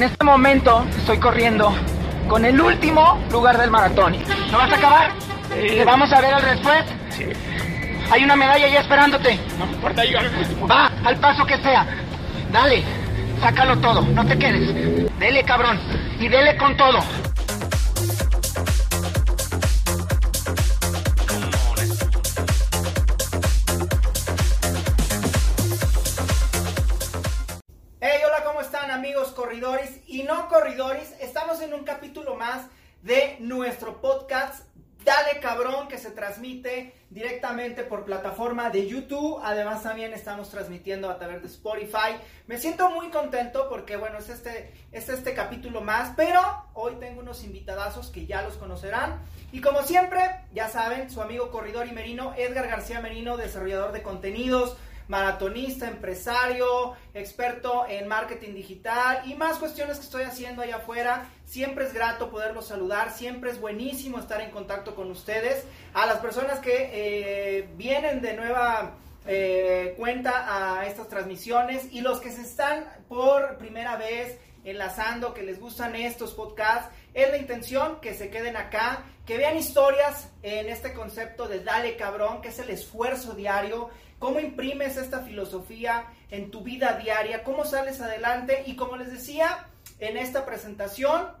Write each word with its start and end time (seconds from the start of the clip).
En 0.00 0.04
este 0.04 0.24
momento 0.24 0.86
estoy 0.96 1.18
corriendo 1.18 1.74
con 2.26 2.46
el 2.46 2.58
último 2.58 3.22
lugar 3.30 3.58
del 3.58 3.70
maratón. 3.70 4.16
¿No 4.50 4.56
vas 4.56 4.72
a 4.72 4.76
acabar? 4.76 5.10
¿Te 5.50 5.84
vamos 5.84 6.10
a 6.10 6.22
ver 6.22 6.32
al 6.32 6.42
después? 6.42 6.84
Sí. 7.10 7.24
Hay 8.10 8.24
una 8.24 8.34
medalla 8.34 8.66
ya 8.66 8.80
esperándote. 8.80 9.38
No 9.58 9.66
me 9.66 9.72
importa, 9.74 10.02
yo... 10.06 10.18
Va, 10.66 10.90
al 11.04 11.16
paso 11.16 11.44
que 11.44 11.58
sea. 11.58 11.86
Dale, 12.50 12.82
sácalo 13.42 13.76
todo, 13.76 14.00
no 14.00 14.24
te 14.24 14.38
quedes. 14.38 14.74
Dele, 15.18 15.44
cabrón, 15.44 15.78
y 16.18 16.28
dele 16.28 16.56
con 16.56 16.78
todo. 16.78 17.00
Un 31.72 31.84
capítulo 31.84 32.34
más 32.36 32.66
de 33.02 33.36
nuestro 33.40 34.00
podcast 34.00 34.64
Dale 35.04 35.40
Cabrón 35.40 35.88
que 35.88 35.96
se 35.96 36.10
transmite 36.10 36.94
directamente 37.08 37.84
por 37.84 38.04
plataforma 38.04 38.68
de 38.68 38.86
YouTube. 38.86 39.40
Además 39.42 39.82
también 39.82 40.12
estamos 40.12 40.50
transmitiendo 40.50 41.08
a 41.08 41.18
través 41.18 41.40
de 41.40 41.48
Spotify. 41.48 42.16
Me 42.46 42.58
siento 42.58 42.90
muy 42.90 43.08
contento 43.08 43.68
porque 43.70 43.96
bueno, 43.96 44.18
es 44.18 44.28
este, 44.28 44.74
es 44.92 45.08
este 45.08 45.32
capítulo 45.32 45.80
más, 45.80 46.12
pero 46.16 46.40
hoy 46.74 46.96
tengo 47.00 47.20
unos 47.20 47.44
invitadazos 47.44 48.10
que 48.10 48.26
ya 48.26 48.42
los 48.42 48.56
conocerán. 48.56 49.20
Y 49.52 49.60
como 49.60 49.82
siempre, 49.82 50.20
ya 50.52 50.68
saben, 50.68 51.10
su 51.10 51.22
amigo 51.22 51.50
corredor 51.50 51.86
y 51.86 51.92
merino 51.92 52.34
Edgar 52.36 52.68
García 52.68 53.00
Merino, 53.00 53.38
desarrollador 53.38 53.92
de 53.92 54.02
contenidos, 54.02 54.76
maratonista, 55.10 55.88
empresario, 55.88 56.94
experto 57.14 57.84
en 57.88 58.06
marketing 58.06 58.54
digital 58.54 59.22
y 59.24 59.34
más 59.34 59.58
cuestiones 59.58 59.98
que 59.98 60.04
estoy 60.04 60.22
haciendo 60.22 60.62
allá 60.62 60.76
afuera. 60.76 61.28
Siempre 61.50 61.84
es 61.84 61.92
grato 61.92 62.30
poderlos 62.30 62.68
saludar, 62.68 63.10
siempre 63.10 63.50
es 63.50 63.60
buenísimo 63.60 64.20
estar 64.20 64.40
en 64.40 64.52
contacto 64.52 64.94
con 64.94 65.10
ustedes. 65.10 65.64
A 65.94 66.06
las 66.06 66.18
personas 66.18 66.60
que 66.60 66.90
eh, 66.92 67.68
vienen 67.76 68.20
de 68.20 68.34
nueva 68.34 68.92
eh, 69.26 69.94
cuenta 69.98 70.78
a 70.78 70.86
estas 70.86 71.08
transmisiones 71.08 71.92
y 71.92 72.02
los 72.02 72.20
que 72.20 72.30
se 72.30 72.42
están 72.42 72.84
por 73.08 73.58
primera 73.58 73.96
vez 73.96 74.38
enlazando, 74.62 75.34
que 75.34 75.42
les 75.42 75.58
gustan 75.58 75.96
estos 75.96 76.34
podcasts, 76.34 76.88
es 77.14 77.28
la 77.28 77.38
intención 77.38 78.00
que 78.00 78.14
se 78.14 78.30
queden 78.30 78.56
acá, 78.56 79.02
que 79.26 79.36
vean 79.36 79.56
historias 79.56 80.28
en 80.44 80.68
este 80.68 80.92
concepto 80.92 81.48
de 81.48 81.64
dale 81.64 81.96
cabrón, 81.96 82.42
que 82.42 82.50
es 82.50 82.60
el 82.60 82.70
esfuerzo 82.70 83.32
diario, 83.32 83.90
cómo 84.20 84.38
imprimes 84.38 84.96
esta 84.96 85.18
filosofía 85.22 86.04
en 86.30 86.52
tu 86.52 86.62
vida 86.62 86.92
diaria, 86.92 87.42
cómo 87.42 87.64
sales 87.64 88.00
adelante 88.00 88.62
y 88.66 88.76
como 88.76 88.96
les 88.96 89.10
decía 89.10 89.66
en 89.98 90.16
esta 90.16 90.46
presentación, 90.46 91.39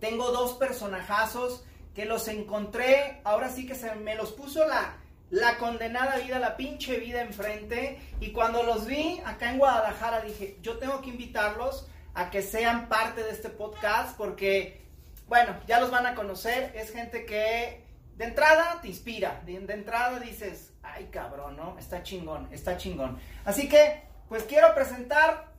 tengo 0.00 0.30
dos 0.30 0.54
personajazos 0.54 1.64
que 1.94 2.04
los 2.04 2.28
encontré, 2.28 3.20
ahora 3.24 3.48
sí 3.48 3.66
que 3.66 3.74
se 3.74 3.94
me 3.96 4.14
los 4.14 4.32
puso 4.32 4.66
la, 4.66 4.96
la 5.30 5.58
condenada 5.58 6.16
vida, 6.18 6.38
la 6.38 6.56
pinche 6.56 6.98
vida 6.98 7.22
enfrente 7.22 7.98
y 8.20 8.32
cuando 8.32 8.62
los 8.62 8.86
vi 8.86 9.20
acá 9.24 9.50
en 9.50 9.58
Guadalajara 9.58 10.20
dije, 10.20 10.58
yo 10.62 10.78
tengo 10.78 11.00
que 11.00 11.10
invitarlos 11.10 11.88
a 12.14 12.30
que 12.30 12.42
sean 12.42 12.88
parte 12.88 13.22
de 13.22 13.30
este 13.30 13.48
podcast 13.48 14.16
porque, 14.16 14.80
bueno, 15.26 15.56
ya 15.66 15.80
los 15.80 15.90
van 15.90 16.06
a 16.06 16.14
conocer, 16.14 16.72
es 16.74 16.92
gente 16.92 17.26
que 17.26 17.84
de 18.16 18.24
entrada 18.24 18.80
te 18.80 18.88
inspira, 18.88 19.42
de, 19.44 19.60
de 19.60 19.74
entrada 19.74 20.18
dices, 20.18 20.72
ay 20.82 21.08
cabrón, 21.12 21.56
¿no? 21.56 21.78
Está 21.78 22.02
chingón, 22.02 22.48
está 22.52 22.76
chingón. 22.76 23.18
Así 23.44 23.68
que, 23.68 24.02
pues 24.28 24.44
quiero 24.44 24.74
presentar, 24.74 25.52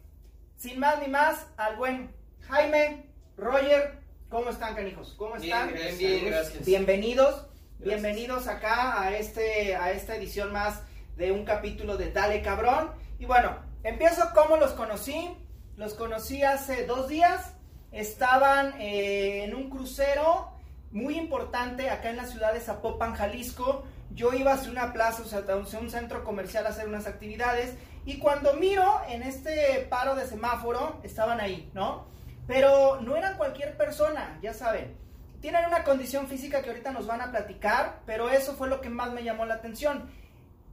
sin 0.57 0.79
más 0.79 0.99
ni 0.99 1.07
más, 1.07 1.45
al 1.57 1.75
buen 1.75 2.13
Jaime, 2.47 3.05
Roger, 3.37 3.98
¿cómo 4.29 4.49
están, 4.49 4.75
canijos? 4.75 5.15
¿Cómo 5.17 5.35
están? 5.35 5.73
Bien, 5.73 5.97
bien, 5.97 6.25
gracias. 6.25 6.65
Bienvenidos, 6.65 7.47
Gracias. 7.79 8.01
bienvenidos 8.01 8.47
acá 8.47 9.01
a, 9.01 9.17
este, 9.17 9.75
a 9.75 9.91
esta 9.91 10.15
edición 10.15 10.53
más 10.53 10.81
de 11.17 11.31
un 11.31 11.45
capítulo 11.45 11.97
de 11.97 12.11
Dale 12.11 12.41
Cabrón. 12.41 12.91
Y 13.17 13.25
bueno, 13.25 13.57
empiezo 13.83 14.29
como 14.33 14.57
los 14.57 14.71
conocí. 14.71 15.31
Los 15.75 15.93
conocí 15.93 16.43
hace 16.43 16.85
dos 16.85 17.07
días. 17.07 17.53
Estaban 17.91 18.79
eh, 18.79 19.43
en 19.45 19.55
un 19.55 19.69
crucero 19.69 20.51
muy 20.91 21.17
importante 21.17 21.89
acá 21.89 22.09
en 22.09 22.17
la 22.17 22.25
ciudad 22.25 22.53
de 22.53 22.59
Zapopan, 22.59 23.15
Jalisco. 23.15 23.83
Yo 24.11 24.33
iba 24.33 24.53
hacia 24.53 24.71
una 24.71 24.93
plaza, 24.93 25.21
o 25.21 25.25
sea, 25.25 25.39
hacia 25.39 25.79
un 25.79 25.89
centro 25.89 26.23
comercial 26.23 26.65
a 26.65 26.69
hacer 26.69 26.87
unas 26.87 27.07
actividades. 27.07 27.75
Y 28.05 28.17
cuando 28.17 28.53
miro 28.53 29.01
en 29.07 29.23
este 29.23 29.87
paro 29.89 30.15
de 30.15 30.25
semáforo, 30.25 30.99
estaban 31.03 31.39
ahí, 31.39 31.69
¿no? 31.73 32.07
Pero 32.49 32.99
no 33.01 33.15
eran 33.15 33.37
cualquier 33.37 33.77
persona, 33.77 34.39
ya 34.41 34.55
saben. 34.55 34.97
Tienen 35.39 35.65
una 35.67 35.83
condición 35.83 36.27
física 36.27 36.63
que 36.63 36.69
ahorita 36.69 36.91
nos 36.91 37.05
van 37.05 37.21
a 37.21 37.29
platicar, 37.29 37.99
pero 38.07 38.27
eso 38.31 38.55
fue 38.55 38.67
lo 38.67 38.81
que 38.81 38.89
más 38.89 39.13
me 39.13 39.23
llamó 39.23 39.45
la 39.45 39.53
atención. 39.53 40.09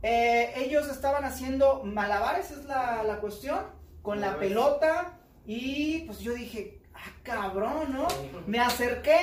Eh, 0.02 0.54
ellos 0.56 0.88
estaban 0.88 1.24
haciendo 1.26 1.82
malabares, 1.84 2.50
es 2.50 2.64
la, 2.64 3.02
la 3.02 3.16
cuestión, 3.16 3.60
con 4.00 4.22
la 4.22 4.28
Malabares. 4.28 4.48
pelota. 4.48 5.12
Y 5.46 6.00
pues 6.06 6.20
yo 6.20 6.32
dije, 6.32 6.80
ah, 6.94 7.12
cabrón, 7.22 7.92
¿no? 7.92 8.08
Me 8.46 8.58
acerqué 8.58 9.18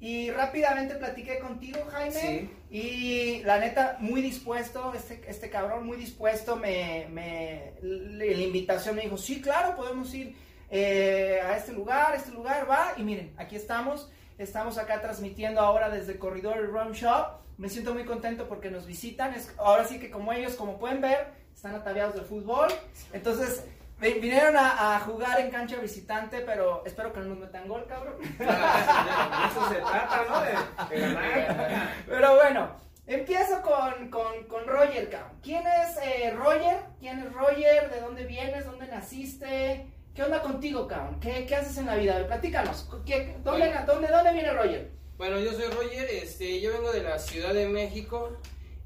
y 0.00 0.30
rápidamente 0.30 0.94
platiqué 0.94 1.40
contigo, 1.40 1.80
Jaime. 1.90 2.12
Sí. 2.12 2.50
Y 2.70 3.42
la 3.42 3.58
neta, 3.58 3.96
muy 3.98 4.22
dispuesto, 4.22 4.94
este, 4.94 5.20
este 5.26 5.50
cabrón, 5.50 5.84
muy 5.84 5.96
dispuesto. 5.96 6.54
Me, 6.54 7.08
me, 7.10 7.72
la 7.82 8.24
invitación 8.24 8.94
me 8.94 9.02
dijo, 9.02 9.16
sí, 9.16 9.40
claro, 9.40 9.74
podemos 9.74 10.14
ir 10.14 10.46
eh, 10.70 11.40
a 11.44 11.56
este 11.56 11.72
lugar, 11.72 12.12
a 12.12 12.16
este 12.16 12.30
lugar, 12.32 12.68
va. 12.70 12.92
Y 12.96 13.02
miren, 13.02 13.34
aquí 13.38 13.56
estamos. 13.56 14.10
Estamos 14.38 14.78
acá 14.78 15.00
transmitiendo 15.00 15.60
ahora 15.60 15.88
desde 15.90 16.18
Corridor 16.18 16.64
Run 16.68 16.92
Shop. 16.92 17.38
Me 17.56 17.68
siento 17.68 17.92
muy 17.92 18.04
contento 18.04 18.46
porque 18.48 18.70
nos 18.70 18.86
visitan. 18.86 19.34
Es, 19.34 19.52
ahora 19.58 19.84
sí 19.84 19.98
que 19.98 20.10
como 20.10 20.32
ellos, 20.32 20.54
como 20.54 20.78
pueden 20.78 21.00
ver, 21.00 21.26
están 21.54 21.74
ataviados 21.74 22.14
de 22.14 22.20
fútbol. 22.20 22.68
Entonces, 23.12 23.64
vi- 23.98 24.20
vinieron 24.20 24.56
a, 24.56 24.94
a 24.94 25.00
jugar 25.00 25.40
en 25.40 25.50
cancha 25.50 25.76
visitante, 25.78 26.40
pero 26.42 26.84
espero 26.86 27.12
que 27.12 27.18
no 27.18 27.26
nos 27.26 27.38
metan 27.38 27.66
gol, 27.66 27.84
cabrón. 27.88 28.14
Eso 28.22 29.68
se 29.70 29.74
trata, 29.76 30.24
¿no? 30.28 30.40
De, 30.40 30.94
de 30.94 31.00
ganar. 31.14 31.88
Pero 32.06 32.34
bueno, 32.36 32.70
empiezo 33.08 33.60
con, 33.62 34.08
con, 34.08 34.44
con 34.44 34.66
Roger, 34.68 35.10
cabrón. 35.10 35.32
¿Quién 35.42 35.64
es 35.66 35.96
eh, 36.00 36.30
Roger? 36.36 36.76
¿Quién 37.00 37.18
es 37.18 37.32
Roger? 37.32 37.90
¿De 37.90 38.00
dónde 38.00 38.24
vienes? 38.24 38.64
¿Dónde 38.66 38.86
naciste? 38.86 39.90
¿Qué 40.18 40.24
onda 40.24 40.42
contigo, 40.42 40.88
cabrón? 40.88 41.20
¿Qué, 41.20 41.46
qué 41.46 41.54
haces 41.54 41.78
en 41.78 41.86
la 41.86 41.94
vida? 41.94 42.14
A 42.14 42.18
ver, 42.18 42.26
platícanos. 42.26 42.88
¿Qué- 43.06 43.36
dónde, 43.44 43.68
Bueno. 43.68 43.86
dónde, 43.86 44.08
¿Dónde 44.08 44.32
viene 44.32 44.52
Roger? 44.52 44.90
Bueno, 45.16 45.38
yo 45.38 45.52
soy 45.52 45.66
Roger, 45.70 46.08
este, 46.10 46.60
yo 46.60 46.72
vengo 46.72 46.90
de 46.90 47.04
la 47.04 47.20
Ciudad 47.20 47.54
de 47.54 47.68
México, 47.68 48.36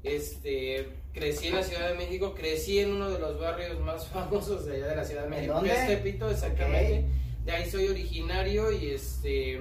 este, 0.03 0.89
crecí 1.11 1.47
en 1.47 1.55
la 1.55 1.63
Ciudad 1.63 1.87
de 1.87 1.95
México, 1.95 2.35
crecí 2.35 2.77
en 2.81 2.91
uno 2.91 3.09
de 3.09 3.17
los 3.17 3.39
barrios 3.39 3.79
más 3.79 4.07
famosos 4.13 4.67
de 4.67 4.75
allá 4.75 4.87
de 4.89 4.95
la 4.95 5.03
Ciudad 5.05 5.23
de 5.23 5.29
México, 5.29 5.55
dónde? 5.55 5.71
que 5.71 5.75
es 5.75 5.87
Tepito, 5.87 6.29
exactamente. 6.29 7.05
De 7.45 7.51
ahí 7.51 7.67
soy 7.67 7.87
originario 7.87 8.71
y 8.71 8.91
este, 8.91 9.59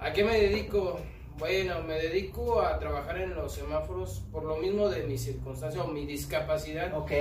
¿a 0.00 0.12
qué 0.12 0.24
me 0.24 0.36
dedico? 0.36 0.98
Bueno, 1.38 1.80
me 1.84 1.94
dedico 1.94 2.60
a 2.60 2.76
trabajar 2.80 3.18
en 3.20 3.36
los 3.36 3.54
semáforos 3.54 4.24
por 4.32 4.42
lo 4.42 4.56
mismo 4.56 4.88
de 4.88 5.04
mi 5.04 5.16
circunstancia 5.16 5.80
o 5.84 5.86
mi 5.86 6.06
discapacidad. 6.06 6.92
Ok. 6.98 7.12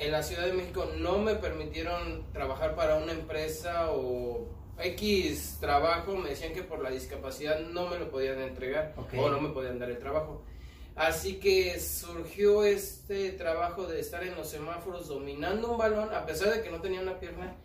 En 0.00 0.12
la 0.12 0.22
Ciudad 0.22 0.46
de 0.46 0.52
México 0.54 0.88
no 0.96 1.18
me 1.18 1.34
permitieron 1.34 2.32
trabajar 2.32 2.74
para 2.74 2.96
una 2.96 3.12
empresa 3.12 3.90
o 3.92 4.48
X 4.78 5.58
trabajo, 5.60 6.16
me 6.16 6.30
decían 6.30 6.54
que 6.54 6.62
por 6.62 6.82
la 6.82 6.90
discapacidad 6.90 7.60
no 7.60 7.86
me 7.88 7.98
lo 7.98 8.10
podían 8.10 8.40
entregar 8.40 8.94
Ok. 8.96 9.14
o 9.18 9.28
no 9.28 9.40
me 9.40 9.50
podían 9.50 9.78
dar 9.78 9.90
el 9.90 9.98
trabajo. 9.98 10.42
Así 10.96 11.34
que 11.38 11.78
surgió 11.78 12.64
este 12.64 13.32
trabajo 13.32 13.86
de 13.86 14.00
estar 14.00 14.22
en 14.24 14.34
los 14.34 14.48
semáforos 14.48 15.08
dominando 15.08 15.70
un 15.72 15.78
balón, 15.78 16.12
a 16.14 16.26
pesar 16.26 16.52
de 16.52 16.62
que 16.62 16.70
no 16.70 16.80
tenía 16.80 17.00
una 17.00 17.20
pierna, 17.20 17.56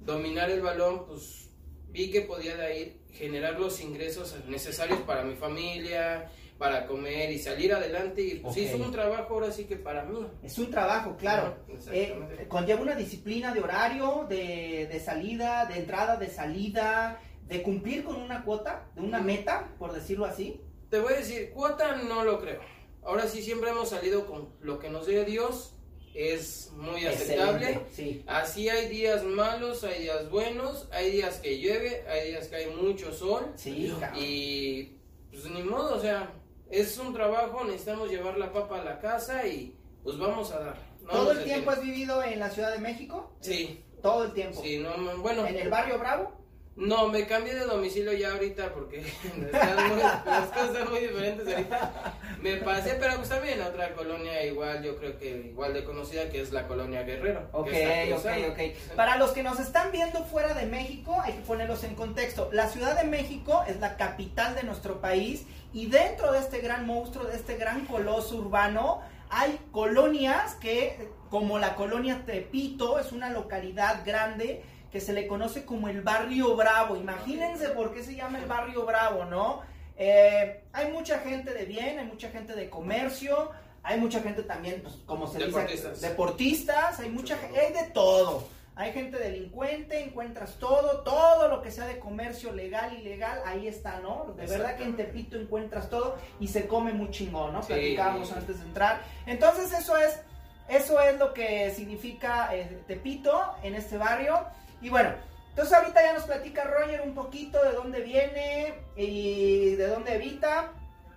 dominar 0.00 0.50
el 0.50 0.60
balón, 0.60 1.06
pues 1.06 1.48
vi 1.90 2.10
que 2.10 2.20
podía 2.22 2.56
de 2.56 2.66
ahí 2.66 3.00
generar 3.12 3.58
los 3.58 3.80
ingresos 3.80 4.34
necesarios 4.46 5.00
para 5.00 5.22
mi 5.24 5.34
familia, 5.34 6.30
para 6.58 6.86
comer 6.86 7.30
y 7.30 7.38
salir 7.38 7.72
adelante. 7.72 8.20
Y 8.22 8.34
pues 8.40 8.52
Ok. 8.56 8.62
hizo 8.62 8.76
un 8.76 8.90
trabajo 8.92 9.34
ahora 9.34 9.52
sí 9.52 9.64
que 9.64 9.76
para 9.76 10.04
mí. 10.04 10.26
Es 10.42 10.58
un 10.58 10.70
trabajo, 10.70 11.16
claro. 11.16 11.56
Exactamente. 11.68 12.42
Eh, 12.42 12.48
conlleva 12.48 12.82
una 12.82 12.94
disciplina 12.96 13.54
de 13.54 13.60
horario, 13.60 14.26
de, 14.28 14.88
de 14.90 15.00
salida, 15.00 15.66
de 15.66 15.78
entrada, 15.78 16.16
de 16.16 16.28
salida, 16.28 17.20
de 17.46 17.62
cumplir 17.62 18.04
con 18.04 18.16
una 18.16 18.44
cuota, 18.44 18.88
de 18.94 19.02
una 19.02 19.20
meta, 19.20 19.68
por 19.78 19.92
decirlo 19.92 20.24
así. 20.26 20.60
Te 20.90 20.98
voy 20.98 21.12
a 21.14 21.16
decir, 21.18 21.50
cuota 21.52 21.96
no 21.96 22.24
lo 22.24 22.40
creo. 22.40 22.60
Ahora 23.04 23.26
sí 23.28 23.40
siempre 23.42 23.70
hemos 23.70 23.90
salido 23.90 24.26
con 24.26 24.48
lo 24.60 24.78
que 24.78 24.90
nos 24.90 25.06
dé 25.06 25.24
Dios, 25.24 25.74
es 26.14 26.72
muy 26.76 27.06
aceptable. 27.06 27.80
Sí. 27.92 28.24
Así 28.26 28.68
hay 28.68 28.88
días 28.88 29.22
malos, 29.22 29.84
hay 29.84 30.02
días 30.02 30.28
buenos, 30.30 30.88
hay 30.90 31.12
días 31.12 31.36
que 31.38 31.58
llueve, 31.60 32.04
hay 32.08 32.30
días 32.30 32.48
que 32.48 32.56
hay 32.56 32.66
mucho 32.70 33.12
sol 33.12 33.52
Sí, 33.54 33.92
y 34.18 34.96
pues 35.30 35.44
ni 35.50 35.62
modo, 35.62 35.94
o 35.96 36.00
sea, 36.00 36.32
es 36.70 36.98
un 36.98 37.12
trabajo, 37.12 37.64
necesitamos 37.64 38.10
llevar 38.10 38.38
la 38.38 38.52
papa 38.52 38.80
a 38.80 38.84
la 38.84 38.98
casa 39.00 39.46
y 39.46 39.76
pues 40.02 40.18
vamos 40.18 40.52
a 40.52 40.60
dar. 40.60 40.76
¿Todo 41.10 41.32
el 41.32 41.44
tiempo 41.44 41.70
has 41.70 41.80
vivido 41.80 42.22
en 42.22 42.38
la 42.38 42.50
Ciudad 42.50 42.72
de 42.72 42.78
México? 42.78 43.32
Sí, 43.40 43.84
Todo 44.02 44.24
el 44.24 44.32
tiempo. 44.32 44.62
Sí, 44.62 44.78
no, 44.78 44.96
no, 44.96 45.16
bueno. 45.18 45.46
¿En 45.46 45.56
el 45.56 45.70
barrio 45.70 45.98
Bravo? 45.98 46.32
No, 46.78 47.08
me 47.08 47.26
cambié 47.26 47.56
de 47.56 47.64
domicilio 47.64 48.12
ya 48.12 48.32
ahorita 48.32 48.72
porque 48.72 49.00
están 49.00 49.88
muy, 49.88 50.00
las 50.00 50.48
cosas 50.50 50.68
están 50.70 50.90
muy 50.90 51.00
diferentes 51.00 51.46
ahorita. 51.46 52.14
Me 52.40 52.56
pasé, 52.58 52.94
pero 53.00 53.16
pues 53.16 53.28
también 53.28 53.60
a 53.60 53.66
otra 53.66 53.92
colonia 53.94 54.44
igual, 54.44 54.84
yo 54.84 54.96
creo 54.96 55.18
que 55.18 55.48
igual 55.50 55.74
de 55.74 55.82
conocida, 55.82 56.30
que 56.30 56.40
es 56.40 56.52
la 56.52 56.68
colonia 56.68 57.02
Guerrero. 57.02 57.48
Ok, 57.52 57.70
ok, 58.14 58.26
ok. 58.52 58.94
Para 58.94 59.16
los 59.16 59.32
que 59.32 59.42
nos 59.42 59.58
están 59.58 59.90
viendo 59.90 60.22
fuera 60.22 60.54
de 60.54 60.66
México, 60.66 61.20
hay 61.20 61.32
que 61.32 61.40
ponerlos 61.40 61.82
en 61.82 61.96
contexto. 61.96 62.48
La 62.52 62.68
Ciudad 62.68 62.96
de 62.96 63.08
México 63.08 63.64
es 63.66 63.80
la 63.80 63.96
capital 63.96 64.54
de 64.54 64.62
nuestro 64.62 65.00
país 65.00 65.46
y 65.72 65.86
dentro 65.86 66.30
de 66.30 66.38
este 66.38 66.60
gran 66.60 66.86
monstruo, 66.86 67.26
de 67.26 67.34
este 67.34 67.56
gran 67.56 67.86
coloso 67.86 68.36
urbano, 68.36 69.00
hay 69.30 69.58
colonias 69.72 70.54
que, 70.54 71.08
como 71.28 71.58
la 71.58 71.74
colonia 71.74 72.22
Tepito, 72.24 73.00
es 73.00 73.10
una 73.10 73.30
localidad 73.30 74.02
grande 74.06 74.62
que 74.92 75.00
se 75.00 75.12
le 75.12 75.26
conoce 75.26 75.64
como 75.64 75.88
el 75.88 76.02
barrio 76.02 76.56
Bravo. 76.56 76.96
Imagínense 76.96 77.68
por 77.70 77.92
qué 77.92 78.02
se 78.02 78.14
llama 78.14 78.38
el 78.38 78.46
barrio 78.46 78.86
Bravo, 78.86 79.24
¿no? 79.24 79.62
Eh, 79.96 80.62
hay 80.72 80.92
mucha 80.92 81.18
gente 81.18 81.52
de 81.52 81.64
bien, 81.64 81.98
hay 81.98 82.06
mucha 82.06 82.30
gente 82.30 82.54
de 82.54 82.70
comercio, 82.70 83.50
hay 83.82 83.98
mucha 84.00 84.20
gente 84.20 84.42
también, 84.42 84.80
pues, 84.82 84.94
como 85.06 85.26
se 85.26 85.38
Deportistas. 85.38 85.94
dice, 85.94 86.08
deportistas, 86.08 87.00
hay 87.00 87.10
mucha 87.10 87.36
gente, 87.36 87.58
hay 87.60 87.72
de 87.72 87.90
todo. 87.90 88.46
Hay 88.76 88.92
gente 88.92 89.18
delincuente, 89.18 90.04
encuentras 90.04 90.54
todo, 90.60 91.00
todo 91.00 91.48
lo 91.48 91.62
que 91.62 91.72
sea 91.72 91.84
de 91.86 91.98
comercio 91.98 92.52
legal, 92.52 92.96
ilegal, 92.96 93.40
ahí 93.44 93.66
está, 93.66 93.98
¿no? 93.98 94.32
De 94.36 94.46
verdad 94.46 94.76
que 94.76 94.84
en 94.84 94.94
Tepito 94.96 95.36
encuentras 95.36 95.90
todo 95.90 96.16
y 96.38 96.46
se 96.46 96.68
come 96.68 96.92
muy 96.92 97.10
chingón, 97.10 97.52
¿no? 97.52 97.62
Sí. 97.62 97.72
Platicábamos 97.72 98.30
antes 98.30 98.60
de 98.60 98.66
entrar. 98.66 99.02
Entonces 99.26 99.72
eso 99.72 99.96
es, 99.96 100.20
eso 100.68 101.00
es 101.00 101.18
lo 101.18 101.34
que 101.34 101.72
significa 101.74 102.54
eh, 102.54 102.80
Tepito 102.86 103.56
en 103.64 103.74
este 103.74 103.96
barrio. 103.98 104.46
Y 104.80 104.88
bueno, 104.90 105.12
entonces 105.50 105.74
ahorita 105.74 106.02
ya 106.02 106.12
nos 106.14 106.24
platica 106.24 106.64
Roger 106.64 107.00
un 107.02 107.14
poquito 107.14 107.62
de 107.64 107.72
dónde 107.72 108.00
viene 108.00 108.74
y 108.96 109.74
de 109.74 109.86
dónde 109.88 110.12
habita. 110.12 110.72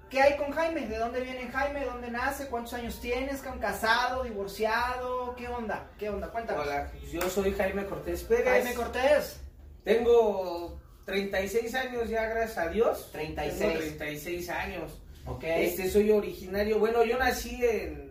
¿Qué 0.09 0.21
hay 0.21 0.35
con 0.35 0.51
Jaime? 0.51 0.87
¿De 0.87 0.97
dónde 0.97 1.21
viene 1.21 1.47
Jaime? 1.51 1.85
¿Dónde 1.85 2.09
nace? 2.11 2.47
¿Cuántos 2.47 2.73
años 2.73 2.99
tienes? 2.99 3.39
¿Can- 3.41 3.59
¿Casado? 3.59 4.23
¿Divorciado? 4.23 5.35
¿Qué 5.35 5.47
onda? 5.47 5.87
¿Qué 5.97 6.09
onda? 6.09 6.27
Cuéntanos. 6.29 6.65
Hola, 6.65 6.91
yo 7.11 7.21
soy 7.29 7.53
Jaime 7.53 7.85
Cortés 7.85 8.23
Pérez. 8.23 8.45
Jaime 8.47 8.73
Cortés. 8.73 9.39
Tengo 9.85 10.79
36 11.05 11.73
años 11.75 12.09
ya, 12.09 12.25
gracias 12.25 12.57
a 12.57 12.67
Dios. 12.69 13.09
36. 13.13 13.59
Tengo 13.59 13.73
36 13.79 14.49
años. 14.49 15.01
Ok. 15.25 15.43
Este, 15.45 15.89
soy 15.89 16.11
originario. 16.11 16.77
Bueno, 16.79 17.05
yo 17.05 17.17
nací 17.17 17.63
en, 17.63 18.10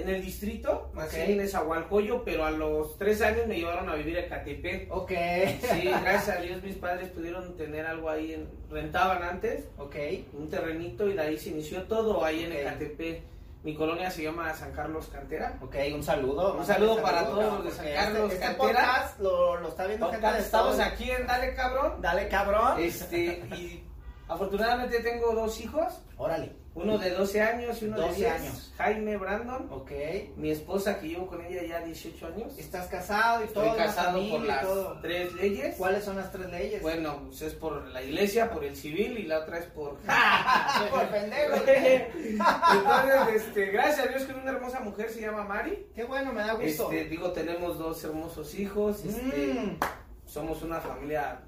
en 0.00 0.08
el 0.08 0.22
distrito, 0.22 0.90
nací 0.94 1.16
Ok. 1.20 1.28
en 1.28 1.40
Esahualcoyo, 1.40 2.22
pero 2.24 2.44
a 2.44 2.50
los 2.50 2.96
3 2.98 3.20
años 3.22 3.46
me 3.46 3.56
llevaron 3.56 3.88
a 3.88 3.94
vivir 3.94 4.18
a 4.18 4.28
Catepec. 4.28 4.90
Ok. 4.92 5.10
Sí, 5.10 5.82
gracias 6.02 6.28
a 6.28 6.40
Dios 6.40 6.62
mis 6.62 6.76
padres 6.76 7.08
pudieron 7.10 7.56
tener 7.56 7.84
algo 7.86 8.08
ahí, 8.08 8.32
en- 8.34 8.48
rentaban 8.70 9.22
antes, 9.22 9.64
ok. 9.78 9.96
un 10.34 10.48
terrenito 10.48 11.08
y 11.08 11.14
de 11.14 11.20
ahí 11.22 11.38
se 11.38 11.50
inició 11.50 11.82
todo 11.84 12.24
ahí 12.24 12.44
en 12.44 12.52
Ok. 12.52 12.58
Ecatepec. 12.58 13.22
Mi 13.64 13.74
colonia 13.74 14.08
se 14.08 14.22
llama 14.22 14.54
San 14.54 14.70
Carlos 14.72 15.08
Cantera. 15.12 15.58
Ok, 15.60 15.74
un 15.92 16.02
saludo. 16.04 16.54
Un 16.54 16.64
saludo 16.64 17.02
para 17.02 17.24
todos 17.26 17.42
los 17.54 17.64
de 17.64 17.70
San 17.72 17.78
porque 17.80 17.94
Carlos, 17.94 18.22
Este, 18.32 18.34
este 18.34 18.46
Cantera. 18.56 18.80
podcast 18.80 19.20
lo, 19.20 19.56
lo 19.60 19.68
está 19.68 19.86
viendo 19.88 20.10
gente 20.12 20.26
de 20.32 20.38
Estamos 20.38 20.76
todo- 20.76 20.84
aquí 20.86 21.10
en 21.10 21.26
Dale 21.26 21.54
Cabrón. 21.54 21.92
Dale, 22.00 22.28
cabrón. 22.28 22.80
Este, 22.80 23.24
y 23.56 23.82
afortunadamente 24.28 25.00
tengo 25.00 25.32
dos 25.34 25.60
hijos, 25.60 26.00
Órale. 26.16 26.52
Uno 26.74 26.96
de 26.96 27.10
12 27.10 27.40
años 27.42 27.82
y 27.82 27.86
uno 27.86 27.96
12 27.96 28.10
de 28.10 28.16
10 28.16 28.30
años. 28.32 28.72
Jaime 28.76 29.16
Brandon, 29.16 29.66
Ok. 29.70 29.90
mi 30.36 30.50
esposa 30.50 31.00
que 31.00 31.08
llevo 31.08 31.26
con 31.26 31.44
ella 31.44 31.62
ya 31.64 31.80
18 31.84 32.26
años. 32.28 32.56
Estás 32.56 32.86
casado 32.86 33.42
y 33.44 33.48
todo. 33.48 33.64
Estoy 33.64 33.78
casado 33.78 34.30
por 34.30 34.40
las 34.42 34.62
todo. 34.62 34.98
tres 35.02 35.32
leyes. 35.34 35.74
¿Cuáles 35.76 36.04
son 36.04 36.16
las 36.16 36.30
tres 36.30 36.48
leyes? 36.50 36.80
Bueno, 36.80 37.22
pues 37.26 37.42
es 37.42 37.54
por 37.54 37.84
la 37.88 38.00
iglesia, 38.02 38.50
por 38.50 38.62
el 38.64 38.76
civil 38.76 39.18
y 39.18 39.24
la 39.24 39.40
otra 39.40 39.58
es 39.58 39.66
por... 39.66 39.96
por 40.90 41.08
pendejo. 41.08 41.54
Entonces, 41.66 43.42
este, 43.46 43.66
gracias 43.66 44.06
a 44.06 44.08
Dios 44.10 44.22
que 44.24 44.34
una 44.34 44.50
hermosa 44.52 44.80
mujer 44.80 45.10
se 45.10 45.20
llama 45.20 45.44
Mari. 45.44 45.86
Qué 45.94 46.04
bueno, 46.04 46.32
me 46.32 46.42
da 46.42 46.52
gusto. 46.54 46.92
Este, 46.92 47.08
digo, 47.08 47.32
tenemos 47.32 47.78
dos 47.78 48.02
hermosos 48.04 48.54
hijos. 48.54 49.04
Este, 49.04 49.54
Mm, 49.54 49.78
somos 50.26 50.62
una 50.62 50.80
familia, 50.80 51.40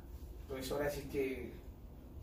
pues 0.49 0.71
ahora 0.73 0.91
sí 0.91 1.09
que... 1.13 1.53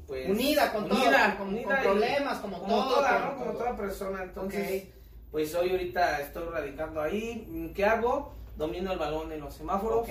Pues, 0.08 0.30
unida 0.30 0.72
con 0.72 0.88
todo, 0.88 0.98
unida, 1.02 1.36
con, 1.38 1.48
unida 1.50 1.68
con 1.68 1.78
y- 1.78 1.82
problemas, 1.84 2.38
como, 2.40 2.60
como 2.60 2.76
todo. 2.76 2.96
toda, 2.96 3.20
¿no? 3.20 3.36
Como 3.38 3.52
todo. 3.52 3.58
toda 3.60 3.76
persona. 3.76 4.24
Entonces, 4.24 4.84
Ok. 4.84 4.90
pues 5.32 5.54
hoy 5.56 5.70
ahorita 5.72 6.22
estoy 6.22 6.46
radicando 6.50 7.02
ahí. 7.02 7.72
¿Qué 7.76 7.84
hago? 7.86 8.34
Domino 8.56 8.92
el 8.94 8.98
balón 8.98 9.32
en 9.34 9.42
los 9.42 9.54
semáforos. 9.54 10.00
Ok. 10.08 10.10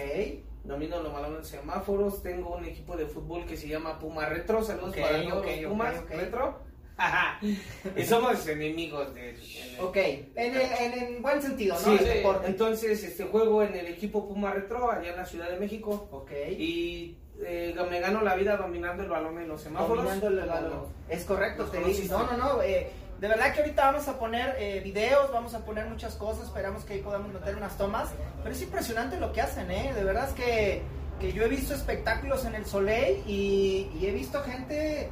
Domino 0.65 1.01
los 1.01 1.13
balones 1.13 1.39
en 1.53 1.61
semáforos. 1.61 2.23
Tengo 2.23 2.57
un 2.57 2.65
equipo 2.65 2.97
de 2.97 3.07
fútbol 3.07 3.47
que 3.47 3.57
se 3.57 3.69
llama 3.69 3.99
Puma 3.99 4.27
Retro. 4.27 4.63
Saludos 4.63 4.91
Ok, 4.91 4.97
para 5.01 5.23
todos 5.23 5.47
los 5.47 5.71
Pumas. 5.71 5.95
Retro. 6.11 6.67
y 7.97 8.05
somos 8.05 8.47
enemigos 8.49 9.15
de 9.15 9.31
el- 9.31 9.81
Ok, 9.81 9.97
en, 9.97 10.31
el, 10.37 10.57
en, 10.57 10.93
en 11.17 11.23
buen 11.23 11.43
sentido, 11.43 11.75
¿no? 11.75 11.99
Sí, 11.99 12.05
El. 12.05 12.25
Entonces, 12.47 13.03
este 13.05 13.25
juego 13.25 13.63
en 13.63 13.75
el 13.75 13.87
equipo 13.87 14.27
Puma 14.27 14.53
Retro 14.53 14.91
allá 14.91 15.11
en 15.11 15.17
la 15.17 15.27
Ciudad 15.27 15.51
de 15.51 15.59
México. 15.61 16.09
Ok. 16.11 16.31
Y 16.59 17.19
eh, 17.45 17.75
me 17.91 18.01
gano 18.01 18.23
la 18.23 18.35
vida 18.35 18.57
dominando 18.57 19.03
el 19.03 19.09
balón 19.09 19.39
en 19.39 19.49
los 19.49 19.61
semáforos. 19.61 20.05
Dominando 20.05 20.29
el 20.29 20.49
balón. 20.49 20.87
Es 21.09 21.25
correcto, 21.25 21.65
te 21.67 21.79
digo. 21.79 22.19
No, 22.19 22.33
no, 22.33 22.37
no. 22.37 22.63
eh, 22.63 22.91
de 23.21 23.29
verdad 23.29 23.55
que 23.55 23.61
ahorita 23.61 23.87
vamos 23.93 24.09
a 24.09 24.19
poner 24.19 24.57
eh, 24.59 24.81
videos, 24.85 25.33
vamos 25.33 25.55
a 25.55 25.65
poner 25.65 25.87
muchas 25.87 26.17
cosas, 26.17 26.49
esperamos 26.49 26.85
que 26.85 26.95
ahí 26.95 27.01
podamos 27.01 27.33
meter 27.33 27.57
unas 27.57 27.77
tomas. 27.79 28.11
Pero 28.43 28.55
es 28.55 28.61
impresionante 28.63 29.19
lo 29.19 29.33
que 29.33 29.41
hacen, 29.41 29.71
¿eh? 29.71 29.93
De 29.95 30.05
verdad 30.05 30.29
es 30.29 30.35
que, 30.35 30.83
que 31.19 31.33
yo 31.33 31.45
he 31.45 31.49
visto 31.49 31.75
espectáculos 31.75 32.45
en 32.45 32.55
el 32.55 32.67
Soleil 32.67 33.23
y, 33.27 33.91
y 33.99 34.07
he 34.07 34.13
visto 34.13 34.43
gente, 34.43 35.11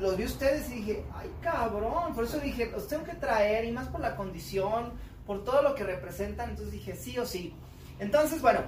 los 0.00 0.16
vi 0.16 0.24
ustedes 0.24 0.68
y 0.70 0.74
dije, 0.76 1.04
ay 1.14 1.30
cabrón, 1.40 2.14
por 2.14 2.24
eso 2.24 2.40
dije, 2.40 2.66
los 2.72 2.88
tengo 2.88 3.04
que 3.04 3.14
traer 3.14 3.64
y 3.64 3.72
más 3.72 3.86
por 3.88 4.00
la 4.00 4.16
condición, 4.16 4.92
por 5.24 5.44
todo 5.44 5.62
lo 5.62 5.74
que 5.76 5.84
representan, 5.84 6.50
entonces 6.50 6.72
dije, 6.72 6.96
sí 6.96 7.18
o 7.18 7.26
sí. 7.26 7.54
Entonces, 8.00 8.40
bueno, 8.42 8.62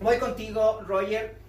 voy 0.00 0.18
contigo, 0.18 0.80
Roger. 0.86 1.39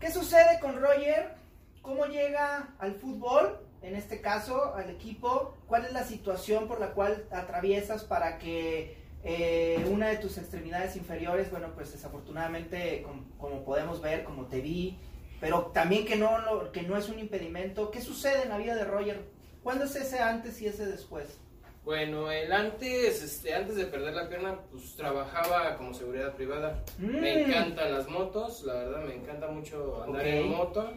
¿Qué 0.00 0.10
sucede 0.10 0.58
con 0.60 0.80
Roger? 0.80 1.34
¿Cómo 1.82 2.06
llega 2.06 2.74
al 2.78 2.94
fútbol? 2.94 3.58
En 3.82 3.94
este 3.96 4.20
caso, 4.20 4.74
al 4.74 4.90
equipo. 4.90 5.54
¿Cuál 5.66 5.84
es 5.86 5.92
la 5.92 6.04
situación 6.04 6.66
por 6.68 6.80
la 6.80 6.92
cual 6.92 7.26
atraviesas 7.30 8.04
para 8.04 8.38
que 8.38 8.96
eh, 9.24 9.86
una 9.90 10.08
de 10.08 10.16
tus 10.16 10.38
extremidades 10.38 10.96
inferiores, 10.96 11.50
bueno, 11.50 11.68
pues 11.74 11.92
desafortunadamente, 11.92 13.02
com- 13.02 13.24
como, 13.38 13.64
podemos 13.64 14.00
ver, 14.00 14.24
como 14.24 14.46
te 14.46 14.60
vi, 14.60 14.98
pero 15.40 15.66
también 15.66 16.06
que 16.06 16.16
no, 16.16 16.72
que 16.72 16.82
no 16.82 16.96
es 16.96 17.08
un 17.08 17.18
impedimento. 17.18 17.90
¿Qué 17.90 18.00
sucede 18.00 18.42
en 18.44 18.48
la 18.50 18.58
vida 18.58 18.74
de 18.74 18.84
Roger? 18.84 19.22
¿Cuándo 19.62 19.84
es 19.84 19.94
ese 19.96 20.20
antes 20.20 20.60
y 20.62 20.66
ese 20.66 20.86
después? 20.86 21.38
Bueno, 21.84 22.30
el 22.30 22.52
antes, 22.52 23.22
este, 23.22 23.54
antes 23.54 23.74
de 23.76 23.86
perder 23.86 24.14
la 24.14 24.28
pierna, 24.28 24.60
pues 24.70 24.94
trabajaba 24.96 25.76
como 25.76 25.94
seguridad 25.94 26.34
privada. 26.34 26.84
Me 26.98 27.20
Mm. 27.36 27.50
encantan 27.50 27.92
las 27.94 28.08
motos, 28.08 28.62
la 28.64 28.74
verdad 28.74 29.02
me 29.04 29.14
encanta 29.14 29.48
mucho 29.48 30.02
andar 30.02 30.26
en 30.26 30.48
moto. 30.48 30.92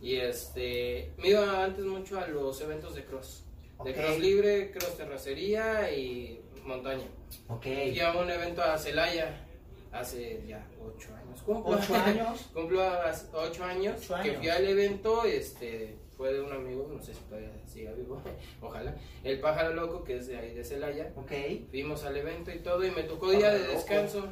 Y 0.00 0.16
este, 0.16 1.12
me 1.18 1.28
iba 1.28 1.62
antes 1.64 1.84
mucho 1.84 2.18
a 2.18 2.26
los 2.26 2.60
eventos 2.60 2.94
de 2.94 3.04
cross. 3.04 3.44
De 3.84 3.94
cross 3.94 4.18
libre, 4.18 4.70
cross 4.72 4.96
terracería 4.96 5.92
y 5.92 6.40
montaña. 6.64 7.04
Ok. 7.48 7.62
Fui 7.62 8.00
a 8.00 8.12
un 8.12 8.30
evento 8.30 8.62
a 8.62 8.78
Celaya 8.78 9.46
hace 9.92 10.42
ya 10.48 10.66
ocho 10.82 11.14
años. 11.14 11.42
Cumplo, 11.42 11.76
¿Ocho 11.76 11.94
años? 11.94 12.40
Cumplo 12.54 12.82
hace 12.82 13.26
ocho 13.32 13.64
años, 13.64 13.96
Ocho 13.98 14.14
que 14.22 14.30
años. 14.30 14.36
fui 14.38 14.48
al 14.48 14.66
evento, 14.66 15.24
este, 15.24 15.96
fue 16.22 16.32
de 16.32 16.40
un 16.40 16.52
amigo, 16.52 16.88
no 16.88 17.02
sé 17.02 17.12
si 17.12 17.20
todavía 17.22 17.50
siga 17.66 17.90
vivo, 17.94 18.22
ojalá, 18.60 18.94
el 19.24 19.40
pájaro 19.40 19.74
loco 19.74 20.04
que 20.04 20.18
es 20.18 20.28
de 20.28 20.38
ahí 20.38 20.54
de 20.54 20.62
Celaya. 20.62 21.12
Ok. 21.16 21.32
Fuimos 21.70 22.04
al 22.04 22.16
evento 22.16 22.52
y 22.52 22.60
todo 22.60 22.86
y 22.86 22.92
me 22.92 23.02
tocó 23.02 23.32
día 23.32 23.52
de 23.52 23.66
descanso 23.66 24.28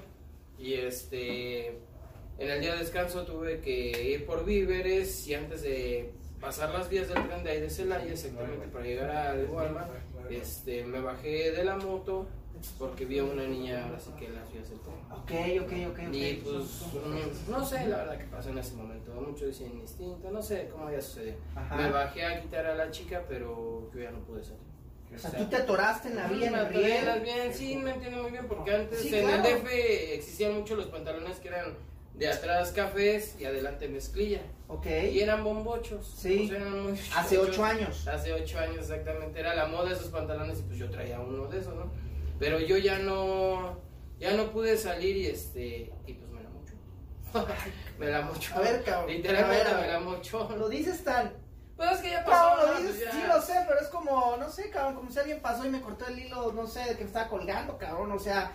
y 0.56 0.74
este, 0.74 1.66
en 2.38 2.48
el 2.48 2.60
día 2.60 2.74
de 2.74 2.78
descanso 2.78 3.24
tuve 3.24 3.58
que 3.58 4.04
ir 4.04 4.24
por 4.24 4.44
víveres 4.44 5.26
y 5.26 5.34
antes 5.34 5.62
de 5.62 6.12
pasar 6.40 6.70
las 6.70 6.88
vías 6.88 7.08
del 7.08 7.26
tren 7.26 7.42
de 7.42 7.50
ahí 7.50 7.60
de 7.60 7.70
Celaya, 7.70 8.12
exactamente 8.12 8.68
para 8.68 8.84
llegar 8.84 9.10
al 9.10 9.46
Walmart, 9.46 9.90
este, 10.30 10.84
me 10.84 11.00
bajé 11.00 11.50
de 11.50 11.64
la 11.64 11.74
moto 11.74 12.28
porque 12.78 13.04
vi 13.04 13.18
a 13.18 13.24
una 13.24 13.44
niña 13.44 13.84
ahora 13.84 13.98
sí 13.98 14.10
que 14.18 14.26
vías 14.26 14.70
del 14.70 14.80
tren. 14.80 14.96
Ok, 15.10 15.64
ok, 15.64 15.72
ok, 15.92 16.08
ok. 16.08 16.14
Y 16.14 16.34
pues 16.44 17.48
no 17.48 17.64
sé 17.64 17.86
la 17.86 17.98
verdad 17.98 18.18
que 18.18 18.24
pasó 18.24 18.50
en 18.50 18.58
ese 18.58 18.74
momento, 18.74 19.12
muchos 19.12 19.48
dicen 19.48 19.78
instinto, 19.78 20.30
no 20.30 20.42
sé 20.42 20.68
cómo 20.70 20.86
había 20.86 21.00
sucedido. 21.00 21.36
Ajá. 21.54 21.76
Me 21.76 21.90
bajé 21.90 22.24
a 22.24 22.40
quitar 22.40 22.66
a 22.66 22.74
la 22.74 22.90
chica, 22.90 23.22
pero 23.28 23.90
yo 23.94 24.00
ya 24.00 24.10
no 24.10 24.20
pude 24.20 24.42
salir. 24.44 24.60
O 25.14 25.18
sea, 25.18 25.30
tú 25.32 25.44
te 25.46 25.56
atoraste 25.56 26.08
en 26.08 26.16
la 26.16 26.28
vía, 26.28 26.48
en 26.48 26.54
el 26.54 26.68
riel. 26.68 27.22
vías, 27.22 27.56
sí, 27.56 27.76
me 27.76 27.90
entiendo 27.92 28.22
muy 28.22 28.30
bien, 28.30 28.46
porque 28.46 28.72
antes 28.74 29.00
Sí, 29.00 29.14
en 29.14 29.26
claro. 29.26 29.44
el 29.48 29.62
DF 29.62 29.68
existían 30.14 30.54
mucho 30.54 30.76
los 30.76 30.86
pantalones 30.86 31.38
que 31.38 31.48
eran 31.48 31.74
de 32.14 32.28
atrás 32.28 32.70
cafés 32.72 33.34
y 33.40 33.44
adelante 33.44 33.88
mezclilla. 33.88 34.42
Ok. 34.68 34.86
Y 35.10 35.20
eran 35.20 35.42
bombochos. 35.42 36.06
Sí. 36.16 36.48
eran 36.54 36.82
muy 36.82 37.00
Hace 37.16 37.38
ocho 37.38 37.64
años. 37.64 38.06
Hace 38.06 38.32
ocho 38.32 38.58
años 38.58 38.78
exactamente. 38.78 39.40
Era 39.40 39.54
la 39.54 39.66
moda 39.66 39.90
esos 39.90 40.08
pantalones 40.08 40.60
y 40.60 40.62
pues 40.62 40.78
yo 40.78 40.88
traía 40.90 41.18
uno 41.18 41.46
de 41.46 41.58
esos, 41.58 41.74
¿no? 41.74 41.90
Pero 42.40 42.58
yo 42.58 42.78
ya 42.78 42.98
no, 42.98 43.78
ya 44.18 44.32
no 44.32 44.50
pude 44.50 44.78
salir 44.78 45.14
y 45.14 45.26
este, 45.26 45.92
y 46.06 46.14
pues 46.14 46.30
me 46.32 46.40
enamoré. 46.40 47.54
me 47.98 48.06
la 48.06 48.22
mochó. 48.22 48.56
A 48.56 48.60
ver, 48.60 48.82
cabrón. 48.82 49.10
Literalmente 49.10 49.68
A 49.68 49.74
ver, 49.74 49.76
a 49.76 49.80
me 49.82 49.92
la 49.92 50.00
mochó. 50.00 50.48
Lo 50.56 50.70
dices 50.70 51.04
tan. 51.04 51.34
Pues 51.76 51.92
es 51.92 51.98
que 51.98 52.10
ya 52.10 52.24
pasó. 52.24 52.56
No, 52.56 52.72
lo 52.72 52.80
dices, 52.80 53.04
ya. 53.04 53.12
sí 53.12 53.22
lo 53.28 53.42
sé, 53.42 53.54
pero 53.68 53.78
es 53.78 53.88
como, 53.88 54.38
no 54.38 54.50
sé, 54.50 54.70
cabrón, 54.70 54.94
como 54.96 55.10
si 55.10 55.18
alguien 55.18 55.40
pasó 55.40 55.66
y 55.66 55.68
me 55.68 55.82
cortó 55.82 56.06
el 56.06 56.18
hilo, 56.18 56.50
no 56.52 56.66
sé, 56.66 56.80
de 56.80 56.96
que 56.96 57.04
me 57.04 57.08
estaba 57.08 57.28
colgando, 57.28 57.76
cabrón, 57.76 58.10
o 58.10 58.18
sea, 58.18 58.52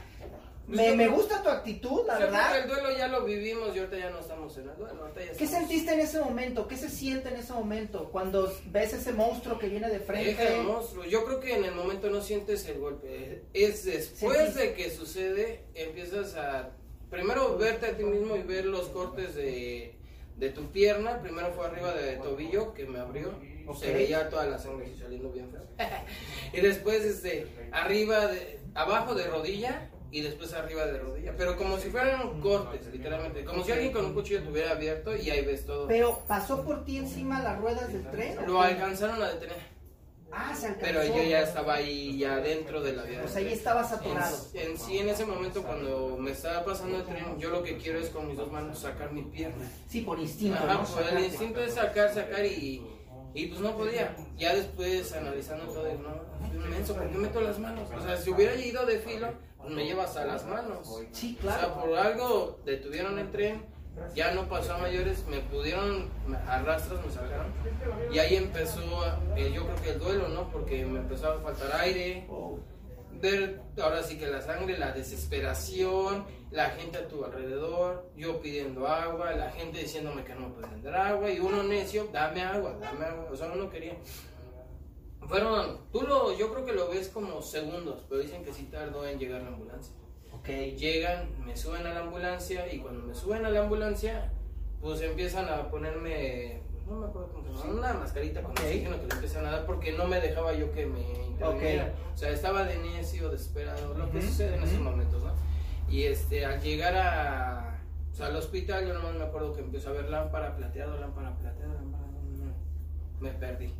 me, 0.68 0.96
me 0.96 1.08
gusta 1.08 1.44
tu 1.44 1.50
actitud, 1.50 2.06
la 2.08 2.18
verdad. 2.18 2.60
el 2.60 2.68
duelo 2.68 2.98
ya 2.98 3.08
lo 3.08 3.24
vivimos 3.24 3.76
y 3.76 3.80
ahorita 3.80 3.98
ya 3.98 4.10
no 4.10 4.20
estamos 4.20 4.58
en 4.58 4.70
el 4.70 4.76
duelo. 4.76 5.02
ahorita 5.02 5.24
ya 5.26 5.34
¿Qué 5.34 5.48
sentiste 5.48 5.94
en 5.94 6.00
ese 6.00 6.20
momento? 6.20 6.68
¿Qué 6.68 6.78
se 6.78 6.90
siente 6.90 7.30
en 7.30 7.36
ese 7.36 7.54
momento? 7.54 8.10
Cuando 8.12 8.52
ves 8.68 8.94
ese 8.94 9.14
monstruo 9.14 9.60
que 9.60 9.70
viene 9.70 9.90
de 9.90 10.00
frente. 10.00 10.58
monstruo. 10.64 11.06
Yo 11.06 11.24
creo 11.26 11.40
que 11.40 11.56
en 11.56 11.66
el 11.66 11.76
momento 11.76 12.10
no 12.10 12.22
sientes 12.22 12.66
el 12.68 12.80
golpe. 12.80 13.44
Es 13.54 13.86
después 13.86 14.38
Sentiste. 14.38 14.60
de 14.68 14.74
que 14.74 14.90
sucede, 14.92 15.66
empiezas 15.76 16.36
a 16.36 16.72
primero 17.10 17.58
verte 17.58 17.86
a 17.88 17.96
ti 17.98 18.04
mismo 18.04 18.36
y 18.36 18.42
ver 18.42 18.66
los 18.66 18.88
cortes 18.90 19.36
de, 19.36 19.96
de 20.38 20.50
tu 20.50 20.72
pierna. 20.72 21.22
Primero 21.22 21.54
fue 21.54 21.68
arriba 21.68 21.94
de 21.94 22.18
tobillo 22.18 22.74
que 22.74 22.86
me 22.86 23.00
abrió. 23.00 23.34
Ok. 23.68 23.78
Se 23.80 23.94
veía 23.94 24.30
toda 24.30 24.46
la 24.46 24.60
sangre 24.60 24.94
saliendo 24.98 25.32
bien 25.32 25.50
y 26.54 26.62
después 26.62 27.04
este 27.04 27.48
arriba 27.72 28.28
de 28.28 28.60
abajo 28.76 29.14
de 29.14 29.28
rodilla 29.28 29.90
y 30.16 30.22
después 30.22 30.54
arriba 30.54 30.86
de 30.86 30.98
rodilla, 30.98 31.34
pero 31.38 31.58
como 31.58 31.78
si 31.78 31.90
fueran 31.90 32.40
cortes, 32.40 32.88
literalmente, 32.88 33.44
como 33.44 33.66
si 33.66 33.74
alguien 33.74 33.92
con 33.92 34.06
un 34.06 34.14
cuchillo 34.14 34.42
te 34.44 34.50
hubiera 34.50 34.72
abierto 34.72 35.14
y 35.14 35.30
ahí 35.30 35.44
ves 35.44 35.66
todo. 35.66 35.88
Pero 35.88 36.22
pasó 36.26 36.64
por 36.64 36.86
ti 36.86 37.00
encima 37.00 37.44
las 37.44 37.60
ruedas 37.60 37.92
del 37.92 38.10
tren. 38.10 38.40
¿o 38.40 38.48
Lo 38.48 38.62
alcanzaron 38.62 39.22
a 39.22 39.34
detener. 39.34 39.58
Ah, 40.32 40.56
se 40.56 40.68
alcanzó. 40.68 40.86
Pero 40.86 41.04
yo 41.04 41.22
ya 41.22 41.42
estaba 41.42 41.74
ahí, 41.74 42.18
ya 42.18 42.38
dentro 42.38 42.82
de 42.82 42.94
la 42.94 43.04
vía. 43.04 43.24
O 43.26 43.28
sea, 43.28 43.42
ahí 43.42 43.52
estabas 43.52 43.92
atorado. 43.92 44.38
En, 44.54 44.72
en 44.72 44.78
sí, 44.80 45.00
en 45.00 45.10
ese 45.10 45.26
momento, 45.26 45.62
cuando 45.64 46.16
me 46.18 46.32
estaba 46.32 46.64
pasando 46.64 46.96
el 46.96 47.04
tren, 47.04 47.38
yo 47.38 47.50
lo 47.50 47.62
que 47.62 47.76
quiero 47.76 48.00
es 48.00 48.08
con 48.08 48.26
mis 48.30 48.38
dos 48.38 48.50
manos 48.50 48.80
sacar 48.80 49.12
mi 49.12 49.24
pierna. 49.24 49.70
Sí, 49.90 50.00
por 50.00 50.18
instinto. 50.18 50.60
Ajá, 50.64 50.76
¿no? 50.76 50.86
pues, 50.86 51.12
el 51.12 51.26
instinto 51.26 51.60
es 51.60 51.74
sacar, 51.74 52.14
sacar 52.14 52.46
y, 52.46 52.82
y 53.36 53.46
pues 53.48 53.60
no 53.62 53.76
podía. 53.78 54.16
Ya 54.38 54.56
después, 54.56 55.14
analizando 55.14 55.66
todo, 55.66 55.86
digo, 55.86 56.02
no, 56.02 56.48
soy 56.48 56.58
un 56.58 56.70
menso, 56.70 56.96
¿por 56.96 57.10
qué 57.10 57.18
meto 57.18 57.42
las 57.42 57.60
manos? 57.60 57.90
O 57.96 58.02
sea, 58.02 58.18
si 58.18 58.32
hubiera 58.32 58.56
ido 58.56 58.86
de 58.86 58.98
filo, 59.00 59.28
pues 59.60 59.72
me 59.74 59.86
llevas 59.86 60.16
a 60.18 60.26
las 60.26 60.46
manos. 60.46 60.88
Sí, 61.12 61.38
O 61.40 61.44
sea, 61.44 61.58
claro. 61.60 61.82
por 61.82 61.98
algo 61.98 62.60
detuvieron 62.66 63.20
el 63.20 63.30
tren, 63.32 63.66
ya 64.16 64.32
no 64.34 64.48
pasó 64.50 64.74
a 64.74 64.78
mayores, 64.80 65.26
me 65.28 65.40
pudieron, 65.42 66.10
me- 66.28 66.38
a 66.38 66.62
rastras 66.64 67.06
me 67.06 67.12
sacaron. 67.12 67.48
Y 68.12 68.20
ahí 68.20 68.36
empezó, 68.36 68.82
eh, 69.36 69.52
yo 69.54 69.64
creo 69.66 69.82
que 69.84 69.90
el 69.92 70.00
duelo, 70.00 70.28
¿no? 70.30 70.50
Porque 70.52 70.86
me 70.86 71.00
empezó 71.00 71.32
a 71.32 71.40
faltar 71.40 71.82
aire, 71.82 72.28
ver 73.22 73.62
ahora 73.82 74.04
sí 74.04 74.18
que 74.18 74.28
la 74.28 74.42
sangre, 74.42 74.78
la 74.78 74.92
desesperación, 74.92 76.26
la 76.56 76.70
gente 76.70 76.98
a 76.98 77.08
tu 77.08 77.24
alrededor, 77.26 78.10
yo 78.16 78.40
pidiendo 78.40 78.88
agua, 78.88 79.34
la 79.34 79.52
gente 79.52 79.80
diciéndome 79.80 80.24
que 80.24 80.34
no 80.34 80.50
me 80.50 80.82
dar 80.82 80.96
agua 80.96 81.30
y 81.30 81.40
uno 81.40 81.64
necio, 81.64 82.08
dame 82.14 82.42
agua, 82.42 82.78
dame 82.80 83.06
agua, 83.06 83.28
o 83.30 83.36
sea, 83.36 83.52
uno 83.52 83.70
quería. 83.70 83.98
Fueron, 85.28 85.80
tú 85.92 86.04
lo, 86.04 86.38
yo 86.38 86.54
creo 86.54 86.66
que 86.66 86.74
lo 86.74 86.88
ves 86.90 87.10
como 87.10 87.42
segundos, 87.42 88.06
pero 88.08 88.22
dicen 88.22 88.44
que 88.44 88.54
sí 88.54 88.64
tardó 88.72 89.06
en 89.06 89.20
llegar 89.20 89.42
la 89.42 89.50
ambulancia. 89.50 89.94
Ok. 90.32 90.48
Llegan, 90.78 91.28
me 91.46 91.58
suben 91.58 91.86
a 91.88 91.94
la 91.94 92.02
ambulancia 92.02 92.72
y 92.72 92.80
cuando 92.80 93.06
me 93.06 93.14
suben 93.14 93.46
a 93.46 93.50
la 93.50 93.62
ambulancia, 93.62 94.32
pues 94.80 95.02
empiezan 95.02 95.50
a 95.50 95.70
ponerme, 95.70 96.62
no 96.88 96.96
me 96.98 97.08
acuerdo 97.08 97.34
cómo 97.34 97.58
se 97.58 97.68
llama, 97.68 97.80
una 97.80 97.94
mascarita 97.96 98.42
con 98.44 98.52
Ok. 98.52 98.60
oxígeno 98.62 99.02
que 99.02 99.08
le 99.08 99.14
empiezan 99.16 99.46
a 99.48 99.52
dar 99.52 99.66
porque 99.66 99.92
no 99.92 100.08
me 100.08 100.22
dejaba 100.22 100.54
yo 100.54 100.72
que 100.72 100.86
me 100.86 101.02
interviniera. 101.26 101.94
O 102.14 102.18
sea, 102.18 102.30
estaba 102.30 102.64
de 102.64 102.78
necio, 102.78 103.30
desesperado, 103.30 103.94
lo 103.96 104.10
que 104.12 104.20
Ujú, 104.20 104.28
sucede 104.28 104.56
en 104.56 104.64
esos 104.64 104.76
ujú. 104.76 104.84
momentos, 104.84 105.24
¿no? 105.24 105.34
Y 105.96 106.04
este, 106.04 106.46
al 106.46 106.62
llegar 106.62 106.94
a, 106.94 107.80
o 108.12 108.16
sea, 108.18 108.26
al 108.26 108.36
hospital, 108.36 108.86
yo 108.86 108.94
nomás 108.94 109.16
me 109.16 109.24
acuerdo 109.24 109.56
que 109.56 109.62
empezó 109.62 109.92
a 109.92 109.94
ver 109.94 110.10
lámpara 110.10 110.54
plateada, 110.58 111.00
lámpara 111.00 111.34
plateada, 111.38 111.74
lámpara, 111.74 112.04
me 113.22 113.30
perdí. 113.30 113.74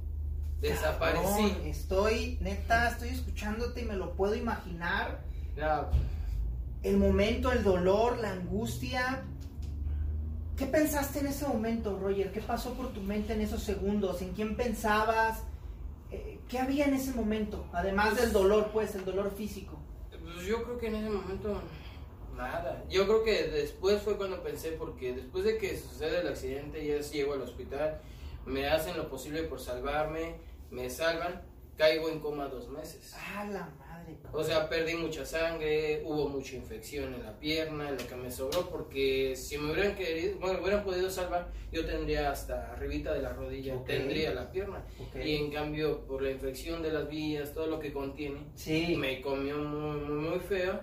Desaparecí. 0.62 1.26
Cabrón, 1.26 1.66
estoy, 1.66 2.38
neta, 2.40 2.88
estoy 2.88 3.10
escuchándote 3.10 3.82
y 3.82 3.84
me 3.86 3.98
lo 3.98 4.14
puedo 4.14 4.34
imaginar. 4.34 5.20
El 6.84 6.96
momento, 6.96 7.52
el 7.52 7.66
dolor, 7.66 8.18
la 8.20 8.32
angustia. 8.32 9.26
¿Qué 10.56 10.68
pensaste 10.68 11.20
en 11.20 11.28
ese 11.28 11.46
momento, 11.46 12.00
Roger? 12.00 12.32
¿Qué 12.32 12.40
pasó 12.40 12.76
por 12.76 12.94
tu 12.94 13.02
mente 13.02 13.34
en 13.34 13.42
esos 13.42 13.62
segundos? 13.62 14.22
¿En 14.22 14.32
quién 14.32 14.56
pensabas? 14.56 15.44
Eh, 16.12 16.40
¿Qué 16.48 16.60
había 16.60 16.86
en 16.86 16.94
ese 16.94 17.12
momento? 17.12 17.68
Además 17.74 18.16
del 18.16 18.32
dolor, 18.32 18.70
pues, 18.72 18.96
el 18.96 19.04
dolor 19.04 19.34
físico. 19.36 19.78
Pues 20.10 20.46
yo 20.46 20.64
creo 20.64 20.78
que 20.78 20.88
en 20.88 20.96
ese 20.96 21.10
momento 21.10 21.62
nada. 22.36 22.84
Yo 22.90 23.06
creo 23.06 23.24
que 23.24 23.44
después 23.50 24.02
fue 24.02 24.18
cuando 24.18 24.42
pensé, 24.44 24.72
porque 24.72 25.14
después 25.14 25.44
de 25.44 25.58
que 25.58 25.78
sucede 25.78 26.20
el 26.22 26.28
accidente, 26.28 26.86
ya 26.86 27.00
llego 27.00 27.34
al 27.34 27.42
hospital, 27.42 28.00
me 28.46 28.68
hacen 28.68 28.96
lo 28.98 29.10
posible 29.10 29.44
por 29.44 29.60
salvarme, 29.60 30.36
me 30.70 30.90
salvan, 30.90 31.42
caigo 31.78 32.10
en 32.10 32.20
coma 32.20 32.48
dos 32.48 32.70
meses. 32.70 33.14
¡Ah, 33.18 33.46
la 33.52 33.70
madre! 33.80 34.18
O 34.32 34.44
sea, 34.44 34.70
perdí 34.70 34.94
mucha 34.94 35.26
sangre, 35.26 36.04
hubo 36.06 36.30
mucha 36.30 36.56
infección 36.56 37.14
en 37.16 37.24
la 37.24 37.40
pierna, 37.40 37.90
en 37.90 37.98
lo 37.98 38.08
que 38.08 38.16
me 38.16 38.30
sobró, 38.30 38.70
porque 38.70 39.36
si 39.36 39.58
me 39.58 39.72
hubieran 39.72 39.96
querido, 39.96 40.38
bueno, 40.40 40.60
hubieran 40.62 40.84
podido 40.84 41.10
salvar, 41.10 41.52
yo 41.72 41.86
tendría 41.86 42.30
hasta 42.32 42.72
arribita 42.74 43.14
de 43.14 43.22
la 43.24 43.34
rodilla, 43.34 43.76
Ok. 43.76 43.88
tendría 43.88 44.34
la 44.34 44.52
pierna. 44.52 44.86
Ok. 45.00 45.16
Y 45.26 45.36
en 45.38 45.52
cambio, 45.52 46.06
por 46.06 46.22
la 46.22 46.30
infección 46.32 46.82
de 46.84 46.92
las 46.92 47.10
vías, 47.10 47.54
todo 47.54 47.66
lo 47.68 47.80
que 47.80 47.92
contiene, 47.92 48.46
Sí. 48.54 48.96
me 48.96 49.22
comió 49.22 49.58
muy, 49.58 50.00
muy, 50.02 50.30
muy 50.30 50.40
feo. 50.40 50.80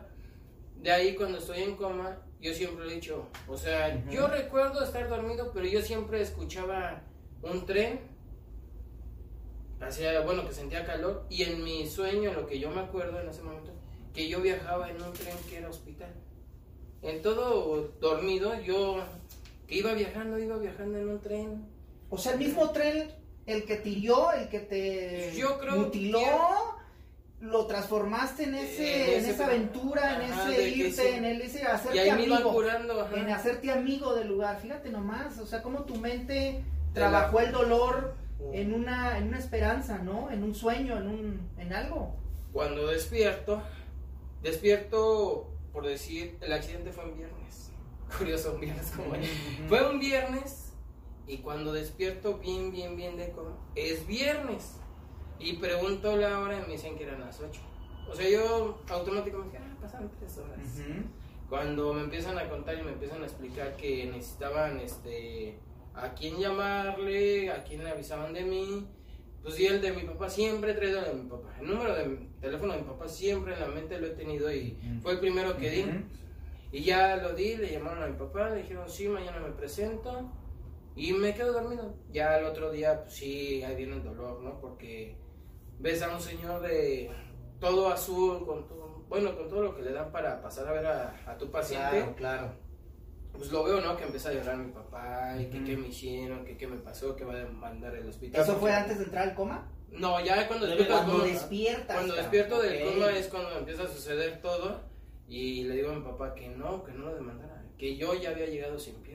De 0.82 0.90
ahí 0.90 1.14
cuando 1.14 1.38
estoy 1.38 1.62
en 1.62 1.76
coma, 1.76 2.18
yo 2.40 2.52
siempre 2.54 2.84
lo 2.84 2.90
he 2.90 2.94
dicho, 2.94 3.28
o 3.48 3.56
sea, 3.56 4.04
yo 4.10 4.26
recuerdo 4.26 4.82
estar 4.82 5.08
dormido, 5.08 5.52
pero 5.54 5.66
yo 5.66 5.80
siempre 5.80 6.20
escuchaba 6.20 7.02
un 7.42 7.64
tren, 7.66 8.00
hacía, 9.80 10.20
bueno, 10.22 10.46
que 10.46 10.52
sentía 10.54 10.84
calor, 10.84 11.24
y 11.28 11.42
en 11.44 11.62
mi 11.62 11.86
sueño, 11.88 12.32
lo 12.32 12.46
que 12.46 12.58
yo 12.58 12.70
me 12.70 12.80
acuerdo 12.80 13.20
en 13.20 13.28
ese 13.28 13.42
momento, 13.42 13.72
que 14.12 14.28
yo 14.28 14.40
viajaba 14.40 14.90
en 14.90 15.00
un 15.02 15.12
tren 15.12 15.36
que 15.48 15.58
era 15.58 15.68
hospital. 15.68 16.12
En 17.02 17.22
todo 17.22 17.92
dormido, 18.00 18.60
yo 18.60 19.02
que 19.66 19.76
iba 19.76 19.92
viajando, 19.94 20.38
iba 20.38 20.56
viajando 20.56 20.98
en 20.98 21.08
un 21.08 21.20
tren. 21.20 21.66
O 22.10 22.18
sea, 22.18 22.32
el 22.32 22.38
mismo 22.38 22.70
tren, 22.70 23.10
el 23.46 23.64
que 23.64 23.76
tiró, 23.76 24.32
el 24.32 24.48
que 24.48 24.60
te 24.60 25.32
Yo 25.36 25.58
creo 25.58 25.76
mutiló, 25.76 26.18
que- 26.18 26.81
lo 27.42 27.66
transformaste 27.66 28.44
en, 28.44 28.54
ese, 28.54 29.16
En 29.18 29.24
en 29.24 29.30
esa 29.30 29.46
aventura, 29.46 30.16
en 30.16 30.32
ese 30.32 30.68
irte, 30.70 31.02
sí. 31.02 31.08
en 31.08 31.24
el 31.24 31.42
ese 31.42 31.64
hacerte 31.64 31.96
Y 31.96 31.98
ahí 31.98 32.12
me 32.12 32.34
amigo. 32.34 32.52
curando, 32.52 33.08
en 33.14 33.30
hacerte 33.30 33.72
amigo 33.72 34.14
del 34.14 34.28
lugar. 34.28 34.60
Fíjate 34.60 34.90
nomás, 34.90 35.38
o 35.38 35.46
sea, 35.46 35.60
cómo 35.60 35.82
tu 35.82 35.96
mente 35.96 36.62
trabajó 36.94 37.40
el 37.40 37.50
dolor 37.50 38.14
en 38.52 38.72
una, 38.72 39.18
en 39.18 39.28
una 39.28 39.38
esperanza, 39.38 39.98
¿no? 39.98 40.30
En 40.30 40.44
un 40.44 40.54
sueño, 40.54 40.96
en 40.98 41.08
un, 41.08 41.50
en 41.58 41.72
algo. 41.72 42.14
Cuando 42.52 42.86
despierto, 42.86 43.60
despierto 44.42 45.48
por 45.72 45.84
decir, 45.84 46.38
el 46.42 46.52
accidente 46.52 46.92
fue 46.92 47.06
un 47.06 47.16
viernes. 47.16 47.70
Curioso, 48.18 48.52
un 48.54 48.60
viernes 48.60 48.92
como 48.94 49.14
hoy. 49.14 49.28
Fue 49.68 49.90
un 49.90 49.98
viernes 49.98 50.74
y 51.26 51.38
cuando 51.38 51.72
despierto 51.72 52.38
bien, 52.38 52.70
bien, 52.70 52.94
bien 52.94 53.16
de 53.16 53.32
es 53.74 54.06
viernes. 54.06 54.76
Y 55.42 55.54
pregunto 55.54 56.16
la 56.16 56.40
hora 56.40 56.58
y 56.58 56.60
me 56.62 56.72
dicen 56.74 56.96
que 56.96 57.04
eran 57.04 57.20
las 57.20 57.40
8. 57.40 57.60
O 58.10 58.14
sea, 58.14 58.28
yo 58.28 58.78
automáticamente 58.88 59.58
dije, 59.58 59.64
ah, 59.70 59.76
pasan 59.80 60.10
tres 60.18 60.38
horas. 60.38 60.58
Cuando 61.48 61.92
me 61.92 62.02
empiezan 62.02 62.38
a 62.38 62.48
contar 62.48 62.78
y 62.78 62.82
me 62.82 62.92
empiezan 62.92 63.22
a 63.22 63.26
explicar 63.26 63.76
que 63.76 64.06
necesitaban 64.06 64.80
este 64.80 65.58
a 65.94 66.14
quién 66.14 66.38
llamarle, 66.38 67.50
a 67.50 67.62
quién 67.64 67.84
le 67.84 67.90
avisaban 67.90 68.32
de 68.32 68.44
mí, 68.44 68.86
pues 69.42 69.58
y 69.60 69.66
el 69.66 69.80
de 69.82 69.92
mi 69.92 70.04
papá 70.04 70.30
siempre 70.30 70.72
he 70.72 70.74
traído 70.74 71.00
el 71.00 71.04
de 71.04 71.22
mi 71.24 71.28
papá. 71.28 71.54
El 71.60 71.66
número 71.66 71.94
de 71.94 72.06
mi 72.06 72.26
teléfono 72.40 72.72
de 72.72 72.80
mi 72.80 72.86
papá 72.86 73.08
siempre 73.08 73.54
en 73.54 73.60
la 73.60 73.66
mente 73.66 73.98
lo 73.98 74.06
he 74.06 74.10
tenido 74.10 74.52
y 74.52 74.78
fue 75.02 75.12
el 75.12 75.20
primero 75.20 75.56
que 75.56 75.70
di. 75.70 75.82
Ujú. 75.82 75.98
Y 76.72 76.84
ya 76.84 77.16
lo 77.16 77.34
di, 77.34 77.56
le 77.56 77.70
llamaron 77.70 78.02
a 78.02 78.06
mi 78.06 78.16
papá, 78.16 78.48
le 78.48 78.62
dijeron, 78.62 78.88
sí, 78.88 79.06
mañana 79.08 79.40
me 79.40 79.50
presento. 79.50 80.30
Y 80.96 81.12
me 81.12 81.34
quedo 81.34 81.52
dormido. 81.52 81.94
Ya 82.10 82.38
el 82.38 82.46
otro 82.46 82.70
día, 82.70 83.02
pues 83.02 83.14
sí, 83.14 83.62
ahí 83.62 83.76
viene 83.76 83.96
el 83.96 84.02
dolor, 84.02 84.40
¿no? 84.42 84.58
Porque 84.60 85.16
ves 85.82 86.00
a 86.02 86.14
un 86.14 86.20
señor 86.20 86.62
de 86.62 87.10
todo 87.60 87.88
azul, 87.88 88.46
con 88.46 88.66
todo, 88.66 89.04
bueno, 89.08 89.36
con 89.36 89.48
todo 89.48 89.62
lo 89.62 89.76
que 89.76 89.82
le 89.82 89.92
dan 89.92 90.10
para 90.10 90.40
pasar 90.40 90.66
a 90.68 90.72
ver 90.72 90.86
a, 90.86 91.14
a 91.26 91.36
tu 91.36 91.50
paciente. 91.50 91.90
Claro, 91.98 92.14
claro. 92.16 92.52
Pues 93.32 93.50
lo 93.50 93.64
veo, 93.64 93.80
¿no? 93.80 93.96
Que 93.96 94.04
empieza 94.04 94.28
a 94.28 94.32
llorar 94.34 94.56
mi 94.58 94.72
papá, 94.72 95.34
y 95.40 95.46
que 95.46 95.56
Ujú. 95.58 95.66
qué 95.66 95.76
me 95.76 95.88
hicieron, 95.88 96.44
que 96.44 96.56
qué 96.56 96.66
me 96.66 96.76
pasó, 96.76 97.16
que 97.16 97.24
va 97.24 97.40
a 97.40 97.46
mandar 97.46 97.94
al 97.96 98.08
hospital. 98.08 98.42
¿Eso 98.42 98.56
fue 98.56 98.72
antes 98.72 98.98
de 98.98 99.04
entrar 99.04 99.28
al 99.28 99.34
coma? 99.34 99.70
No, 99.90 100.22
ya 100.24 100.46
cuando 100.48 100.66
despierto 100.66 100.94
del 100.94 101.02
Cuando 101.04 101.18
coma. 101.22 101.32
despiertas. 101.32 101.96
Cuando 101.96 102.14
despierto 102.14 102.62
del 102.62 102.86
Ok. 102.88 102.94
coma 102.94 103.10
es 103.12 103.26
cuando 103.28 103.58
empieza 103.58 103.82
a 103.84 103.88
suceder 103.88 104.40
todo 104.42 104.80
y 105.28 105.64
le 105.64 105.74
digo 105.76 105.90
a 105.90 105.94
mi 105.94 106.02
papá 106.02 106.34
que 106.34 106.48
no, 106.48 106.82
que 106.84 106.92
no 106.92 107.06
lo 107.06 107.14
demandara, 107.14 107.62
que 107.78 107.96
yo 107.96 108.14
ya 108.14 108.30
había 108.30 108.46
llegado 108.46 108.78
sin 108.78 108.96
pierna. 108.96 109.11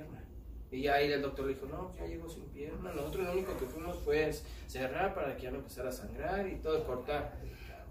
Y 0.71 0.81
ya 0.81 0.95
ahí 0.95 1.11
el 1.11 1.21
doctor 1.21 1.45
le 1.45 1.53
dijo, 1.53 1.65
no, 1.67 1.93
ya 1.95 2.05
llegó 2.05 2.29
sin 2.29 2.43
pierna. 2.49 2.91
Nosotros 2.93 3.25
lo 3.25 3.31
único 3.33 3.57
que 3.57 3.65
fuimos 3.65 3.97
fue 4.03 4.31
cerrar 4.67 5.13
para 5.15 5.35
que 5.35 5.43
ya 5.43 5.51
no 5.51 5.57
empezara 5.59 5.89
a 5.89 5.93
sangrar 5.93 6.47
y 6.47 6.55
todo 6.57 6.83
cortar. 6.85 7.37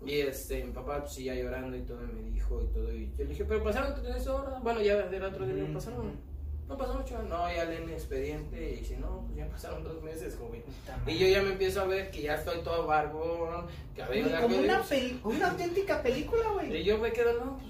Y 0.05 0.21
este, 0.21 0.63
mi 0.65 0.73
papá 0.73 1.01
pues 1.01 1.17
ya 1.17 1.35
llorando 1.35 1.75
y 1.77 1.81
todo 1.83 2.01
me 2.01 2.31
dijo 2.31 2.63
y 2.63 2.67
todo. 2.75 2.93
Y 2.93 3.11
yo 3.17 3.25
le 3.25 3.31
dije, 3.31 3.45
pero 3.47 3.65
pasaron 3.65 3.95
tres 4.03 4.27
horas. 4.27 4.63
Bueno, 4.63 4.83
ya 4.83 4.93
era 4.95 5.29
otro 5.29 5.47
día, 5.47 5.65
Ujú, 5.65 5.73
pasaron 5.73 6.37
no 6.69 6.77
pasó 6.77 6.95
mucho, 6.95 7.23
no, 7.23 7.53
ya 7.53 7.65
leen 7.65 7.89
expediente 7.91 8.73
y 8.73 8.77
dice, 8.81 8.97
no, 8.97 9.23
pues 9.27 9.37
ya 9.37 9.47
pasaron 9.49 9.85
dos 9.85 10.03
meses, 10.03 10.37
joven. 10.37 10.65
Y 11.07 11.17
yo 11.17 11.29
ya 11.29 11.41
me 11.43 11.51
empiezo 11.53 11.83
a 11.83 11.85
ver 11.85 12.11
que 12.11 12.23
ya 12.23 12.35
estoy 12.35 12.61
todo 12.63 12.87
barbón, 12.89 13.67
cabello 13.97 14.29
como 14.41 14.57
y 14.57 14.65
una, 14.65 14.83
pues, 14.83 15.13
una 15.23 15.51
auténtica 15.51 16.03
película, 16.03 16.43
Y 16.65 16.69
güey. 16.69 16.85
yo 16.85 16.99
me 16.99 17.13
quedo, 17.13 17.45
no, 17.45 17.59
pues, 17.59 17.69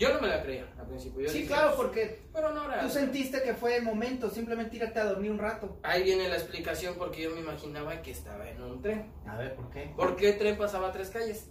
yo 0.00 0.12
no 0.14 0.20
me 0.20 0.28
la 0.28 0.42
creía 0.42 0.66
al 0.78 0.86
principio. 0.86 1.20
Yo 1.20 1.28
Sí, 1.28 1.38
dije, 1.42 1.48
claro, 1.48 1.76
pues, 1.76 1.86
porque 1.86 2.18
Pero 2.32 2.52
no 2.52 2.64
era. 2.64 2.80
tú 2.82 2.88
sentiste 2.90 3.42
que 3.42 3.54
fue 3.54 3.76
el 3.76 3.82
momento, 3.84 4.30
simplemente 4.30 4.76
irte 4.76 4.98
a 4.98 5.04
dormir 5.04 5.30
un 5.30 5.38
rato. 5.38 5.78
Ahí 5.82 6.02
viene 6.02 6.28
la 6.28 6.36
explicación 6.36 6.94
porque 6.96 7.22
yo 7.22 7.30
me 7.30 7.40
imaginaba 7.40 8.00
que 8.02 8.10
estaba 8.10 8.48
en 8.48 8.60
un 8.62 8.80
tren. 8.82 9.12
A 9.26 9.36
ver, 9.36 9.54
¿por 9.54 9.70
qué? 9.70 9.92
¿Por 9.94 10.16
qué 10.16 10.30
el 10.30 10.38
tren 10.38 10.56
pasaba 10.58 10.90
tres 10.90 11.10
calles? 11.10 11.48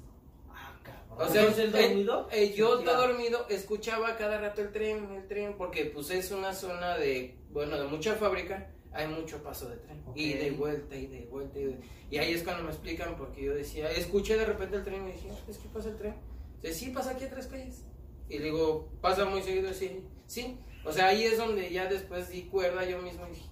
Ah, 0.50 0.76
cabrón. 0.84 1.28
O 1.28 1.32
sea, 1.32 1.42
Entonces, 1.42 1.66
¿el 1.66 1.76
eh, 1.76 1.88
dormido? 1.88 2.28
eh, 2.32 2.54
yo 2.54 2.76
Sentía- 2.78 2.94
todo 2.94 3.08
dormido 3.08 3.46
escuchaba 3.50 4.18
cada 4.18 4.40
rato 4.42 4.62
el 4.62 4.72
tren, 4.72 5.12
el 5.14 5.28
tren, 5.28 5.56
porque 5.58 5.86
pues 5.86 6.10
es 6.10 6.32
una 6.32 6.54
zona 6.54 6.98
de, 6.98 7.38
bueno, 7.52 7.78
de 7.80 7.88
mucha 7.88 8.16
fábrica, 8.16 8.72
hay 8.92 9.08
mucho 9.08 9.44
paso 9.44 9.70
de 9.70 9.78
tren. 9.78 10.04
Ok. 10.08 10.18
Y 10.18 10.34
de 10.34 10.52
vuelta, 10.52 10.96
y 10.96 11.06
de 11.06 11.26
vuelta, 11.28 11.60
y 11.60 11.66
de... 11.66 11.80
Y 12.10 12.18
ahí 12.18 12.34
es 12.34 12.42
cuando 12.44 12.64
me 12.64 12.70
explican, 12.72 13.16
porque 13.16 13.44
yo 13.44 13.54
decía, 13.54 13.92
escuché 13.92 14.36
de 14.36 14.46
repente 14.46 14.78
el 14.78 14.84
tren 14.84 15.08
y 15.08 15.12
dije, 15.12 15.30
"Ah, 15.32 15.38
¿es 15.48 15.58
que 15.60 15.70
pasa 15.70 15.90
el 15.90 15.98
tren? 15.98 16.16
Dice, 16.64 16.74
sí, 16.74 16.90
pasa 16.90 17.12
aquí 17.12 17.26
a 17.26 17.30
tres 17.30 17.46
calles. 17.46 17.86
Y 18.30 18.38
le 18.40 18.46
digo, 18.46 18.90
¿pasa 19.02 19.26
muy 19.26 19.42
seguido? 19.42 19.74
Sí, 19.74 20.04
sí. 20.28 20.60
O 20.86 20.92
sea, 20.92 21.08
ahí 21.08 21.24
es 21.24 21.38
donde 21.38 21.72
ya 21.72 21.86
después 21.88 22.30
di 22.30 22.44
cuerda 22.44 22.86
yo 22.86 23.00
mismo 23.02 23.26
y 23.28 23.32
dije, 23.32 23.50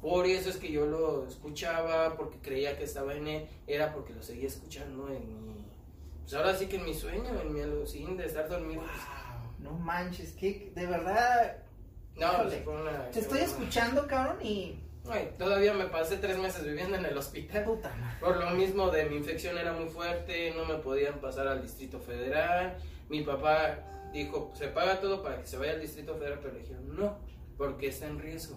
por 0.00 0.26
eso 0.26 0.50
es 0.50 0.56
que 0.58 0.70
yo 0.70 0.86
lo 0.86 1.26
escuchaba, 1.26 2.16
porque 2.16 2.38
creía 2.38 2.76
que 2.78 2.84
estaba 2.84 3.14
en 3.14 3.26
él, 3.26 3.46
era 3.66 3.92
porque 3.92 4.12
lo 4.12 4.22
seguía 4.22 4.46
escuchando 4.46 5.08
en 5.08 5.46
mi... 5.46 5.64
Pues 6.22 6.34
ahora 6.34 6.54
sí 6.54 6.66
que 6.66 6.76
en 6.76 6.84
mi 6.84 6.94
sueño, 6.94 7.40
en 7.40 7.52
mi 7.52 7.60
alucín 7.62 8.16
de 8.16 8.26
estar 8.26 8.48
dormido. 8.48 8.82
pues, 8.82 8.92
Wow, 8.92 9.72
no 9.72 9.78
manches, 9.78 10.32
que 10.34 10.70
de 10.74 10.86
verdad 10.86 11.56
no, 12.16 12.26
Híjole. 12.32 12.50
pues, 12.50 12.64
fue 12.64 12.80
una... 12.82 13.10
te 13.10 13.20
estoy 13.20 13.38
una- 13.38 13.46
escuchando, 13.46 14.06
cabrón, 14.06 14.36
y 14.44 14.78
Ay, 15.10 15.30
todavía 15.38 15.72
me 15.72 15.86
pasé 15.86 16.18
tres 16.18 16.36
meses 16.36 16.64
viviendo 16.66 16.96
en 16.98 17.06
el 17.06 17.16
hospital. 17.16 17.64
puta. 17.64 17.90
Por 18.20 18.36
lo 18.36 18.50
mismo 18.50 18.90
de 18.90 19.06
mi 19.06 19.16
infección 19.16 19.56
era 19.56 19.72
muy 19.72 19.88
fuerte, 19.88 20.52
no 20.54 20.66
me 20.66 20.74
podían 20.74 21.18
pasar 21.18 21.48
al 21.48 21.62
Distrito 21.62 21.98
Federal. 21.98 22.76
Mi 23.08 23.22
papá 23.22 23.78
dijo, 24.12 24.50
se 24.54 24.68
paga 24.68 25.00
todo 25.00 25.22
para 25.22 25.40
que 25.40 25.46
se 25.46 25.56
vaya 25.58 25.72
al 25.72 25.80
Distrito 25.80 26.14
Federal, 26.16 26.38
pero 26.42 26.54
le 26.54 26.60
dijeron, 26.60 26.96
no, 26.96 27.18
porque 27.56 27.88
está 27.88 28.06
en 28.06 28.18
riesgo. 28.18 28.56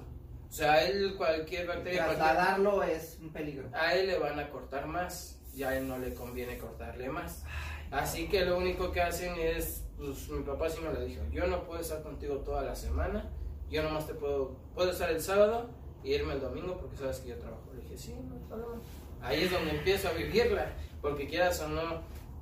O 0.49 0.51
sea, 0.53 0.83
él 0.85 1.15
cualquier 1.17 1.67
bacteria, 1.67 2.05
cualquier- 2.05 2.25
Trasladarlo 2.27 2.83
es 2.83 3.17
un 3.21 3.31
peligro. 3.31 3.69
a 3.73 3.95
él 3.95 4.07
le 4.07 4.17
van 4.19 4.39
a 4.39 4.49
cortar 4.49 4.85
más, 4.87 5.39
ya 5.53 5.69
a 5.69 5.77
él 5.77 5.87
no 5.87 5.97
le 5.97 6.13
conviene 6.13 6.57
cortarle 6.57 7.09
más. 7.09 7.43
Así 7.89 8.27
que 8.27 8.45
lo 8.45 8.57
único 8.57 8.91
que 8.91 9.01
hacen 9.01 9.33
es, 9.37 9.85
pues 9.97 10.29
mi 10.29 10.43
papá 10.43 10.69
sí 10.69 10.79
me 10.81 10.91
lo 10.93 11.03
dijo, 11.05 11.23
yo 11.31 11.47
no 11.47 11.63
puedo 11.65 11.79
estar 11.81 12.01
contigo 12.03 12.37
toda 12.39 12.63
la 12.63 12.75
semana, 12.75 13.29
yo 13.69 13.83
nomás 13.83 14.07
te 14.07 14.13
puedo, 14.13 14.57
puedo 14.73 14.91
estar 14.91 15.09
el 15.09 15.21
sábado 15.21 15.69
y 16.03 16.13
irme 16.13 16.33
el 16.33 16.41
domingo 16.41 16.77
porque 16.77 16.97
sabes 16.97 17.19
que 17.19 17.29
yo 17.29 17.37
trabajo. 17.37 17.63
Le 17.73 17.81
dije, 17.83 17.97
sí, 17.97 18.13
no 18.13 18.35
hay 18.35 18.41
problema. 18.47 18.81
Ahí 19.21 19.43
es 19.43 19.51
donde 19.51 19.71
empiezo 19.71 20.07
a 20.09 20.11
vivirla, 20.13 20.73
porque 21.01 21.27
quieras 21.27 21.59
o 21.61 21.67
no, 21.69 22.01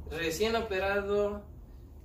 recién 0.09 0.55
operado, 0.55 1.43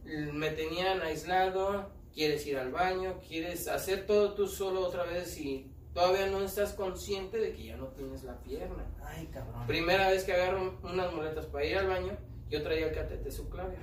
me 0.04 0.50
tenían 0.50 1.00
aislado, 1.02 1.90
quieres 2.12 2.46
ir 2.46 2.58
al 2.58 2.70
baño, 2.70 3.20
quieres 3.26 3.68
hacer 3.68 4.06
todo 4.06 4.34
tú 4.34 4.46
solo 4.46 4.80
otra 4.86 5.04
vez 5.04 5.36
y 5.38 5.70
todavía 5.92 6.26
no 6.26 6.40
estás 6.42 6.72
consciente 6.74 7.38
de 7.38 7.52
que 7.52 7.64
ya 7.64 7.76
no 7.76 7.86
tienes 7.88 8.24
la 8.24 8.40
pierna. 8.42 8.84
Ay, 9.02 9.26
cabrón. 9.32 9.66
Primera 9.66 10.08
vez 10.10 10.24
que 10.24 10.32
agarro 10.32 10.78
unas 10.82 11.12
muletas 11.12 11.46
para 11.46 11.64
ir 11.64 11.76
al 11.76 11.88
baño, 11.88 12.16
yo 12.50 12.62
traía 12.62 12.86
el 12.86 12.94
catete 12.94 13.30
subclavio. 13.30 13.78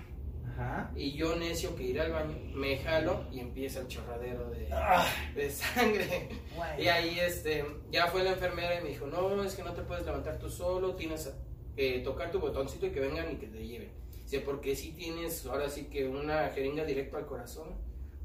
Ajá. 0.47 0.91
Y 0.95 1.13
yo 1.13 1.35
necio 1.37 1.75
que 1.75 1.83
ir 1.83 2.01
al 2.01 2.11
baño, 2.11 2.35
me 2.53 2.77
jalo 2.77 3.25
y 3.31 3.39
empieza 3.39 3.79
el 3.79 3.87
chorradero 3.87 4.49
de, 4.49 4.67
Ah, 4.71 5.07
de 5.33 5.49
sangre. 5.49 6.29
Y 6.77 6.87
ahí 6.87 7.19
este, 7.19 7.65
ya 7.89 8.07
fue 8.07 8.23
la 8.23 8.31
enfermera 8.31 8.79
y 8.79 8.83
me 8.83 8.89
dijo, 8.89 9.07
no, 9.07 9.43
es 9.43 9.55
que 9.55 9.63
no 9.63 9.73
te 9.73 9.81
puedes 9.81 10.05
levantar 10.05 10.37
tú 10.39 10.49
solo, 10.49 10.95
tienes 10.95 11.33
que 11.75 11.99
tocar 11.99 12.31
tu 12.31 12.39
botoncito 12.39 12.85
y 12.85 12.91
que 12.91 12.99
vengan 12.99 13.31
y 13.31 13.35
que 13.37 13.47
te 13.47 13.65
lleven. 13.65 13.91
Dice, 14.31 14.45
porque 14.45 14.77
si 14.77 14.93
tienes 14.93 15.45
ahora 15.45 15.67
sí 15.67 15.87
que 15.87 16.07
una 16.07 16.47
jeringa 16.51 16.85
directo 16.85 17.17
al 17.17 17.25
corazón, 17.25 17.67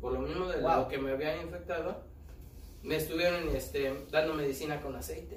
por 0.01 0.12
lo 0.12 0.21
mismo 0.21 0.47
de 0.47 0.61
Wow. 0.61 0.83
lo 0.83 0.88
que 0.88 0.99
me 0.99 1.11
había 1.11 1.42
infectado, 1.42 2.05
me 2.85 2.95
estuvieron 2.95 3.49
este, 3.49 3.92
dando 4.12 4.35
medicina 4.35 4.81
con 4.81 4.95
aceite. 4.95 5.37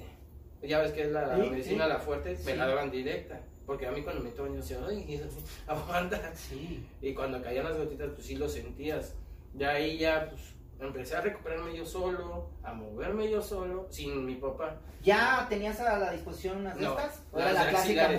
Ya 0.61 0.77
ves 0.79 0.91
que 0.91 1.03
es 1.05 1.11
la 1.11 1.35
Sí, 1.35 1.49
medicina 1.49 1.85
sí. 1.85 1.89
la 1.89 1.97
fuerte, 1.97 2.37
me 2.45 2.55
la 2.55 2.67
daban 2.67 2.91
directa. 2.91 3.41
Porque 3.65 3.87
a 3.87 3.91
mí 3.91 4.03
cuando 4.03 4.21
me 4.23 4.29
toman 4.29 4.51
yo 4.53 4.57
decía, 4.61 4.77
ay, 4.87 5.19
aguanta. 5.67 6.35
Sí. 6.35 6.85
Y 7.01 7.15
cuando 7.15 7.41
caían 7.41 7.65
las 7.65 7.75
gotitas, 7.75 8.09
pues 8.13 8.27
sí 8.27 8.35
lo 8.35 8.47
sentías. 8.47 9.15
Ya 9.55 9.69
ahí 9.71 9.97
ya, 9.97 10.29
pues, 10.29 10.53
empecé 10.79 11.15
a 11.15 11.21
recuperarme 11.21 11.75
yo 11.75 11.83
solo, 11.83 12.51
a 12.61 12.73
moverme 12.73 13.27
yo 13.31 13.41
solo, 13.41 13.87
sin 13.89 14.23
mi 14.23 14.35
papá. 14.35 14.77
¿Ya 15.01 15.47
tenías 15.49 15.79
a 15.79 15.97
la 15.97 16.11
disposición 16.11 16.57
unas 16.57 16.75
de 16.77 16.83
No? 16.85 16.95
¿O 17.31 17.39
era 17.39 17.53
la 17.53 17.69
clásica. 17.69 18.11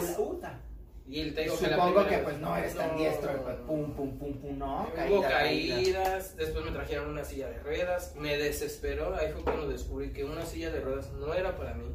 Y 1.10 1.20
él 1.22 1.34
te 1.34 1.42
digo 1.42 1.58
que 1.58 1.64
Supongo 1.66 1.94
primera 1.94 2.08
que 2.08 2.18
pues 2.22 2.38
no 2.38 2.56
eres 2.56 2.76
tan 2.76 2.92
No, 2.92 2.98
diestro, 2.98 3.42
pues 3.42 3.56
pum, 3.66 3.94
pum, 3.96 4.16
pum, 4.16 4.40
pum, 4.40 4.58
no. 4.58 4.82
Hubo 4.82 4.94
caída, 4.94 5.28
caída. 5.28 5.74
caídas, 5.74 6.36
después 6.36 6.64
me 6.64 6.70
trajeron 6.70 7.08
una 7.08 7.24
silla 7.24 7.48
de 7.48 7.58
ruedas, 7.58 8.14
me 8.16 8.36
desesperó, 8.38 9.16
ahí 9.16 9.32
fue 9.32 9.42
cuando 9.42 9.66
descubrí 9.68 10.12
que 10.12 10.22
una 10.22 10.46
silla 10.46 10.70
de 10.70 10.80
ruedas 10.80 11.10
no 11.14 11.34
era 11.34 11.56
para 11.56 11.74
mí, 11.74 11.92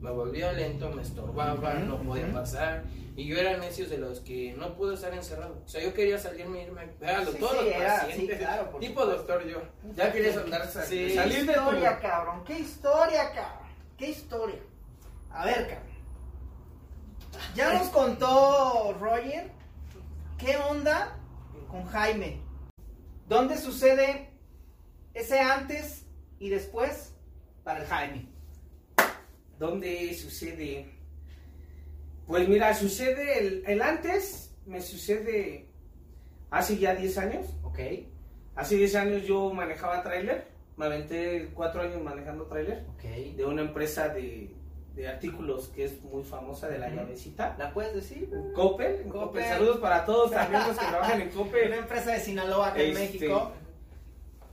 me 0.00 0.10
volvía 0.10 0.52
lento, 0.52 0.90
me 0.90 1.02
estorbaba, 1.02 1.74
Ujú, 1.76 1.84
no 1.86 2.02
podía 2.02 2.24
ujú. 2.24 2.34
pasar, 2.34 2.82
y 3.14 3.28
yo 3.28 3.38
era 3.38 3.56
necio 3.56 3.88
de 3.88 3.98
los 3.98 4.18
que 4.18 4.52
no 4.58 4.74
pude 4.74 4.94
estar 4.94 5.14
encerrado, 5.14 5.62
o 5.64 5.68
sea, 5.68 5.80
yo 5.80 5.94
quería 5.94 6.18
salirme, 6.18 6.64
irme, 6.64 6.80
a 6.82 7.24
Sí, 7.24 7.36
todos 7.38 7.52
sí, 7.52 7.56
los 7.64 7.66
era, 7.66 8.00
sí, 8.00 8.06
pacientes, 8.06 8.38
claro, 8.38 8.70
por 8.72 8.80
tipo 8.80 9.06
doctor 9.06 9.46
yo. 9.46 9.62
Ya 9.94 10.12
querías 10.12 10.36
andar 10.38 10.66
sa- 10.66 10.82
Sí. 10.84 11.14
salir 11.14 11.46
¿Qué 11.46 11.46
de 11.46 11.52
tu... 11.54 11.60
historia, 11.60 11.98
cabrón? 12.00 12.42
¿Qué 12.44 12.58
historia, 12.58 13.30
cabrón? 13.32 13.68
¿Qué 13.96 14.10
historia? 14.10 14.58
A 15.30 15.44
ver, 15.46 15.68
cabrón. 15.68 15.95
Ya 17.54 17.72
nos 17.72 17.88
contó 17.88 18.96
Roger 19.00 19.50
qué 20.38 20.56
onda 20.56 21.18
con 21.70 21.84
Jaime. 21.86 22.40
¿Dónde 23.28 23.56
sucede 23.56 24.30
ese 25.14 25.40
antes 25.40 26.06
y 26.38 26.50
después 26.50 27.14
para 27.64 27.80
el 27.80 27.86
Jaime? 27.86 28.28
¿Dónde 29.58 30.14
sucede? 30.14 30.92
Pues 32.26 32.48
mira, 32.48 32.74
sucede 32.74 33.38
el, 33.38 33.64
el 33.66 33.82
antes, 33.82 34.54
me 34.66 34.80
sucede 34.80 35.68
hace 36.50 36.76
ya 36.78 36.94
10 36.94 37.18
años. 37.18 37.46
Ok. 37.62 37.78
Hace 38.54 38.76
10 38.76 38.94
años 38.96 39.22
yo 39.26 39.52
manejaba 39.52 40.02
tráiler, 40.02 40.48
me 40.76 40.86
aventé 40.86 41.50
4 41.54 41.82
años 41.82 42.02
manejando 42.02 42.46
tráiler 42.46 42.84
Ok. 42.94 43.02
de 43.36 43.44
una 43.44 43.62
empresa 43.62 44.08
de, 44.08 44.54
de 44.96 45.06
artículos 45.08 45.68
que 45.68 45.84
es 45.84 46.02
muy 46.02 46.24
famosa 46.24 46.68
de 46.68 46.78
la 46.78 46.88
llavecita. 46.88 47.54
¿La 47.58 47.72
puedes 47.72 47.94
decir? 47.94 48.30
Coppel, 48.54 49.06
Coppel. 49.08 49.44
Saludos 49.44 49.76
para 49.78 50.04
todos 50.06 50.30
también 50.30 50.62
los 50.66 50.76
que 50.78 50.86
trabajan 50.88 51.20
en 51.20 51.28
Una 51.28 51.36
Coppel. 51.36 51.72
empresa 51.74 52.12
de 52.12 52.20
Sinaloa 52.20 52.68
acá 52.68 52.80
en 52.80 52.90
Este, 52.96 53.00
México. 53.00 53.52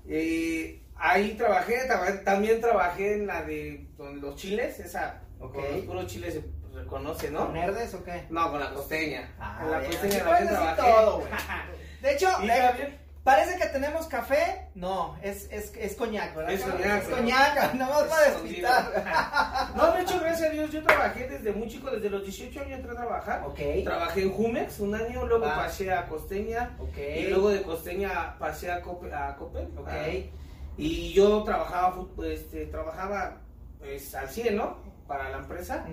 Eh, 0.08 0.82
ahí 0.96 1.36
trabajé, 1.36 1.86
traba- 1.88 2.24
también 2.24 2.60
trabajé 2.62 3.14
en 3.16 3.28
la 3.28 3.44
de 3.44 3.88
los 3.98 4.36
chiles, 4.36 4.80
esa 4.80 5.22
con 5.40 5.54
los 5.56 5.82
puros 5.86 6.08
chiles 6.08 6.34
se 6.36 6.44
reconoce, 6.74 7.30
¿no? 7.32 7.46
¿Con 7.46 7.54
nerdes 7.54 7.94
o 7.94 8.04
qué? 8.04 8.26
No, 8.30 8.52
con 8.52 8.60
la 8.60 8.74
costeña. 8.74 9.34
Ah, 9.40 9.60
con 9.62 9.72
la 9.72 9.80
costeña 9.86 10.24
también 10.24 10.48
trabajé. 10.50 10.82
todo, 10.82 11.20
güey. 11.20 11.32
De 12.02 12.14
hecho, 12.14 12.28
Y 12.44 12.50
eh, 12.50 13.00
parece 13.24 13.58
que 13.58 13.66
tenemos 13.68 14.08
café. 14.08 14.68
No, 14.76 15.18
es, 15.22 15.48
es, 15.52 15.72
es 15.78 15.96
coñac, 15.96 16.36
¿verdad? 16.36 16.54
Es 16.54 16.62
coñac, 16.64 17.04
Es 17.04 17.10
coñac, 17.10 17.74
nada 17.76 17.94
más 18.00 18.04
para 18.10 18.30
despistar. 18.32 19.74
No, 19.76 19.92
de 19.94 20.02
hecho, 20.02 20.20
gracias 20.20 20.50
a 20.50 20.54
Dios, 20.54 20.72
yo 20.72 20.84
trabajé 20.84 21.28
desde 21.30 21.52
muy 21.54 21.68
chico, 21.68 21.90
desde 21.92 22.10
los 22.10 22.24
18 22.24 22.60
años 22.62 22.80
entré 22.80 22.92
a 22.92 22.96
trabajar. 22.96 23.44
Ok. 23.46 23.60
Trabajé 23.84 24.24
en 24.24 24.32
Jumex 24.32 24.80
un 24.80 24.96
año, 24.96 25.26
luego 25.26 25.46
Va. 25.46 25.56
pasé 25.56 25.92
a 25.94 26.08
Costeña 26.08 26.76
Ok. 26.80 26.98
y 26.98 27.24
luego 27.28 27.50
de 27.50 27.62
Costeña 27.64 28.38
pasé 28.40 28.72
a 28.72 28.82
Coppel. 28.82 29.14
A 29.14 29.36
Coppel 29.36 29.68
Ok. 29.78 29.88
Ah, 29.90 30.08
y 30.78 31.14
yo 31.14 31.44
trabajaba, 31.44 32.04
este, 32.26 32.66
trabajaba 32.66 33.38
pues, 33.80 34.14
al 34.16 34.30
100, 34.30 34.56
¿no? 34.58 34.78
Para 35.08 35.30
la 35.30 35.38
empresa. 35.38 35.86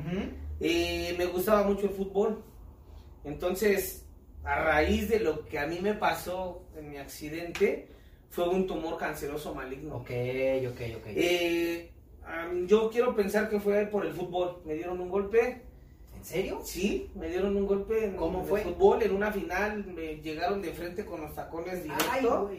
Eh, 0.59 1.15
me 1.19 1.27
gustaba 1.27 1.63
mucho 1.65 1.83
el 1.87 1.91
fútbol. 1.91 2.43
Entonces, 3.25 4.00
a 4.45 4.63
raíz 4.63 5.09
de 5.09 5.21
lo 5.21 5.47
que 5.47 5.59
a 5.59 5.67
mí 5.67 5.79
me 5.81 5.95
pasó 5.95 6.63
en 6.77 6.91
mi 6.91 6.97
accidente, 6.97 7.89
fue 8.31 8.49
un 8.49 8.67
tumor 8.67 8.97
canceroso 8.97 9.55
maligno. 9.55 9.97
Ok, 9.97 10.11
ok, 10.69 10.81
ok. 10.97 11.07
Eh, 11.09 11.91
am, 12.25 12.67
yo 12.67 12.91
quiero 12.91 13.15
pensar 13.15 13.51
que 13.51 13.61
fue 13.61 13.87
por 13.87 14.07
el 14.07 14.13
fútbol. 14.13 14.63
Me 14.65 14.75
dieron 14.75 15.01
un 15.01 15.09
golpe. 15.11 15.63
¿En 16.17 16.25
serio? 16.25 16.61
Sí, 16.63 17.11
me 17.15 17.29
dieron 17.29 17.57
un 17.57 17.67
golpe 17.67 18.05
en, 18.05 18.17
¿Cómo 18.17 18.45
fue? 18.45 18.61
el 18.63 18.69
fútbol. 18.69 19.03
En 19.03 19.15
una 19.15 19.33
final 19.33 19.85
me 19.87 20.17
llegaron 20.17 20.63
de 20.63 20.73
frente 20.73 21.05
con 21.05 21.21
los 21.23 21.35
tacones 21.35 21.83
directo. 21.83 22.51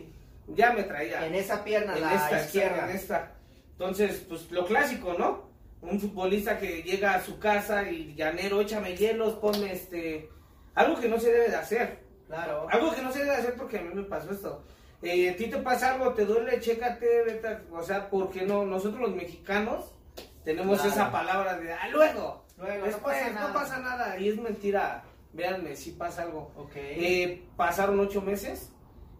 ya 0.47 0.73
me 0.73 0.83
traía. 0.83 1.25
En 1.25 1.35
esa 1.35 1.63
pierna, 1.63 1.95
En 1.95 2.01
la 2.01 2.15
esta, 2.15 2.41
izquierda. 2.43 2.89
En 2.89 2.95
esta. 2.95 3.35
Entonces, 3.73 4.25
pues 4.27 4.51
lo 4.51 4.65
clásico, 4.65 5.15
¿no? 5.17 5.49
Un 5.81 5.99
futbolista 5.99 6.59
que 6.59 6.83
llega 6.83 7.15
a 7.15 7.23
su 7.23 7.39
casa 7.39 7.89
y 7.89 8.13
llanero, 8.13 8.61
échame 8.61 8.95
hielos, 8.95 9.33
ponme 9.35 9.71
este. 9.73 10.29
Algo 10.75 10.99
que 10.99 11.09
no 11.09 11.19
se 11.19 11.31
debe 11.31 11.49
de 11.49 11.55
hacer. 11.55 11.99
Claro. 12.27 12.67
Algo 12.69 12.93
que 12.95 13.01
no 13.01 13.11
se 13.11 13.19
debe 13.19 13.31
de 13.31 13.37
hacer 13.37 13.55
porque 13.55 13.77
a 13.79 13.81
mí 13.81 13.93
me 13.93 14.03
pasó 14.03 14.31
esto. 14.31 14.63
eh, 15.03 15.31
a 15.31 15.35
ti 15.35 15.47
te 15.47 15.57
pasa 15.57 15.95
algo, 15.95 16.13
te 16.13 16.25
duele, 16.25 16.59
chécate, 16.59 17.23
vete 17.23 17.47
a- 17.47 17.61
o 17.71 17.81
sea, 17.81 18.07
porque 18.09 18.43
no, 18.43 18.65
nosotros 18.65 19.01
los 19.01 19.15
mexicanos 19.15 19.95
tenemos 20.43 20.79
Claro. 20.79 20.93
esa 20.93 21.11
palabra 21.11 21.57
de, 21.57 21.73
ah, 21.73 21.87
luego, 21.89 22.45
Luego, 22.59 22.77
no 22.77 22.85
después, 22.85 23.17
pasa 23.17 23.29
nada. 23.31 23.47
no 23.47 23.53
pasa 23.53 23.79
nada, 23.79 24.19
y 24.19 24.29
es 24.29 24.37
mentira, 24.39 25.03
véanme, 25.33 25.75
sí 25.75 25.93
pasa 25.93 26.21
algo. 26.21 26.51
Ok. 26.55 26.73
Eh, 26.75 27.43
pasaron 27.57 27.99
ocho 27.99 28.21
meses 28.21 28.71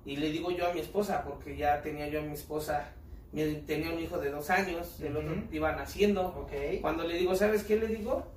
y 0.05 0.17
le 0.17 0.29
digo 0.29 0.51
yo 0.51 0.67
a 0.69 0.73
mi 0.73 0.81
esposa, 0.81 1.23
porque 1.23 1.57
ya 1.57 1.81
tenía 1.81 2.07
yo 2.09 2.19
a 2.19 2.23
mi 2.23 2.33
esposa, 2.33 2.89
tenía 3.33 3.91
un 3.91 3.99
hijo 3.99 4.19
de 4.19 4.29
dos 4.29 4.51
años, 4.51 4.99
el 5.01 5.17
otro 5.17 5.31
Ujú. 5.33 5.43
iba 5.51 5.71
naciendo. 5.71 6.27
ok. 6.27 6.79
Cuando 6.81 7.05
le 7.05 7.15
digo, 7.17 7.33
¿sabes 7.35 7.63
qué 7.63 7.75
le 7.77 7.87
digo? 7.87 8.27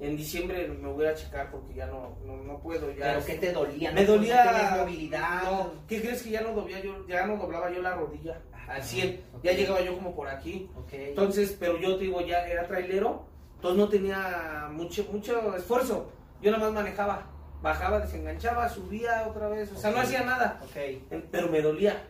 En 0.00 0.16
diciembre 0.16 0.68
me 0.68 0.88
voy 0.92 1.06
a 1.06 1.14
checar 1.14 1.50
porque 1.50 1.74
ya 1.74 1.86
no, 1.86 2.16
no, 2.24 2.36
no 2.36 2.58
puedo. 2.60 2.90
Ya 2.92 3.14
¿Pero 3.14 3.24
qué 3.26 3.34
te 3.34 3.52
dolía? 3.52 3.90
me 3.92 4.02
¿No 4.02 4.12
dolía. 4.12 4.42
tenías 4.44 4.76
movilidad? 4.78 5.42
No, 5.42 5.72
¿qué 5.88 6.00
crees 6.00 6.22
que 6.22 6.30
ya 6.30 6.40
no 6.42 6.52
doblaba 6.52 6.80
yo, 6.82 7.06
ya 7.08 7.26
no 7.26 7.36
doblaba 7.36 7.70
yo 7.70 7.82
la 7.82 7.94
rodilla 7.96 8.40
al 8.68 8.82
100? 8.82 9.20
ok. 9.34 9.42
Ya 9.44 9.52
llegaba 9.52 9.80
yo 9.80 9.94
como 9.96 10.14
por 10.14 10.28
aquí. 10.28 10.70
Ok. 10.76 10.92
Entonces, 10.92 11.56
pero 11.58 11.78
yo 11.78 11.96
te 11.96 12.04
digo, 12.04 12.20
ya 12.20 12.46
era 12.46 12.66
trailero, 12.68 13.24
entonces 13.56 13.76
no 13.78 13.88
tenía 13.88 14.68
mucho, 14.70 15.04
mucho 15.10 15.56
esfuerzo. 15.56 16.12
Yo 16.40 16.52
nada 16.52 16.64
más 16.66 16.72
manejaba, 16.74 17.26
bajaba, 17.60 17.98
desenganchaba, 17.98 18.68
subía 18.68 19.26
otra 19.26 19.48
vez, 19.48 19.72
o 19.72 19.76
sea, 19.76 19.90
no 19.90 19.98
hacía 19.98 20.22
nada, 20.22 20.60
ok. 20.62 20.76
en- 21.10 21.26
pero 21.32 21.48
me 21.48 21.60
dolía. 21.60 22.04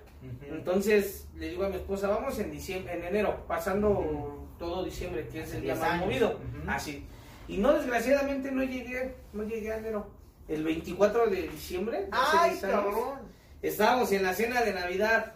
Entonces 0.51 1.29
le 1.37 1.49
digo 1.49 1.65
a 1.65 1.69
mi 1.69 1.77
esposa, 1.77 2.09
vamos 2.09 2.39
en 2.39 2.51
diciembre, 2.51 2.93
en 2.95 3.05
enero, 3.05 3.45
pasando 3.47 4.47
todo 4.59 4.85
diciembre, 4.85 5.27
que 5.29 5.41
es 5.43 5.55
el 5.55 5.63
día 5.63 5.73
10 5.75 5.79
más 5.81 5.91
años. 5.95 6.05
movido. 6.07 6.39
Así. 6.67 7.07
Y 7.49 7.57
no, 7.57 7.73
desgraciadamente 7.73 8.53
no 8.53 8.63
llegué, 8.63 9.17
no 9.33 9.43
llegué 9.43 9.73
a 9.73 9.79
enero. 9.79 10.11
El 10.47 10.63
24 10.63 11.29
de 11.29 11.49
diciembre, 11.49 12.09
¡Ay, 12.11 12.51
10 12.51 12.65
años, 12.65 12.75
cabrón! 12.75 13.19
estábamos 13.63 14.13
en 14.13 14.23
la 14.23 14.35
cena 14.35 14.63
de 14.63 14.73
Navidad 14.73 15.35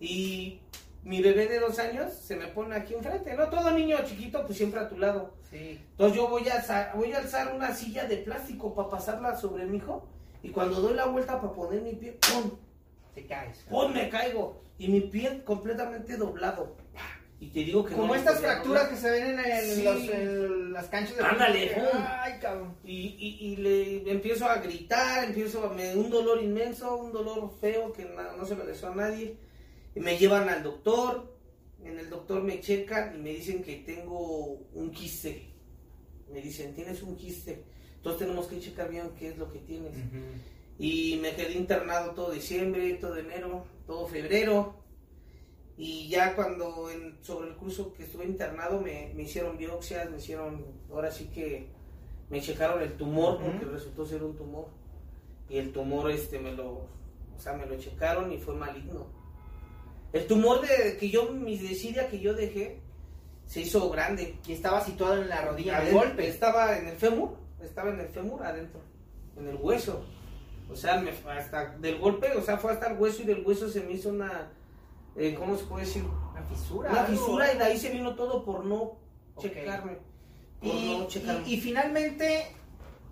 y 0.00 0.60
mi 1.04 1.22
bebé 1.22 1.46
de 1.46 1.60
dos 1.60 1.78
años 1.78 2.12
se 2.12 2.36
me 2.36 2.48
pone 2.48 2.74
aquí 2.74 2.94
enfrente, 2.94 3.34
¿no? 3.34 3.48
Todo 3.48 3.70
niño 3.70 3.98
chiquito, 4.04 4.44
pues 4.44 4.58
siempre 4.58 4.80
a 4.80 4.88
tu 4.88 4.98
lado. 4.98 5.34
Sí. 5.50 5.80
Entonces 5.92 6.16
yo 6.16 6.28
voy 6.28 6.48
a, 6.48 6.56
alzar, 6.56 6.92
voy 6.94 7.12
a 7.12 7.18
alzar 7.18 7.54
una 7.54 7.74
silla 7.74 8.04
de 8.06 8.18
plástico 8.18 8.74
para 8.74 8.90
pasarla 8.90 9.36
sobre 9.36 9.66
mi 9.66 9.78
hijo 9.78 10.06
y 10.42 10.50
cuando 10.50 10.80
doy 10.80 10.94
la 10.94 11.06
vuelta 11.06 11.40
para 11.40 11.52
poner 11.52 11.82
mi 11.82 11.92
pie, 11.92 12.18
¡pum! 12.20 12.50
Te 13.14 13.26
caes. 13.26 13.64
¡Pum! 13.68 13.92
me 13.92 14.08
caigo 14.08 14.60
y 14.78 14.88
mi 14.88 15.00
pie 15.00 15.42
completamente 15.44 16.16
doblado. 16.16 16.76
Y 17.40 17.48
te 17.50 17.60
digo 17.60 17.84
que 17.84 17.94
Como 17.94 18.08
no 18.08 18.14
estas 18.16 18.40
fracturas 18.40 18.88
que 18.88 18.96
se 18.96 19.10
ven 19.10 19.38
en, 19.38 19.40
el- 19.40 19.64
Sí. 19.76 19.82
los- 19.84 20.08
en 20.08 20.72
las 20.72 20.86
canchas 20.88 21.16
de 21.16 21.24
Ándale. 21.24 21.72
Ay, 22.20 22.32
cabrón. 22.40 22.74
Y, 22.84 23.14
y, 23.18 23.46
y 23.52 23.56
le 23.56 24.10
empiezo 24.10 24.46
a 24.46 24.56
gritar, 24.56 25.24
empiezo 25.24 25.64
a 25.64 25.72
me 25.72 25.94
un 25.94 26.10
dolor 26.10 26.42
inmenso, 26.42 26.96
un 26.96 27.12
dolor 27.12 27.48
feo 27.60 27.92
que 27.92 28.04
no 28.04 28.44
se 28.44 28.56
lo 28.56 28.66
deseo 28.66 28.90
a 28.90 28.94
nadie. 28.96 29.36
Y 29.94 30.00
me 30.00 30.18
llevan 30.18 30.48
al 30.48 30.64
doctor, 30.64 31.32
en 31.84 31.98
el 31.98 32.10
doctor 32.10 32.42
me 32.42 32.60
checan 32.60 33.14
y 33.14 33.18
me 33.22 33.30
dicen 33.30 33.62
que 33.62 33.76
tengo 33.76 34.58
un 34.74 34.90
quiste. 34.90 35.48
Me 36.32 36.40
dicen, 36.40 36.74
tienes 36.74 37.02
un 37.02 37.16
quiste. 37.16 37.64
Entonces 37.96 38.18
tenemos 38.26 38.48
que 38.48 38.58
checar 38.58 38.90
bien 38.90 39.10
qué 39.18 39.28
es 39.28 39.38
lo 39.38 39.48
que 39.52 39.60
tienes. 39.60 39.92
Y 40.78 41.18
me 41.22 41.34
quedé 41.36 41.52
internado 41.52 42.12
todo 42.12 42.32
diciembre, 42.32 42.94
todo 42.94 43.16
enero, 43.16 43.64
todo 43.86 44.06
febrero. 44.08 44.74
Y 45.78 46.08
ya 46.08 46.34
cuando 46.34 46.90
en- 46.90 47.16
sobre 47.22 47.48
el 47.50 47.56
curso 47.56 47.92
que 47.94 48.02
estuve 48.02 48.24
internado 48.24 48.80
me, 48.80 49.12
me 49.14 49.22
hicieron 49.22 49.56
biopsias, 49.56 50.10
me 50.10 50.16
hicieron, 50.18 50.66
ahora 50.90 51.10
sí 51.10 51.26
que 51.32 51.68
me 52.30 52.40
checaron 52.42 52.82
el 52.82 52.94
tumor 52.96 53.38
porque 53.40 53.64
resultó 53.64 54.04
ser 54.04 54.22
un 54.24 54.36
tumor. 54.36 54.66
Y 55.48 55.56
el 55.58 55.72
tumor 55.72 56.10
este 56.10 56.38
me 56.40 56.52
lo, 56.52 56.68
o 56.68 57.38
sea, 57.38 57.52
me 57.54 57.64
lo 57.64 57.78
checaron 57.78 58.32
y 58.32 58.38
fue 58.38 58.54
maligno. 58.56 59.06
El 60.12 60.26
tumor 60.26 60.60
de 60.62 60.96
que 60.98 61.10
yo, 61.10 61.30
mi 61.32 61.56
desidia 61.56 62.08
que 62.08 62.18
yo 62.18 62.34
dejé, 62.34 62.80
se 63.46 63.60
hizo 63.60 63.88
grande. 63.88 64.36
Y 64.46 64.52
estaba 64.52 64.80
situado 64.84 65.22
en 65.22 65.28
la 65.28 65.42
rodilla, 65.42 65.76
Adentro, 65.78 66.00
golpe. 66.00 66.28
Estaba 66.28 66.76
en 66.76 66.88
el 66.88 66.96
fémur, 66.96 67.36
estaba 67.62 67.90
en 67.90 68.00
el 68.00 68.08
fémur 68.08 68.42
adentro, 68.42 68.80
en 69.36 69.48
el 69.48 69.56
hueso. 69.56 70.04
O 70.70 70.76
sea, 70.76 71.00
me- 71.00 71.12
hasta 71.30 71.76
del 71.78 71.98
golpe, 71.98 72.32
o 72.36 72.42
sea, 72.42 72.58
fue 72.58 72.72
hasta 72.72 72.90
el 72.90 72.98
hueso 72.98 73.22
y 73.22 73.26
del 73.26 73.46
hueso 73.46 73.68
se 73.70 73.80
me 73.82 73.92
hizo 73.92 74.10
una, 74.10 74.50
eh, 75.18 75.34
¿cómo 75.34 75.56
se 75.56 75.64
puede 75.64 75.84
decir? 75.84 76.04
Una 76.32 76.42
fisura. 76.42 76.90
Una 76.90 77.00
algo. 77.04 77.12
fisura 77.18 77.52
y 77.52 77.58
de 77.58 77.64
ahí 77.64 77.78
se 77.78 77.90
vino 77.90 78.14
todo 78.14 78.44
por 78.44 78.64
no 78.64 78.96
checarme. 79.38 79.98
Por 80.60 80.68
Y, 80.74 80.98
no 80.98 81.06
checarme. 81.08 81.48
y- 81.48 81.54
y 81.54 81.60
finalmente, 81.60 82.46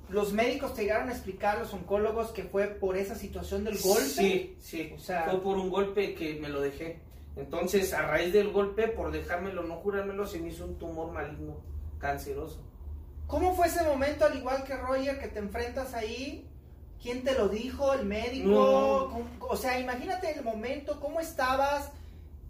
los 0.09 0.33
médicos 0.33 0.75
te 0.75 0.83
llegaron 0.83 1.09
a 1.09 1.12
explicar, 1.12 1.59
los 1.59 1.73
oncólogos, 1.75 2.31
que 2.31 2.45
fue 2.45 2.66
por 2.69 2.97
esa 2.97 3.14
situación 3.14 3.64
del 3.64 3.79
golpe. 3.79 4.05
Sí, 4.05 4.57
sí. 4.61 4.92
O 4.97 4.99
sea- 4.99 5.25
fue 5.31 5.40
por 5.40 5.57
un 5.59 5.69
golpe 5.71 6.14
que 6.14 6.38
me 6.40 6.49
lo 6.49 6.61
dejé. 6.61 7.01
Entonces, 7.37 7.92
a 7.92 8.03
raíz 8.03 8.33
del 8.33 8.51
golpe, 8.51 8.88
por 8.88 9.11
dejármelo, 9.12 9.62
no 9.64 9.77
jurármelo, 9.77 10.27
se 10.27 10.38
me 10.38 10.49
hizo 10.49 10.64
un 10.64 10.79
tumor 10.79 11.12
maligno, 11.12 11.57
canceroso. 11.99 12.62
¿Cómo 13.27 13.55
fue 13.55 13.66
ese 13.66 13.83
momento, 13.83 14.25
al 14.25 14.38
igual 14.38 14.64
que 14.64 14.75
Roger, 14.77 15.19
que 15.19 15.29
te 15.29 15.40
enfrentas 15.40 15.92
ahí? 15.95 16.49
¿Quién 17.03 17.23
te 17.23 17.35
lo 17.35 17.49
dijo? 17.49 17.93
¿El 17.95 18.05
médico? 18.07 18.49
No. 18.49 19.11
¿Cómo- 19.13 19.47
O 19.53 19.57
sea, 19.57 19.79
imagínate 19.79 20.33
el 20.33 20.43
momento, 20.45 20.99
¿cómo 21.01 21.21
estabas? 21.21 21.91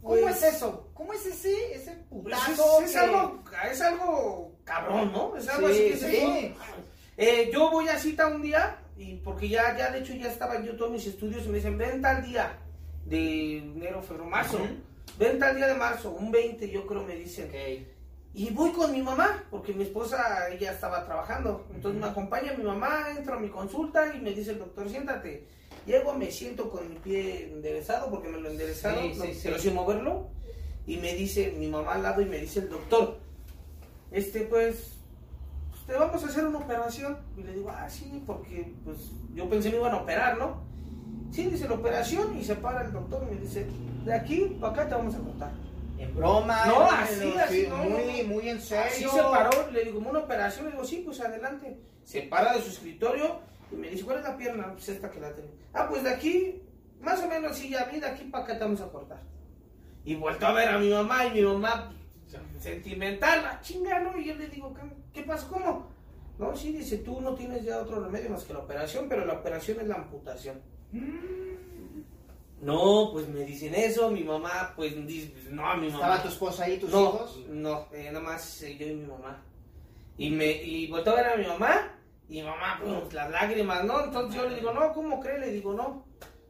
¿Cómo 0.02 0.20
Pues- 0.20 0.42
es 0.42 0.54
eso? 0.54 0.88
¿Cómo 0.94 1.12
es 1.12 1.26
ese, 1.26 1.74
ese 1.74 1.92
Pues 2.10 2.22
putazo? 2.36 2.80
es, 2.80 2.86
es 2.86 2.92
que- 2.92 2.98
algo, 2.98 3.42
es 3.70 3.80
algo 3.80 4.52
cabrón, 4.64 5.12
¿no? 5.12 5.36
Es 5.36 5.48
algo 5.48 5.68
Sí, 5.68 5.74
así 5.74 5.90
que 5.90 5.96
se 5.96 6.10
sí. 6.10 6.54
Eh, 7.18 7.50
yo 7.52 7.70
voy 7.70 7.88
a 7.88 7.98
cita 7.98 8.26
un 8.28 8.40
día, 8.42 8.78
y 8.96 9.16
porque 9.16 9.48
ya, 9.48 9.76
ya 9.76 9.90
de 9.90 9.98
hecho 10.00 10.14
ya 10.14 10.28
estaba 10.28 10.60
yo 10.62 10.76
todos 10.76 10.90
mis 10.92 11.06
estudios 11.06 11.44
y 11.44 11.48
me 11.48 11.56
dicen, 11.56 11.76
ven 11.78 12.00
tal 12.02 12.22
día 12.24 12.58
de 13.04 13.58
enero, 13.58 14.02
febrero, 14.02 14.26
marzo. 14.28 14.56
Ujú. 14.58 14.66
Ven 15.18 15.38
tal 15.38 15.56
día 15.56 15.66
de 15.66 15.74
marzo, 15.74 16.10
un 16.10 16.30
20 16.30 16.68
yo 16.70 16.86
creo 16.86 17.02
me 17.02 17.14
dicen. 17.16 17.46
Ok. 17.48 17.86
Y 18.38 18.50
voy 18.50 18.70
con 18.72 18.92
mi 18.92 19.00
mamá, 19.00 19.44
porque 19.50 19.72
mi 19.72 19.82
esposa 19.84 20.50
ella 20.50 20.72
estaba 20.72 21.06
trabajando. 21.06 21.66
Entonces 21.74 21.98
me 21.98 22.06
acompaña 22.06 22.52
mi 22.52 22.64
mamá, 22.64 23.06
entro 23.16 23.36
a 23.36 23.40
mi 23.40 23.48
consulta 23.48 24.14
y 24.14 24.20
me 24.20 24.32
dice 24.34 24.50
el 24.50 24.58
doctor, 24.58 24.90
siéntate. 24.90 25.48
Llego, 25.86 26.12
me 26.12 26.30
siento 26.30 26.68
con 26.68 26.86
mi 26.86 26.96
pie 26.96 27.50
enderezado, 27.54 28.10
porque 28.10 28.28
me 28.28 28.38
lo 28.38 28.50
enderezaron, 28.50 29.04
Sí, 29.14 29.18
no- 29.18 29.24
sí, 29.24 29.32
sí. 29.32 29.40
pero 29.44 29.58
sin 29.58 29.72
moverlo. 29.74 30.28
Y 30.86 30.98
me 30.98 31.14
dice 31.14 31.54
mi 31.58 31.66
mamá 31.68 31.94
al 31.94 32.02
lado 32.02 32.20
y 32.20 32.26
me 32.26 32.36
dice 32.36 32.60
el 32.60 32.68
doctor, 32.68 33.16
este 34.12 34.40
pues, 34.42 34.98
pues, 35.70 35.86
te 35.86 35.94
vamos 35.94 36.22
a 36.22 36.26
hacer 36.26 36.44
una 36.46 36.58
operación. 36.58 37.16
Y 37.38 37.42
le 37.42 37.54
digo, 37.54 37.70
ah, 37.70 37.88
sí, 37.88 38.22
porque 38.26 38.74
pues 38.84 38.98
yo 39.34 39.48
pensé 39.48 39.70
me 39.70 39.76
iban 39.78 39.94
a 39.94 39.98
operar, 40.02 40.36
¿no? 40.36 40.62
Sí, 41.32 41.46
dice 41.46 41.66
la 41.68 41.74
operación 41.76 42.38
y 42.38 42.44
se 42.44 42.54
para 42.56 42.82
el 42.84 42.92
doctor 42.92 43.26
y 43.30 43.34
me 43.34 43.40
dice, 43.40 43.66
de 44.04 44.12
aquí 44.12 44.58
para 44.60 44.74
acá 44.74 44.88
te 44.90 44.94
vamos 44.94 45.14
a 45.14 45.18
cortar. 45.20 45.52
En 45.98 46.14
broma. 46.14 46.66
No, 46.66 46.88
en- 46.88 46.94
así, 46.94 47.34
así, 47.38 47.66
no, 47.68 47.76
muy, 47.78 48.22
no. 48.22 48.28
muy 48.28 48.48
en 48.48 48.60
serio. 48.60 48.84
Así 48.86 49.04
se 49.04 49.22
paró, 49.22 49.70
le 49.70 49.84
digo, 49.84 49.98
¿una 50.00 50.18
operación? 50.20 50.66
Le 50.66 50.72
digo, 50.72 50.84
sí, 50.84 51.02
pues 51.04 51.20
adelante. 51.20 51.78
Se 52.04 52.22
para 52.22 52.52
de 52.54 52.62
su 52.62 52.70
escritorio 52.70 53.40
y 53.72 53.76
me 53.76 53.88
dice, 53.90 54.04
¿cuál 54.04 54.18
es 54.18 54.24
la 54.24 54.36
pierna? 54.36 54.72
Pues 54.72 54.88
esta 54.88 55.10
que 55.10 55.20
la 55.20 55.34
tengo. 55.34 55.48
Ah, 55.72 55.86
pues 55.88 56.02
de 56.04 56.10
aquí, 56.10 56.62
más 57.00 57.20
o 57.22 57.28
menos, 57.28 57.56
sí, 57.56 57.70
ya 57.70 57.84
vi, 57.84 57.98
de 58.00 58.06
aquí 58.06 58.24
para 58.24 58.44
acá 58.44 58.54
te 58.58 58.64
vamos 58.64 58.80
a 58.80 58.88
cortar. 58.90 59.20
Y 60.04 60.14
vuelto 60.14 60.46
a 60.46 60.52
ver 60.52 60.68
a 60.68 60.78
mi 60.78 60.90
mamá 60.90 61.26
y 61.26 61.30
mi 61.32 61.42
mamá, 61.42 61.92
sentimental, 62.60 63.42
la 63.42 63.60
chinga, 63.60 63.98
¿no? 64.00 64.16
Y 64.18 64.26
yo 64.26 64.34
le 64.34 64.48
digo, 64.48 64.72
¿qué, 64.74 64.82
qué 65.12 65.22
pasó? 65.26 65.48
¿Cómo? 65.48 65.88
No, 66.38 66.54
sí, 66.54 66.72
dice, 66.72 66.98
tú 66.98 67.20
no 67.20 67.34
tienes 67.34 67.64
ya 67.64 67.78
otro 67.78 68.00
remedio 68.04 68.30
más 68.30 68.44
que 68.44 68.52
la 68.52 68.60
operación, 68.60 69.06
pero 69.08 69.24
la 69.24 69.34
operación 69.34 69.80
es 69.80 69.88
la 69.88 69.96
amputación. 69.96 70.60
No, 72.60 73.10
pues 73.12 73.28
me 73.28 73.44
dicen 73.44 73.74
eso, 73.74 74.10
mi 74.10 74.24
mamá, 74.24 74.72
pues 74.74 74.94
dice, 75.06 75.32
no, 75.50 75.76
mi 75.76 75.88
mamá. 75.88 75.94
¿Estaba 75.94 76.22
tu 76.22 76.28
esposa 76.28 76.64
ahí, 76.64 76.78
tus 76.78 76.90
no, 76.90 77.00
hijos? 77.00 77.40
No, 77.48 77.86
eh, 77.92 78.06
nada 78.06 78.20
más 78.20 78.62
eh, 78.62 78.76
yo 78.78 78.86
y 78.86 78.94
mi 78.94 79.06
mamá. 79.06 79.42
Y 80.16 80.30
me 80.30 80.50
y 80.50 80.86
volteé 80.86 81.12
a 81.12 81.16
ver 81.16 81.26
a 81.26 81.36
mi 81.36 81.46
mamá 81.46 81.92
y 82.28 82.36
mi 82.36 82.42
mamá, 82.42 82.80
pues 82.82 83.12
las 83.12 83.30
lágrimas, 83.30 83.84
¿no? 83.84 84.04
Entonces 84.04 84.40
yo 84.40 84.48
le 84.48 84.56
digo, 84.56 84.72
no, 84.72 84.92
¿cómo 84.92 85.20
cree? 85.20 85.38
Le 85.38 85.52
digo, 85.52 85.74
no. 85.74 86.04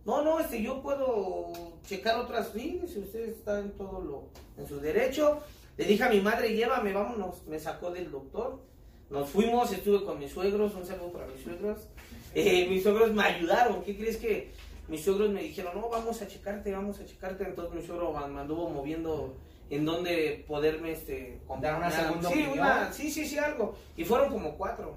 No, 0.05 0.23
no, 0.23 0.39
este, 0.39 0.63
yo 0.63 0.81
puedo 0.81 1.53
checar 1.85 2.21
otras 2.21 2.55
líneas 2.55 2.91
si 2.91 3.01
usted 3.01 3.29
está 3.29 3.59
en 3.59 3.73
todo 3.73 4.01
lo, 4.01 4.29
en 4.57 4.69
su 4.69 4.79
derecho. 4.79 5.41
Le 5.77 5.85
dije 5.85 6.05
a 6.05 6.09
mi 6.09 6.21
madre, 6.21 6.55
llévame, 6.55 6.93
vámonos. 6.93 7.45
Me 7.47 7.59
sacó 7.59 7.91
del 7.91 8.11
doctor. 8.13 8.63
Nos 9.11 9.29
fuimos, 9.29 9.73
estuve 9.73 10.05
con 10.05 10.19
mis 10.19 10.33
suegros, 10.33 10.75
un 10.75 10.87
saludo 10.87 11.13
para 11.13 11.27
mis 11.27 11.43
suegros. 11.43 11.89
Eh, 12.35 12.67
mis 12.69 12.85
suegros 12.85 13.13
me 13.13 13.25
ayudaron. 13.25 13.83
¿Qué 13.83 13.97
crees 13.97 14.17
que 14.17 14.53
mis 14.89 15.05
suegros 15.05 15.31
me 15.31 15.43
dijeron, 15.43 15.73
no, 15.81 15.89
vamos 15.89 16.21
a 16.23 16.27
checarte, 16.29 16.73
vamos 16.73 17.01
a 17.01 17.05
checarte? 17.07 17.45
Entonces 17.45 17.75
mi 17.75 17.87
suegro 17.87 18.13
me 18.29 18.41
anduvo 18.41 18.69
moviendo 18.71 19.37
en 19.71 19.85
donde 19.85 20.45
poderme 20.47 20.93
este 20.93 21.41
Dar 21.61 21.77
una 21.77 21.91
segunda 21.91 22.29
sí, 22.29 22.35
opinión. 22.43 22.59
una- 22.61 22.93
sí, 22.93 23.11
sí, 23.11 23.27
sí, 23.27 23.39
algo. 23.39 23.77
Y 23.97 24.05
fueron 24.05 24.31
como 24.31 24.57
cuatro. 24.57 24.95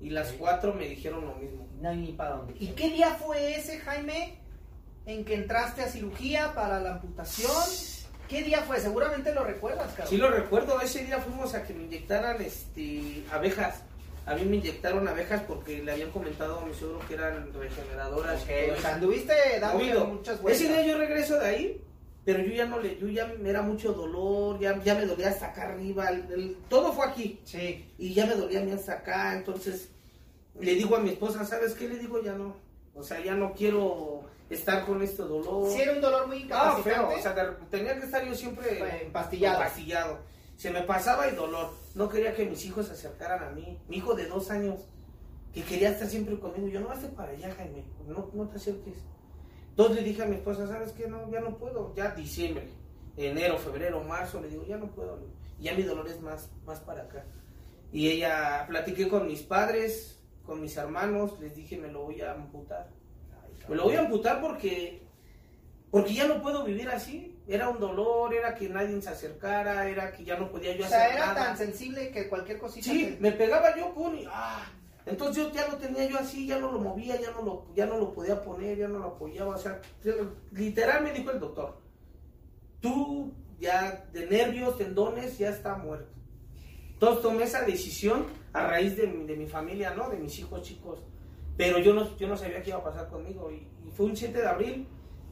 Y 0.00 0.10
las 0.10 0.32
cuatro 0.32 0.72
me 0.74 0.88
dijeron 0.88 1.26
lo 1.26 1.34
mismo. 1.34 1.66
No 1.80 1.88
hay 1.90 1.96
ni 1.96 2.12
para 2.12 2.36
dónde. 2.36 2.54
¿Y 2.58 2.68
qué 2.68 2.88
día 2.90 3.10
fue 3.14 3.56
ese, 3.56 3.78
Jaime, 3.80 4.38
en 5.06 5.24
que 5.24 5.34
entraste 5.34 5.82
a 5.82 5.88
cirugía 5.88 6.54
para 6.54 6.80
la 6.80 6.94
amputación? 6.94 7.50
¿Qué 8.28 8.42
día 8.42 8.60
fue? 8.62 8.78
Seguramente 8.78 9.34
lo 9.34 9.42
recuerdas, 9.42 9.88
cabrón. 9.88 10.08
Sí 10.08 10.16
lo 10.18 10.30
recuerdo, 10.30 10.80
ese 10.80 11.04
día 11.04 11.18
fuimos 11.18 11.54
a 11.54 11.64
que 11.64 11.72
me 11.74 11.84
inyectaran 11.84 12.40
este 12.42 13.24
abejas, 13.32 13.82
A 14.28 14.34
mí 14.34 14.44
me 14.44 14.56
inyectaron 14.56 15.08
abejas 15.08 15.42
porque 15.48 15.82
le 15.82 15.92
habían 15.92 16.10
comentado 16.10 16.60
a 16.60 16.64
mi 16.66 16.74
suegro 16.74 17.00
que 17.08 17.14
eran 17.14 17.50
regeneradoras. 17.52 18.40
y 18.40 18.44
Ok, 18.44 18.50
todo 18.68 18.78
o 18.78 18.80
sea, 18.82 18.94
anduviste 18.94 19.32
dando 19.60 20.04
muchas 20.06 20.42
vueltas. 20.42 20.62
Ese 20.62 20.72
día 20.72 20.86
yo 20.86 20.98
regreso 20.98 21.38
de 21.38 21.46
ahí, 21.46 21.82
pero 22.24 22.40
yo 22.42 22.52
ya 22.52 22.66
no 22.66 22.78
le, 22.78 22.98
yo 22.98 23.08
ya 23.08 23.26
me 23.40 23.48
era 23.48 23.62
mucho 23.62 23.92
dolor, 23.94 24.58
ya, 24.60 24.78
ya 24.84 24.94
me 24.96 25.06
dolía 25.06 25.28
hasta 25.30 25.46
acá 25.46 25.62
arriba, 25.70 26.08
el- 26.10 26.30
el- 26.32 26.56
todo 26.68 26.92
fue 26.92 27.06
aquí 27.06 27.40
Sí. 27.44 27.90
y 27.96 28.12
ya 28.12 28.26
me 28.26 28.34
dolía 28.34 28.60
a 28.60 28.64
mí 28.64 28.70
hasta 28.72 28.92
acá, 28.94 29.32
entonces 29.34 29.88
le 30.60 30.74
digo 30.74 30.96
a 30.96 31.00
mi 31.00 31.10
esposa, 31.10 31.44
¿sabes 31.46 31.72
qué? 31.74 31.88
Le 31.88 31.96
digo, 31.98 32.22
ya 32.22 32.34
no, 32.34 32.54
o 32.94 33.02
sea, 33.02 33.24
ya 33.24 33.32
no 33.34 33.54
quiero 33.54 34.24
estar 34.50 34.84
con 34.84 35.00
este 35.02 35.22
dolor. 35.22 35.70
Sí, 35.72 35.80
era 35.80 35.92
un 35.92 36.00
dolor 36.02 36.26
muy 36.26 36.36
Ah, 36.36 36.40
incapacitante. 36.76 36.90
feo, 36.90 37.18
o 37.18 37.22
sea, 37.22 37.56
tenía 37.70 37.98
que 37.98 38.04
estar 38.04 38.22
yo 38.26 38.34
siempre 38.34 38.76
Fue 38.76 39.04
empastillado. 39.04 39.56
empastillado. 39.62 40.18
Se 40.58 40.72
me 40.72 40.82
pasaba 40.82 41.28
el 41.28 41.36
dolor, 41.36 41.70
no 41.94 42.08
quería 42.08 42.34
que 42.34 42.44
mis 42.44 42.64
hijos 42.66 42.88
se 42.88 42.94
acercaran 42.94 43.44
a 43.44 43.50
mí, 43.50 43.78
mi 43.86 43.98
hijo 43.98 44.14
de 44.14 44.26
dos 44.26 44.50
años, 44.50 44.80
que 45.54 45.62
quería 45.62 45.90
estar 45.90 46.08
siempre 46.08 46.36
conmigo, 46.40 46.66
yo 46.66 46.80
no 46.80 46.90
hazte 46.90 47.06
para 47.06 47.30
allá, 47.30 47.54
Jaime, 47.54 47.84
no, 48.08 48.28
no 48.34 48.48
te 48.48 48.56
acerques. 48.56 48.96
Entonces 49.70 49.98
le 49.98 50.02
dije 50.02 50.24
a 50.24 50.26
mi 50.26 50.34
esposa, 50.34 50.66
¿sabes 50.66 50.90
qué? 50.94 51.06
No, 51.06 51.30
ya 51.30 51.38
no 51.38 51.56
puedo, 51.58 51.94
ya 51.94 52.10
diciembre, 52.10 52.68
enero, 53.16 53.56
febrero, 53.56 54.02
marzo, 54.02 54.40
le 54.40 54.48
digo, 54.48 54.66
ya 54.66 54.78
no 54.78 54.90
puedo, 54.90 55.20
ya 55.60 55.74
mi 55.74 55.84
dolor 55.84 56.08
es 56.08 56.20
más, 56.20 56.50
más 56.66 56.80
para 56.80 57.02
acá. 57.02 57.24
Y 57.92 58.08
ella, 58.08 58.64
platiqué 58.66 59.08
con 59.08 59.28
mis 59.28 59.42
padres, 59.42 60.20
con 60.44 60.60
mis 60.60 60.76
hermanos, 60.76 61.38
les 61.38 61.54
dije, 61.54 61.78
me 61.78 61.86
lo 61.86 62.02
voy 62.02 62.20
a 62.20 62.32
amputar. 62.32 62.90
Me 63.68 63.76
lo 63.76 63.84
voy 63.84 63.94
a 63.94 64.00
amputar 64.00 64.40
porque, 64.40 65.06
porque 65.92 66.14
ya 66.14 66.26
no 66.26 66.42
puedo 66.42 66.64
vivir 66.64 66.88
así. 66.88 67.37
Era 67.48 67.68
un 67.70 67.80
dolor, 67.80 68.34
era 68.34 68.54
que 68.54 68.68
nadie 68.68 69.00
se 69.00 69.08
acercara, 69.08 69.88
era 69.88 70.12
que 70.12 70.22
ya 70.24 70.36
no 70.38 70.50
podía 70.50 70.76
yo 70.76 70.84
O 70.84 70.88
sea, 70.88 71.04
hacer 71.04 71.16
era 71.16 71.26
nada. 71.28 71.44
tan 71.46 71.56
sensible 71.56 72.10
que 72.10 72.28
cualquier 72.28 72.58
cosita. 72.58 72.84
Sí, 72.90 73.06
te- 73.06 73.20
me 73.20 73.32
pegaba 73.32 73.74
yo 73.74 73.94
con 73.94 74.16
y 74.18 74.24
ah, 74.30 74.70
entonces 75.06 75.42
yo 75.44 75.50
ya 75.52 75.66
lo 75.68 75.78
tenía 75.78 76.04
yo 76.06 76.18
así, 76.18 76.46
ya 76.46 76.58
no 76.58 76.70
lo 76.70 76.78
movía, 76.78 77.18
ya 77.18 77.30
no 77.30 77.40
lo, 77.42 77.66
ya 77.74 77.86
no 77.86 77.96
lo 77.96 78.12
podía 78.12 78.42
poner, 78.42 78.76
ya 78.76 78.86
no 78.88 78.98
lo 78.98 79.06
apoyaba, 79.06 79.56
o 79.56 79.58
sea, 79.58 79.80
literal 80.52 81.02
me 81.02 81.12
dijo 81.12 81.30
el 81.30 81.40
doctor, 81.40 81.78
tú 82.80 83.32
ya 83.58 84.04
de 84.12 84.26
nervios, 84.26 84.76
tendones, 84.76 85.38
ya 85.38 85.48
está 85.50 85.74
muerto. 85.76 86.12
Entonces 86.92 87.22
tomé 87.22 87.44
esa 87.44 87.62
decisión 87.62 88.26
a 88.52 88.66
raíz 88.66 88.96
de, 88.96 89.06
mi- 89.06 89.24
de 89.24 89.36
mi 89.36 89.46
familia, 89.46 89.94
¿no? 89.94 90.08
De 90.10 90.16
mis 90.18 90.38
hijos 90.38 90.62
chicos. 90.62 91.00
Pero 91.56 91.78
yo 91.78 91.94
no, 91.94 92.16
yo 92.18 92.28
no 92.28 92.36
sabía 92.36 92.62
qué 92.62 92.70
iba 92.70 92.78
a 92.78 92.84
pasar 92.84 93.08
conmigo. 93.08 93.50
Y, 93.50 93.66
y 93.86 93.90
fue 93.90 94.06
un 94.06 94.16
7 94.16 94.38
de 94.40 94.46
abril. 94.46 94.86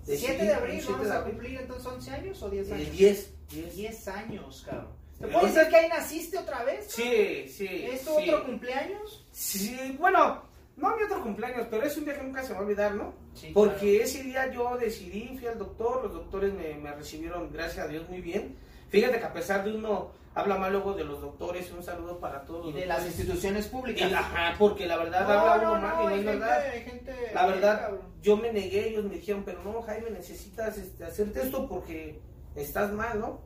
7 0.07 0.33
decidí- 0.35 0.47
de 0.47 0.55
abril, 0.55 0.77
7 0.79 0.92
vamos 0.92 1.09
de 1.09 1.14
a 1.16 1.23
cumplir 1.25 1.61
entonces 1.61 1.87
11 1.87 2.11
años 2.12 2.42
o 2.42 2.51
10 2.51 2.69
eh, 2.71 2.75
años? 2.75 2.92
10, 2.92 3.31
10. 3.51 3.75
10 3.77 4.09
años, 4.09 4.62
cabrón. 4.64 4.88
¿Te 5.19 5.27
Sí. 5.27 5.33
puedo 5.33 5.47
decir 5.47 5.69
que 5.71 5.77
ahí 5.77 5.88
naciste 5.88 6.38
otra 6.38 6.62
vez? 6.64 6.87
Sí, 6.88 7.49
sí. 7.49 7.66
¿Es 7.90 8.05
tu 8.05 8.14
sí. 8.19 8.29
otro 8.31 8.45
cumpleaños? 8.45 9.25
Sí, 9.33 9.97
bueno, 9.99 10.42
no 10.77 10.97
mi 10.97 11.03
otro 11.05 11.23
cumpleaños, 11.23 11.66
pero 11.71 11.85
es 11.85 11.97
un 11.97 12.05
día 12.05 12.16
que 12.19 12.23
nunca 12.23 12.42
se 12.42 12.53
va 12.53 12.59
a 12.59 12.62
olvidar, 12.62 12.95
¿no? 12.95 13.14
Sí, 13.35 13.51
Porque 13.55 14.03
ese 14.03 14.23
día 14.23 14.53
yo 14.53 14.77
decidí, 14.77 15.37
fui 15.38 15.47
al 15.49 15.59
doctor, 15.59 16.05
los 16.05 16.12
doctores 16.12 16.53
me, 16.53 16.75
me 16.75 16.92
recibieron, 16.92 17.51
gracias 17.53 17.87
a 17.87 17.88
Dios, 17.88 18.07
muy 18.11 18.21
bien. 18.21 18.57
Fíjate 18.90 19.19
que 19.19 19.25
a 19.25 19.33
pesar 19.33 19.64
de 19.64 19.73
uno, 19.75 20.12
habla 20.37 20.57
mal 20.59 20.70
luego 20.72 20.92
de 20.94 21.03
los 21.05 21.20
doctores, 21.20 21.72
un 21.72 21.83
saludo 21.83 22.20
para 22.20 22.44
todos 22.44 22.68
Y 22.68 22.72
de 22.72 22.87
las 22.87 23.05
instituciones 23.05 23.66
públicas. 23.66 24.12
ajá, 24.12 24.55
porque 24.59 24.87
la 24.87 24.96
verdad 24.99 25.22
No, 25.27 25.35
habla 25.35 25.66
no, 25.66 25.81
mal 25.81 26.03
y 26.03 26.07
no 26.07 26.14
es 26.14 26.25
verdad. 26.25 26.62
gente 26.85 27.14
La 27.35 27.46
verdad, 27.46 27.90
yo 28.22 28.37
me 28.37 28.53
negué, 28.53 28.90
ellos 28.90 29.05
me 29.05 29.14
dijeron, 29.16 29.42
pero 29.44 29.62
no, 29.64 29.83
Jaime, 29.83 30.11
necesitas 30.11 30.79
este, 30.79 31.05
hacerte 31.05 31.40
esto 31.42 31.66
porque 31.68 32.20
estás 32.55 32.92
mal, 32.92 33.18
¿no? 33.18 33.40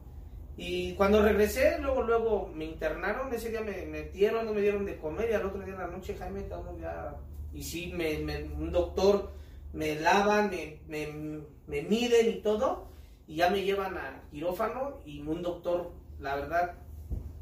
Y 0.57 0.94
cuando 0.94 1.22
regresé, 1.22 1.79
luego, 1.81 2.03
luego 2.03 2.50
me 2.55 2.66
internaron, 2.66 3.33
ese 3.33 3.50
día 3.50 3.62
me 3.62 3.87
metieron, 3.87 4.44
no 4.44 4.53
me 4.53 4.61
dieron 4.61 4.85
de 4.85 4.98
comer 4.98 5.31
y 5.31 5.35
al 5.35 5.46
otro 5.46 5.61
día 5.62 5.72
en 5.74 5.81
la 5.81 5.87
noche, 5.87 6.16
Jaime, 6.18 6.40
estamos 6.40 6.79
ya... 6.79 7.16
Y 7.55 7.62
sí, 7.62 7.92
me, 7.96 8.18
me- 8.18 8.42
un 8.44 8.70
doctor 8.70 9.31
me 9.72 9.94
lavan, 9.94 10.50
me, 10.50 10.81
me, 10.88 11.40
me 11.68 11.83
miden 11.83 12.29
y 12.29 12.42
todo, 12.42 12.88
y 13.29 13.37
ya 13.37 13.48
me 13.48 13.62
llevan 13.62 13.96
a 13.96 14.22
quirófano 14.31 14.98
y 15.05 15.20
un 15.22 15.40
doctor, 15.42 15.92
la 16.20 16.37
verdad, 16.37 16.74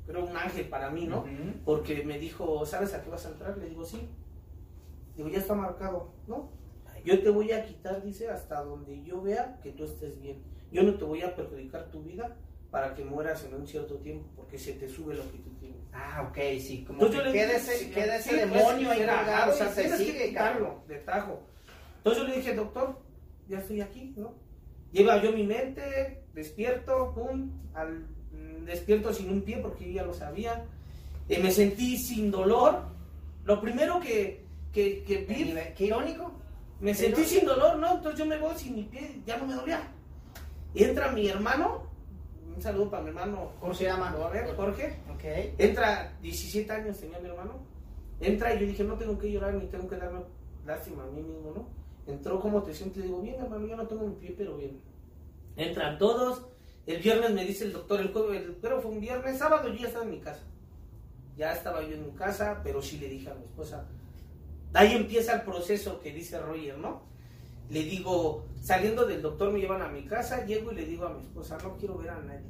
creo 0.06 0.24
un 0.24 0.36
ángel 0.36 0.68
para 0.68 0.90
mí, 0.90 1.06
¿no? 1.06 1.24
Porque 1.64 2.02
me 2.04 2.18
dijo, 2.18 2.64
¿sabes 2.64 2.94
a 2.94 3.02
qué 3.02 3.10
vas 3.10 3.26
a 3.26 3.30
entrar? 3.30 3.58
Le 3.58 3.68
digo, 3.68 3.84
sí. 3.84 4.08
Digo, 5.16 5.28
ya 5.28 5.38
está 5.38 5.54
marcado, 5.54 6.12
¿no? 6.26 6.50
Yo 7.04 7.22
te 7.22 7.30
voy 7.30 7.52
a 7.52 7.64
quitar, 7.64 8.02
dice, 8.02 8.28
hasta 8.28 8.62
donde 8.62 9.02
yo 9.02 9.22
vea 9.22 9.58
que 9.62 9.70
tú 9.72 9.84
estés 9.84 10.20
bien. 10.20 10.42
Yo 10.70 10.82
no 10.82 10.94
te 10.94 11.04
voy 11.04 11.22
a 11.22 11.34
perjudicar 11.34 11.90
tu 11.90 12.02
vida 12.02 12.36
para 12.70 12.94
que 12.94 13.04
mueras 13.04 13.44
en 13.44 13.54
un 13.54 13.66
cierto 13.66 13.96
tiempo, 13.96 14.28
porque 14.36 14.58
se 14.58 14.74
te 14.74 14.88
sube 14.88 15.14
lo 15.14 15.22
que 15.30 15.38
tú 15.38 15.50
tienes. 15.58 15.78
Ah, 15.92 16.28
ok, 16.28 16.38
sí, 16.60 16.84
como 16.84 17.02
Entonces 17.02 17.20
que 17.20 17.26
yo 17.26 17.32
le 17.32 17.32
queda 17.32 17.58
dije, 17.58 17.72
ese, 17.72 17.84
sí, 17.84 17.90
queda 17.90 18.16
ese 18.16 18.30
sí, 18.30 18.36
demonio 18.36 18.90
ahí 18.90 19.00
era, 19.00 19.48
o 19.48 19.52
sea, 19.52 19.74
que 19.74 19.96
sigue, 19.96 20.28
quitarlo 20.28 20.82
de 20.86 20.96
tajo. 20.96 21.40
Entonces 21.98 22.22
yo 22.22 22.28
le 22.28 22.36
dije, 22.36 22.54
doctor, 22.54 22.98
ya 23.48 23.58
estoy 23.58 23.80
aquí, 23.80 24.12
¿no? 24.16 24.34
Lleva 24.92 25.22
yo 25.22 25.32
mi 25.32 25.44
mente, 25.44 26.24
despierto, 26.34 27.14
pum, 27.14 27.50
al, 27.74 28.06
despierto 28.68 29.12
sin 29.12 29.30
un 29.30 29.42
pie 29.42 29.58
porque 29.58 29.86
yo 29.86 29.92
ya 29.92 30.04
lo 30.04 30.14
sabía. 30.14 30.64
Eh, 31.28 31.40
me 31.42 31.50
sentí 31.50 31.96
sin 31.98 32.30
dolor. 32.30 32.82
Lo 33.44 33.60
primero 33.60 33.98
que, 34.00 34.44
que, 34.72 35.02
que 35.04 35.26
Qué 35.26 35.34
vi, 35.34 35.44
nivel- 35.44 35.74
Qué 35.74 35.86
irónico. 35.86 36.32
me 36.80 36.94
sentí 36.94 37.24
sin 37.24 37.44
dolor, 37.46 37.76
¿no? 37.78 37.96
Entonces 37.96 38.18
yo 38.18 38.26
me 38.26 38.38
voy 38.38 38.54
sin 38.56 38.76
mi 38.76 38.84
pie, 38.84 39.20
ya 39.26 39.36
no 39.38 39.46
me 39.46 39.54
dolía. 39.54 39.80
Y 40.74 40.84
entra 40.84 41.10
mi 41.12 41.26
hermano, 41.28 41.82
un 42.54 42.62
saludo 42.62 42.90
para 42.90 43.02
mi 43.02 43.08
hermano. 43.08 43.52
¿Cómo 43.60 43.74
se 43.74 43.84
llama? 43.84 44.10
¿Lo 44.10 44.20
va 44.20 44.26
a 44.28 44.30
ver, 44.30 44.54
Jorge? 44.54 44.98
Ok. 45.12 45.24
Entra, 45.58 46.12
17 46.22 46.70
años 46.72 46.98
tenía 46.98 47.18
mi 47.18 47.28
hermano. 47.28 47.54
Entra 48.20 48.54
y 48.54 48.60
yo 48.60 48.66
dije, 48.66 48.84
no 48.84 48.94
tengo 48.94 49.18
que 49.18 49.30
llorar 49.30 49.54
ni 49.54 49.66
tengo 49.66 49.88
que 49.88 49.96
darme 49.96 50.20
lástima 50.66 51.04
a 51.04 51.06
mí 51.06 51.22
mismo, 51.22 51.52
¿no? 51.54 51.68
Entró, 52.12 52.40
¿cómo 52.40 52.62
te 52.62 52.74
sientes? 52.74 53.02
Digo, 53.02 53.20
bien, 53.20 53.36
hermano, 53.40 53.66
yo 53.66 53.76
no 53.76 53.86
tengo 53.86 54.06
mi 54.06 54.14
pie, 54.16 54.34
pero 54.36 54.56
bien. 54.56 54.80
Entran 55.56 55.98
todos. 55.98 56.46
El 56.88 57.02
viernes 57.02 57.32
me 57.32 57.44
dice 57.44 57.64
el 57.64 57.74
doctor, 57.74 58.00
el 58.00 58.10
jueves, 58.14 58.42
el, 58.42 58.52
pero 58.62 58.80
fue 58.80 58.90
un 58.90 59.00
viernes, 59.00 59.36
sábado 59.36 59.68
yo 59.68 59.74
ya 59.74 59.88
estaba 59.88 60.06
en 60.06 60.10
mi 60.10 60.20
casa. 60.20 60.40
Ya 61.36 61.52
estaba 61.52 61.82
yo 61.82 61.94
en 61.94 62.06
mi 62.06 62.12
casa, 62.12 62.62
pero 62.64 62.80
sí 62.80 62.96
le 62.96 63.10
dije 63.10 63.28
a 63.28 63.34
mi 63.34 63.44
esposa. 63.44 63.84
Ahí 64.72 64.94
empieza 64.94 65.34
el 65.34 65.42
proceso 65.42 66.00
que 66.00 66.12
dice 66.12 66.40
Roger, 66.40 66.78
¿no? 66.78 67.02
Le 67.68 67.82
digo, 67.82 68.46
saliendo 68.62 69.04
del 69.04 69.20
doctor 69.20 69.52
me 69.52 69.60
llevan 69.60 69.82
a 69.82 69.88
mi 69.88 70.06
casa, 70.06 70.46
llego 70.46 70.72
y 70.72 70.76
le 70.76 70.86
digo 70.86 71.04
a 71.04 71.10
mi 71.10 71.20
esposa, 71.20 71.58
no 71.62 71.76
quiero 71.76 71.98
ver 71.98 72.08
a 72.08 72.20
nadie. 72.20 72.46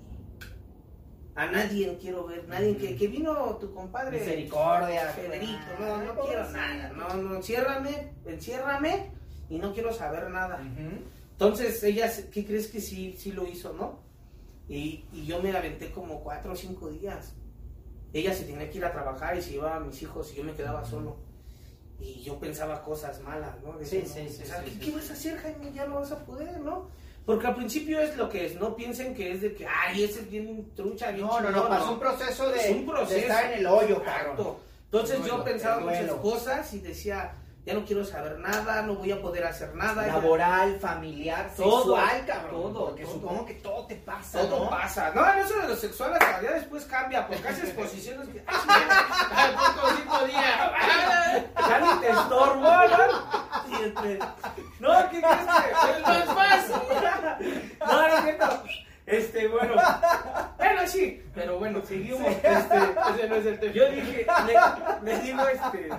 A 1.35 1.47
nadie 1.47 1.99
quiero 2.01 2.25
ver, 2.29 2.47
nadie 2.47 2.77
que, 2.77 2.95
que 2.95 3.09
vino 3.09 3.57
tu 3.57 3.75
compadre. 3.75 4.21
Misericordia. 4.21 5.09
Federico, 5.17 5.59
no, 5.81 6.05
no 6.05 6.21
quiero 6.21 6.49
nada, 6.51 6.93
no, 6.93 7.15
no, 7.15 7.37
enciérrame, 7.37 8.13
enciérrame 8.25 9.11
y 9.51 9.59
no 9.59 9.75
quiero 9.75 9.93
saber 9.93 10.31
nada. 10.31 10.63
Entonces, 11.33 11.83
ella, 11.83 12.09
¿qué 12.33 12.47
crees 12.47 12.69
que 12.69 12.81
sí, 12.81 13.17
sí 13.19 13.33
lo 13.33 13.45
hizo, 13.45 13.73
no? 13.73 14.07
Y, 14.69 15.07
y 15.13 15.25
yo 15.27 15.41
me 15.43 15.57
aventé 15.57 15.91
como 15.91 16.23
cuatro 16.23 16.53
o 16.53 16.57
cinco 16.57 16.89
días. 16.91 17.35
Ella 18.13 18.35
se 18.35 18.45
tenía 18.45 18.69
que 18.71 18.79
ir 18.79 18.85
a 18.85 18.93
trabajar 18.93 19.37
y 19.37 19.43
se 19.43 19.53
llevaba 19.53 19.77
a 19.77 19.81
mis 19.81 20.01
hijos 20.03 20.33
y 20.33 20.37
yo 20.37 20.45
me 20.45 20.55
quedaba 20.55 20.85
solo. 20.85 21.17
Y 22.01 22.23
yo 22.23 22.39
pensaba 22.39 22.83
cosas 22.83 23.21
malas, 23.23 23.57
¿no? 23.63 23.73
Sí, 23.85 23.99
Decía, 23.99 24.07
sí, 24.07 24.23
no, 24.25 24.31
sí, 24.31 24.43
o 24.43 24.47
sea, 24.47 24.59
sí, 24.63 24.65
¿qué, 24.65 24.71
sí. 24.71 24.79
qué 24.79 24.97
vas 24.97 25.11
a 25.11 25.13
hacer, 25.15 25.37
Jaime? 25.39 25.73
Ya 25.73 25.87
no 25.87 25.97
vas 25.97 26.13
a 26.13 26.25
poder, 26.25 26.61
¿no? 26.61 26.89
Porque 27.27 27.47
al 27.47 27.57
principio 27.57 28.01
es 28.01 28.17
lo 28.17 28.29
que 28.31 28.47
es, 28.47 28.55
no 28.55 28.75
piensen 28.77 29.15
que 29.15 29.33
es 29.33 29.43
de 29.43 29.55
que, 29.55 29.67
ay, 29.67 30.05
ese 30.05 30.21
es 30.21 30.31
bien 30.31 30.71
trucha, 30.75 31.11
bien 31.11 31.27
No, 31.27 31.41
no, 31.41 31.51
no, 31.51 31.55
chingón", 31.57 31.69
pasó 31.69 31.93
un 31.93 31.99
proceso 31.99 32.49
de, 32.51 32.59
Es 32.61 32.71
un 32.71 32.87
proceso. 32.87 33.15
de 33.15 33.21
estar 33.21 33.53
en 33.53 33.59
el 33.59 33.67
hoyo, 33.67 34.03
cabrón. 34.03 34.31
Exacto. 34.37 34.61
Entonces 34.85 35.17
El 35.21 35.27
yo 35.27 35.45
pensaba 35.45 35.81
muchas 35.81 36.11
cosas 36.13 36.73
y 36.73 36.79
decía, 36.81 37.33
ya 37.69 37.75
no 37.75 37.85
quiero 37.85 38.03
saber 38.03 38.39
nada, 38.39 38.81
no 38.81 38.95
voy 38.95 39.13
a 39.13 39.21
poder 39.21 39.45
hacer 39.45 39.75
nada. 39.75 40.07
ya- 40.07 40.15
Laboral, 40.15 40.79
familiar, 40.81 41.51
Todo, 41.55 41.97
sexual, 41.97 42.25
cabrón. 42.27 42.51
todo, 42.73 42.87
Porque 42.87 43.03
todo. 43.05 43.13
supongo 43.13 43.45
que 43.47 43.55
todo 43.55 43.87
te 43.87 43.95
pasa, 43.97 44.41
Todo 44.41 44.65
¿no? 44.65 44.71
pasa. 44.71 45.13
No, 45.15 45.33
en 45.35 45.39
eso 45.41 45.55
de 45.61 45.69
los 45.69 45.79
sexuales 45.79 46.19
ya 46.43 46.51
después 46.53 46.87
cambia, 46.87 47.27
porque 47.27 47.47
haces 47.47 47.71
posiciones 47.75 48.27
que... 48.31 48.43
¡Ay, 48.47 49.55
poco 49.55 49.89
sí 49.97 50.03
podía! 50.09 50.73
Ya 51.69 51.81
ni 51.81 52.01
te 52.01 52.09
estorbo, 52.11 52.63
¿no? 52.63 53.69
Y 53.69 53.85
este... 53.85 54.19
No, 54.81 55.11
¿qué 55.11 55.21
crees 55.21 55.37
que...? 55.37 55.93
Es 55.93 56.07
más 56.07 56.25
fácil. 56.25 56.75
No, 57.81 57.93
no 57.93 58.07
es 58.07 58.23
cierto. 58.25 58.63
Este, 59.05 59.49
bueno. 59.49 59.75
Bueno, 60.57 60.81
sí. 60.87 61.23
Pero 61.35 61.59
bueno, 61.59 61.81
seguimos. 61.87 62.27
Este, 62.27 62.77
Ese 63.15 63.29
no 63.29 63.35
es 63.37 63.47
el 63.47 63.61
tema. 63.61 63.73
yo 63.75 63.91
dije, 63.91 64.27
le, 64.47 65.11
le 65.13 65.19
digo, 65.21 65.43
este... 65.49 65.91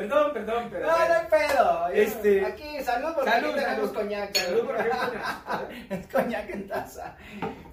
Perdón, 0.00 0.32
perdón, 0.32 0.68
pero... 0.70 0.86
No, 0.86 0.96
no 0.96 1.14
hay 1.14 1.26
pedo. 1.30 1.88
Este- 1.88 2.44
Aquí, 2.44 2.82
salud, 2.84 3.10
porque 3.14 3.30
Salud, 3.30 3.50
aquí 3.50 3.60
tenemos 3.60 3.76
salud. 3.90 3.94
coñac. 3.94 4.36
Salud, 4.36 4.60
por 4.66 4.76
ejemplo. 4.80 5.20
Es 5.90 6.06
coñac 6.08 6.50
en 6.50 6.68
taza. 6.68 7.16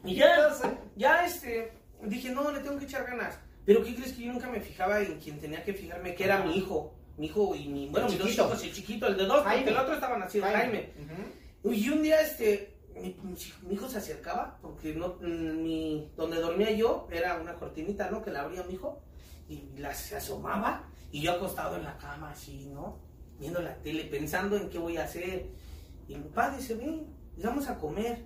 Y 0.04 0.16
ya, 0.16 0.36
Entonces, 0.36 0.72
ya 0.96 1.26
este, 1.26 1.72
dije, 2.02 2.30
no, 2.32 2.52
le 2.52 2.60
tengo 2.60 2.78
que 2.78 2.86
echar 2.86 3.06
ganas. 3.06 3.38
Pero 3.66 3.84
¿qué 3.84 3.96
crees 3.96 4.14
que 4.14 4.24
yo 4.24 4.34
nunca 4.34 4.48
me 4.50 4.60
fijaba 4.62 5.00
en 5.02 5.20
quien 5.20 5.40
tenía 5.40 5.64
que 5.64 5.74
fijarme? 5.74 6.14
Que 6.16 6.24
era 6.26 6.40
mi 6.44 6.58
hijo. 6.58 6.94
Mi 7.18 7.28
hijo 7.28 7.56
y 7.56 7.68
mi, 7.70 7.88
bueno, 7.90 8.08
mis 8.10 8.20
dos 8.20 8.30
hijos, 8.30 8.64
el 8.64 8.74
chiquito, 8.74 9.08
el 9.08 9.16
de 9.18 9.24
dos, 9.26 9.38
porque 9.38 9.50
Jaime. 9.56 9.72
el 9.72 9.78
otro 9.78 9.94
estaba 9.94 10.18
nacido, 10.18 10.46
Jaime. 10.46 10.92
Ujú. 11.64 11.72
Y 11.74 11.90
un 11.90 12.04
día, 12.04 12.20
este, 12.22 12.76
mi, 12.94 13.16
mi 13.64 13.74
hijo 13.74 13.88
se 13.88 14.00
acercaba, 14.00 14.58
porque 14.62 14.94
no, 14.94 15.16
mm, 15.22 15.64
mi, 15.64 16.12
donde 16.18 16.42
dormía 16.42 16.72
yo 16.72 17.08
era 17.10 17.36
una 17.38 17.54
cortinita, 17.56 18.10
¿no? 18.12 18.22
Que 18.22 18.32
la 18.32 18.42
abría 18.42 18.64
mi 18.64 18.74
hijo, 18.74 19.02
y 19.48 19.64
la, 19.78 19.94
se 19.94 20.18
asomaba, 20.18 20.84
Y 21.16 21.22
yo 21.22 21.32
acostado 21.32 21.78
en 21.78 21.84
la 21.86 21.98
cama 21.98 22.32
así, 22.32 22.66
¿no? 22.74 23.00
Viendo 23.40 23.62
la 23.62 23.76
tele, 23.82 24.04
pensando 24.04 24.58
en 24.58 24.70
qué 24.70 24.78
voy 24.78 24.98
a 24.98 25.06
hacer. 25.06 25.46
Y 26.10 26.16
mi 26.16 26.28
padre 26.28 26.58
dice, 26.58 26.76
ven, 26.76 27.06
vamos 27.42 27.70
a 27.70 27.78
comer. 27.80 28.26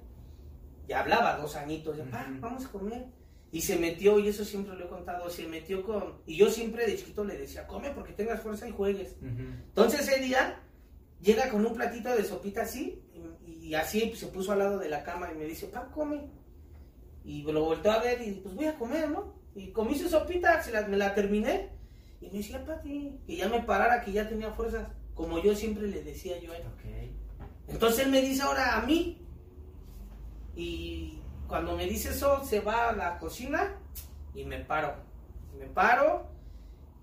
Y 0.88 0.93
hablaba 0.93 1.38
dos 1.38 1.56
añitos, 1.56 1.97
de, 1.97 2.04
pa, 2.06 2.25
Ujú. 2.32 2.39
vamos 2.41 2.65
a 2.65 2.71
comer. 2.71 3.06
Y 3.52 3.62
se 3.62 3.78
metió, 3.78 4.17
y 4.17 4.28
eso 4.28 4.43
siempre 4.43 4.75
lo 4.75 4.86
he 4.86 4.88
contado, 4.88 5.30
se 5.30 5.47
metió 5.47 5.84
con... 5.84 6.15
Y 6.25 6.36
yo 6.38 6.49
siempre 6.49 6.88
de 6.88 6.95
chiquito 6.97 7.23
le 7.23 7.38
decía, 7.38 7.67
come 7.67 7.91
porque 7.91 8.13
tengas 8.13 8.41
fuerza 8.41 8.67
y 8.67 8.71
juegues. 8.71 9.17
Entonces 9.21 10.08
ese 10.08 10.19
día 10.21 10.60
llega 11.21 11.49
con 11.52 11.63
un 11.63 11.73
platito 11.75 12.10
de 12.15 12.23
sopita 12.23 12.63
así 12.63 13.04
y, 13.45 13.67
y 13.67 13.75
así 13.75 14.06
pues, 14.08 14.19
se 14.19 14.28
puso 14.28 14.52
al 14.52 14.60
lado 14.60 14.80
de 14.80 14.89
la 14.89 15.04
cama 15.04 15.30
y 15.32 15.38
me 15.38 15.45
dice, 15.45 15.67
pa, 15.67 15.91
come. 15.91 16.28
Y 17.23 17.43
lo 17.43 17.63
volteó 17.65 17.91
a 17.91 17.99
ver 17.99 18.19
y 18.28 18.32
pues 18.41 18.56
voy 18.56 18.65
a 18.65 18.75
comer, 18.80 19.10
¿no? 19.12 19.36
Y 19.54 19.71
comí 19.71 19.95
su 19.95 20.10
sopita, 20.10 20.62
se 20.63 20.71
la- 20.71 20.88
me 20.88 20.97
la 20.97 21.13
terminé 21.13 21.78
y 22.22 22.28
me 22.28 22.38
decía, 22.40 22.64
Pati, 22.66 23.18
que 23.26 23.36
ya 23.36 23.48
me 23.50 23.62
parara, 23.62 24.02
que 24.02 24.12
ya 24.12 24.28
tenía 24.28 24.52
fuerzas, 24.52 24.88
como 25.16 25.40
yo 25.42 25.56
siempre 25.56 25.88
le 25.88 26.04
decía 26.04 26.40
yo 26.40 26.52
a 26.54 26.58
él. 26.58 26.64
Entonces 27.68 28.06
él 28.06 28.12
me 28.12 28.22
dice 28.22 28.42
ahora 28.42 28.78
a 28.78 28.82
mí 28.86 29.18
y 30.56 31.20
cuando 31.48 31.76
me 31.76 31.86
dice 31.86 32.10
eso 32.10 32.44
se 32.44 32.60
va 32.62 32.90
a 32.90 32.94
la 32.96 33.18
cocina 33.20 33.76
y 34.36 34.44
me 34.46 34.60
paro. 34.60 34.94
Me 35.58 35.66
paro. 35.66 36.28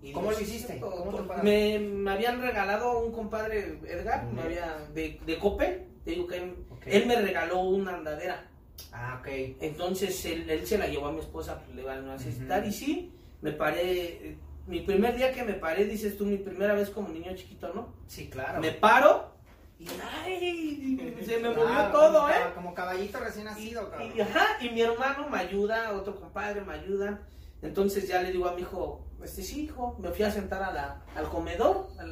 Y 0.01 0.11
¿Cómo 0.11 0.29
lo 0.31 0.37
"Sí, 0.37 0.43
hiciste? 0.43 0.73
cierto". 0.73 0.91
¿Cómo 0.91 1.11
te 1.11 1.17
Por- 1.17 1.27
paraste? 1.27 1.49
me, 1.49 1.79
me 1.79 2.11
habían 2.11 2.41
regalado 2.41 2.99
un 2.99 3.11
compadre 3.11 3.79
Edgar, 3.87 4.25
me 4.25 4.43
había, 4.43 4.77
de, 4.93 5.19
de 5.25 5.39
Cope, 5.39 5.87
te 6.05 6.11
digo 6.11 6.27
que 6.27 6.37
él, 6.85 7.05
me 7.07 7.15
regaló 7.19 7.61
una 7.61 7.95
andadera. 7.95 8.47
Ah, 8.93 9.17
ok. 9.19 9.27
Entonces 9.59 10.23
él, 10.25 10.49
él 10.49 10.65
se 10.67 10.77
la 10.77 10.87
llevó 10.87 11.07
a 11.07 11.11
mi 11.11 11.19
esposa, 11.19 11.59
pues 11.63 11.75
le 11.75 11.83
van 11.83 12.07
a 12.07 12.13
necesitar. 12.13 12.65
Y 12.65 12.71
sí, 12.71 13.11
me 13.41 13.51
paré. 13.51 14.37
Mi 14.67 14.81
primer 14.81 15.15
día 15.15 15.31
que 15.33 15.43
me 15.43 15.53
paré, 15.53 15.85
dices 15.85 16.17
tú, 16.17 16.25
mi 16.25 16.37
primera 16.37 16.73
vez 16.73 16.89
como 16.89 17.09
niño 17.09 17.33
chiquito, 17.35 17.73
¿no? 17.73 17.93
Sí, 18.07 18.29
claro. 18.29 18.59
Me 18.61 18.71
paro 18.71 19.31
y 19.79 19.87
¡ay! 20.25 21.15
Se 21.25 21.37
me 21.39 21.49
movió 21.49 21.65
Claro, 21.67 21.91
todo, 21.91 22.19
como 22.21 22.29
¿eh? 22.29 22.33
Como 22.55 22.73
caballito 22.73 23.19
recién 23.19 23.45
nacido, 23.45 23.89
cabrón. 23.89 24.11
Y, 24.15 24.21
ajá, 24.21 24.45
y 24.61 24.69
mi 24.69 24.81
hermano 24.81 25.29
me 25.29 25.37
ayuda, 25.39 25.93
otro 25.93 26.19
compadre 26.19 26.61
me 26.61 26.73
ayuda. 26.73 27.21
Entonces 27.61 28.07
ya 28.07 28.21
le 28.21 28.31
digo 28.31 28.47
a 28.47 28.53
mi 28.55 28.61
hijo, 28.61 29.05
este 29.23 29.41
sí, 29.41 29.63
hijo, 29.63 29.95
me 29.99 30.09
fui 30.11 30.25
a 30.25 30.31
sentar 30.31 30.61
a 30.61 30.71
la- 30.73 31.01
al 31.15 31.29
comedor, 31.29 31.87
al 31.97 32.11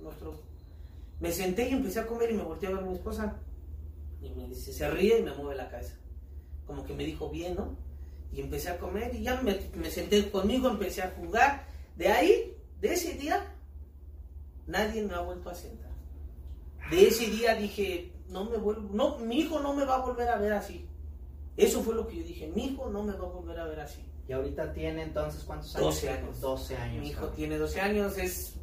nuestro. 0.00 0.40
Me 1.20 1.32
senté 1.32 1.68
y 1.68 1.72
empecé 1.72 2.00
a 2.00 2.06
comer 2.06 2.30
y 2.30 2.34
me 2.34 2.42
volteé 2.44 2.68
a 2.68 2.72
ver 2.72 2.80
a 2.80 2.86
mi 2.86 2.94
esposa. 2.94 3.36
Y 4.22 4.30
me 4.30 4.46
dice, 4.48 4.72
se 4.72 4.88
ríe 4.90 5.18
y 5.18 5.22
me 5.22 5.32
mueve 5.34 5.56
la 5.56 5.68
cabeza. 5.68 5.94
Como 6.66 6.84
que 6.84 6.94
me 6.94 7.04
dijo 7.04 7.30
bien, 7.30 7.56
¿no? 7.56 7.76
Y 8.32 8.40
empecé 8.40 8.70
a 8.70 8.78
comer 8.78 9.14
y 9.14 9.22
ya 9.22 9.40
me, 9.42 9.58
me 9.74 9.90
senté 9.90 10.30
conmigo, 10.30 10.68
empecé 10.68 11.02
a 11.02 11.10
jugar. 11.16 11.66
De 11.96 12.08
ahí, 12.08 12.56
de 12.80 12.92
ese 12.92 13.14
día, 13.14 13.52
nadie 14.66 15.02
me 15.02 15.14
ha 15.14 15.20
vuelto 15.20 15.50
a 15.50 15.54
sentar. 15.54 15.90
De 16.90 17.08
ese 17.08 17.26
día 17.30 17.54
dije, 17.54 18.12
no 18.28 18.44
me 18.44 18.58
vuelvo, 18.58 18.88
no, 18.92 19.18
mi 19.18 19.40
hijo 19.40 19.60
no 19.60 19.74
me 19.74 19.84
va 19.84 19.96
a 19.96 20.00
volver 20.06 20.28
a 20.28 20.36
ver 20.36 20.52
así. 20.52 20.86
Eso 21.56 21.82
fue 21.82 21.94
lo 21.94 22.06
que 22.06 22.16
yo 22.16 22.22
dije, 22.24 22.48
mi 22.54 22.66
hijo 22.66 22.90
no 22.90 23.02
me 23.02 23.12
va 23.12 23.26
a 23.26 23.30
volver 23.30 23.58
a 23.58 23.66
ver 23.66 23.80
así. 23.80 24.04
Y 24.28 24.32
ahorita 24.32 24.72
tiene 24.72 25.02
entonces 25.02 25.42
cuántos 25.44 25.74
años? 25.74 25.86
12 25.86 26.08
años. 26.10 26.40
12 26.40 26.76
años. 26.76 27.02
Mi 27.02 27.08
hijo 27.08 27.28
tiene 27.28 27.58
12 27.58 27.80
años, 27.80 28.18
es 28.18 28.54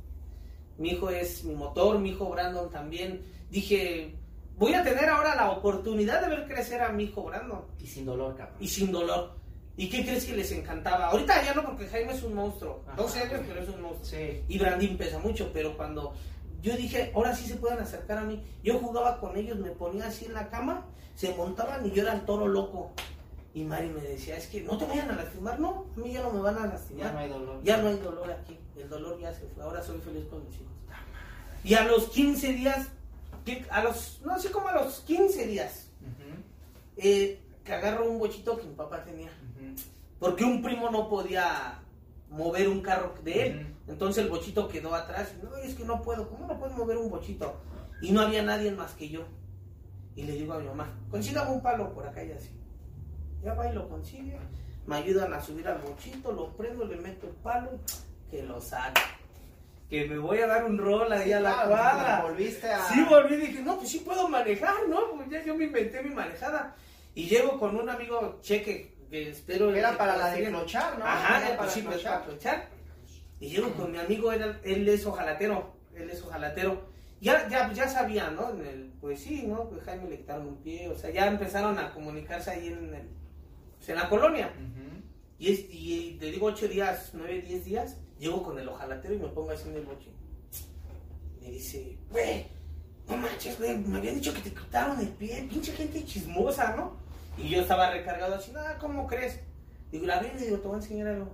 mi 0.78 0.90
hijo 0.90 1.10
es 1.10 1.44
mi 1.44 1.56
motor, 1.56 2.00
mi 2.00 2.10
hijo 2.10 2.30
Brandon 2.30 2.70
también. 2.70 3.22
Dije, 3.50 4.16
voy 4.58 4.74
a 4.74 4.84
tener 4.84 5.10
ahora 5.10 5.36
la 5.36 5.52
oportunidad 5.52 6.22
de 6.22 6.30
ver 6.30 6.48
crecer 6.48 6.82
a 6.82 6.92
mi 6.92 7.06
hijo 7.06 7.24
Brandon 7.24 7.62
Y 7.80 7.88
sin 7.88 8.06
dolor, 8.06 8.36
cabrón. 8.36 8.58
y 8.60 8.68
sin 8.68 8.92
dolor. 8.92 9.36
¿Y 9.76 9.90
qué 9.90 10.04
crees 10.04 10.26
que 10.26 10.36
les 10.36 10.52
encantaba? 10.52 11.08
Ahorita 11.08 11.44
ya 11.44 11.54
no, 11.54 11.64
porque 11.64 11.88
Jaime 11.88 12.14
es 12.14 12.22
un 12.24 12.36
monstruo. 12.36 12.84
Ajá. 12.88 12.96
12 12.96 13.20
años, 13.22 13.42
pero 13.48 13.62
es 13.62 13.70
un 13.70 13.82
monstruo. 13.82 14.06
Sí. 14.06 14.44
Y 14.48 14.60
Brandín 14.60 14.98
pesa 14.98 15.18
mucho, 15.18 15.52
pero 15.52 15.76
cuando 15.76 16.14
yo 16.62 16.78
dije, 16.78 17.12
ahora 17.14 17.36
sí 17.36 17.46
se 17.46 17.56
pueden 17.56 17.80
acercar 17.80 18.20
a 18.20 18.24
mí, 18.24 18.42
yo 18.64 18.80
jugaba 18.80 19.20
con 19.20 19.36
ellos, 19.36 19.58
me 19.58 19.72
ponía 19.72 20.08
así 20.08 20.26
en 20.26 20.34
la 20.34 20.50
cama, 20.50 20.86
se 21.16 21.34
montaban 21.36 21.86
y 21.86 21.92
yo 21.92 22.04
era 22.04 22.14
el 22.14 22.22
toro 22.22 22.48
loco. 22.48 22.92
Y 23.54 23.64
Mari 23.66 23.90
me 23.90 24.02
decía, 24.02 24.38
es 24.38 24.48
que 24.48 24.62
no 24.62 24.78
te 24.78 24.86
vayan 24.86 25.12
a 25.12 25.16
lastimar, 25.16 25.60
no, 25.60 25.86
a 25.96 26.00
mí 26.00 26.14
ya 26.14 26.22
no 26.22 26.32
me 26.32 26.40
van 26.40 26.58
a 26.58 26.68
lastimar. 26.68 27.08
Ya 27.08 27.12
no 27.12 27.20
hay 27.20 27.30
dolor. 27.30 27.64
Ya 27.64 27.78
no 27.78 27.88
hay 27.90 27.98
dolor 27.98 28.32
aquí, 28.32 28.58
el 28.78 28.90
dolor 28.90 29.20
ya 29.20 29.34
se 29.34 29.46
fue, 29.48 29.64
ahora 29.64 29.84
soy 29.84 30.00
feliz 30.00 30.26
con 30.30 30.44
mis 30.46 30.56
hijos. 30.56 30.72
Y 31.64 31.74
a 31.74 31.84
los 31.84 32.10
15 32.10 32.54
días, 32.54 32.88
a 33.70 33.84
los, 33.84 34.22
no 34.24 34.40
sé 34.40 34.50
como 34.50 34.70
a 34.70 34.74
los 34.74 35.02
15 35.02 35.48
días, 35.48 35.88
eh, 36.96 37.42
que 37.64 37.74
agarro 37.74 38.10
un 38.10 38.20
bochito 38.20 38.58
que 38.58 38.68
mi 38.68 38.74
papá 38.74 39.04
tenía. 39.04 39.30
Porque 40.24 40.46
un 40.46 40.62
primo 40.62 40.90
no 40.90 41.10
podía 41.10 41.82
mover 42.30 42.70
un 42.70 42.80
carro 42.80 43.14
de 43.26 43.46
él. 43.46 43.76
Entonces 43.90 44.24
el 44.24 44.30
bochito 44.30 44.70
quedó 44.70 44.96
atrás. 44.96 45.34
Y, 45.38 45.44
no, 45.44 45.54
es 45.58 45.76
que 45.76 45.84
no 45.84 46.02
puedo. 46.02 46.30
¿Cómo 46.30 46.48
no 46.48 46.58
puedo 46.58 46.74
mover 46.76 46.96
un 46.96 47.10
bochito? 47.10 47.60
Y 48.02 48.14
no 48.14 48.22
había 48.22 48.42
nadie 48.42 48.72
más 48.72 48.94
que 48.94 49.10
yo. 49.10 49.26
Y 50.16 50.24
le 50.24 50.32
digo 50.32 50.54
a 50.54 50.60
mi 50.60 50.68
mamá, 50.68 50.98
consígame 51.12 51.52
un 51.52 51.62
palo 51.62 51.94
por 51.94 52.08
acá 52.08 52.24
y 52.24 52.32
así. 52.32 52.52
Ya 53.44 53.54
va 53.54 53.70
y 53.70 53.74
lo 53.74 53.90
consigue. 53.90 54.40
Me 54.88 54.96
ayudan 54.96 55.34
a 55.34 55.42
subir 55.42 55.68
al 55.68 55.80
bochito, 55.80 56.32
lo 56.32 56.56
prendo, 56.56 56.86
le 56.86 56.96
meto 56.96 57.28
el 57.28 57.34
palo, 57.34 57.72
que 58.32 58.44
lo 58.44 58.62
saco. 58.62 59.02
Que 59.90 60.06
me 60.06 60.20
voy 60.20 60.38
a 60.38 60.48
dar 60.48 60.64
un 60.64 60.78
rol 60.78 61.12
ahí 61.12 61.34
a 61.34 61.42
la 61.42 61.52
Claro, 61.52 61.70
cuadra. 61.70 62.22
Volviste 62.22 62.72
a. 62.72 62.82
Sí, 62.88 63.06
volví 63.10 63.36
y 63.36 63.48
dije, 63.48 63.62
no, 63.62 63.76
pues 63.76 63.90
sí 63.90 64.00
puedo 64.00 64.30
manejar, 64.30 64.88
¿no? 64.88 65.02
Pues 65.18 65.30
ya 65.30 65.44
yo 65.44 65.54
me 65.54 65.66
inventé 65.66 66.02
mi 66.02 66.16
manejada. 66.16 66.78
Y 67.14 67.28
llego 67.28 67.60
con 67.60 67.76
un 67.76 67.90
amigo 67.90 68.40
cheque, 68.42 68.93
que 69.14 69.30
espero... 69.30 69.76
Era 69.76 69.96
para 69.96 70.18
la 70.18 70.34
de 70.34 70.48
clochar, 70.50 70.98
¿no? 70.98 71.06
Ajá, 71.06 71.48
Era 71.48 71.58
pues 71.58 71.72
sí, 71.72 71.84
pues 71.84 72.02
para 72.02 72.24
clochar. 72.26 72.68
Y 73.40 73.50
llego 73.50 73.72
con 73.74 73.92
mi 73.92 74.00
amigo, 74.00 74.32
él, 74.32 74.58
él 74.64 74.90
es 74.90 75.06
ojalatero, 75.06 75.76
él 75.94 76.10
es 76.10 76.20
ojalatero. 76.24 76.82
Ya, 77.22 77.48
ya, 77.48 77.72
ya 77.72 77.88
sabía, 77.88 78.32
¿no? 78.32 78.50
En 78.50 78.66
el, 78.66 78.94
pues 79.00 79.20
sí, 79.20 79.44
¿no? 79.44 79.70
Pues 79.70 79.84
Jaime 79.84 80.10
le 80.10 80.18
quitaron 80.18 80.48
un 80.48 80.58
pie, 80.64 80.90
o 80.90 80.98
sea, 80.98 81.12
ya 81.12 81.28
empezaron 81.28 81.78
a 81.78 81.94
comunicarse 81.94 82.50
ahí 82.50 82.68
en, 82.70 82.96
el, 82.96 83.08
pues 83.78 83.90
en 83.90 83.96
la 83.98 84.10
colonia. 84.10 84.52
Y, 85.38 85.52
es, 85.52 85.60
y 85.70 86.18
digo 86.20 86.48
ocho 86.48 86.68
días, 86.68 87.12
nueve, 87.14 87.44
diez 87.48 87.66
días, 87.66 87.98
llego 88.18 88.42
con 88.42 88.58
el 88.58 88.68
ojalatero 88.68 89.14
y 89.14 89.20
me 89.20 89.28
pongo 89.28 89.52
así 89.52 89.70
en 89.70 89.76
el 89.76 89.86
boche. 89.86 90.10
Me 91.40 91.52
dice, 91.52 91.98
güey, 92.10 92.48
no 93.08 93.18
manches, 93.18 93.60
güey, 93.60 93.78
me 93.78 93.98
habían 94.00 94.16
dicho 94.16 94.34
que 94.34 94.42
te 94.42 94.54
quitaron 94.54 95.00
el 95.00 95.10
pie, 95.10 95.46
pinche 95.48 95.72
gente 95.74 96.04
chismosa, 96.04 96.76
¿no? 96.76 97.03
Y 97.38 97.50
yo 97.50 97.62
estaba 97.62 97.90
recargado 97.90 98.36
así, 98.36 98.52
nada, 98.52 98.78
¿cómo 98.78 99.08
crees? 99.08 99.40
Digo, 99.92 100.06
la 100.06 100.20
ven, 100.20 100.38
digo, 100.38 100.58
te 100.58 100.68
voy 100.68 100.76
a 100.76 100.80
enseñar 100.80 101.08
algo. 101.08 101.32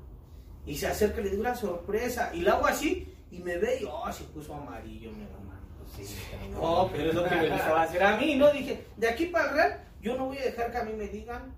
Y 0.66 0.76
se 0.76 0.88
acerca 0.88 1.22
le 1.22 1.30
digo 1.30 1.42
una 1.42 1.56
sorpresa. 1.56 2.32
Y 2.34 2.42
la 2.42 2.54
hago 2.54 2.68
así 2.68 3.14
y 3.32 3.40
me 3.40 3.58
ve 3.58 3.80
y, 3.82 3.86
oh, 3.86 4.12
se 4.12 4.24
puso 4.26 4.54
amarillo, 4.54 5.12
mi 5.12 5.24
hermano. 5.24 5.50
Sí, 5.96 6.06
No, 6.52 6.90
pero 6.92 7.10
es 7.10 7.16
lo 7.16 7.24
que 7.24 7.36
me 7.36 7.50
gustaba 7.50 7.84
hacer 7.84 8.04
a 8.04 8.18
mí, 8.18 8.36
¿no? 8.36 8.52
Dije, 8.52 8.86
de 8.98 9.10
aquí 9.10 9.26
para 9.26 9.50
el 9.50 9.56
real, 9.56 9.84
yo 10.02 10.16
no 10.16 10.26
voy 10.26 10.38
a 10.38 10.44
dejar 10.46 10.72
que 10.72 10.78
a 10.78 10.84
mí 10.84 10.94
me 10.94 11.08
digan, 11.08 11.54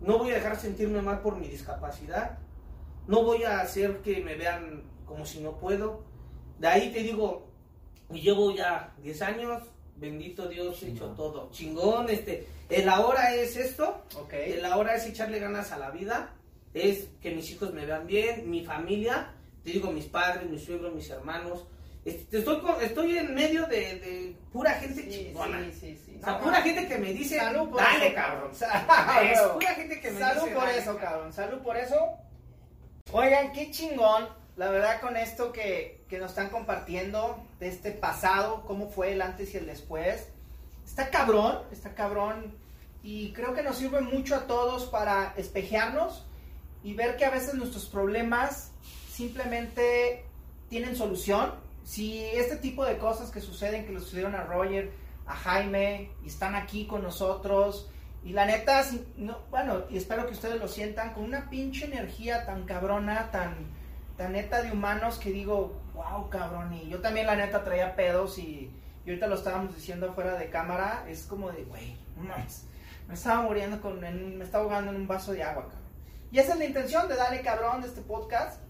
no 0.00 0.18
voy 0.18 0.30
a 0.30 0.34
dejar 0.34 0.56
sentirme 0.56 1.02
mal 1.02 1.20
por 1.20 1.36
mi 1.36 1.48
discapacidad, 1.48 2.38
no 3.06 3.22
voy 3.22 3.44
a 3.44 3.60
hacer 3.60 3.98
que 3.98 4.20
me 4.22 4.34
vean 4.34 4.82
como 5.06 5.24
si 5.24 5.40
no 5.40 5.58
puedo. 5.58 6.04
De 6.58 6.68
ahí 6.68 6.92
te 6.92 7.00
digo, 7.00 7.48
llevo 8.10 8.54
ya 8.54 8.92
10 9.02 9.22
años, 9.22 9.62
bendito 9.98 10.48
Dios, 10.48 10.82
he 10.82 10.88
hecho 10.90 11.08
todo. 11.12 11.50
Chingón, 11.50 12.08
este, 12.10 12.46
el 12.68 12.88
ahora 12.88 13.34
es 13.34 13.56
esto, 13.56 14.04
Ok. 14.16 14.32
el 14.34 14.64
ahora 14.64 14.94
es 14.94 15.06
echarle 15.06 15.38
ganas 15.38 15.72
a 15.72 15.78
la 15.78 15.90
vida, 15.90 16.34
es 16.74 17.08
que 17.20 17.30
mis 17.32 17.50
hijos 17.50 17.72
me 17.72 17.84
vean 17.86 18.06
bien, 18.06 18.48
mi 18.50 18.64
familia, 18.64 19.32
te 19.64 19.70
digo, 19.72 19.90
mis 19.90 20.04
padres, 20.06 20.48
mis 20.48 20.64
suegros, 20.64 20.94
mis 20.94 21.08
hermanos. 21.10 21.66
Este, 22.04 22.38
Estoy, 22.38 22.60
con- 22.60 22.80
estoy 22.80 23.18
en 23.18 23.34
medio 23.34 23.66
de, 23.66 23.76
de 23.98 24.36
pura 24.52 24.70
gente 24.74 25.02
Sí, 25.02 25.10
chingona. 25.10 25.60
sí, 25.64 25.72
sí, 25.78 26.00
sí. 26.06 26.16
O 26.18 26.24
sea, 26.24 26.32
No, 26.34 26.40
pura 26.40 26.58
no. 26.58 26.64
gente 26.64 26.88
que 26.88 26.98
me 26.98 27.12
dice, 27.12 27.38
Salud 27.38 27.68
por 27.68 27.80
dale, 27.80 28.06
eso, 28.06 28.14
cabrón. 28.14 28.50
Es 29.32 29.40
pura 29.40 29.74
gente 29.74 30.00
que 30.00 30.10
me 30.12 30.18
Salud 30.20 30.42
dice, 30.42 30.54
por 30.54 30.64
dale, 30.64 30.78
eso, 30.78 30.96
cabrón. 30.96 31.32
Salud 31.32 31.58
por 31.58 31.76
eso. 31.76 31.96
Oigan, 33.12 33.52
qué 33.52 33.70
chingón. 33.70 34.28
La 34.58 34.70
verdad, 34.70 35.00
con 35.00 35.16
esto 35.16 35.52
que, 35.52 36.00
que 36.08 36.18
nos 36.18 36.30
están 36.30 36.50
compartiendo 36.50 37.46
de 37.60 37.68
este 37.68 37.92
pasado, 37.92 38.64
cómo 38.66 38.88
fue 38.88 39.12
el 39.12 39.22
antes 39.22 39.54
y 39.54 39.56
el 39.56 39.66
después. 39.66 40.26
Está 40.84 41.10
cabrón, 41.10 41.60
está 41.70 41.94
cabrón. 41.94 42.56
Y 43.04 43.32
creo 43.34 43.54
que 43.54 43.62
nos 43.62 43.76
sirve 43.76 44.00
mucho 44.00 44.34
a 44.34 44.48
todos 44.48 44.86
para 44.86 45.32
espejearnos 45.36 46.26
y 46.82 46.94
ver 46.94 47.16
que 47.16 47.24
a 47.24 47.30
veces 47.30 47.54
nuestros 47.54 47.86
problemas 47.86 48.72
simplemente 49.08 50.24
tienen 50.68 50.96
solución. 50.96 51.54
Si 51.84 52.18
este 52.24 52.56
tipo 52.56 52.84
de 52.84 52.98
cosas 52.98 53.30
que 53.30 53.40
suceden, 53.40 53.86
que 53.86 53.92
le 53.92 54.00
sucedieron 54.00 54.34
a 54.34 54.42
Roger, 54.42 54.90
a 55.24 55.36
Jaime, 55.36 56.10
y 56.24 56.26
están 56.26 56.56
aquí 56.56 56.84
con 56.88 57.04
nosotros, 57.04 57.88
y 58.24 58.32
la 58.32 58.44
neta, 58.44 58.84
bueno, 59.52 59.84
y 59.88 59.96
espero 59.96 60.26
que 60.26 60.32
ustedes 60.32 60.58
lo 60.58 60.66
sientan 60.66 61.14
con 61.14 61.22
una 61.22 61.48
pinche 61.48 61.84
energía 61.84 62.44
tan 62.44 62.64
cabrona, 62.64 63.30
tan, 63.30 63.77
tan 64.18 64.32
neta 64.32 64.62
de 64.62 64.72
humanos 64.72 65.18
que 65.18 65.30
digo, 65.30 65.80
wow, 65.94 66.28
cabrón, 66.28 66.74
y 66.74 66.88
yo 66.88 67.00
también 67.00 67.26
la 67.26 67.36
neta 67.36 67.64
traía 67.64 67.96
pedos 67.96 68.36
y, 68.38 68.70
y 69.06 69.08
ahorita 69.08 69.28
lo 69.28 69.36
estábamos 69.36 69.74
diciendo 69.74 70.10
afuera 70.10 70.34
de 70.34 70.50
cámara, 70.50 71.04
es 71.08 71.22
como 71.22 71.50
de, 71.50 71.62
güey, 71.64 71.96
no 72.16 72.24
me 73.08 73.14
estaba 73.14 73.40
muriendo 73.40 73.80
con, 73.80 74.00
me 74.00 74.44
estaba 74.44 74.64
ahogando 74.64 74.90
en 74.90 74.98
un 74.98 75.08
vaso 75.08 75.32
de 75.32 75.42
agua, 75.42 75.62
cabrón. 75.62 75.88
Y 76.30 76.38
esa 76.38 76.52
es 76.52 76.58
la 76.58 76.66
intención 76.66 77.08
de 77.08 77.16
Dale 77.16 77.40
Cabrón 77.40 77.80
de 77.80 77.88
este 77.88 78.02
podcast, 78.02 78.60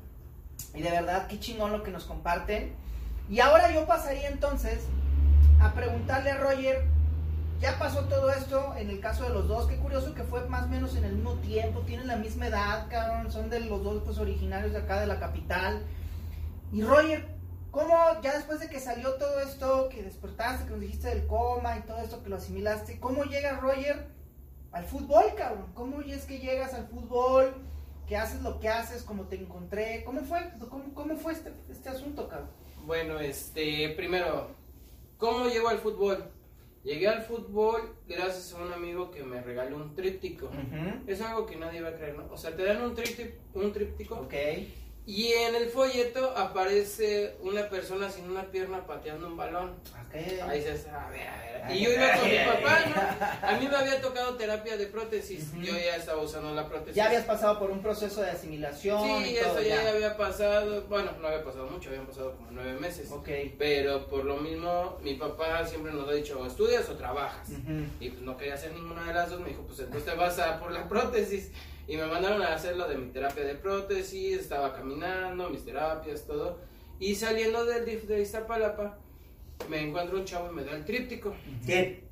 Y 0.74 0.82
de 0.82 0.90
verdad, 0.90 1.26
qué 1.26 1.40
chingón 1.40 1.72
lo 1.72 1.82
que 1.82 1.90
nos 1.90 2.04
comparten. 2.04 2.72
Y 3.28 3.40
ahora 3.40 3.72
yo 3.72 3.86
pasaría 3.86 4.28
entonces 4.28 4.84
a 5.60 5.72
preguntarle 5.72 6.30
a 6.30 6.36
Roger, 6.36 6.84
ya 7.60 7.78
pasó 7.78 8.04
todo 8.04 8.30
esto 8.30 8.74
en 8.76 8.90
el 8.90 9.00
caso 9.00 9.24
de 9.24 9.30
los 9.30 9.48
dos, 9.48 9.66
qué 9.66 9.76
curioso 9.76 10.14
que 10.14 10.22
fue 10.22 10.48
más 10.48 10.64
o 10.64 10.68
menos 10.68 10.94
en 10.94 11.04
el 11.04 11.14
mismo 11.14 11.34
tiempo, 11.34 11.80
tienen 11.80 12.06
la 12.06 12.16
misma 12.16 12.46
edad, 12.46 12.86
cabrón, 12.88 13.32
son 13.32 13.50
de 13.50 13.60
los 13.60 13.82
dos 13.82 14.02
pues 14.04 14.18
originarios 14.18 14.72
de 14.72 14.78
acá 14.78 15.00
de 15.00 15.06
la 15.06 15.18
capital. 15.18 15.82
Y 16.72 16.82
Roger, 16.82 17.26
¿cómo 17.72 17.96
ya 18.22 18.36
después 18.36 18.60
de 18.60 18.68
que 18.68 18.78
salió 18.78 19.14
todo 19.14 19.40
esto, 19.40 19.88
que 19.88 20.02
despertaste, 20.02 20.66
que 20.66 20.70
nos 20.70 20.80
dijiste 20.80 21.08
del 21.08 21.26
coma 21.26 21.78
y 21.78 21.82
todo 21.82 21.98
esto, 21.98 22.22
que 22.22 22.28
lo 22.28 22.36
asimilaste, 22.36 23.00
¿cómo 23.00 23.24
llega 23.24 23.58
Roger 23.58 24.06
al 24.70 24.84
fútbol, 24.84 25.24
cabrón? 25.36 25.72
¿Cómo 25.74 26.00
es 26.02 26.26
que 26.26 26.38
llegas 26.38 26.74
al 26.74 26.86
fútbol? 26.86 27.54
¿Qué 28.06 28.16
haces 28.16 28.40
lo 28.42 28.60
que 28.60 28.68
haces? 28.68 29.02
¿Cómo 29.02 29.24
te 29.24 29.36
encontré? 29.36 30.04
¿Cómo 30.04 30.20
fue, 30.20 30.48
cómo, 30.70 30.94
cómo 30.94 31.16
fue 31.16 31.32
este, 31.32 31.52
este 31.68 31.88
asunto, 31.88 32.28
cabrón? 32.28 32.50
Bueno, 32.86 33.18
este, 33.18 33.90
primero, 33.96 34.48
¿cómo 35.18 35.46
llego 35.46 35.68
al 35.68 35.78
fútbol? 35.78 36.37
Llegué 36.84 37.08
al 37.08 37.22
fútbol 37.22 37.96
gracias 38.06 38.54
a 38.54 38.62
un 38.64 38.72
amigo 38.72 39.10
que 39.10 39.22
me 39.22 39.42
regaló 39.42 39.76
un 39.76 39.94
tríptico. 39.94 40.50
Es 41.06 41.20
algo 41.20 41.44
que 41.44 41.56
nadie 41.56 41.80
va 41.80 41.88
a 41.88 41.94
creer, 41.94 42.16
¿no? 42.16 42.28
O 42.32 42.36
sea, 42.36 42.54
te 42.54 42.64
dan 42.64 42.82
un, 42.82 42.94
tríptico, 42.94 43.30
un 43.54 43.72
tríptico 43.72 44.14
Ok. 44.16 44.34
Y 45.08 45.32
en 45.32 45.54
el 45.54 45.70
folleto 45.70 46.36
aparece 46.36 47.34
una 47.40 47.70
persona 47.70 48.10
sin 48.10 48.28
una 48.28 48.42
pierna 48.50 48.86
pateando 48.86 49.26
un 49.26 49.38
balón. 49.38 49.70
Ok. 49.70 50.14
Ahí 50.46 50.58
dices, 50.58 50.86
a 50.88 51.08
ver, 51.08 51.26
a 51.26 51.66
ver. 51.66 51.76
Y 51.76 51.80
yo 51.80 51.90
iba 51.92 52.12
con 52.12 52.28
mi 52.28 52.36
papá, 52.36 52.78
¿no? 52.84 53.48
A 53.48 53.58
mí 53.58 53.68
me 53.68 53.74
había 53.74 54.02
tocado 54.02 54.34
terapia 54.36 54.76
de 54.76 54.84
prótesis. 54.84 55.48
Ujú. 55.54 55.62
Yo 55.62 55.72
ya 55.72 55.96
estaba 55.96 56.20
usando 56.20 56.54
la 56.54 56.68
prótesis. 56.68 56.94
Ya 56.94 57.06
habías 57.06 57.24
pasado 57.24 57.58
por 57.58 57.70
un 57.70 57.80
proceso 57.80 58.20
de 58.20 58.32
asimilación. 58.32 59.02
Sí, 59.02 59.30
y 59.30 59.36
eso 59.38 59.48
todo, 59.48 59.62
ya 59.62 59.88
había 59.88 60.14
pasado. 60.14 60.82
Bueno, 60.90 61.12
no 61.18 61.26
había 61.26 61.42
pasado 61.42 61.68
mucho, 61.68 61.88
habían 61.88 62.06
pasado 62.06 62.36
como 62.36 62.50
nueve 62.50 62.78
meses. 62.78 63.10
Ok. 63.10 63.30
Pero 63.58 64.08
por 64.08 64.26
lo 64.26 64.36
mismo, 64.36 64.98
mi 65.02 65.14
papá 65.14 65.66
siempre 65.66 65.90
nos 65.90 66.06
ha 66.06 66.12
dicho, 66.12 66.44
estudias 66.44 66.86
o 66.90 66.96
trabajas. 66.96 67.48
Ujú. 67.48 67.86
Y 67.98 68.10
pues 68.10 68.20
no 68.20 68.36
quería 68.36 68.54
hacer 68.54 68.72
ninguna 68.72 69.06
de 69.06 69.14
las 69.14 69.30
dos, 69.30 69.40
me 69.40 69.48
dijo, 69.48 69.62
pues 69.62 69.78
entonces 69.78 70.04
te 70.04 70.14
vas 70.14 70.38
a 70.38 70.60
por 70.60 70.70
la 70.70 70.86
prótesis. 70.86 71.50
Y 71.88 71.96
me 71.96 72.06
mandaron 72.06 72.42
a 72.42 72.54
hacer 72.54 72.76
lo 72.76 72.86
de 72.86 72.96
mi 72.98 73.10
terapia 73.10 73.42
de 73.44 73.54
prótesis, 73.54 74.38
estaba 74.38 74.72
caminando, 74.74 75.48
mis 75.50 75.64
terapias, 75.64 76.26
todo. 76.26 76.58
Y 77.00 77.14
saliendo 77.14 77.64
del 77.64 77.84
DIF 77.86 78.04
de 78.04 78.20
Iztapalapa, 78.20 78.98
me 79.68 79.80
encuentro 79.80 80.18
un 80.18 80.24
chavo 80.24 80.50
y 80.52 80.54
me 80.54 80.64
da 80.64 80.72
el 80.76 80.84
tríptico. 80.84 81.34
¿Qué? 81.66 82.04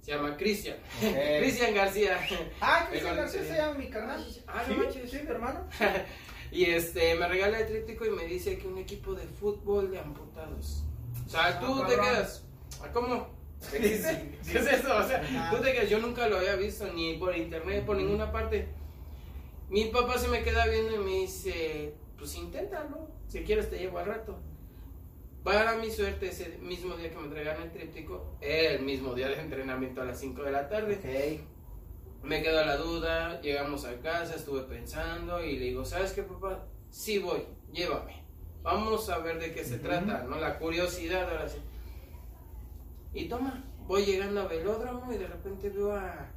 Se 0.00 0.12
llama 0.12 0.36
Cristian. 0.36 0.76
Ok. 1.02 1.14
Cristian 1.40 1.74
García. 1.74 2.18
Ah, 2.60 2.86
Cristian 2.90 3.16
García 3.16 3.42
se 3.42 3.56
llama 3.56 3.74
mi 3.78 3.88
carnal. 3.88 4.24
Ah, 4.46 4.62
sí, 4.66 4.72
no 4.74 4.84
manches. 4.84 5.10
sí, 5.10 5.18
mi 5.22 5.30
hermano. 5.30 5.60
Y 6.52 6.66
este, 6.66 7.16
me 7.16 7.26
regala 7.26 7.58
el 7.58 7.66
tríptico 7.66 8.04
y 8.06 8.10
me 8.10 8.26
dice 8.26 8.56
que 8.58 8.68
un 8.68 8.78
equipo 8.78 9.12
de 9.14 9.26
fútbol 9.26 9.90
de 9.90 9.98
amputados. 9.98 10.84
O 11.26 11.28
sea, 11.28 11.58
tú 11.58 11.82
Ah, 11.82 11.86
te 11.88 11.96
cabrón. 11.96 12.14
quedas. 12.14 12.44
¿ah, 12.80 12.88
¿Cómo? 12.92 13.28
¿Existe? 13.72 14.38
¿Qué 14.52 14.58
es 14.58 14.66
eso? 14.68 14.96
O 14.96 15.02
sea, 15.02 15.50
tú 15.50 15.56
te 15.60 15.72
quedas. 15.72 15.90
Yo 15.90 15.98
nunca 15.98 16.28
lo 16.28 16.36
había 16.36 16.54
visto 16.54 16.86
ni 16.92 17.14
por 17.14 17.36
internet, 17.36 17.84
por 17.84 17.96
ninguna 17.96 18.30
parte. 18.30 18.68
Mi 19.74 19.86
papá 19.86 20.16
se 20.18 20.28
me 20.28 20.44
queda 20.44 20.66
viendo 20.66 20.94
y 20.94 20.98
me 20.98 21.10
dice: 21.22 21.96
Pues 22.16 22.36
inténtalo. 22.36 23.08
Si 23.26 23.42
quieres, 23.42 23.68
te 23.68 23.76
llevo 23.76 23.98
al 23.98 24.06
rato. 24.06 24.38
Para 25.42 25.74
mi 25.78 25.90
suerte, 25.90 26.28
ese 26.28 26.58
mismo 26.58 26.94
día 26.94 27.10
que 27.10 27.16
me 27.16 27.24
entregan 27.24 27.60
el 27.60 27.72
tríptico, 27.72 28.36
el 28.40 28.82
mismo 28.84 29.14
día 29.14 29.26
de 29.26 29.40
entrenamiento 29.40 30.00
a 30.00 30.04
las 30.04 30.20
5 30.20 30.44
de 30.44 30.52
la 30.52 30.68
tarde. 30.68 31.42
Ok. 31.42 32.24
Me 32.24 32.40
quedó 32.40 32.64
la 32.64 32.76
duda, 32.76 33.40
llegamos 33.40 33.84
a 33.84 33.98
casa, 33.98 34.36
estuve 34.36 34.62
pensando 34.62 35.42
y 35.42 35.58
le 35.58 35.64
digo, 35.64 35.84
¿sabes 35.84 36.12
qué, 36.12 36.22
papá? 36.22 36.68
Sí 36.90 37.18
voy, 37.18 37.42
llévame. 37.72 38.22
Vamos 38.62 39.10
a 39.10 39.18
ver 39.18 39.40
de 39.40 39.52
qué 39.52 39.64
se 39.64 39.80
trata, 39.80 40.22
¿no? 40.22 40.36
La 40.36 40.56
curiosidad 40.60 41.28
ahora 41.28 41.48
sí. 41.48 41.58
Y 43.12 43.28
toma, 43.28 43.64
voy 43.88 44.04
llegando 44.04 44.42
a 44.42 44.46
velódromo 44.46 45.12
y 45.12 45.18
de 45.18 45.26
repente 45.26 45.68
veo 45.68 45.96
a 45.96 46.30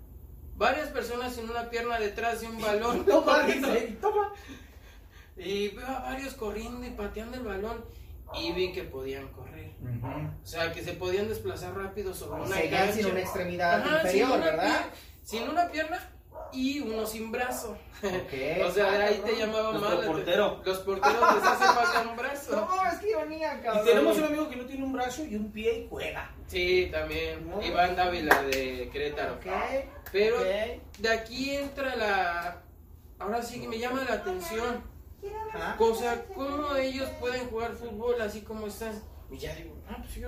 varias 0.57 0.89
personas 0.89 1.33
sin 1.35 1.49
una 1.49 1.69
pierna 1.69 1.97
detrás 1.99 2.41
de 2.41 2.47
un 2.47 2.59
balón. 2.61 3.05
Toma. 4.01 4.33
Y 5.37 5.69
veo 5.69 5.85
a 5.87 5.99
varios 5.99 6.33
corriendo 6.33 6.85
y 6.85 6.89
pateando 6.91 7.37
el 7.37 7.43
balón 7.43 7.85
y 8.35 8.51
vi 8.53 8.73
que 8.73 8.83
podían 8.83 9.27
correr. 9.29 9.71
O 10.43 10.45
sea, 10.47 10.73
que 10.73 10.83
se 10.83 10.93
podían 10.93 11.27
desplazar 11.29 11.75
rápido 11.75 12.13
sobre 12.13 12.41
una 12.41 12.55
Seguían 12.55 12.87
sin 12.87 12.95
cancha. 13.03 13.09
una 13.11 13.19
extremidad 13.21 13.81
Ajá, 13.81 13.97
inferior, 13.97 14.27
sin 14.29 14.37
una 14.37 14.45
¿verdad? 14.45 14.85
sin 15.23 15.43
una 15.49 15.67
pierna 15.69 16.09
y 16.53 16.79
uno 16.79 17.05
sin 17.05 17.31
brazo. 17.31 17.77
O 18.63 18.71
sea, 18.71 18.91
de 18.91 19.03
ahí 19.03 19.21
Ah, 19.23 19.25
te 19.25 19.35
llamaba 19.37 19.71
Nuestro 19.73 19.97
mal. 19.97 20.05
portero. 20.07 20.61
Los 20.63 20.77
porteros 20.79 21.35
les 21.35 21.43
hace 21.43 21.63
falta 21.73 22.07
un 22.09 22.15
brazo. 22.15 22.55
No, 22.55 22.85
es 22.91 22.99
que 22.99 23.09
ironía, 23.09 23.59
cabrón. 23.61 23.83
Y 23.83 23.87
tenemos 23.89 24.17
un 24.17 24.23
amigo 24.25 24.49
que 24.49 24.55
no 24.55 24.65
tiene 24.65 24.83
un 24.83 24.93
brazo 24.93 25.25
y 25.25 25.35
un 25.35 25.51
pie 25.51 25.79
y 25.79 25.87
juega. 25.89 26.31
Sí, 26.45 26.89
también. 26.91 27.49
No. 27.49 27.61
Iván 27.61 27.95
Dávila 27.95 28.43
de 28.43 28.89
Querétaro. 28.93 29.39
Pero 30.11 30.37
de 30.43 31.09
aquí 31.09 31.55
entra 31.55 31.95
la. 31.95 32.61
Ahora 33.19 33.41
sí 33.41 33.59
que 33.59 33.67
me 33.67 33.79
llama 33.79 34.03
la 34.07 34.13
atención. 34.15 34.83
O 35.79 35.95
sea, 35.95 36.23
¿cómo 36.35 36.75
ellos 36.75 37.09
pueden 37.19 37.47
jugar 37.49 37.73
fútbol 37.73 38.21
así 38.21 38.41
como 38.41 38.67
están? 38.67 39.01
Y 39.31 39.37
ya 39.39 39.55
digo, 39.55 39.75
ah, 39.89 39.97
pues 39.99 40.13
yo. 40.15 40.27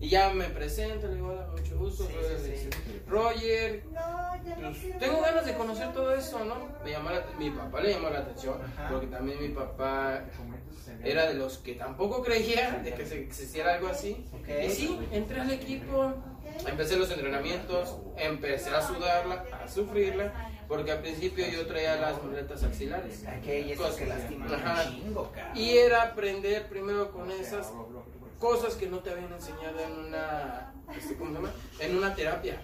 Y 0.00 0.08
ya 0.10 0.30
me 0.30 0.44
presento, 0.46 1.06
le 1.08 1.14
digo, 1.14 1.28
hola, 1.28 1.46
mucho 1.56 1.78
gusto. 1.78 2.04
Sí, 2.06 2.12
Roger, 2.14 2.38
sí, 2.38 2.48
le 2.50 2.56
sí. 2.58 2.66
dice, 2.66 3.02
Roger, 3.08 3.82
pues, 4.60 4.98
tengo 4.98 5.20
ganas 5.22 5.46
de 5.46 5.54
conocer 5.54 5.92
todo 5.92 6.14
eso, 6.14 6.44
¿no? 6.44 6.68
Me 6.84 6.90
llamó 6.90 7.10
la, 7.10 7.24
mi 7.38 7.50
papá 7.50 7.80
le 7.80 7.92
llamó 7.94 8.10
la 8.10 8.18
atención, 8.18 8.60
Ajá. 8.62 8.88
porque 8.90 9.06
también 9.06 9.40
mi 9.40 9.48
papá 9.48 10.24
era 11.02 11.26
de 11.28 11.34
los 11.34 11.58
que 11.58 11.74
tampoco 11.74 12.22
creía 12.22 12.72
de 12.84 12.92
que 12.94 13.06
se 13.06 13.20
existiera 13.20 13.74
algo 13.74 13.88
así. 13.88 14.26
Y 14.66 14.70
sí, 14.70 14.98
entré 15.10 15.40
al 15.40 15.50
equipo, 15.50 16.12
empecé 16.66 16.96
los 16.96 17.10
entrenamientos, 17.10 17.96
empecé 18.18 18.70
a 18.70 18.82
sudarla, 18.86 19.44
a 19.64 19.68
sufrirla, 19.68 20.50
porque 20.68 20.92
al 20.92 21.00
principio 21.00 21.46
yo 21.46 21.66
traía 21.66 21.96
las 21.96 22.22
muletas 22.22 22.62
axilares. 22.62 23.24
Y 23.42 23.74
que 23.96 24.06
lastima 24.06 24.46
Ajá. 24.46 24.84
un 24.90 24.94
chingo, 25.02 25.32
cabrón. 25.32 25.56
Y 25.56 25.70
era 25.78 26.02
aprender 26.02 26.68
primero 26.68 27.10
con 27.10 27.30
esas 27.30 27.70
cosas 28.44 28.74
que 28.74 28.86
no 28.88 28.98
te 28.98 29.08
habían 29.10 29.32
enseñado 29.32 29.80
en 29.80 29.92
una, 30.06 30.74
este, 30.94 31.16
¿cómo 31.16 31.30
se 31.30 31.36
llama? 31.36 31.50
En 31.80 31.96
una 31.96 32.14
terapia. 32.14 32.60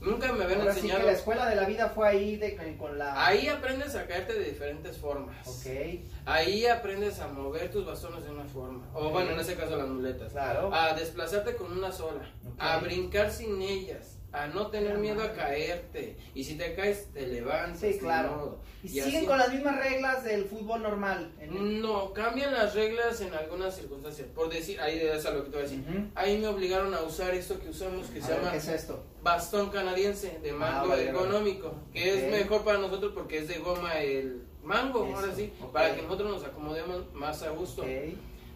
Nunca 0.00 0.30
me 0.32 0.44
habían 0.44 0.60
Ahora 0.60 0.74
sí 0.74 0.80
que 0.80 0.86
enseñado. 0.88 1.06
la 1.06 1.12
escuela 1.12 1.48
de 1.48 1.56
la 1.56 1.64
vida 1.64 1.88
fue 1.88 2.06
ahí 2.08 2.36
de, 2.36 2.76
con 2.76 2.98
la... 2.98 3.24
Ahí 3.26 3.48
aprendes 3.48 3.94
a 3.94 4.06
caerte 4.06 4.34
de 4.34 4.50
diferentes 4.50 4.98
formas. 4.98 5.46
Ok, 5.48 6.00
Ahí 6.26 6.66
aprendes 6.66 7.20
a 7.20 7.28
mover 7.28 7.70
tus 7.70 7.86
bastones 7.86 8.22
de 8.24 8.32
una 8.32 8.44
forma. 8.44 8.86
O 8.92 9.08
bueno, 9.08 9.30
en 9.30 9.40
ese 9.40 9.54
caso 9.54 9.76
las 9.76 9.88
muletas. 9.88 10.32
claro. 10.32 10.74
A 10.74 10.92
desplazarte 10.92 11.56
con 11.56 11.72
una 11.72 11.90
sola. 11.90 12.30
A 12.58 12.76
brincar 12.78 13.30
sin 13.30 13.62
ellas. 13.62 14.18
A 14.32 14.46
no 14.46 14.68
tener 14.68 14.96
miedo 14.96 15.22
a 15.22 15.32
caerte. 15.32 16.16
Y 16.34 16.42
si 16.44 16.56
te 16.56 16.74
caes, 16.74 17.08
te 17.12 17.26
levantas. 17.26 17.80
Sí, 17.80 17.98
claro. 17.98 18.60
y 18.82 18.86
y 18.86 18.88
siguen 19.02 19.16
así. 19.18 19.26
con 19.26 19.38
las 19.38 19.52
mismas 19.52 19.76
reglas 19.76 20.24
del 20.24 20.44
fútbol 20.46 20.82
normal. 20.82 21.32
el- 21.40 21.82
No, 21.82 22.12
cambian 22.14 22.52
las 22.52 22.74
reglas 22.74 23.20
en 23.20 23.34
algunas 23.34 23.76
circunstancias. 23.76 24.26
Por 24.34 24.48
decir, 24.52 24.80
ahí 24.80 24.98
es 25.00 25.26
a 25.26 25.30
lo 25.32 25.44
que 25.44 25.50
te 25.50 25.56
voy 25.58 25.66
a 25.66 25.68
decir. 25.68 26.10
Ahí 26.14 26.38
me 26.38 26.46
obligaron 26.48 26.94
a 26.94 27.02
usar 27.02 27.34
esto 27.34 27.60
que 27.60 27.68
usamos 27.68 28.06
que 28.08 28.20
A 28.20 28.22
se 28.22 28.30
ver, 28.32 28.38
llama 28.40 28.52
¿Qué 28.52 28.58
es 28.58 28.68
esto? 28.68 29.04
bastón 29.22 29.68
canadiense 29.70 30.38
de 30.42 30.52
mango 30.52 30.84
Ah, 30.86 30.86
vale, 30.88 31.08
ergonómico, 31.08 31.74
que 31.92 32.14
es 32.26 32.30
mejor 32.30 32.64
para 32.64 32.78
nosotros 32.78 33.12
porque 33.14 33.38
es 33.38 33.48
de 33.48 33.58
goma 33.58 33.98
el 34.00 34.42
mango, 34.64 35.04
Eso, 35.06 35.16
ahora 35.16 35.34
sí, 35.34 35.52
para 35.72 35.94
que 35.94 36.02
nosotros 36.02 36.30
nos 36.30 36.44
acomodemos 36.44 37.12
más 37.14 37.42
a 37.42 37.50
gusto. 37.50 37.84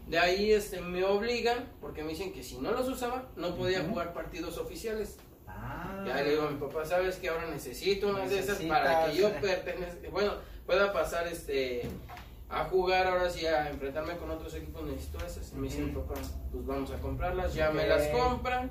De 0.06 0.18
ahí 0.20 0.52
este 0.52 0.80
me 0.80 1.02
obligan 1.04 1.68
porque 1.80 2.02
me 2.02 2.10
dicen 2.10 2.32
que 2.32 2.42
si 2.42 2.58
no 2.58 2.70
los 2.72 2.88
usaba 2.88 3.28
no 3.36 3.54
podía 3.56 3.82
jugar 3.84 4.14
partidos 4.14 4.56
oficiales. 4.56 5.18
Ah. 5.56 6.04
Ya 6.06 6.16
le 6.22 6.30
digo 6.30 6.42
a 6.46 6.50
mi 6.50 6.58
papá, 6.58 6.84
sabes 6.84 7.16
que 7.16 7.28
ahora 7.28 7.46
necesito 7.46 8.08
unas 8.08 8.30
de 8.30 8.38
esas 8.38 8.58
para 8.62 9.06
que 9.06 9.16
yo 9.16 9.32
pertenezca, 9.40 10.08
bueno, 10.10 10.34
pueda 10.66 10.92
pasar 10.92 11.26
este 11.26 11.88
a 12.48 12.64
jugar 12.64 13.08
ahora 13.08 13.28
sí 13.28 13.44
a 13.44 13.68
enfrentarme 13.70 14.16
con 14.18 14.30
otros 14.30 14.54
equipos 14.54 14.84
necesito 14.84 15.18
esas. 15.24 15.52
Y 15.52 15.56
me 15.56 15.68
dice 15.68 15.80
mi 15.80 15.90
Ujú. 15.90 16.02
papá, 16.06 16.20
pues 16.52 16.66
vamos 16.66 16.90
a 16.92 16.98
comprarlas, 16.98 17.54
ya 17.54 17.70
me 17.70 17.86
las 17.86 18.06
compran. 18.08 18.70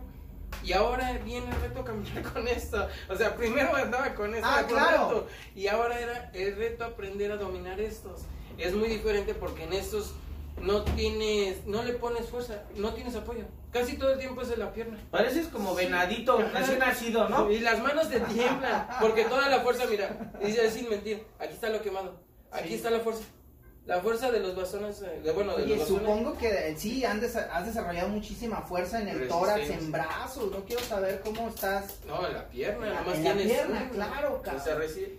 Y 0.64 0.72
ahora 0.74 1.12
viene 1.26 1.48
el 1.50 1.62
reto 1.62 1.84
caminar 1.84 2.24
con 2.34 2.48
esto. 2.48 2.88
O 3.10 3.16
sea, 3.16 3.36
primero 3.36 3.76
andaba 3.76 4.16
con 4.16 4.34
esto. 4.34 4.48
Ah, 4.50 4.64
claro. 4.68 5.10
reto, 5.10 5.28
y 5.56 5.68
ahora 5.68 6.00
era 6.00 6.32
el 6.34 6.56
reto 6.56 6.86
aprender 6.86 7.32
a 7.32 7.38
dominar 7.38 7.82
estos. 7.82 8.22
Es 8.58 8.74
muy 8.74 8.88
diferente 8.88 9.34
porque 9.34 9.64
en 9.64 9.74
estos 9.74 10.14
no 10.62 10.84
tienes, 10.84 11.66
no 11.66 11.84
le 11.84 11.94
pones 11.94 12.30
fuerza, 12.30 12.64
no 12.78 12.94
tienes 12.94 13.16
apoyo. 13.16 13.44
Casi 13.76 13.98
todo 13.98 14.14
el 14.14 14.20
tiempo 14.20 14.42
es 14.42 14.48
de 14.48 14.56
la 14.56 14.72
pierna. 14.72 14.98
Pareces 15.12 15.50
como 15.50 15.76
venadito 15.76 16.38
recién 16.54 16.80
nacido, 16.80 17.28
¿no? 17.28 17.52
Y 17.52 17.60
las 17.60 17.78
manos 17.84 18.10
te 18.10 18.22
tiemblan, 18.22 18.88
porque 19.02 19.26
toda 19.26 19.50
la 19.50 19.60
fuerza, 19.60 19.84
mira, 19.92 20.32
dice 20.42 20.72
sin 20.72 20.88
mentir, 20.90 21.22
aquí 21.38 21.56
está 21.56 21.68
lo 21.68 21.82
quemado, 21.82 22.18
aquí 22.54 22.70
Sí. 22.70 22.76
está 22.76 22.90
la 22.90 23.02
fuerza. 23.02 23.24
La 23.86 24.02
fuerza 24.02 24.32
de 24.32 24.40
los 24.40 24.56
bastones, 24.56 25.00
eh, 25.04 25.22
de, 25.24 25.32
bueno, 25.32 25.56
de 25.56 25.64
Oye, 25.64 25.76
los 25.76 25.80
bastones. 25.88 26.02
supongo 26.08 26.38
que 26.40 26.48
eh, 26.70 26.76
sí, 26.76 27.06
han 27.06 27.22
desa- 27.22 27.48
has 27.52 27.68
desarrollado 27.68 28.10
muchísima 28.10 28.64
fuerza 28.64 29.00
en 29.00 29.10
el 29.10 29.28
tórax, 29.28 29.70
en 29.70 29.92
brazos. 29.92 30.52
No 30.52 30.66
quiero 30.66 30.82
saber 30.84 31.22
cómo 31.24 31.50
estás. 31.50 32.00
No, 32.08 32.26
en 32.26 32.34
la 32.34 32.48
pierna, 32.50 32.88
En 33.14 33.24
la- 33.24 33.34
pierna, 33.36 33.84
un- 33.84 33.90
claro, 33.90 34.42
cabrón. 34.42 34.64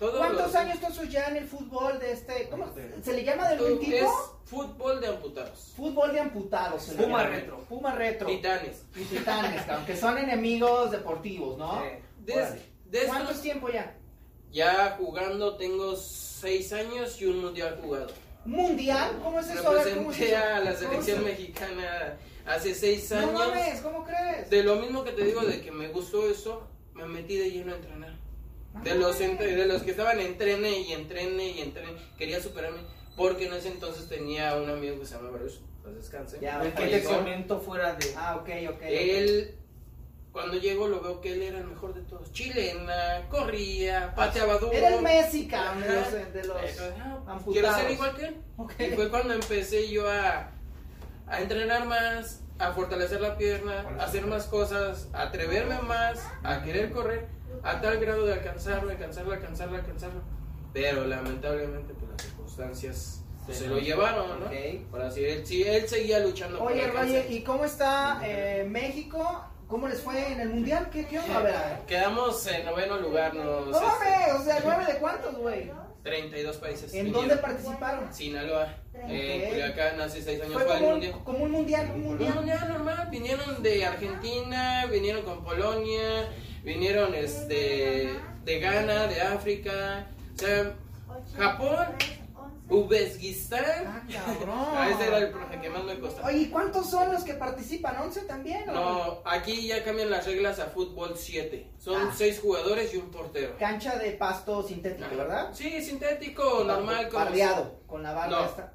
¿Cuántos 0.01 0.33
los- 0.47 0.55
años 0.57 0.79
tú 0.81 0.93
sos 0.93 1.09
ya 1.09 1.29
en 1.29 1.37
el 1.37 1.47
fútbol 1.47 1.99
de 2.01 2.11
este? 2.11 2.49
¿Cómo 2.51 2.67
se 3.05 3.12
le 3.12 3.23
llama 3.25 3.49
del 3.51 3.59
buen 3.61 3.75
Es 3.75 3.81
tipo? 3.81 4.39
fútbol 4.45 5.01
de 5.01 5.07
amputados. 5.07 5.73
Fútbol 5.77 6.12
de 6.12 6.21
amputados. 6.21 6.83
se 6.83 6.95
Puma 6.97 7.23
llama. 7.23 7.37
retro. 7.37 7.59
Puma 7.69 7.93
retro. 7.95 8.27
Titanes. 8.29 8.83
Y 8.97 9.05
titanes, 9.05 9.62
cabrón, 9.62 9.87
que 9.87 9.97
son 9.97 10.19
enemigos 10.19 10.91
deportivos, 10.91 11.57
¿no? 11.57 11.85
Eh, 11.85 12.03
De, 12.25 12.33
Órale. 12.33 12.61
de 12.87 13.05
¿Cuánto 13.07 13.29
estos, 13.31 13.43
tiempo 13.43 13.69
ya? 13.69 13.95
ya 14.51 14.97
jugando 14.99 15.57
tengo 15.57 15.95
seis 15.95 16.73
años 16.73 17.23
y 17.23 17.27
un 17.27 17.41
mundial 17.41 17.79
jugado. 17.81 18.09
¿Mundial? 18.47 19.19
¿Cómo 19.23 19.41
es 19.41 19.49
eso? 19.51 19.69
A 19.69 19.73
ver, 19.73 19.95
¿cómo 19.97 20.11
es 20.11 20.19
Representé 20.19 20.37
a 20.37 20.61
la 20.61 20.75
¿Cómo 20.75 20.79
selección 20.89 21.25
mexicana 21.25 22.17
hace 22.47 22.75
seis 22.75 23.11
No 23.11 23.19
años. 23.19 23.33
mames, 23.35 23.81
¿cómo 23.81 24.05
crees? 24.05 24.49
De 24.51 24.63
lo 24.63 24.77
mismo 24.77 25.05
que 25.05 25.13
te 25.13 25.25
digo 25.25 25.41
de 25.43 25.61
que 25.61 25.71
me 25.73 25.89
gustó 25.89 26.29
eso, 26.31 26.67
me 26.95 27.07
metí 27.07 27.37
de 27.37 27.51
lleno 27.51 27.73
a 27.73 27.77
entrenar. 27.77 28.15
De 28.85 28.91
Ah, 28.91 28.95
los, 28.95 29.21
entre- 29.21 29.57
de 29.57 29.67
los 29.67 29.83
que 29.83 29.91
estaban 29.93 30.21
entrene 30.21 30.71
y 30.81 30.93
entrene 30.93 31.49
y 31.49 31.61
entrene, 31.61 31.93
quería 32.19 32.41
superarme. 32.43 32.81
Porque 33.17 33.47
en 33.47 33.55
ese 33.55 33.69
entonces 33.69 34.09
tenía 34.09 34.55
un 34.57 34.69
amigo 34.69 35.01
que 35.01 35.07
se 35.07 35.15
llama 35.15 35.31
Bruce, 35.31 35.61
pues 35.83 35.97
descanse. 35.97 36.39
Ya, 36.41 36.63
El 36.63 36.75
que 36.75 36.87
te 36.87 37.03
comentó 37.05 37.59
fuera 37.59 37.95
de. 37.95 38.13
Ah, 38.17 38.37
ok, 38.37 38.49
ok. 38.69 38.75
ok. 38.75 38.83
Él, 38.83 39.55
cuando 40.37 40.59
llego, 40.59 40.87
lo 40.87 41.01
veo 41.01 41.18
que 41.22 41.32
él 41.32 41.41
era 41.41 41.61
el 41.61 41.64
mejor 41.64 41.95
de 41.95 42.03
todos. 42.03 42.30
Chilena, 42.30 43.26
corría, 43.30 44.14
pateaba 44.14 44.59
duro. 44.59 44.70
Era 44.70 44.95
el 44.95 45.01
Messi, 45.01 45.49
cabrón, 45.49 45.80
de 45.80 45.95
los, 45.95 46.12
de 46.12 46.45
los 46.45 46.62
Eh, 46.62 46.95
ah, 47.01 47.18
amputados. 47.26 47.53
Quiero 47.53 47.74
ser 47.74 47.91
igual 47.91 48.14
que 48.14 48.26
él. 48.26 48.37
Ok. 48.59 48.72
Y 48.78 48.95
fue 48.95 49.09
cuando 49.09 49.32
empecé 49.32 49.89
yo 49.89 50.07
a, 50.07 50.51
a 51.26 51.41
entrenar 51.41 51.87
más, 51.87 52.43
a 52.59 52.72
fortalecer 52.72 53.22
la 53.22 53.39
pierna, 53.39 53.87
a 53.99 54.05
hacer 54.05 54.26
más 54.26 54.45
cosas, 54.45 55.09
a 55.14 55.22
atreverme 55.22 55.80
más, 55.80 56.22
a 56.43 56.62
querer 56.62 56.91
correr, 56.91 57.28
a 57.62 57.80
tal 57.80 57.99
grado 57.99 58.26
de 58.26 58.34
alcanzarlo, 58.34 58.91
alcanzarlo, 58.91 59.32
alcanzarlo, 59.32 59.76
alcanzarlo. 59.78 60.20
Pero 60.74 61.07
lamentablemente, 61.07 61.95
pues 61.95 62.11
las 62.11 62.22
circunstancias 62.22 63.22
pues, 63.47 63.57
se 63.57 63.68
lo 63.68 63.78
llevaron, 63.78 64.39
¿no? 64.39 64.45
Ok. 64.45 64.91
Por 64.91 65.01
así 65.01 65.24
él, 65.24 65.47
sí, 65.47 65.62
él 65.62 65.89
seguía 65.89 66.18
luchando 66.18 66.59
por 66.59 66.72
Oye. 66.72 66.89
Roger, 66.89 67.32
¿y 67.32 67.41
cómo 67.43 67.64
está 67.64 68.20
eh, 68.22 68.66
México? 68.68 69.47
¿Cómo 69.69 69.89
les 69.89 70.01
fue 70.01 70.33
en 70.33 70.41
el 70.41 70.49
mundial? 70.51 70.89
¿Qué, 70.93 71.07
qué 71.07 71.19
onda? 71.19 71.39
A 71.39 71.43
ver, 71.43 71.57
a 71.57 71.67
ver. 71.69 71.79
Quedamos 71.87 72.47
en 72.47 72.64
noveno 72.67 72.99
lugar, 72.99 73.35
nos, 73.35 73.67
No 73.69 73.81
mames, 73.81 74.33
o 74.41 74.45
sea, 74.45 74.61
¿nueve 74.64 74.85
de 74.93 74.99
cuántos, 74.99 75.37
güey? 75.37 75.71
32 76.05 76.57
países. 76.59 76.95
¿En 76.95 77.07
vinieron. 77.07 77.29
dónde 77.29 77.43
participaron? 77.43 78.14
Sinaloa, 78.14 78.69
eh, 79.09 79.41
Ok. 79.43 79.49
Culiacán, 79.51 80.01
hace 80.01 80.23
6 80.23 80.41
años 80.43 80.53
Fue 80.53 80.64
fue 80.64 80.77
el 80.77 80.83
mundial. 80.85 81.14
un, 81.17 81.25
como 81.25 81.39
un 81.45 81.51
mundial, 81.51 81.87
un 81.93 81.95
Un 82.03 82.05
mundial. 82.11 82.35
mundial 82.35 82.69
normal, 82.69 83.09
vinieron 83.11 83.62
de 83.62 83.85
Argentina, 83.87 84.87
vinieron 84.87 85.23
con 85.25 85.43
Polonia, 85.43 86.29
vinieron 86.62 87.12
este 87.14 88.14
de 88.45 88.61
Ghana, 88.61 89.09
de 89.09 89.21
África, 89.21 90.07
o 90.33 90.39
sea, 90.39 90.75
Japón, 91.37 91.87
Uzbekistán. 92.69 93.64
Ah, 93.87 94.03
cabrón. 94.12 94.51
Ah, 94.59 94.91
ese 94.93 95.07
era 95.07 95.19
el 95.19 95.31
profe 95.31 95.61
que 95.61 95.71
más 95.71 95.85
me 95.85 95.99
costó. 96.01 96.25
Oye, 96.25 96.39
¿y 96.39 96.47
cuántos 96.49 96.91
son 96.91 97.12
los 97.12 97.23
que 97.25 97.35
participan? 97.35 97.97
¿11 97.97 98.27
también? 98.27 98.69
o 98.69 98.73
No, 98.73 99.23
aquí 99.25 99.67
ya 99.69 99.85
cambian 99.85 100.11
las 100.11 100.27
reglas 100.27 100.59
a 100.59 100.67
fútbol 100.67 101.14
7. 101.17 101.71
Son 101.79 102.09
Ah. 102.09 102.14
6 102.17 102.41
jugadores 102.41 102.93
y 102.93 102.97
un 102.97 103.11
portero. 103.11 103.57
Cancha 103.59 103.97
de 103.97 104.12
pasto 104.12 104.62
sintético, 104.62 105.17
¿verdad? 105.17 105.51
Sí, 105.53 105.81
sintético, 105.83 106.64
normal, 106.64 107.09
Pardeado, 107.09 107.81
con 107.87 108.03
la 108.03 108.12
barra 108.12 108.31
No. 108.31 108.45
esta 108.47 108.73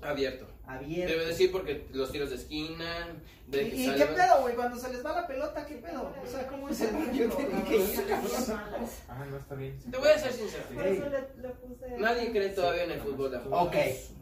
abierto. 0.00 0.46
Abierta. 0.68 1.12
Debe 1.12 1.26
decir 1.26 1.50
porque 1.50 1.86
los 1.92 2.12
tiros 2.12 2.30
de 2.30 2.36
esquina, 2.36 3.06
de 3.46 3.62
¿Y, 3.62 3.70
que 3.70 3.76
y 3.76 3.94
qué 3.94 4.04
pedo, 4.06 4.42
güey? 4.42 4.54
Cuando 4.54 4.76
se 4.78 4.92
les 4.92 5.04
va 5.04 5.12
la 5.22 5.26
pelota, 5.26 5.64
¿qué 5.66 5.76
pedo? 5.76 6.12
O 6.22 6.26
sea, 6.30 6.46
¿cómo 6.46 6.68
es 6.68 6.80
el 6.82 6.90
cabrón. 8.08 8.60
Ah, 9.08 9.24
no 9.30 9.36
está 9.38 9.54
bien. 9.54 9.78
Te 9.90 9.96
voy 9.96 10.08
a 10.08 10.18
ser 10.18 10.32
sincero. 10.32 10.64
Por 10.74 10.86
eso 10.86 11.04
le, 11.08 11.42
le 11.42 11.48
puse. 11.54 11.98
Nadie 11.98 12.30
cree 12.30 12.50
todavía 12.50 12.84
en 12.84 12.90
el 12.92 13.00
fútbol 13.00 13.30
de. 13.30 13.38
Ok. 13.50 13.74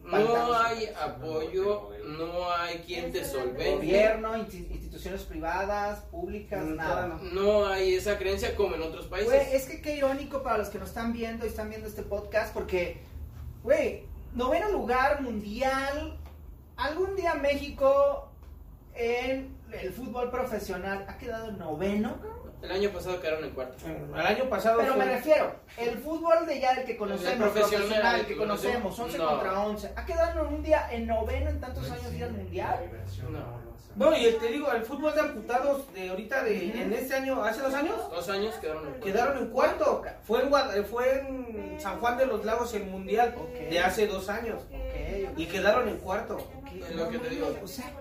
No 0.05 0.55
hay 0.55 0.89
apoyo, 1.03 1.91
no 2.05 2.53
hay 2.53 2.79
quien 2.87 3.11
te 3.11 3.25
solvente. 3.25 3.75
Gobierno, 3.75 4.37
insti- 4.37 4.71
instituciones 4.71 5.23
privadas, 5.23 5.99
públicas, 6.05 6.65
Mm, 6.65 6.77
nada. 6.77 7.07
no. 7.09 7.19
No 7.43 7.67
hay 7.67 7.95
esa 7.97 8.17
creencia 8.17 8.55
como 8.55 8.77
en 8.77 8.83
otros 8.83 9.09
Güey, 9.09 9.27
países. 9.27 9.53
es 9.55 9.67
que 9.69 9.83
qué 9.83 9.97
irónico 9.97 10.45
para 10.45 10.59
los 10.59 10.69
que 10.69 10.79
nos 10.79 10.91
están 10.91 11.13
viendo 11.13 11.45
y 11.45 11.49
están 11.49 11.69
viendo 11.71 11.89
este 11.89 12.03
podcast, 12.03 12.55
porque, 12.55 12.99
güey, 13.65 14.05
noveno 14.35 14.71
lugar 14.71 15.23
mundial, 15.23 16.17
algún 16.77 17.17
día 17.17 17.35
México 17.35 18.29
en 18.95 19.57
el 19.73 19.93
fútbol 19.93 20.31
profesional 20.31 21.05
ha 21.09 21.19
quedado 21.19 21.53
noveno, 21.53 22.17
El 22.63 22.73
año 22.73 22.91
pasado 22.91 23.21
quedaron 23.21 23.45
en 23.45 23.51
cuarto. 23.51 23.77
El 23.87 24.27
año 24.27 24.45
pasado. 24.49 24.79
pero 24.81 24.97
me 24.97 25.05
refiero, 25.05 25.53
el 25.77 25.99
fútbol 25.99 26.47
de 26.47 26.59
ya 26.61 26.73
el 26.73 26.85
que 26.87 26.97
conocemos, 26.97 27.33
El 27.33 27.39
profesional, 27.39 27.81
profesional, 27.87 28.21
el 28.21 28.27
que 28.27 28.37
conocemos, 28.37 28.97
conocemos, 28.97 28.99
11 29.01 29.19
no. 29.19 29.29
contra 29.29 29.61
11, 29.67 29.93
ha 29.95 30.07
quedado 30.07 30.49
un 30.49 30.63
día 30.63 30.89
en 30.91 31.07
noveno 31.07 31.51
en 31.51 31.61
tantos 31.61 31.91
años 31.91 32.13
ir 32.15 32.25
al 32.25 32.33
mundial. 32.33 32.79
No. 33.31 33.67
No, 33.97 34.15
y 34.15 34.31
te 34.33 34.49
digo, 34.49 34.71
el 34.73 34.83
fútbol 34.83 35.15
de 35.15 35.21
amputados 35.23 35.91
de 35.95 36.11
ahorita, 36.11 36.45
de, 36.45 36.83
en 36.83 36.93
este 36.93 37.15
año, 37.15 37.43
hace 37.43 37.63
dos 37.63 37.73
años, 37.73 37.97
Dos 38.11 38.29
años 38.29 38.55
quedaron 38.57 38.83
en 38.85 38.91
cuarto. 38.93 39.07
quedaron 39.07 39.39
en 39.39 39.47
cuarto. 39.49 40.03
Fue 40.25 40.43
en, 40.43 40.51
Guad- 40.51 40.85
fue 40.85 41.19
en 41.21 41.77
San 41.81 41.99
Juan 42.01 42.19
de 42.19 42.27
los 42.27 42.45
Lagos 42.45 42.75
el 42.75 42.85
mundial 42.85 43.35
de 43.71 43.81
hace 43.81 44.07
dos 44.07 44.29
años. 44.29 44.63
Ok, 44.71 45.39
Y 45.39 45.47
quedaron 45.47 45.89
en 45.89 45.97
cuarto. 45.99 46.37
Es 46.89 46.97
lo 46.97 47.09
que 47.09 47.19
te 47.19 47.29
digo. 47.31 47.57
O 47.63 47.67
sea, 47.69 47.93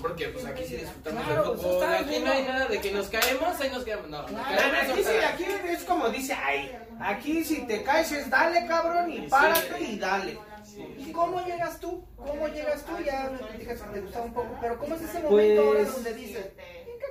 Porque 0.00 0.28
pues 0.28 0.44
aquí 0.44 0.64
sí 0.64 0.76
disfrutamos 0.76 1.24
Claro, 1.24 1.42
del 1.42 1.50
pues, 1.52 1.62
fútbol. 1.62 1.82
está 1.82 1.98
Aquí 1.98 2.18
no 2.24 2.32
hay 2.32 2.42
nada 2.44 2.66
de 2.66 2.80
que 2.80 2.92
nos 2.92 3.08
caemos, 3.08 3.60
ahí 3.60 3.70
nos 3.70 3.84
quedamos. 3.84 4.08
No, 4.08 4.22
nos 4.22 4.30
Claro. 4.30 4.56
caemos, 4.56 4.92
Aquí, 4.92 5.04
sí, 5.04 5.16
aquí 5.32 5.44
es 5.68 5.84
como 5.84 6.08
dice, 6.08 6.32
ay, 6.34 6.76
aquí 7.00 7.44
si 7.44 7.62
te 7.66 7.82
caes 7.82 8.12
es 8.12 8.28
dale 8.30 8.66
cabrón 8.66 9.10
y 9.12 9.28
párate 9.28 9.80
y 9.80 9.98
dale. 9.98 10.38
¿Y 10.98 11.12
cómo 11.12 11.44
llegas 11.44 11.78
tú? 11.80 12.04
¿Cómo 12.16 12.48
llegas 12.48 12.82
tú? 12.84 12.92
Ya 13.04 13.28
me 13.30 13.38
platicas 13.38 13.80
que 13.82 13.90
te 13.94 14.00
gustaba 14.00 14.24
un 14.24 14.32
poco, 14.34 14.56
pero 14.60 14.78
¿cómo 14.78 14.94
es 14.94 15.02
ese 15.02 15.20
momento 15.20 15.28
Pues- 15.30 15.58
ahora 15.58 15.84
donde 15.84 16.14
dices, 16.14 16.46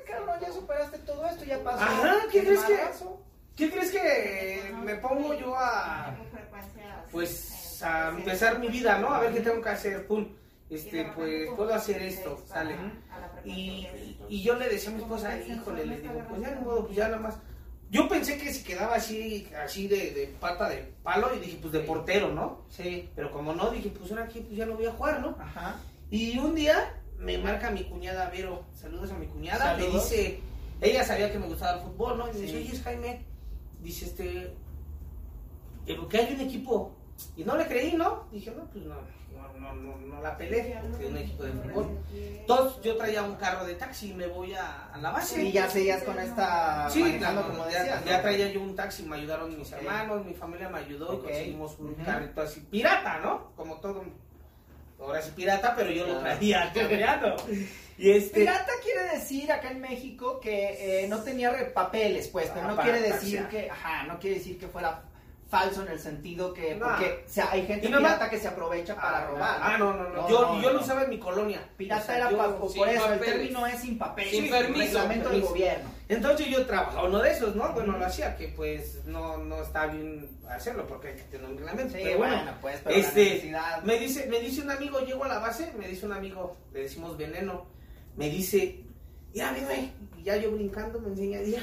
cabrón, 0.08 0.40
ya 0.42 0.52
superaste 0.52 0.98
todo 1.00 1.26
esto, 1.28 1.44
ya 1.46 1.60
pasó? 1.64 1.84
Ajá, 1.84 2.16
¿qué 2.32 2.44
crees 2.44 2.62
que- 2.62 2.74
madrazo"? 2.74 3.22
¿Qué 3.56 3.70
crees 3.70 3.92
que 3.92 4.74
me 4.84 4.96
pongo 4.96 5.34
yo 5.36 5.56
a, 5.56 6.16
pues, 7.12 7.82
a 7.84 8.10
empezar 8.10 8.58
mi 8.60 8.68
vida, 8.70 8.98
¿no? 8.98 9.14
A 9.14 9.20
ver 9.20 9.34
qué 9.34 9.42
tengo 9.42 9.62
que 9.62 9.70
hacer, 9.70 10.08
pum. 10.08 10.28
Este, 10.72 11.04
pues, 11.16 11.50
puedo 11.56 11.74
hacer 11.74 12.02
esto, 12.02 12.42
sale. 12.48 12.76
Y, 13.44 13.88
y 14.30 14.42
yo 14.42 14.56
le 14.56 14.70
decía 14.70 14.90
a 14.90 14.94
mi 14.94 15.02
esposa, 15.02 15.38
híjole, 15.38 15.86
le 15.86 16.00
digo, 16.00 16.24
pues 16.30 16.42
ya 16.42 16.52
no 16.56 16.64
puedo, 16.64 16.86
pues 16.86 16.96
ya 16.96 17.06
nada 17.10 17.20
más. 17.22 17.36
Yo 17.90 18.08
pensé 18.08 18.38
que 18.38 18.54
si 18.54 18.64
quedaba 18.64 18.96
así, 18.96 19.50
así 19.66 19.90
de, 19.90 20.12
de 20.12 20.28
pata 20.40 20.70
de 20.70 20.94
palo, 21.04 21.36
y 21.36 21.40
dije, 21.40 21.58
pues 21.62 21.74
de 21.74 21.82
portero, 21.82 22.32
¿no? 22.32 22.62
Sí, 22.70 23.10
Pero 23.16 23.32
como 23.32 23.54
no, 23.54 23.70
dije, 23.70 23.90
pues 23.90 24.10
ahora 24.12 24.24
aquí 24.24 24.40
pues 24.40 24.56
ya 24.56 24.66
no 24.66 24.76
voy 24.76 24.86
a 24.86 24.92
jugar, 24.94 25.20
¿no? 25.20 25.36
ajá. 25.40 25.76
Y 26.10 26.38
un 26.40 26.56
día 26.56 26.94
me 27.20 27.38
marca 27.38 27.70
mi 27.70 27.84
cuñada 27.84 28.30
Vero, 28.30 28.64
saludos 28.74 29.12
a 29.12 29.16
mi 29.18 29.26
cuñada, 29.28 29.76
me 29.78 29.88
dice, 29.88 30.40
ella 30.80 31.04
sabía 31.04 31.32
que 31.34 31.38
me 31.40 31.48
gustaba 31.48 31.80
el 31.80 31.84
fútbol, 31.84 32.18
¿no? 32.18 32.30
Y 32.30 32.34
me 32.34 32.40
dice, 32.40 32.64
Sí. 32.64 32.70
oye, 32.70 32.80
Jaime, 32.82 33.26
dice 33.82 34.06
este, 34.06 34.54
que 36.10 36.18
hay 36.18 36.34
un 36.34 36.42
equipo. 36.42 36.96
Y 37.36 37.44
no 37.44 37.56
le 37.58 37.68
creí, 37.68 37.94
¿no? 37.94 38.26
Dije, 38.32 38.52
no, 38.52 38.64
pues 38.72 38.86
no, 38.86 38.96
no, 39.62 39.74
no, 39.76 39.96
no, 39.98 40.22
la 40.22 40.36
peleé, 40.38 40.80
porque 40.90 41.06
es 41.06 41.12
un 41.12 41.18
equipo 41.18 41.44
de 41.44 41.52
fútbol. 41.52 42.00
Entonces 42.14 42.82
yo 42.84 42.98
traía 42.98 43.22
un 43.24 43.36
carro 43.36 43.66
de 43.66 43.76
taxi 43.76 44.10
y 44.12 44.14
me 44.14 44.28
voy 44.28 44.54
a, 44.54 44.88
a 44.92 44.98
la 44.98 45.12
base. 45.12 45.44
Y 45.44 45.52
ya 45.52 45.70
seguías 45.70 46.04
con 46.04 46.18
esta 46.20 46.90
Sí, 46.90 47.02
como 47.02 47.70
ya, 47.70 47.80
decías, 47.84 48.06
ya 48.06 48.16
¿no? 48.18 48.22
traía 48.24 48.48
yo 48.52 48.62
un 48.62 48.76
taxi, 48.76 49.04
me 49.04 49.18
ayudaron 49.18 49.58
mis 49.58 49.72
hermanos, 49.72 50.26
mi 50.26 50.34
familia 50.34 50.68
me 50.70 50.80
ayudó 50.80 51.14
y 51.14 51.18
conseguimos 51.20 51.78
un 51.80 51.92
Ujú. 51.92 52.04
carrito 52.04 52.42
así, 52.42 52.60
pirata, 52.62 53.20
¿no? 53.20 53.52
Como 53.56 53.76
todo, 53.80 54.04
ahora 55.00 55.22
sí 55.22 55.32
pirata, 55.36 55.76
pero 55.76 55.92
yo 55.92 56.08
lo 56.08 56.20
traía. 56.20 56.72
Y 57.98 58.10
este... 58.10 58.40
Pirata 58.40 58.72
quiere 58.84 59.04
decir 59.14 59.52
acá 59.52 59.70
en 59.70 59.80
México 59.80 60.40
que 60.40 61.04
eh, 61.04 61.08
no 61.08 61.20
tenía 61.20 61.72
papeles, 61.72 62.30
pues, 62.30 62.50
pero 62.52 62.66
Ah, 62.66 62.70
no 62.70 62.76
para 62.76 62.90
quiere 62.92 63.08
decir 63.14 63.42
taxiar. 63.44 63.50
que, 63.50 63.70
ajá, 63.70 64.04
no 64.06 64.18
quiere 64.20 64.38
decir 64.38 64.58
que 64.58 64.68
fuera 64.68 65.04
falso 65.52 65.82
en 65.84 65.90
el 65.90 66.00
sentido 66.00 66.54
que, 66.54 66.76
No. 66.76 66.88
porque, 66.88 67.26
o 67.28 67.30
sea, 67.30 67.52
hay 67.52 67.68
gente 67.68 67.90
más- 67.90 68.00
pirata 68.00 68.30
que 68.30 68.40
se 68.40 68.48
aprovecha 68.48 68.96
para 68.96 69.18
Ah, 69.20 69.28
robar. 69.28 69.60
Ah, 69.62 69.76
no, 69.78 69.94
no, 69.94 70.04
no. 70.10 70.16
No, 70.22 70.30
yo 70.30 70.42
no, 70.42 70.62
yo 70.62 70.70
no. 70.70 70.78
lo 70.78 70.82
usaba 70.82 71.04
en 71.04 71.10
mi 71.10 71.20
colonia. 71.20 71.62
Pirata 71.76 72.02
O 72.02 72.06
sea, 72.06 72.16
era 72.18 72.32
yo- 72.32 72.38
pa- 72.38 72.58
por 72.58 72.70
eso, 72.72 72.86
el 72.88 72.96
papeles. 73.20 73.22
término 73.26 73.68
es 73.68 73.80
sin 73.82 73.98
papel, 73.98 74.30
Sin 74.30 74.50
permiso, 74.50 74.86
reglamento 74.86 75.30
del 75.30 75.42
gobierno. 75.42 75.90
Entonces 76.08 76.48
yo 76.48 76.66
trabajaba 76.66 77.04
uno 77.04 77.20
de 77.20 77.32
esos, 77.32 77.54
¿no? 77.56 77.72
Bueno, 77.74 77.98
lo 77.98 78.06
hacía, 78.06 78.36
que 78.38 78.48
pues 78.48 79.04
no, 79.06 79.38
no 79.40 79.62
está 79.62 79.88
bien 79.88 80.30
hacerlo 80.50 80.88
porque 80.88 81.10
hay 81.10 81.16
que 81.16 81.24
tener 81.24 81.50
un 81.50 81.58
reglamento. 81.58 81.94
Sí, 81.96 82.00
pero 82.02 82.18
bueno, 82.18 82.36
bueno, 82.38 82.52
pues, 82.62 82.80
pero 82.84 82.96
este, 82.96 83.24
necesidad. 83.26 83.84
me 83.84 84.00
dice, 84.00 84.28
me 84.28 84.40
dice 84.40 84.62
un 84.62 84.72
amigo, 84.72 85.00
llego 85.02 85.26
a 85.26 85.28
la 85.28 85.40
base, 85.40 85.74
me 85.78 85.88
dice 85.88 86.06
un 86.06 86.14
amigo, 86.14 86.56
le 86.74 86.84
decimos 86.84 87.18
veneno, 87.18 87.66
me 88.16 88.30
dice, 88.30 88.80
ya, 89.34 89.54
güey, 89.54 89.92
ya 90.24 90.38
yo 90.38 90.52
brincando 90.52 91.00
me 91.00 91.10
enseña, 91.10 91.42
ya, 91.42 91.62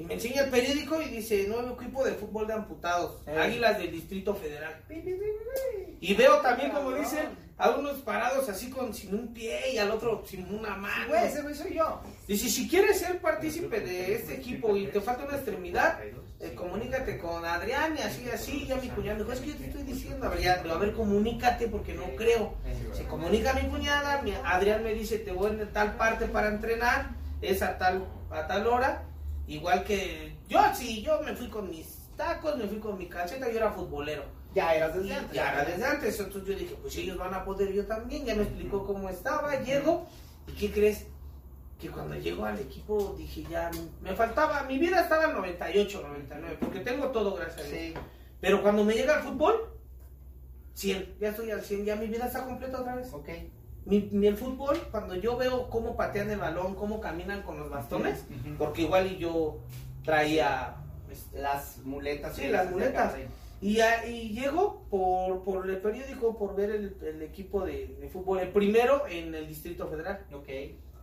Y 0.00 0.04
me 0.04 0.14
enseña 0.14 0.44
el 0.44 0.50
periódico 0.50 1.02
y 1.02 1.08
dice, 1.10 1.46
nuevo 1.46 1.74
equipo 1.78 2.02
de 2.04 2.12
fútbol 2.14 2.46
de 2.46 2.54
amputados, 2.54 3.20
Eh. 3.26 3.36
Águilas 3.38 3.76
del 3.76 3.90
Distrito 3.92 4.34
Federal. 4.34 4.74
Y 6.00 6.14
veo 6.14 6.38
también, 6.38 6.70
como 6.70 6.92
dicen, 6.92 7.28
a 7.58 7.68
unos 7.70 7.98
parados 7.98 8.48
así 8.48 8.70
con 8.70 8.94
sin 8.94 9.12
un 9.14 9.34
pie 9.34 9.74
y 9.74 9.76
al 9.78 9.90
otro 9.90 10.24
sin 10.26 10.46
una 10.54 10.74
mano. 10.74 11.08
Güey, 11.08 11.26
ese 11.26 11.42
güey 11.42 11.54
soy 11.54 11.74
yo. 11.74 12.00
Dice, 12.26 12.48
si 12.48 12.66
quieres 12.66 12.98
ser 12.98 13.18
partícipe 13.20 13.80
de 13.80 14.14
este 14.14 14.34
equipo 14.36 14.74
y 14.74 14.86
te 14.86 15.02
falta 15.02 15.24
una 15.26 15.34
extremidad, 15.36 15.98
eh, 16.40 16.54
comunícate 16.54 17.18
con 17.18 17.44
Adrián 17.44 17.94
y 17.98 18.00
así, 18.00 18.26
así, 18.30 18.64
ya 18.66 18.76
mi 18.76 18.88
cuñada 18.88 19.18
me 19.18 19.24
dijo, 19.24 19.32
es 19.34 19.40
que 19.40 19.48
yo 19.48 19.56
te 19.56 19.66
estoy 19.66 19.82
diciendo, 19.82 20.24
a 20.24 20.30
ver, 20.30 20.40
ya, 20.40 20.54
a 20.54 20.78
ver, 20.78 20.94
comunícate 20.94 21.68
porque 21.68 21.92
no 21.92 22.04
creo. 22.16 22.54
Se 22.94 23.04
comunica 23.04 23.52
mi 23.52 23.68
cuñada, 23.68 24.22
mi- 24.22 24.32
Adrián 24.42 24.82
me 24.82 24.94
dice, 24.94 25.18
te 25.18 25.32
voy 25.32 25.50
en 25.50 25.70
tal 25.74 25.96
parte 25.98 26.24
para 26.24 26.48
entrenar, 26.48 27.10
es 27.42 27.60
a 27.60 27.76
tal, 27.76 28.06
a 28.30 28.46
tal 28.46 28.66
hora, 28.66 29.04
igual 29.54 29.84
que 29.84 30.36
yo, 30.48 30.60
sí, 30.74 31.02
yo 31.02 31.20
me 31.22 31.34
fui 31.34 31.48
con 31.48 31.70
mis 31.70 32.08
tacos, 32.16 32.56
me 32.56 32.66
fui 32.66 32.78
con 32.78 32.96
mi 32.98 33.06
calceta, 33.06 33.50
yo 33.50 33.56
era 33.58 33.72
futbolero. 33.72 34.24
Ya 34.54 34.74
eras 34.74 34.96
Y 34.96 35.00
desde 35.00 35.14
antes. 35.14 35.32
ya 35.32 35.52
era 35.52 35.64
desde 35.64 35.84
antes, 35.84 36.18
entonces 36.20 36.48
yo 36.48 36.58
dije, 36.58 36.76
pues 36.82 36.96
ellos 36.96 37.16
van 37.16 37.34
a 37.34 37.44
poder, 37.44 37.72
yo 37.72 37.86
también, 37.86 38.24
ya 38.24 38.34
me 38.34 38.42
explicó 38.42 38.84
cómo 38.84 39.08
estaba, 39.08 39.54
llego, 39.60 40.06
¿y 40.48 40.52
qué 40.52 40.72
crees? 40.72 41.06
Que 41.80 41.88
cuando 41.88 42.16
llego 42.16 42.44
al 42.44 42.58
equipo 42.58 43.14
dije, 43.16 43.44
ya, 43.48 43.70
me 44.02 44.14
faltaba, 44.14 44.64
mi 44.64 44.78
vida 44.78 45.02
estaba 45.02 45.26
en 45.26 45.34
98, 45.34 46.02
99, 46.02 46.56
porque 46.60 46.80
tengo 46.80 47.08
todo, 47.08 47.34
gracias 47.36 47.66
a 47.66 47.70
Dios. 47.70 47.98
Pero 48.40 48.62
cuando 48.62 48.84
me 48.84 48.94
llega 48.94 49.16
al 49.16 49.22
fútbol, 49.22 49.72
100, 50.74 51.16
ya 51.20 51.28
estoy 51.28 51.50
al 51.50 51.62
100, 51.62 51.84
ya 51.84 51.96
mi 51.96 52.06
vida 52.06 52.26
está 52.26 52.44
completa 52.44 52.80
otra 52.80 52.96
vez. 52.96 53.12
Ok. 53.12 53.28
Mi, 53.90 54.08
mi- 54.12 54.26
el 54.28 54.36
fútbol, 54.36 54.78
cuando 54.90 55.14
yo 55.16 55.36
veo 55.36 55.68
cómo 55.68 55.96
patean 55.96 56.30
el 56.30 56.38
balón, 56.38 56.74
cómo 56.76 57.00
caminan 57.00 57.42
con 57.42 57.58
los 57.58 57.68
bastones, 57.68 58.24
porque 58.56 58.82
igual 58.82 59.06
y 59.10 59.18
yo 59.18 59.58
traía... 60.04 60.76
este, 61.10 61.40
Las 61.40 61.78
muletas. 61.84 62.36
Sí, 62.36 62.48
las 62.48 62.70
muletas. 62.70 63.14
Y, 63.60 63.80
a- 63.80 64.06
y 64.06 64.30
llego 64.30 64.84
por, 64.88 65.42
por 65.44 65.68
el 65.68 65.78
periódico, 65.78 66.38
por 66.38 66.54
ver 66.56 66.70
el, 66.70 66.96
el 67.02 67.20
equipo 67.22 67.64
de, 67.66 67.96
de 68.00 68.08
fútbol, 68.08 68.38
el 68.40 68.48
primero 68.48 69.06
en 69.08 69.34
el 69.34 69.46
Distrito 69.48 69.86
Federal. 69.88 70.24
Ok. 70.32 70.48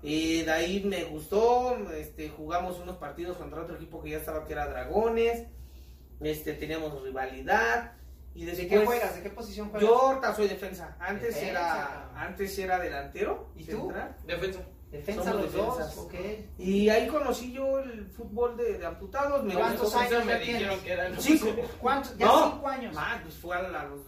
Y 0.01 0.43
de 0.43 0.51
ahí 0.51 0.83
me 0.83 1.03
gustó, 1.05 1.75
este, 1.93 2.29
jugamos 2.29 2.79
unos 2.79 2.97
partidos 2.97 3.35
contra 3.37 3.61
otro 3.61 3.75
equipo 3.75 4.01
que 4.01 4.11
ya 4.11 4.17
estaba 4.17 4.45
que 4.45 4.53
era 4.53 4.67
Dragones, 4.67 5.43
este, 6.21 6.53
teníamos 6.53 7.01
rivalidad. 7.03 7.93
Y 8.37 8.45
¿De 8.45 8.51
después, 8.51 8.69
qué 8.69 8.85
juegas? 8.85 9.15
¿De 9.15 9.21
qué 9.23 9.29
posición 9.31 9.69
juegas? 9.69 9.89
Yo 9.89 9.97
ahorita 9.99 10.35
soy 10.35 10.47
defensa, 10.47 10.95
antes 10.99 11.33
Defensa, 11.33 11.49
era 11.49 12.11
antes 12.15 12.59
era 12.59 12.77
delantero. 12.79 13.47
¿Y 13.55 13.63
tú? 13.63 13.77
central. 13.87 14.15
Defensa. 14.27 14.59
Defensa 14.91 15.23
Somos 15.23 15.41
los 15.41 15.53
defensas. 15.53 15.95
dos. 15.95 16.05
Ok. 16.05 16.13
Y 16.59 16.87
ahí 16.89 17.07
conocí 17.07 17.51
yo 17.51 17.79
el 17.79 18.05
fútbol 18.05 18.55
de, 18.55 18.77
de 18.77 18.85
amputados. 18.85 19.43
Me 19.43 19.55
¿Cuántos 19.55 19.93
años 19.95 20.23
me 20.23 20.31
ya 20.33 20.37
dijeron 20.37 20.79
que 20.81 20.91
eran 20.91 21.19
Cinco. 21.19 21.47
¿Cuántos? 21.81 22.15
Ya 22.17 22.27
No. 22.27 22.51
cinco 22.51 22.67
años. 22.67 22.93
Más, 22.95 23.21
pues 23.23 23.33
fue 23.35 23.55
a, 23.57 23.61
la- 23.63 23.83
los, 23.85 24.01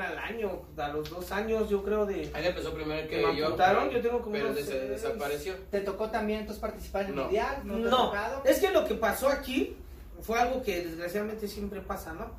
al 0.00 0.18
año, 0.18 0.62
a 0.78 0.88
los 0.88 1.10
dos 1.10 1.30
años 1.32 1.68
yo 1.68 1.82
creo 1.82 2.06
de... 2.06 2.30
Ahí 2.32 2.46
empezó 2.46 2.72
primero 2.72 3.02
Que 3.08 3.16
que 3.20 3.26
me 3.26 3.36
yo. 3.36 3.46
amputaron, 3.46 3.90
yo 3.90 4.00
tengo 4.00 4.20
como 4.22 4.32
Pero 4.32 4.46
unos 4.46 4.56
des- 4.56 4.66
seis. 4.66 4.88
desapareció. 4.88 5.54
¿Te 5.70 5.80
tocó 5.80 6.08
también 6.10 6.40
entonces 6.40 6.60
participar 6.62 7.02
en 7.02 7.08
el 7.10 7.16
No. 7.16 7.22
mundial? 7.24 7.60
¿No 7.64 8.12
es 8.44 8.60
que 8.60 8.70
lo 8.70 8.84
que 8.86 8.94
pasó 8.94 9.28
aquí 9.28 9.76
fue 10.22 10.38
algo 10.40 10.62
que 10.62 10.84
desgraciadamente 10.86 11.48
siempre 11.48 11.80
pasa, 11.82 12.12
¿no? 12.14 12.30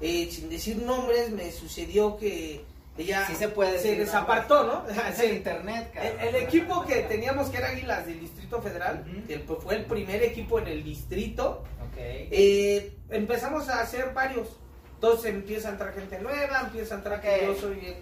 Eh, 0.00 0.28
sin 0.30 0.50
decir 0.50 0.76
nombres, 0.78 1.30
me 1.30 1.50
sucedió 1.52 2.16
que 2.16 2.64
ella 2.98 3.26
Sí 3.26 3.34
se 3.34 3.48
puede 3.48 3.78
se 3.78 3.96
desapartó, 3.96 4.64
¿no? 4.64 4.84
Es 5.10 5.18
el 5.20 5.36
internet, 5.36 5.90
El, 5.94 6.12
cabrón. 6.12 6.28
el 6.28 6.34
equipo 6.36 6.84
que 6.86 6.94
teníamos 7.02 7.48
que 7.50 7.58
era 7.58 7.68
Águilas 7.68 8.06
del 8.06 8.20
Distrito 8.20 8.60
Federal, 8.62 9.04
que 9.28 9.38
fue 9.40 9.74
el 9.76 9.84
primer 9.84 10.22
equipo 10.22 10.58
en 10.58 10.68
el 10.68 10.82
distrito, 10.84 11.62
eh, 11.98 12.92
empezamos 13.10 13.68
a 13.68 13.80
hacer 13.80 14.12
varios. 14.14 14.48
Entonces 14.94 15.26
empieza 15.30 15.68
a 15.68 15.72
entrar 15.72 15.92
gente 15.94 16.18
nueva, 16.20 16.60
empieza 16.62 16.94
a 16.94 16.98
entrar 16.98 17.20
que 17.20 17.28
Ok. 17.28 17.42
yo 17.42 17.54
soy 17.60 17.76
de 17.76 18.00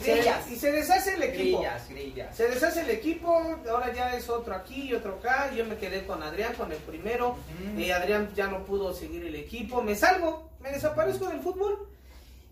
se- 0.00 0.14
Grillas. 0.16 0.50
y 0.50 0.56
se 0.56 0.72
deshace 0.72 1.14
el 1.14 1.22
equipo. 1.22 1.58
Grillas, 1.58 1.88
grillas. 1.88 2.36
Se 2.36 2.48
deshace 2.48 2.80
el 2.82 2.90
equipo, 2.90 3.28
ahora 3.70 3.92
ya 3.92 4.16
es 4.16 4.28
otro 4.28 4.54
aquí 4.54 4.82
y 4.88 4.94
otro 4.94 5.16
acá. 5.16 5.52
Yo 5.54 5.64
me 5.66 5.76
quedé 5.76 6.04
con 6.06 6.22
Adrián, 6.22 6.54
con 6.54 6.72
el 6.72 6.78
primero. 6.78 7.36
Eh, 7.76 7.92
Adrián 7.92 8.30
ya 8.34 8.46
no 8.48 8.64
pudo 8.64 8.94
seguir 8.94 9.24
el 9.24 9.34
equipo. 9.34 9.82
Me 9.82 9.94
salgo, 9.94 10.50
me 10.60 10.70
desaparezco 10.72 11.26
del 11.28 11.40
fútbol. 11.40 11.88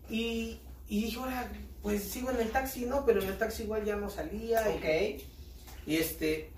Y, 0.09 0.59
y 0.87 1.03
dije, 1.05 1.19
ahora, 1.19 1.49
pues 1.81 2.03
sigo 2.03 2.29
en 2.31 2.39
el 2.41 2.51
taxi, 2.51 2.85
¿no? 2.85 3.05
Pero 3.05 3.21
en 3.21 3.29
el 3.29 3.37
taxi 3.37 3.63
igual 3.63 3.83
ya 3.85 3.95
no 3.95 4.09
salía. 4.09 4.61
Ok. 4.69 4.85
Y, 5.87 5.97
este. 5.97 6.51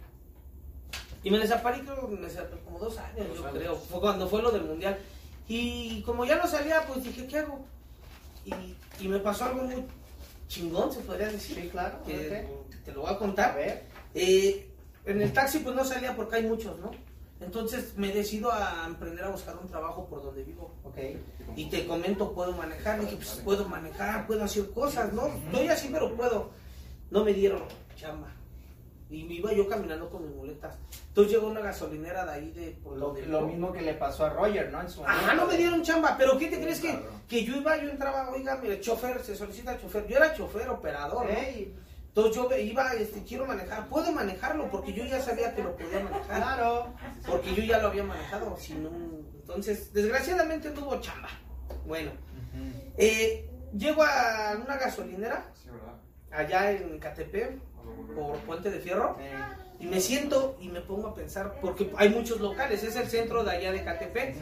Y 1.24 1.32
me 1.32 1.40
desaparecí 1.40 1.86
como 1.86 2.80
dos 2.80 2.98
años, 2.98 3.28
Dos 3.30 3.38
yo 3.38 3.46
años. 3.48 3.58
creo. 3.58 3.76
Fue 3.78 4.02
cuando 4.02 4.28
fue 4.28 4.42
lo 4.42 4.52
del 4.52 4.64
mundial. 4.66 5.00
Y 5.48 6.02
como 6.04 6.26
ya 6.26 6.36
no 6.36 6.48
salía, 6.48 6.86
pues 6.86 7.04
dije, 7.04 7.26
¿qué 7.28 7.40
hago? 7.40 7.66
Y, 8.46 8.76
y 9.00 9.08
me 9.08 9.20
pasó 9.20 9.46
algo 9.46 9.64
muy 9.64 9.86
chingón, 10.54 10.92
se 10.92 11.00
podría 11.02 11.28
decir. 11.30 11.56
Sí, 11.62 11.70
claro. 11.70 12.02
Que 12.06 12.48
te 12.86 12.92
lo 12.92 13.02
voy 13.02 13.10
a 13.10 13.14
A 13.14 13.18
contar. 13.20 13.56
ver. 13.56 13.84
Eh, 14.14 14.70
en 15.06 15.22
el 15.22 15.34
taxi 15.34 15.60
pues 15.60 15.76
no 15.76 15.84
salía 15.84 16.16
porque 16.16 16.38
hay 16.38 16.44
muchos, 16.44 16.78
¿no? 16.80 16.92
Entonces 17.42 17.98
me 17.98 18.10
decido 18.14 18.52
a 18.54 18.86
emprender 18.88 19.26
a 19.26 19.30
buscar 19.30 19.58
un 19.58 19.68
trabajo 19.68 20.06
por 20.08 20.24
donde 20.24 20.44
vivo. 20.44 20.74
Ok. 20.86 20.98
Y 21.58 21.70
te 21.70 21.86
comento, 21.86 22.32
puedo 22.34 22.54
manejar. 22.54 23.02
Dije, 23.02 23.16
pues 23.18 23.42
puedo 23.44 23.68
manejar, 23.68 24.26
puedo 24.28 24.44
hacer 24.44 24.70
cosas, 24.72 25.12
¿no? 25.12 25.28
Estoy 25.28 25.68
así, 25.68 25.90
pero 25.92 26.16
puedo. 26.16 26.52
No 27.12 27.24
me 27.26 27.34
dieron 27.34 27.64
chamba. 27.98 28.32
Y 29.14 29.24
me 29.26 29.36
iba 29.36 29.54
yo 29.54 29.68
caminando 29.70 30.10
con 30.10 30.26
mis 30.26 30.36
muletas. 30.36 30.76
Entonces 31.10 31.34
llegó 31.34 31.48
una 31.48 31.60
gasolinera 31.62 32.26
de 32.26 32.32
ahí 32.32 32.52
de... 32.52 32.72
por 32.84 32.98
Lo, 32.98 33.14
mismo 33.42 33.72
que 33.72 33.82
le 33.82 33.94
pasó 33.94 34.26
a 34.26 34.30
Roger, 34.32 34.72
¿no? 34.72 34.82
En 34.82 34.90
su 34.90 35.06
Ajá, 35.06 35.22
momento. 35.22 35.42
no 35.46 35.48
me 35.52 35.58
dieron 35.58 35.84
chamba, 35.84 36.16
pero 36.18 36.38
¿qué 36.40 36.48
te 36.48 36.56
Sí, 36.56 36.62
crees 36.64 36.80
que, 36.82 36.94
cabrón. 36.94 37.22
que 37.28 37.44
yo 37.46 37.56
iba, 37.58 37.78
yo 37.78 37.90
entraba, 37.92 38.30
oiga, 38.32 38.56
mire, 38.58 38.82
chofer, 38.82 39.22
se 39.24 39.36
solicita 39.36 39.78
chofer. 39.80 40.08
Yo 40.08 40.18
era 40.18 40.34
chofer, 40.34 40.68
operador, 40.70 41.26
¿no? 41.28 41.32
Entonces 42.16 42.36
yo 42.36 42.50
iba, 42.58 42.94
este, 42.94 43.24
quiero 43.24 43.46
manejar, 43.46 43.88
puedo 43.88 44.12
manejarlo 44.12 44.70
porque 44.70 44.94
yo 44.94 45.04
ya 45.06 45.20
sabía 45.22 45.56
que 45.56 45.64
lo 45.64 45.76
podía 45.76 46.00
manejar, 46.00 46.38
claro. 46.38 46.94
porque 47.28 47.56
yo 47.56 47.64
ya 47.64 47.80
lo 47.80 47.88
había 47.88 48.04
manejado, 48.04 48.56
sin 48.58 48.86
un- 48.86 49.28
entonces 49.42 49.92
desgraciadamente 49.94 50.70
no 50.70 50.82
hubo 50.86 51.02
chamba. 51.02 51.30
Bueno, 51.88 52.12
eh, 52.98 53.50
llego 53.76 54.04
a 54.04 54.56
una 54.64 54.78
gasolinera 54.78 55.46
Sí, 55.56 55.70
¿verdad? 55.70 55.96
allá 56.32 56.72
en 56.72 57.00
Catepec 57.00 57.58
por 58.16 58.38
Puente 58.40 58.70
de 58.70 58.80
Fierro 58.80 59.18
y 59.80 59.86
me 59.86 60.00
siento 60.00 60.56
y 60.60 60.68
me 60.70 60.82
pongo 60.82 61.08
a 61.08 61.16
pensar 61.16 61.56
porque 61.62 61.92
hay 61.98 62.10
muchos 62.10 62.40
locales, 62.40 62.84
es 62.84 62.96
el 62.96 63.08
centro 63.08 63.44
de 63.44 63.52
allá 63.52 63.72
de 63.72 63.84
Catepec 63.84 64.36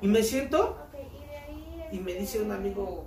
y 0.00 0.08
me 0.08 0.22
siento 0.22 0.78
y 1.92 1.98
me 1.98 2.14
dice 2.14 2.40
un 2.40 2.52
amigo 2.52 3.06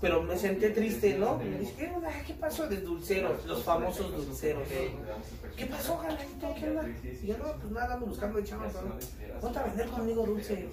pero 0.00 0.22
me 0.22 0.38
senté 0.38 0.70
triste, 0.70 1.18
¿no? 1.18 1.38
Me 1.38 1.58
dice, 1.58 1.74
¿qué, 1.76 1.90
onda? 1.90 2.10
¿qué 2.24 2.34
pasó 2.34 2.68
de 2.68 2.80
dulceros? 2.80 3.44
Los 3.46 3.64
famosos 3.64 4.12
dulceros. 4.12 4.62
¿Qué 5.56 5.66
pasó, 5.66 5.98
Galanito? 5.98 6.54
¿Qué 6.54 6.68
onda? 6.68 6.88
Y 7.02 7.26
yo, 7.26 7.38
no, 7.38 7.52
pues 7.52 7.72
nada, 7.72 7.94
ando 7.94 8.06
buscando 8.06 8.40
chamba. 8.42 8.68
pero 9.18 9.40
Ponte 9.40 9.58
a 9.58 9.64
vender 9.64 9.88
conmigo 9.88 10.24
dulces. 10.24 10.66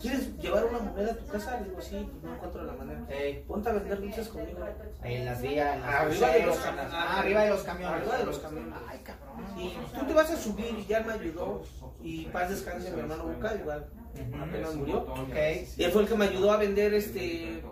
¿Quieres 0.00 0.36
llevar 0.38 0.64
una 0.66 0.78
moneda 0.80 1.12
a 1.12 1.16
tu 1.16 1.26
casa? 1.26 1.60
Le 1.60 1.68
digo, 1.68 1.80
sí, 1.80 2.08
pues 2.10 2.22
no 2.24 2.34
encuentro 2.34 2.64
la 2.64 2.72
manera. 2.72 3.00
Ponte 3.46 3.68
a 3.68 3.72
vender 3.72 4.00
dulces 4.00 4.28
conmigo. 4.28 4.58
en 5.04 5.24
las 5.24 5.42
vías, 5.42 5.76
en 5.76 5.80
las 5.82 5.94
Arriba 5.94 6.28
de 6.28 6.46
los 6.46 6.56
camiones. 6.58 6.92
ah, 6.92 7.18
arriba 7.20 7.42
de 7.42 7.50
los 7.50 7.62
camiones. 7.62 8.00
Arriba 8.00 8.18
de 8.18 8.24
los 8.24 8.38
camiones. 8.38 8.74
Ay, 8.88 9.00
cabrón. 9.04 9.58
Y 9.58 9.76
tú 9.98 10.06
te 10.06 10.12
vas 10.14 10.30
a 10.30 10.36
subir 10.36 10.74
y 10.78 10.86
ya 10.86 11.00
me 11.00 11.12
ayudó. 11.12 11.62
Y 12.02 12.24
paz 12.26 12.50
descanse 12.50 12.90
mi 12.90 13.00
hermano 13.00 13.24
Buca, 13.24 13.54
igual. 13.54 13.86
Apenas 14.40 14.74
murió. 14.74 14.98
Ok. 14.98 15.36
Y 15.76 15.84
él 15.84 15.92
fue 15.92 16.02
el 16.02 16.08
que 16.08 16.14
me 16.16 16.24
ayudó 16.26 16.52
a 16.52 16.56
vender 16.56 16.94
este 16.94 17.62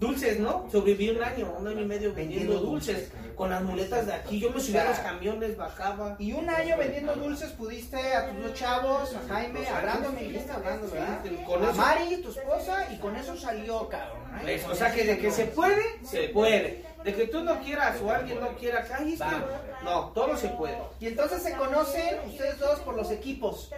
dulces, 0.00 0.40
¿no? 0.40 0.66
Sobreviví 0.72 1.10
un 1.10 1.22
año, 1.22 1.54
un 1.58 1.68
año 1.68 1.82
y 1.82 1.84
medio 1.84 2.14
vendiendo 2.14 2.58
dulces 2.58 3.12
con 3.36 3.50
las 3.50 3.62
muletas 3.62 4.06
de 4.06 4.14
aquí. 4.14 4.40
Yo 4.40 4.50
me 4.50 4.60
subía 4.60 4.82
a 4.82 4.88
los 4.88 4.98
camiones, 4.98 5.56
bajaba. 5.56 6.16
Y 6.18 6.32
un 6.32 6.48
año 6.48 6.76
vendiendo 6.78 7.14
dulces 7.14 7.50
pudiste 7.52 7.98
a 8.14 8.30
tus 8.30 8.42
dos 8.42 8.54
chavos, 8.54 9.14
a 9.14 9.28
Jaime, 9.28 9.66
a 9.68 9.80
Brando, 9.80 10.12
me 10.12 10.22
dijiste 10.22 10.50
hablando, 10.50 10.90
¿verdad? 10.90 11.22
Con 11.46 11.64
a. 11.64 11.72
Mari, 11.72 12.16
tu 12.22 12.30
esposa, 12.30 12.88
y 12.92 12.96
con 12.96 13.14
eso 13.14 13.36
salió, 13.36 13.88
cabrón. 13.88 14.20
¿eh? 14.46 14.54
Eso, 14.54 14.72
O 14.72 14.74
sea 14.74 14.92
que 14.92 15.04
de 15.04 15.18
que 15.18 15.30
se 15.30 15.44
puede, 15.46 15.82
se 16.02 16.28
puede. 16.28 16.84
De 17.04 17.14
que 17.14 17.26
tú 17.28 17.42
no 17.42 17.60
quieras 17.60 18.00
o 18.02 18.10
alguien 18.10 18.40
no 18.40 18.48
quiera, 18.56 18.84
cállate. 18.84 19.44
No, 19.84 20.10
todo 20.10 20.36
se 20.36 20.48
puede. 20.48 20.78
Y 20.98 21.06
entonces 21.06 21.42
se 21.42 21.54
conocen 21.54 22.18
ustedes 22.26 22.58
dos 22.58 22.80
por 22.80 22.94
los 22.94 23.10
equipos, 23.10 23.70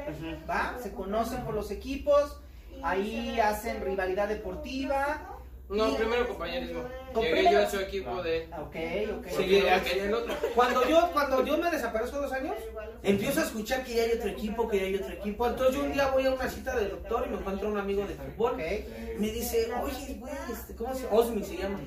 ¿va? 0.49 0.77
Se 0.83 0.93
conocen 0.93 1.43
por 1.45 1.55
los 1.55 1.71
equipos, 1.71 2.41
ahí 2.83 3.39
hacen 3.41 3.81
rivalidad 3.85 4.29
deportiva. 4.29 5.32
No, 5.73 5.91
y- 5.91 5.95
primero 5.95 6.29
compañerismo. 6.29 6.83
Llegué 7.15 7.53
yo 7.53 7.63
a 7.63 7.71
su 7.71 7.79
equipo 7.81 8.23
de. 8.23 8.49
Ah, 8.51 8.61
Ok, 8.63 8.69
ok. 8.69 9.27
Sí, 9.29 9.35
Porque 9.37 9.63
ya- 9.63 9.77
no 9.79 9.85
quería 9.85 10.05
el 10.05 10.15
otro. 10.15 10.35
Cuando 10.55 10.89
yo, 10.89 11.11
cuando 11.13 11.45
yo 11.45 11.59
me 11.59 11.71
desaparezco 11.71 12.21
dos 12.21 12.33
años, 12.33 12.55
empiezo 13.03 13.41
a 13.41 13.45
escuchar 13.45 13.85
que 13.85 13.95
ya 13.95 14.03
hay 14.05 14.13
otro 14.13 14.31
equipo, 14.31 14.69
que 14.69 14.79
ya 14.79 14.85
hay 14.85 14.95
otro 14.97 15.13
equipo. 15.13 15.47
Entonces 15.47 15.75
yo 15.77 15.83
un 15.83 15.93
día 15.93 16.09
voy 16.09 16.25
a 16.27 16.31
una 16.33 16.49
cita 16.49 16.75
del 16.77 16.91
doctor 16.91 17.25
y 17.27 17.31
me 17.31 17.37
encuentro 17.39 17.69
un 17.69 17.79
amigo 17.79 18.07
de 18.07 18.15
fútbol. 18.15 18.57
Me 18.57 19.31
dice, 19.31 19.71
oye, 19.83 20.17
güey, 20.19 20.33
este, 20.53 20.75
¿cómo 20.75 20.95
se 20.95 21.03
llama? 21.05 21.17
Osmi 21.17 21.45
se 21.45 21.57
llama. 21.57 21.81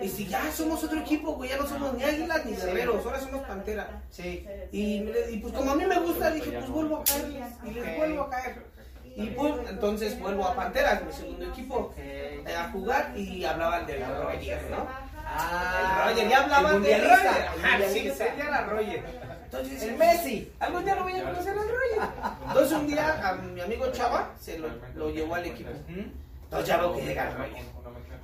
Y 0.00 0.04
dice, 0.04 0.24
ya 0.24 0.50
somos 0.52 0.82
otro 0.84 0.98
equipo, 1.00 1.32
güey, 1.34 1.50
ya 1.50 1.56
no 1.58 1.66
somos 1.66 1.92
ni 1.94 2.02
águilas 2.04 2.44
ni 2.46 2.56
guerreros. 2.56 3.04
ahora 3.04 3.20
somos 3.20 3.42
Pantera. 3.46 4.02
Sí. 4.10 4.46
Y, 4.72 5.04
y 5.30 5.38
pues 5.42 5.52
como 5.52 5.72
a 5.72 5.74
mí 5.76 5.84
me 5.84 5.98
gusta, 6.00 6.30
dije, 6.30 6.50
pues 6.52 6.68
vuelvo 6.70 6.96
a 6.98 7.04
caer. 7.04 7.26
Y 7.66 7.70
les 7.72 7.96
vuelvo 7.96 8.22
a 8.22 8.30
caer. 8.30 8.72
Y 9.14 9.26
pues 9.26 9.54
entonces 9.68 10.18
vuelvo 10.18 10.46
a 10.46 10.54
Panteras, 10.54 11.04
mi 11.04 11.12
segundo 11.12 11.46
equipo, 11.46 11.92
eh, 11.98 12.42
a 12.56 12.70
jugar 12.70 13.12
y 13.16 13.44
hablaban 13.44 13.86
del 13.86 14.02
Roger, 14.04 14.62
¿no? 14.70 14.86
Ah, 15.24 16.06
el 16.08 16.14
Roger, 16.14 16.28
ya 16.28 16.42
hablaban 16.42 16.72
mundialista, 16.74 17.16
Roger. 17.16 17.46
Ajá, 17.46 17.76
sí, 17.78 17.84
mundialista. 17.84 18.24
sí, 18.24 18.30
ya 18.38 18.44
era 18.44 18.64
Roger. 18.64 19.04
Entonces, 19.44 19.82
El 19.82 19.96
Messi. 19.98 20.52
Algún 20.60 20.84
día 20.84 20.94
lo 20.94 21.02
voy 21.02 21.12
a 21.12 21.24
conocer 21.24 21.52
al 21.52 21.68
Roger. 21.68 22.08
Entonces 22.48 22.72
un 22.78 22.86
día 22.86 23.28
a 23.28 23.34
mi 23.34 23.60
amigo 23.60 23.86
Chava 23.92 24.30
se 24.40 24.58
lo, 24.58 24.68
lo 24.94 25.10
llevó 25.10 25.34
al 25.34 25.44
equipo. 25.44 25.70
Entonces 25.88 26.68
ya 26.68 26.76
veo 26.78 26.94
que 26.94 27.02
llega 27.02 27.28
el 27.28 27.36
Roger. 27.36 27.64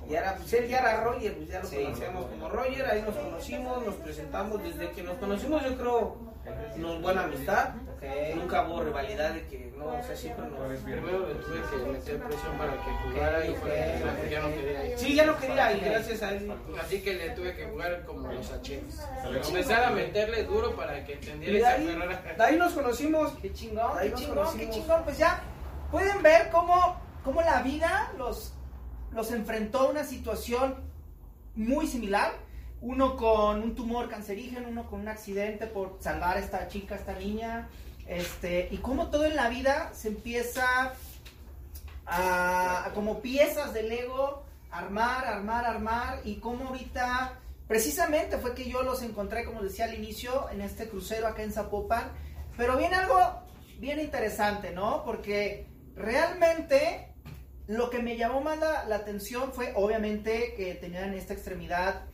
Y 0.09 0.15
ahora, 0.15 0.35
pues 0.37 0.51
él 0.53 0.67
ya 0.67 0.79
era 0.79 1.03
Roger, 1.03 1.35
pues 1.35 1.49
ya 1.49 1.59
lo 1.61 1.69
conocíamos 1.69 2.25
como 2.25 2.49
Roger, 2.49 2.85
ahí 2.87 3.03
nos 3.03 3.15
conocimos, 3.15 3.85
nos 3.85 3.93
presentamos, 3.95 4.63
desde 4.63 4.89
que 4.89 5.03
nos 5.03 5.17
conocimos 5.19 5.63
yo 5.63 5.77
creo 5.77 6.17
nos 6.77 7.01
buena 7.01 7.23
amistad, 7.23 7.69
Ok. 7.95 8.35
nunca 8.35 8.67
hubo 8.67 8.81
rivalidad 8.83 9.31
de 9.33 9.45
que 9.47 9.73
no, 9.77 9.85
o 9.87 10.03
sea, 10.03 10.15
siempre 10.15 10.45
nos... 10.47 10.79
Primero 10.79 11.27
le 11.27 11.35
tuve 11.35 11.61
que 11.69 11.91
meter 11.91 12.19
presión 12.23 12.57
para 12.57 12.71
que 12.73 12.91
jugara 13.03 13.45
y 13.45 13.55
fue 13.55 14.01
porque 14.01 14.29
ya 14.29 14.41
no 14.41 14.49
quería 14.49 14.85
ir. 14.85 14.97
Sí, 14.97 15.15
ya 15.15 15.25
no 15.25 15.37
quería 15.37 15.71
y 15.73 15.79
gracias 15.79 16.23
a 16.23 16.31
él. 16.33 16.51
Así 16.81 17.01
que 17.01 17.13
le 17.13 17.29
tuve 17.31 17.55
que 17.55 17.65
jugar 17.65 18.05
como 18.05 18.27
los 18.31 18.51
acheros. 18.51 18.99
Empezar 19.47 19.83
a 19.83 19.89
meterle 19.91 20.43
duro 20.43 20.75
para 20.75 21.03
que 21.05 21.13
entendiera 21.13 21.53
de 21.53 21.57
y 21.57 21.61
se 21.61 21.91
ahí, 21.91 22.35
de 22.37 22.43
ahí 22.43 22.57
nos 22.57 22.73
conocimos. 22.73 23.33
Qué 23.41 23.53
chingón, 23.53 23.97
qué 24.01 24.09
nos 24.09 24.19
chingón, 24.19 24.35
qué 24.35 24.39
conocimos. 24.41 24.75
chingón. 24.75 25.03
Pues 25.03 25.17
ya 25.17 25.41
pueden 25.91 26.21
ver 26.23 26.49
cómo, 26.51 26.99
cómo 27.23 27.41
la 27.41 27.61
vida 27.61 28.11
los, 28.17 28.53
los 29.11 29.31
enfrentó 29.31 29.79
a 29.79 29.89
una 29.89 30.03
situación 30.03 30.75
muy 31.55 31.87
similar. 31.87 32.31
Uno 32.81 33.17
con 33.17 33.61
un 33.61 33.75
tumor 33.75 34.09
cancerígeno, 34.09 34.69
uno 34.69 34.87
con 34.87 35.01
un 35.01 35.07
accidente 35.09 35.67
por 35.67 35.97
salvar 35.99 36.37
a 36.37 36.39
esta 36.39 36.67
chica, 36.67 36.95
a 36.95 36.97
esta 36.97 37.13
niña. 37.13 37.67
Este, 38.07 38.69
y 38.71 38.77
cómo 38.77 39.09
todo 39.09 39.25
en 39.25 39.35
la 39.35 39.49
vida 39.49 39.91
se 39.93 40.07
empieza 40.07 40.93
a, 42.05 42.91
como 42.93 43.21
piezas 43.21 43.73
de 43.73 43.83
Lego, 43.83 44.43
armar, 44.71 45.25
armar, 45.25 45.65
armar. 45.65 46.21
Y 46.23 46.35
cómo 46.35 46.69
ahorita, 46.69 47.39
precisamente 47.67 48.37
fue 48.37 48.55
que 48.55 48.69
yo 48.69 48.81
los 48.81 49.03
encontré, 49.03 49.43
como 49.43 49.61
decía 49.61 49.85
al 49.85 49.93
inicio, 49.93 50.49
en 50.49 50.61
este 50.61 50.87
crucero 50.87 51.27
acá 51.27 51.43
en 51.43 51.51
Zapopan. 51.51 52.11
Pero 52.57 52.77
viene 52.77 52.95
algo 52.95 53.19
bien 53.77 53.99
interesante, 53.99 54.71
¿no? 54.71 55.03
Porque 55.05 55.67
realmente 55.95 57.13
lo 57.67 57.89
que 57.89 57.99
me 57.99 58.17
llamó 58.17 58.41
más 58.41 58.57
la, 58.57 58.85
la 58.85 58.95
atención 58.95 59.53
fue, 59.53 59.73
obviamente, 59.75 60.53
que 60.55 60.73
tenían 60.75 61.13
esta 61.13 61.33
extremidad, 61.33 62.05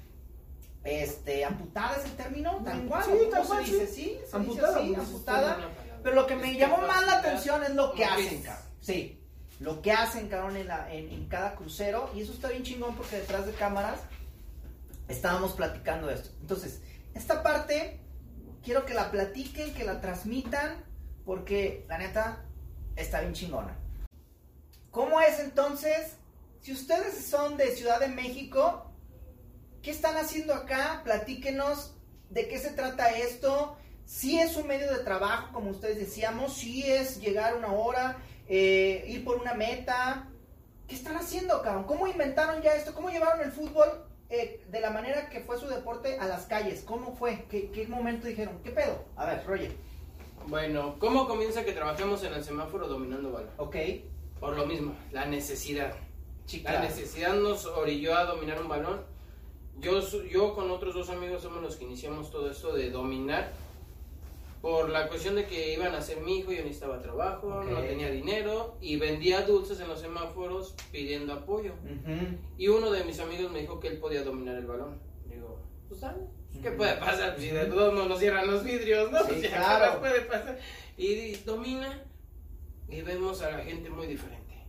este, 0.86 1.44
amputada 1.44 1.98
es 1.98 2.06
el 2.06 2.16
término, 2.16 2.62
tal 2.64 2.86
cual. 2.86 3.04
sí, 3.04 3.12
¿cómo 3.12 3.30
tal 3.32 3.66
se 3.66 3.72
dice? 3.72 3.88
sí. 3.88 3.94
Sí, 3.94 4.20
se 4.30 4.36
Amputada, 4.38 4.68
dice 4.80 4.80
así, 4.80 4.94
pues, 4.96 5.08
amputada. 5.08 5.58
Pero 6.04 6.16
lo 6.16 6.28
que 6.28 6.36
me 6.36 6.54
llamó 6.56 6.78
más 6.78 7.06
la 7.06 7.18
atención 7.18 7.64
es 7.64 7.72
lo 7.76 7.92
que 7.94 8.06
hacen, 8.06 8.42
cabrón. 8.44 8.64
Sí, 8.80 9.20
lo 9.60 9.82
que 9.82 9.92
hacen, 9.92 10.28
cabrón, 10.30 10.56
en, 10.58 10.68
la- 10.68 10.94
en- 10.94 11.10
en 11.12 11.28
cada 11.28 11.56
crucero. 11.56 12.10
Y 12.16 12.22
eso 12.22 12.32
está 12.34 12.50
bien 12.50 12.62
chingón 12.64 12.96
porque 12.96 13.18
detrás 13.18 13.46
de 13.48 13.54
cámaras 13.54 14.00
estábamos 15.08 15.54
platicando 15.54 16.10
esto. 16.10 16.30
Entonces, 16.42 16.82
esta 17.16 17.42
parte 17.44 18.00
quiero 18.64 18.86
que 18.86 18.94
la 18.94 19.10
platiquen, 19.12 19.74
que 19.74 19.84
la 19.84 20.02
transmitan, 20.02 20.84
porque 21.26 21.86
la 21.88 21.98
neta 21.98 22.44
está 22.96 23.22
bien 23.22 23.34
chingona. 23.34 23.76
¿Cómo 24.92 25.20
es 25.22 25.40
entonces? 25.40 26.18
Si 26.62 26.72
ustedes 26.72 27.26
son 27.26 27.58
de 27.58 27.76
Ciudad 27.76 28.00
de 28.00 28.08
México, 28.08 28.85
¿qué 29.86 29.92
están 29.92 30.18
haciendo 30.18 30.56
acá? 30.56 31.02
Platíquenos 31.04 31.94
de 32.32 32.48
qué 32.48 32.58
se 32.58 32.72
trata 32.72 33.16
esto. 33.16 33.78
Si 34.04 34.40
es 34.40 34.58
un 34.58 34.68
medio 34.68 34.92
de 34.92 35.04
trabajo, 35.04 35.54
como 35.54 35.70
ustedes 35.70 36.00
decíamos, 36.00 36.56
si 36.56 36.84
es 36.92 37.22
llegar 37.22 37.56
una 37.56 37.72
hora, 37.72 38.18
eh, 38.48 39.06
ir 39.08 39.24
por 39.24 39.38
una 39.38 39.54
meta. 39.54 40.28
¿Qué 40.88 40.96
están 40.96 41.16
haciendo, 41.18 41.62
cabrón? 41.62 41.84
¿Cómo 41.84 42.08
inventaron 42.08 42.64
ya 42.64 42.76
esto? 42.76 42.96
¿Cómo 42.96 43.10
llevaron 43.10 43.42
el 43.42 43.52
fútbol 43.52 43.88
eh, 44.30 44.66
de 44.70 44.82
la 44.82 44.90
manera 44.90 45.30
que 45.30 45.42
fue 45.42 45.60
su 45.60 45.68
deporte 45.68 46.18
a 46.20 46.26
las 46.26 46.48
calles? 46.48 46.82
¿Cómo 46.84 47.16
fue? 47.16 47.46
¿Qué, 47.48 47.70
qué 47.70 47.88
momento 47.88 48.28
dijeron? 48.28 48.60
¿Qué 48.64 48.72
pedo? 48.72 49.06
A 49.16 49.26
ver, 49.28 49.46
Roger. 49.46 49.72
Bueno, 50.48 50.96
¿cómo 50.98 51.28
comienza 51.28 51.64
que 51.64 51.74
trabajemos 51.74 52.24
en 52.24 52.34
el 52.34 52.44
semáforo 52.44 52.88
dominando 52.88 53.32
balón? 53.32 53.52
Ok. 53.58 53.76
Por 54.40 54.58
lo 54.58 54.66
mismo, 54.66 54.96
la 55.12 55.26
necesidad. 55.26 55.94
Sí, 56.48 56.62
La 56.62 56.80
necesidad 56.80 57.34
nos 57.34 57.66
orilló 57.66 58.16
a 58.16 58.26
dominar 58.26 58.60
un 58.62 58.68
balón. 58.68 59.15
Yo, 59.80 60.00
yo 60.30 60.54
con 60.56 60.72
otros 60.72 60.94
dos 60.96 61.10
amigos 61.10 61.42
somos 61.42 61.62
los 61.62 61.76
que 61.76 61.84
iniciamos 61.86 62.32
todo 62.32 62.50
esto 62.50 62.74
de 62.74 62.90
dominar. 62.92 63.52
Por 64.62 64.90
la 64.90 65.08
cuestión 65.10 65.36
de 65.36 65.46
que 65.46 65.74
iban 65.74 65.94
a 65.94 66.02
ser 66.02 66.22
mi 66.22 66.40
hijo, 66.40 66.52
yo 66.52 66.64
necesitaba 66.64 67.00
trabajo, 67.00 67.48
Ok. 67.48 67.66
no 67.70 67.82
tenía 67.82 68.10
dinero 68.10 68.76
y 68.82 68.96
vendía 68.98 69.42
dulces 69.44 69.80
en 69.80 69.88
los 69.88 70.00
semáforos 70.00 70.74
pidiendo 70.92 71.34
apoyo. 71.34 71.74
Ujú. 71.84 72.38
Y 72.58 72.68
uno 72.70 72.90
de 72.92 73.04
mis 73.04 73.20
amigos 73.20 73.52
me 73.52 73.62
dijo 73.62 73.80
que 73.80 73.90
él 73.90 74.00
podía 74.00 74.24
dominar 74.24 74.56
el 74.56 74.66
balón. 74.66 74.98
Digo, 75.30 75.60
pues 75.88 76.02
dale, 76.02 76.24
pues, 76.52 76.64
¿qué 76.64 76.72
puede 76.72 76.96
pasar? 76.96 77.36
Si 77.38 77.50
de 77.50 77.66
todos 77.66 77.94
modos 77.94 78.10
nos 78.10 78.20
cierran 78.20 78.48
los 78.48 78.64
vidrios, 78.64 79.12
¿no? 79.12 79.20
Sí, 79.20 79.26
Pues, 79.28 79.42
ya, 79.44 79.50
¿qué 79.50 79.56
claro. 79.56 80.00
puede 80.00 80.22
pasar? 80.22 80.58
Y, 80.98 81.06
y 81.14 81.36
domina 81.46 82.04
y 82.90 83.02
vemos 83.04 83.44
a 83.44 83.52
la 83.52 83.60
gente 83.60 83.92
muy 83.92 84.08
diferente. 84.08 84.66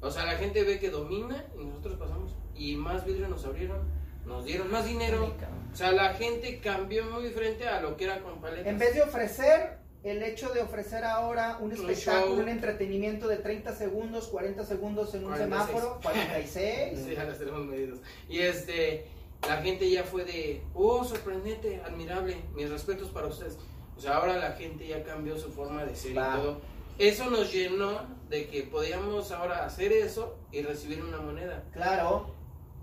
O 0.00 0.10
sea, 0.10 0.24
la 0.26 0.32
gente 0.38 0.64
ve 0.64 0.80
que 0.80 0.90
domina 0.90 1.44
y 1.56 1.64
nosotros 1.64 1.96
pasamos 1.98 2.34
y 2.56 2.74
más 2.74 3.04
vidrios 3.06 3.28
nos 3.28 3.44
abrieron, 3.44 3.78
nos 4.26 4.44
dieron 4.44 4.70
más 4.70 4.84
dinero. 4.86 5.34
O 5.72 5.76
sea, 5.76 5.92
la 5.92 6.14
gente 6.14 6.60
cambió 6.60 7.04
muy 7.06 7.24
diferente 7.24 7.66
a 7.68 7.80
lo 7.80 7.96
que 7.96 8.04
era 8.04 8.20
con 8.20 8.40
paletas. 8.40 8.66
En 8.66 8.78
vez 8.78 8.94
de 8.94 9.02
ofrecer, 9.02 9.78
el 10.02 10.22
hecho 10.22 10.50
de 10.50 10.60
ofrecer 10.62 11.04
ahora 11.04 11.58
un 11.60 11.66
Un 11.66 11.72
espectáculo, 11.72 12.34
show. 12.34 12.42
un 12.42 12.48
entretenimiento 12.48 13.28
de 13.28 13.36
30 13.36 13.74
segundos, 13.74 14.28
40 14.28 14.64
segundos 14.64 15.14
en 15.14 15.24
un 15.24 15.30
46. 15.32 15.66
semáforo, 15.68 16.00
46. 16.02 16.98
Sí, 17.04 17.14
ya 17.14 17.24
las 17.24 17.38
tenemos 17.38 17.66
medidos. 17.66 17.98
Y 18.28 18.38
este, 18.40 19.06
la 19.46 19.56
gente 19.58 19.90
ya 19.90 20.04
fue 20.04 20.24
de, 20.24 20.62
oh, 20.74 21.04
sorprendente, 21.04 21.80
admirable, 21.84 22.36
mis 22.54 22.70
respetos 22.70 23.10
para 23.10 23.26
ustedes. 23.26 23.58
O 23.96 24.00
sea, 24.00 24.16
ahora 24.16 24.36
la 24.36 24.52
gente 24.52 24.86
ya 24.86 25.02
cambió 25.02 25.36
su 25.38 25.50
forma 25.52 25.84
de 25.84 25.94
ser 25.94 26.16
Va. 26.16 26.34
y 26.34 26.40
todo. 26.40 26.60
Eso 26.98 27.28
nos 27.30 27.52
llenó 27.52 28.00
de 28.30 28.46
que 28.48 28.62
podíamos 28.62 29.30
ahora 29.30 29.66
hacer 29.66 29.92
eso 29.92 30.38
y 30.52 30.62
recibir 30.62 31.02
una 31.04 31.18
moneda. 31.18 31.64
Claro. 31.72 32.34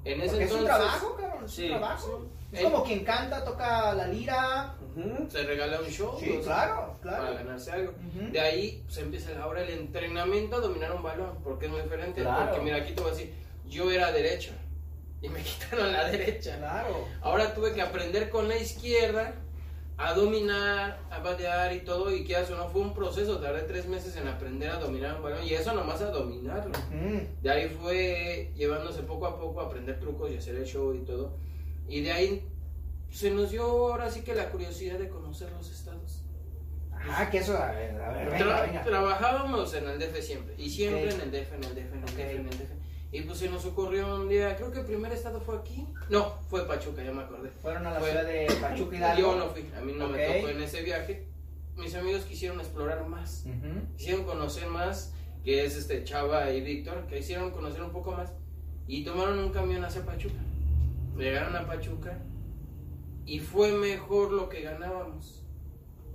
En 0.06 0.22
ese 0.22 0.30
Porque 0.32 0.44
es 0.46 0.52
un 0.52 0.66
trabajo, 0.66 1.16
cabrón. 1.16 1.46
Es 1.46 1.52
Sí, 1.52 1.64
un 1.64 1.70
trabajo. 1.70 2.28
Es 2.52 2.62
como 2.62 2.84
quien 2.84 3.04
canta, 3.04 3.44
toca 3.44 3.94
la 3.94 4.08
lira. 4.08 4.76
Se 5.30 5.42
regala 5.44 5.80
un 5.80 5.88
show 5.88 6.16
Sí, 6.20 6.30
o 6.30 6.44
sea, 6.44 6.66
claro, 6.66 6.98
para 7.02 7.18
claro. 7.18 7.34
ganarse 7.36 7.72
algo. 7.72 7.94
De 8.32 8.40
ahí 8.40 8.84
se 8.88 9.02
empieza 9.02 9.32
ahora 9.42 9.64
el 9.64 9.70
entrenamiento 9.72 10.58
a 10.58 10.60
dominar 10.60 10.92
un 10.92 11.02
balón, 11.02 11.40
porque 11.44 11.66
es 11.66 11.72
muy 11.72 11.82
diferente. 11.82 12.22
Claro. 12.22 12.46
Porque 12.52 12.62
mira, 12.64 12.78
aquí 12.78 12.94
te 12.94 13.02
voy 13.02 13.12
a 13.12 13.14
decir, 13.16 13.34
yo 13.66 13.90
era 13.90 14.12
derecho 14.12 14.52
y 15.22 15.30
me 15.30 15.40
quitaron 15.44 15.92
la 15.92 16.10
derecha. 16.10 16.58
Claro. 16.58 17.08
Ahora 17.22 17.54
tuve 17.56 17.74
que 17.74 17.82
aprender 17.82 18.30
con 18.30 18.48
la 18.48 18.58
izquierda 18.58 19.34
a 19.98 20.14
dominar, 20.14 21.00
a 21.12 21.20
batear 21.20 21.74
y 21.74 21.82
todo, 21.82 22.12
y 22.14 22.24
que 22.24 22.34
eso 22.40 22.56
no 22.58 22.68
fue 22.70 22.82
un 22.82 22.94
proceso, 22.94 23.38
tardé 23.40 23.62
tres 23.62 23.88
meses 23.88 24.16
en 24.16 24.28
aprender 24.28 24.70
a 24.72 24.78
dominar 24.80 25.16
un 25.18 25.24
balón, 25.24 25.44
y 25.46 25.54
eso 25.54 25.74
nomás 25.74 26.02
a 26.02 26.10
dominarlo. 26.10 26.72
De 27.42 27.50
ahí 27.52 27.70
fue 27.70 28.52
llevándose 28.56 29.04
poco 29.04 29.28
a 29.28 29.40
poco 29.40 29.62
a 29.62 29.66
aprender 29.66 30.00
trucos 30.00 30.32
y 30.32 30.38
hacer 30.38 30.56
el 30.56 30.66
show 30.66 30.94
y 30.94 31.00
todo, 31.06 31.38
y 31.88 32.02
de 32.02 32.12
ahí 32.12 32.48
se 33.12 33.30
nos 33.32 33.52
dio 33.52 33.64
ahora 33.64 34.10
sí 34.10 34.22
que 34.22 34.34
la 34.34 34.50
curiosidad 34.50 34.98
de 34.98 35.10
conocer 35.10 35.52
los 35.52 35.70
estados. 35.72 36.22
Ah, 37.10 37.30
que 37.30 37.40
eso, 37.40 37.56
a 37.58 37.72
ver, 37.72 38.02
a 38.02 38.14
ver, 38.14 38.32
venga, 38.32 38.40
Tra- 38.40 38.66
venga. 38.68 38.84
Trabajábamos 38.84 39.74
en 39.74 39.90
el 39.90 40.00
DF 40.00 40.22
siempre, 40.22 40.56
y 40.58 40.70
siempre 40.70 41.10
en 41.14 41.22
el 41.22 41.32
DF, 41.32 41.54
en 41.54 41.64
el 41.66 41.76
DF, 41.76 41.94
en 41.94 42.00
el. 42.00 42.06
DF, 42.06 42.20
en 42.20 42.48
el 42.48 42.50
DF. 42.50 42.83
Y 43.14 43.22
pues 43.22 43.38
se 43.38 43.48
nos 43.50 43.64
ocurrió 43.66 44.16
un 44.16 44.28
día, 44.28 44.56
creo 44.56 44.72
que 44.72 44.80
el 44.80 44.86
primer 44.88 45.12
estado 45.12 45.40
fue 45.40 45.56
aquí. 45.58 45.88
No, 46.10 46.34
fue 46.50 46.66
Pachuca, 46.68 47.04
ya 47.04 47.12
me 47.12 47.22
acordé. 47.22 47.50
Fueron 47.62 47.86
a 47.86 47.92
la 47.92 48.00
Fue- 48.00 48.10
ciudad 48.10 48.26
de 48.26 48.48
Pachuca 48.60 48.98
Hidalgo. 48.98 49.22
Yo 49.22 49.36
no 49.38 49.48
fui, 49.50 49.70
a 49.78 49.82
mí 49.82 49.94
no 49.96 50.08
me 50.10 50.26
tocó 50.26 50.50
en 50.50 50.62
ese 50.64 50.82
viaje. 50.82 51.28
Mis 51.78 51.94
amigos 51.94 52.24
quisieron 52.24 52.60
explorar 52.60 53.08
más, 53.08 53.46
Ujú. 53.46 53.96
quisieron 53.98 54.26
conocer 54.26 54.68
más, 54.68 55.14
que 55.44 55.64
es 55.64 55.76
este 55.76 56.04
Chava 56.04 56.50
y 56.52 56.62
Víctor, 56.62 57.06
que 57.08 57.18
quisieron 57.18 57.52
conocer 57.52 57.84
un 57.84 57.92
poco 57.92 58.12
más 58.14 58.34
y 58.88 59.04
tomaron 59.04 59.38
un 59.40 59.50
camión 59.52 59.86
hacia 59.86 60.04
Pachuca. 60.04 60.42
Llegaron 61.16 61.56
a 61.56 61.68
Pachuca 61.68 62.18
y 63.28 63.40
fue 63.40 63.72
mejor 63.74 64.32
lo 64.32 64.50
que 64.50 64.62
ganábamos. 64.62 65.43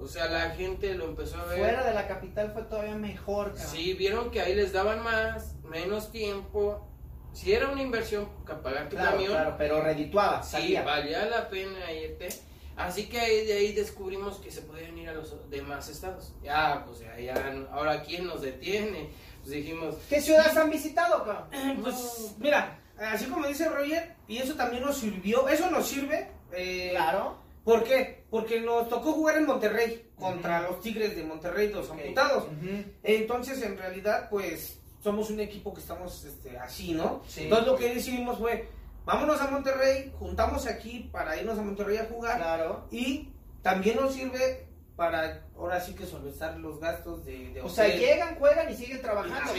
O 0.00 0.06
sea, 0.06 0.26
la 0.26 0.50
gente 0.50 0.94
lo 0.94 1.06
empezó 1.06 1.38
a 1.38 1.44
ver. 1.46 1.58
Fuera 1.58 1.84
de 1.84 1.92
la 1.94 2.06
capital 2.06 2.52
fue 2.52 2.62
todavía 2.62 2.94
mejor, 2.94 3.52
cabrón. 3.54 3.66
Sí, 3.70 3.94
vieron 3.94 4.30
que 4.30 4.40
ahí 4.40 4.54
les 4.54 4.72
daban 4.72 5.02
más, 5.02 5.56
menos 5.64 6.12
tiempo. 6.12 6.86
Si 7.32 7.52
era 7.52 7.68
una 7.68 7.82
inversión 7.82 8.28
para 8.46 8.62
pagar 8.62 8.88
tu 8.88 8.96
Claro, 8.96 9.10
camión, 9.12 9.32
claro, 9.32 9.54
pero 9.58 9.80
redituaba, 9.82 10.42
Sí, 10.42 10.50
salía. 10.52 10.82
valía 10.82 11.26
la 11.26 11.48
pena 11.48 11.92
irte. 11.92 12.28
Así 12.76 13.08
que 13.08 13.18
ahí, 13.18 13.44
de 13.44 13.52
ahí 13.54 13.72
descubrimos 13.72 14.38
que 14.38 14.52
se 14.52 14.62
podían 14.62 14.96
ir 14.96 15.08
a 15.08 15.12
los 15.14 15.34
demás 15.50 15.88
estados. 15.88 16.32
Ya, 16.42 16.84
pues 16.86 17.00
ya, 17.00 17.18
ya, 17.18 17.66
ahora 17.72 18.02
quién 18.02 18.24
nos 18.26 18.40
detiene. 18.42 19.10
Pues 19.40 19.50
dijimos, 19.50 19.96
¿Qué 20.08 20.20
ciudades 20.20 20.56
han 20.56 20.70
visitado, 20.70 21.24
cabrón? 21.24 21.78
Pues 21.82 22.34
mira, 22.38 22.78
así 22.98 23.26
como 23.26 23.46
dice 23.48 23.68
Roger, 23.68 24.14
y 24.28 24.38
eso 24.38 24.54
también 24.54 24.84
nos 24.84 24.96
sirvió, 24.96 25.48
eso 25.48 25.68
nos 25.72 25.88
sirve, 25.88 26.30
eh, 26.52 26.90
Claro. 26.92 27.36
¿Por 27.68 27.84
qué? 27.84 28.24
Porque 28.30 28.62
nos 28.62 28.88
tocó 28.88 29.12
jugar 29.12 29.36
en 29.36 29.44
Monterrey 29.44 30.10
contra 30.16 30.62
los 30.62 30.80
Tigres 30.80 31.14
de 31.14 31.22
Monterrey, 31.22 31.70
los 31.70 31.90
amputados. 31.90 32.46
Entonces, 33.02 33.60
en 33.62 33.76
realidad, 33.76 34.30
pues, 34.30 34.80
somos 35.04 35.28
un 35.28 35.38
equipo 35.40 35.74
que 35.74 35.80
estamos 35.80 36.24
este, 36.24 36.58
así, 36.58 36.94
¿no? 36.94 37.20
Sí. 37.28 37.42
Entonces, 37.42 37.66
lo 37.66 37.76
que 37.76 37.92
decidimos 37.92 38.38
fue, 38.38 38.70
vámonos 39.04 39.38
a 39.42 39.50
Monterrey, 39.50 40.14
juntamos 40.18 40.66
aquí 40.66 41.10
para 41.12 41.36
irnos 41.36 41.58
a 41.58 41.62
Monterrey 41.62 41.98
a 41.98 42.06
jugar 42.06 42.38
Claro. 42.38 42.86
y 42.90 43.34
también 43.60 43.96
nos 43.96 44.14
sirve 44.14 44.66
para, 44.96 45.42
ahora 45.54 45.78
sí 45.78 45.94
que 45.94 46.06
solventar 46.06 46.56
los 46.56 46.80
gastos 46.80 47.22
de, 47.26 47.50
de 47.50 47.60
O 47.60 47.68
sea, 47.68 47.86
llegan, 47.86 48.36
juegan 48.36 48.72
y 48.72 48.76
siguen 48.76 49.02
trabajando, 49.02 49.52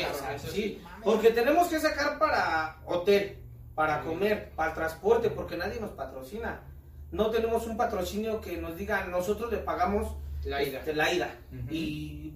Sí, 0.52 0.82
porque 1.04 1.30
tenemos 1.30 1.68
que 1.68 1.80
sacar 1.80 2.18
para 2.18 2.82
hotel, 2.88 3.38
para 3.76 4.02
comer, 4.02 4.50
para 4.56 4.74
transporte, 4.74 5.30
porque 5.30 5.58
nadie 5.58 5.80
nos 5.80 5.92
patrocina. 5.92 6.64
No 7.12 7.30
tenemos 7.32 7.66
un 7.68 7.76
patrocinio 7.78 8.40
que 8.42 8.58
nos 8.58 8.78
diga, 8.78 9.06
nosotros 9.06 9.52
le 9.52 9.58
pagamos 9.58 10.16
La 10.44 10.62
ida. 10.64 10.80
este, 10.80 10.94
la 10.94 11.12
ida 11.14 11.36
y 11.70 12.34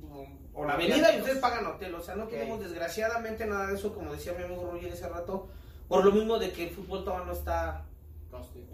o 0.56 0.66
la 0.66 0.76
venida 0.76 1.16
y 1.16 1.20
ustedes 1.20 1.40
pagan 1.40 1.66
hotel. 1.66 1.94
O 1.96 2.02
sea, 2.02 2.16
no 2.16 2.28
tenemos 2.28 2.60
desgraciadamente 2.60 3.46
nada 3.46 3.68
de 3.68 3.76
eso, 3.76 3.94
como 3.94 4.14
decía 4.14 4.34
mi 4.34 4.44
amigo 4.44 4.70
Roger 4.72 4.92
hace 4.94 5.08
rato, 5.10 5.48
por 5.88 6.04
lo 6.06 6.12
mismo 6.12 6.38
de 6.40 6.52
que 6.52 6.68
el 6.68 6.70
fútbol 6.76 7.04
todavía 7.04 7.26
no 7.28 7.34
está, 7.34 7.86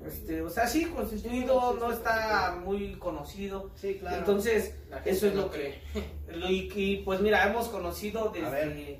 este, 0.05 0.41
o 0.41 0.49
sea, 0.49 0.67
sí, 0.67 0.85
constituido, 0.85 1.73
no 1.73 1.91
está 1.91 2.57
muy 2.63 2.93
conocido. 2.95 3.71
Sí, 3.75 3.97
claro. 3.99 4.17
Entonces, 4.17 4.73
eso 5.05 5.27
es 5.27 5.33
no 5.35 5.41
lo 5.43 5.51
que... 5.51 5.81
Lo- 6.29 6.49
y, 6.49 6.71
y, 6.75 6.97
pues 7.03 7.19
mira, 7.21 7.45
hemos 7.49 7.67
conocido 7.69 8.31
ver. 8.31 8.43
desde, 8.69 8.99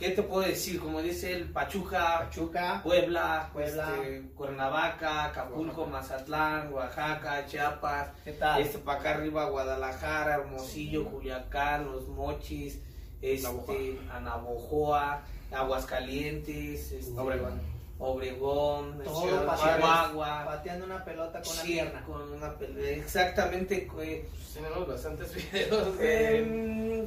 ¿qué 0.00 0.10
te 0.10 0.22
puedo 0.22 0.48
decir? 0.48 0.80
Como 0.80 1.00
dice 1.02 1.32
el 1.32 1.44
Pachuca, 1.50 2.20
Pachuca. 2.24 2.80
Puebla, 2.82 3.50
Puebla. 3.52 3.88
este, 4.02 4.22
Cuernavaca, 4.34 5.26
Acapulco, 5.26 5.82
Oaxaca. 5.82 5.90
Mazatlán, 6.16 6.72
Oaxaca, 6.72 7.46
Chiapas, 7.46 8.08
¿Qué 8.24 8.32
tal? 8.32 8.60
este 8.62 8.78
para 8.78 8.98
acá 9.00 9.10
arriba 9.10 9.44
Guadalajara, 9.44 10.34
Hermosillo, 10.36 11.04
Culiacán, 11.06 11.86
Los 11.92 12.08
Mochis, 12.08 12.80
este. 13.22 14.00
Anabojoa, 14.12 15.20
Aguascalientes, 15.52 16.92
este, 16.92 17.18
Obregón. 17.20 17.60
Obregón, 17.98 18.98
Todo 19.04 19.22
Ciudad 19.22 19.44
pateando- 19.46 19.76
Chihuahua, 19.76 20.44
Pateando 20.46 20.84
una 20.86 21.04
pelota 21.04 21.42
con 21.42 21.52
una 21.52 21.62
sí, 21.62 21.72
pierna. 21.72 22.02
con 22.06 22.32
una 22.32 22.50
pelea, 22.56 22.96
exactamente. 22.96 23.86
Pues 23.92 24.20
tenemos 24.54 24.88
bastantes 24.88 25.34
videos 25.52 25.98
de... 25.98 26.38
Em, 26.38 27.06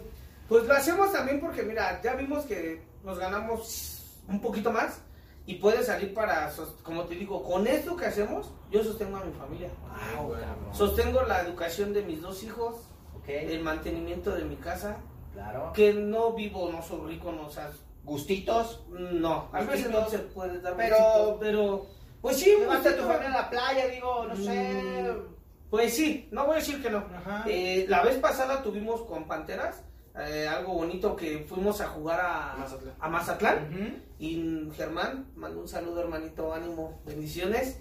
pues 0.54 0.68
lo 0.68 0.74
hacemos 0.76 1.12
también 1.12 1.40
porque, 1.40 1.64
mira, 1.64 2.00
ya 2.04 2.14
vimos 2.14 2.46
que 2.46 2.80
nos 3.04 3.18
ganamos 3.18 4.20
un 4.30 4.40
poquito 4.40 4.72
más 4.72 5.02
y 5.48 5.56
puede 5.56 5.82
salir 5.84 6.14
para, 6.14 6.52
como 6.84 7.06
te 7.06 7.16
digo, 7.16 7.42
con 7.42 7.66
esto 7.66 7.96
que 7.96 8.06
hacemos, 8.06 8.52
yo 8.70 8.84
sostengo 8.84 9.18
a 9.18 9.24
mi 9.24 9.34
familia. 9.34 9.70
Wow, 10.16 10.28
bueno. 10.28 10.46
Sostengo 10.72 11.24
la 11.24 11.42
educación 11.42 11.92
de 11.92 12.04
mis 12.04 12.22
dos 12.22 12.44
hijos, 12.44 12.76
Ok. 13.18 13.30
el 13.30 13.62
mantenimiento 13.64 14.30
de 14.36 14.44
mi 14.46 14.56
casa, 14.58 14.98
Claro. 15.34 15.74
que 15.74 15.92
no 15.92 16.34
vivo, 16.34 16.72
no 16.72 16.84
soy 16.84 17.14
rico, 17.16 17.32
no, 17.32 17.48
o 17.48 17.50
sea, 17.50 17.72
Gustitos. 18.04 18.86
no, 18.92 19.50
a 19.52 19.62
veces 19.62 19.90
no 19.90 20.08
se 20.08 20.20
puede 20.20 20.62
dar 20.62 20.76
Pero- 20.78 20.98
gustitos, 20.98 21.38
pero, 21.40 21.86
pues 22.22 22.38
sí, 22.40 22.52
un 22.54 22.68
tu 22.68 22.72
gustito. 22.76 23.08
familia 23.08 23.34
a 23.34 23.42
la 23.42 23.50
playa, 23.50 23.88
digo, 23.88 24.26
no 24.28 24.36
sé. 24.36 25.04
Mm, 25.04 25.34
Pues 25.72 25.96
sí, 25.96 26.28
no 26.32 26.46
voy 26.46 26.58
a 26.58 26.60
decir 26.60 26.80
que 26.84 26.92
no. 26.92 27.00
Ajá. 27.00 27.44
Eh, 27.48 27.88
la 27.90 28.04
vez 28.04 28.18
pasada 28.20 28.62
tuvimos 28.62 29.02
con 29.02 29.26
Panteras 29.28 29.82
eh, 30.20 30.48
algo 30.48 30.74
bonito 30.74 31.16
que 31.16 31.46
fuimos 31.48 31.82
a 31.82 31.88
jugar 31.88 32.20
a 32.22 32.56
Mazatlán. 32.58 32.96
a 33.00 33.10
Mazatlán. 33.10 33.70
Ujú. 33.74 33.98
Y 34.20 34.70
Germán, 34.76 35.28
mando 35.36 35.62
un 35.62 35.68
saludo 35.68 36.02
hermanito, 36.02 36.54
ánimo, 36.54 37.02
bendiciones. 37.06 37.80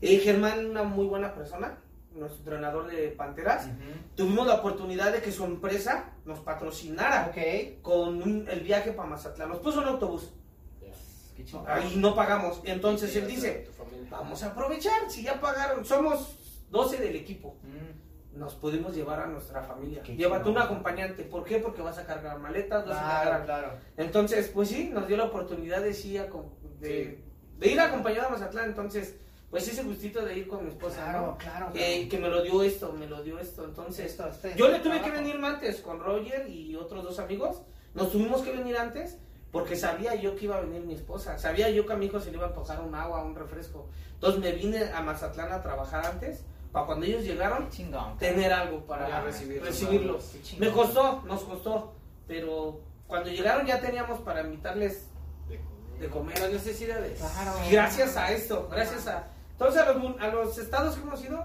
Eh, 0.00 0.18
Germán, 0.18 0.66
una 0.66 0.82
muy 0.82 1.06
buena 1.06 1.34
persona, 1.34 1.78
nuestro 2.14 2.38
entrenador 2.40 2.86
de 2.90 3.08
Panteras. 3.08 3.68
Tuvimos 4.14 4.46
la 4.46 4.54
oportunidad 4.54 5.12
de 5.12 5.20
que 5.20 5.30
su 5.32 5.44
empresa 5.44 6.10
nos 6.24 6.40
patrocinara 6.40 7.28
Ok. 7.30 7.82
con 7.82 8.22
un- 8.22 8.48
el 8.48 8.60
viaje 8.60 8.92
para 8.92 9.08
Mazatlán. 9.08 9.48
Nos 9.50 9.58
puso 9.58 9.80
un 9.80 9.88
autobús, 9.88 10.32
chingón. 11.44 11.64
ahí 11.68 11.94
no 11.96 12.14
pagamos. 12.14 12.60
Entonces 12.64 13.14
él 13.16 13.26
dice, 13.26 13.68
vamos 14.10 14.42
a 14.42 14.48
aprovechar, 14.48 15.10
si 15.10 15.22
ya 15.22 15.40
pagaron, 15.40 15.84
somos 15.84 16.36
12 16.70 16.96
del 16.98 17.16
equipo. 17.16 17.56
Mm, 17.62 18.03
Nos 18.34 18.54
podemos 18.54 18.94
llevar 18.94 19.20
a 19.20 19.26
nuestra 19.26 19.62
familia. 19.62 20.02
Qué 20.02 20.16
Llévate 20.16 20.48
un 20.50 20.58
acompañante. 20.58 21.22
¿Por 21.24 21.44
qué? 21.44 21.58
Porque 21.58 21.82
vas 21.82 21.98
a 21.98 22.04
cargar 22.06 22.38
maletas, 22.40 22.84
vas 22.86 22.98
a 22.98 23.22
cargar 23.22 23.44
claro. 23.44 23.68
Entonces, 23.96 24.50
pues 24.52 24.68
sí, 24.70 24.90
nos 24.92 25.06
dio 25.06 25.16
la 25.16 25.24
oportunidad 25.24 25.80
de, 25.82 25.94
sí, 25.94 26.18
de, 26.80 27.22
de 27.58 27.68
ir 27.70 27.78
acompañado 27.80 28.26
a 28.28 28.30
Mazatlán. 28.30 28.64
Entonces, 28.70 29.16
pues 29.50 29.68
ese 29.68 29.84
gustito 29.84 30.24
de 30.24 30.36
ir 30.36 30.48
con 30.48 30.64
mi 30.64 30.70
esposa, 30.70 30.96
Claro, 31.04 31.26
¿no? 31.26 31.38
claro. 31.38 31.70
Eh, 31.74 32.08
que 32.08 32.18
me 32.18 32.28
lo 32.28 32.42
dio 32.42 32.62
esto, 32.64 32.92
me 32.92 33.06
lo 33.06 33.22
dio 33.22 33.38
esto. 33.38 33.64
Entonces, 33.64 34.06
Esto, 34.06 34.26
este- 34.28 34.54
yo 34.56 34.68
le 34.68 34.80
tuve 34.80 35.00
que 35.00 35.10
venir 35.12 35.36
antes 35.44 35.80
con 35.80 36.00
Roger 36.00 36.48
y 36.48 36.74
otros 36.74 37.04
dos 37.04 37.20
amigos. 37.20 37.62
Nos 37.94 38.10
tuvimos 38.10 38.42
que 38.42 38.50
venir 38.50 38.76
antes 38.76 39.18
porque 39.52 39.76
sabía 39.76 40.16
yo 40.16 40.34
que 40.34 40.46
iba 40.46 40.56
a 40.56 40.60
venir 40.62 40.82
mi 40.82 40.94
esposa. 40.94 41.38
Sabía 41.38 41.70
yo 41.70 41.86
que 41.86 41.92
a 41.92 41.96
mi 41.96 42.06
hijo 42.06 42.18
se 42.18 42.32
le 42.32 42.38
iba 42.38 42.46
a 42.46 42.48
antojar 42.48 42.80
un 42.80 42.96
agua, 42.96 43.22
un 43.22 43.36
refresco. 43.36 43.88
Entonces 44.14 44.40
me 44.40 44.50
vine 44.50 44.90
a 44.92 45.00
Mazatlán 45.02 45.52
a 45.52 45.62
trabajar 45.62 46.04
antes 46.04 46.44
para 46.74 46.86
cuando 46.86 47.06
ellos 47.06 47.22
llegaron 47.24 47.70
chingón. 47.70 48.18
tener 48.18 48.52
algo 48.52 48.84
para 48.84 49.08
Ya 49.08 49.20
recibirlos. 49.22 49.66
recibirlos. 49.68 50.24
Qué 50.32 50.42
chingón. 50.42 50.68
Me 50.68 50.74
costó, 50.74 51.22
nos 51.24 51.42
costó, 51.44 51.94
pero 52.26 52.80
cuando 53.06 53.30
llegaron 53.30 53.64
ya 53.64 53.80
teníamos 53.80 54.20
para 54.20 54.40
invitarles 54.42 55.06
de 56.00 56.08
comer. 56.10 56.38
Las 56.40 56.50
necesidades. 56.50 57.20
Claro. 57.20 57.52
Gracias 57.70 58.16
a 58.16 58.32
esto, 58.32 58.68
gracias 58.70 59.06
a... 59.06 59.28
Entonces 59.52 59.80
a 59.80 59.92
los, 59.92 60.20
a 60.20 60.26
los 60.26 60.58
estados 60.58 60.96
que 60.96 61.02
hemos 61.02 61.24
ido, 61.24 61.44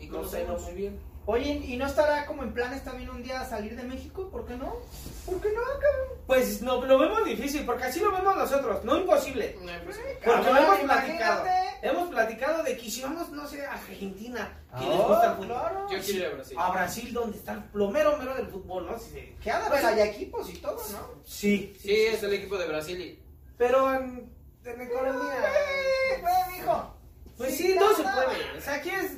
Y 0.00 0.06
nos 0.08 0.32
ha 0.32 0.38
ido 0.40 0.46
conocemos. 0.56 0.62
muy 0.62 0.72
bien. 0.72 1.11
Oye, 1.24 1.52
¿y 1.64 1.76
no 1.76 1.86
estará 1.86 2.26
como 2.26 2.42
en 2.42 2.52
planes 2.52 2.82
también 2.82 3.08
un 3.10 3.22
día 3.22 3.44
salir 3.44 3.76
de 3.76 3.84
México? 3.84 4.28
¿Por 4.30 4.44
qué 4.44 4.56
no? 4.56 4.76
¿Por 5.24 5.40
qué 5.40 5.50
no, 5.52 5.60
cabrón? 5.62 6.18
Pues 6.26 6.62
no, 6.62 6.84
lo 6.84 6.98
vemos 6.98 7.24
difícil, 7.24 7.64
porque 7.64 7.84
así 7.84 8.00
lo 8.00 8.10
vemos 8.10 8.36
nosotros, 8.36 8.84
no 8.84 8.96
imposible. 8.96 9.56
No, 9.60 9.72
pues, 9.84 9.98
Porque 9.98 10.18
Cabrón, 10.20 10.54
lo 10.54 10.60
hemos 10.62 10.78
platicado. 10.80 11.44
imagínate. 11.46 11.86
Hemos 11.86 12.08
platicado 12.10 12.62
de 12.64 12.76
que 12.76 12.90
si 12.90 13.02
vamos, 13.02 13.30
no 13.30 13.46
sé, 13.46 13.64
a 13.64 13.72
Argentina, 13.72 14.60
que 14.78 14.84
les 14.84 14.98
gusta 14.98 15.26
el 15.26 15.32
fútbol. 15.36 15.46
claro. 15.46 15.90
Yo 15.90 15.98
quiero 16.00 16.18
ir 16.18 16.26
a 16.26 16.34
Brasil. 16.34 16.56
A 16.58 16.70
Brasil, 16.70 17.12
donde 17.12 17.38
está 17.38 17.52
el 17.52 17.64
plomero 17.64 18.16
mero 18.18 18.34
del 18.34 18.46
fútbol, 18.48 18.86
¿no? 18.86 18.98
Sí, 18.98 19.34
de 19.44 19.50
haber 19.50 19.84
hay 19.86 20.00
equipos 20.08 20.48
y 20.50 20.58
todo, 20.58 20.76
¿no? 20.90 21.22
sí, 21.24 21.76
Sí, 21.80 21.92
es 21.92 22.22
el 22.22 22.32
equipo 22.34 22.58
de 22.58 22.66
Brasil 22.66 23.00
y 23.00 23.22
pero 23.62 23.94
en, 23.94 24.28
en. 24.64 24.80
Eh, 24.80 26.20
güey, 26.20 26.58
mijo. 26.58 26.96
Pues 27.36 27.56
Sí, 27.56 27.68
sí, 27.68 27.74
no 27.78 27.90
no, 27.90 27.96
se 27.96 28.02
puede. 28.02 28.58
O 28.58 28.60
sea, 28.60 28.74
aquí 28.74 28.90
es. 28.90 29.11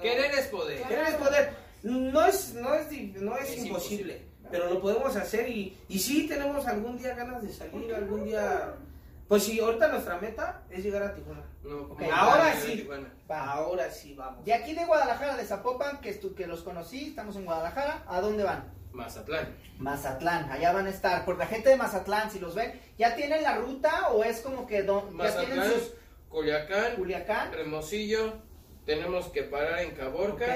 Querer 0.00 0.30
es 0.32 0.46
poder. 0.48 0.82
Querer 0.82 1.06
es 1.06 1.14
poder. 1.14 1.50
No 1.82 2.24
es, 2.26 2.54
no 2.54 2.74
es, 2.74 2.90
no 3.20 3.36
es, 3.36 3.50
Es 3.50 3.58
imposible, 3.64 3.66
imposible. 3.68 4.22
pero 4.50 4.68
lo 4.68 4.80
podemos 4.80 5.14
hacer 5.16 5.48
y, 5.48 5.76
y 5.88 5.98
sí 5.98 6.26
tenemos 6.26 6.66
algún 6.66 6.98
día 6.98 7.14
ganas 7.14 7.42
de 7.42 7.52
salir, 7.52 7.94
algún 7.94 8.24
día... 8.24 8.74
Pues 9.28 9.42
sí, 9.44 9.60
ahorita 9.60 9.88
nuestra 9.88 10.16
meta 10.18 10.62
es 10.70 10.82
llegar 10.82 11.02
a 11.02 11.14
Tijuana. 11.14 11.42
No, 11.62 11.80
Ok, 11.82 11.98
como 11.98 12.12
ahora 12.14 12.46
de 12.54 12.60
sí. 12.62 12.88
Va. 13.30 13.44
Ahora 13.52 13.90
sí 13.90 14.14
vamos. 14.14 14.42
De 14.44 14.54
aquí 14.54 14.72
de 14.74 14.86
Guadalajara, 14.86 15.36
de 15.36 15.44
Zapopan, 15.44 16.00
que, 16.00 16.18
que 16.18 16.46
los 16.46 16.62
conocí, 16.62 17.08
estamos 17.08 17.36
en 17.36 17.44
Guadalajara, 17.44 18.04
¿a 18.08 18.20
dónde 18.22 18.42
van? 18.42 18.72
Mazatlán. 18.90 19.54
Mazatlán, 19.78 20.50
allá 20.50 20.72
van 20.72 20.86
a 20.86 20.90
estar. 20.90 21.26
Por 21.26 21.36
la 21.36 21.46
gente 21.46 21.68
de 21.68 21.76
Mazatlán, 21.76 22.30
si 22.30 22.38
los 22.40 22.54
ven, 22.54 22.80
¿ya 22.96 23.14
tienen 23.16 23.42
la 23.42 23.56
ruta 23.58 24.08
o 24.12 24.24
es 24.24 24.40
como 24.40 24.66
que 24.66 24.82
don- 24.82 25.16
ya 25.18 25.36
tienen 25.38 25.58
Mazatlán, 25.58 25.72
sus 25.72 25.92
Culiacán, 26.30 26.96
Culiacán? 26.96 27.52
Hermosillo. 27.52 28.32
Tenemos 28.88 29.26
que 29.26 29.42
parar 29.42 29.80
en 29.82 29.90
Caborca. 29.90 30.46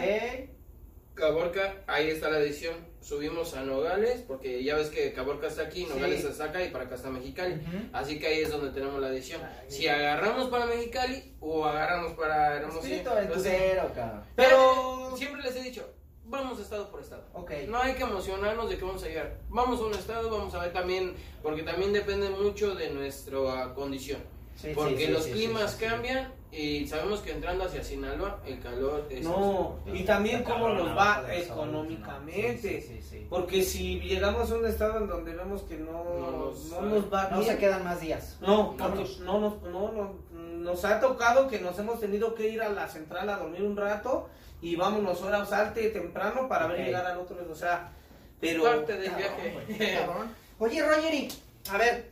Caborca, 1.12 1.74
ahí 1.86 2.08
está 2.08 2.30
la 2.30 2.38
edición. 2.38 2.74
Subimos 3.02 3.52
a 3.52 3.62
Nogales, 3.62 4.24
porque 4.26 4.64
ya 4.64 4.76
ves 4.76 4.88
que 4.88 5.12
Caborca 5.12 5.48
está 5.48 5.64
aquí, 5.64 5.84
Nogales 5.84 6.22
Sí. 6.22 6.28
está 6.28 6.44
acá 6.44 6.64
y 6.64 6.70
para 6.70 6.84
acá 6.84 6.94
está 6.94 7.10
Mexicali. 7.10 7.60
Así 7.92 8.18
que 8.18 8.28
ahí 8.28 8.40
es 8.40 8.50
donde 8.50 8.70
tenemos 8.70 8.98
la 9.02 9.10
edición. 9.10 9.42
Ay. 9.44 9.70
Si 9.70 9.86
agarramos 9.86 10.48
para 10.48 10.64
Mexicali 10.64 11.34
o 11.40 11.66
agarramos 11.66 12.14
para 12.14 12.56
Hermosillo. 12.56 13.04
Cabrón. 13.04 14.22
Pero 14.34 15.14
siempre 15.14 15.42
les 15.42 15.54
he 15.56 15.62
dicho, 15.64 15.92
vamos 16.24 16.58
estado 16.58 16.90
por 16.90 17.02
estado. 17.02 17.26
Ok. 17.34 17.50
No 17.68 17.82
hay 17.82 17.92
que 17.96 18.04
emocionarnos 18.04 18.70
de 18.70 18.78
que 18.78 18.84
vamos 18.86 19.04
a 19.04 19.08
llegar. 19.08 19.40
Vamos 19.50 19.78
a 19.78 19.84
un 19.84 19.92
estado, 19.92 20.30
vamos 20.30 20.54
a 20.54 20.62
ver 20.62 20.72
también, 20.72 21.14
porque 21.42 21.64
también 21.64 21.92
depende 21.92 22.30
mucho 22.30 22.74
de 22.74 22.88
nuestra 22.88 23.74
condición. 23.74 24.20
Sí, 24.56 24.72
Porque 24.74 25.06
sí, 25.06 25.12
los 25.12 25.26
climas 25.26 25.74
cambian 25.74 26.32
y 26.52 26.86
sabemos 26.86 27.20
que 27.20 27.32
entrando 27.32 27.64
hacia 27.64 27.82
Sinaloa 27.82 28.40
el 28.46 28.60
calor 28.60 29.06
es... 29.10 29.24
No, 29.24 29.78
y 29.92 30.04
también 30.04 30.44
cómo 30.44 30.68
nos 30.68 30.96
va 30.96 31.24
económicamente. 31.34 32.80
Sí, 32.82 32.86
sí, 32.88 33.00
sí, 33.00 33.08
sí. 33.10 33.26
Porque 33.30 33.62
si 33.62 34.00
llegamos 34.00 34.50
a 34.50 34.56
un 34.56 34.66
estado 34.66 34.98
en 34.98 35.08
donde 35.08 35.34
vemos 35.34 35.62
que 35.62 35.76
no, 35.78 35.92
No 35.92 36.20
no 36.20 36.30
nos- 36.50 36.64
nos, 36.70 37.12
va 37.12 37.28
No 37.30 37.38
bien, 37.40 37.52
se 37.52 37.58
quedan 37.58 37.84
más 37.84 38.00
días. 38.00 38.36
No, 38.40 38.48
No. 38.48 38.76
porque 38.76 39.06
no, 39.20 39.40
nos- 39.40 39.62
no, 39.62 39.92
no, 39.92 40.14
nos 40.32 40.84
ha 40.84 41.00
tocado 41.00 41.48
que 41.48 41.58
nos 41.58 41.78
hemos 41.78 41.98
tenido 42.00 42.34
que 42.34 42.48
ir 42.48 42.60
a 42.62 42.68
la 42.68 42.86
central 42.86 43.28
a 43.30 43.36
dormir 43.38 43.62
un 43.62 43.76
rato 43.76 44.28
y 44.60 44.76
vámonos 44.76 45.22
horas 45.22 45.48
salte 45.48 45.88
temprano 45.88 46.48
para 46.48 46.66
ver 46.66 46.80
Ok. 46.80 46.86
llegar 46.86 47.06
al 47.06 47.18
otro, 47.18 47.36
o 47.50 47.54
sea, 47.54 47.90
pero 48.40 48.62
parte 48.64 48.96
del 48.98 49.10
Cabrón, 49.10 49.28
viaje. 49.68 49.94
cabrón. 50.06 50.28
Oye, 50.58 50.82
Roger, 50.86 51.14
y, 51.14 51.28
a 51.70 51.78
ver, 51.78 52.11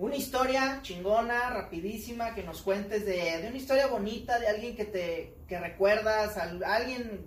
una 0.00 0.16
historia 0.16 0.80
chingona, 0.82 1.50
rapidísima, 1.50 2.34
que 2.34 2.42
nos 2.42 2.62
cuentes 2.62 3.04
de, 3.04 3.38
de 3.42 3.48
una 3.48 3.56
historia 3.56 3.86
bonita, 3.86 4.38
de 4.38 4.48
alguien 4.48 4.74
que 4.74 4.84
te 4.86 5.34
que 5.46 5.58
recuerdas, 5.60 6.36
al- 6.38 6.64
alguien, 6.64 7.26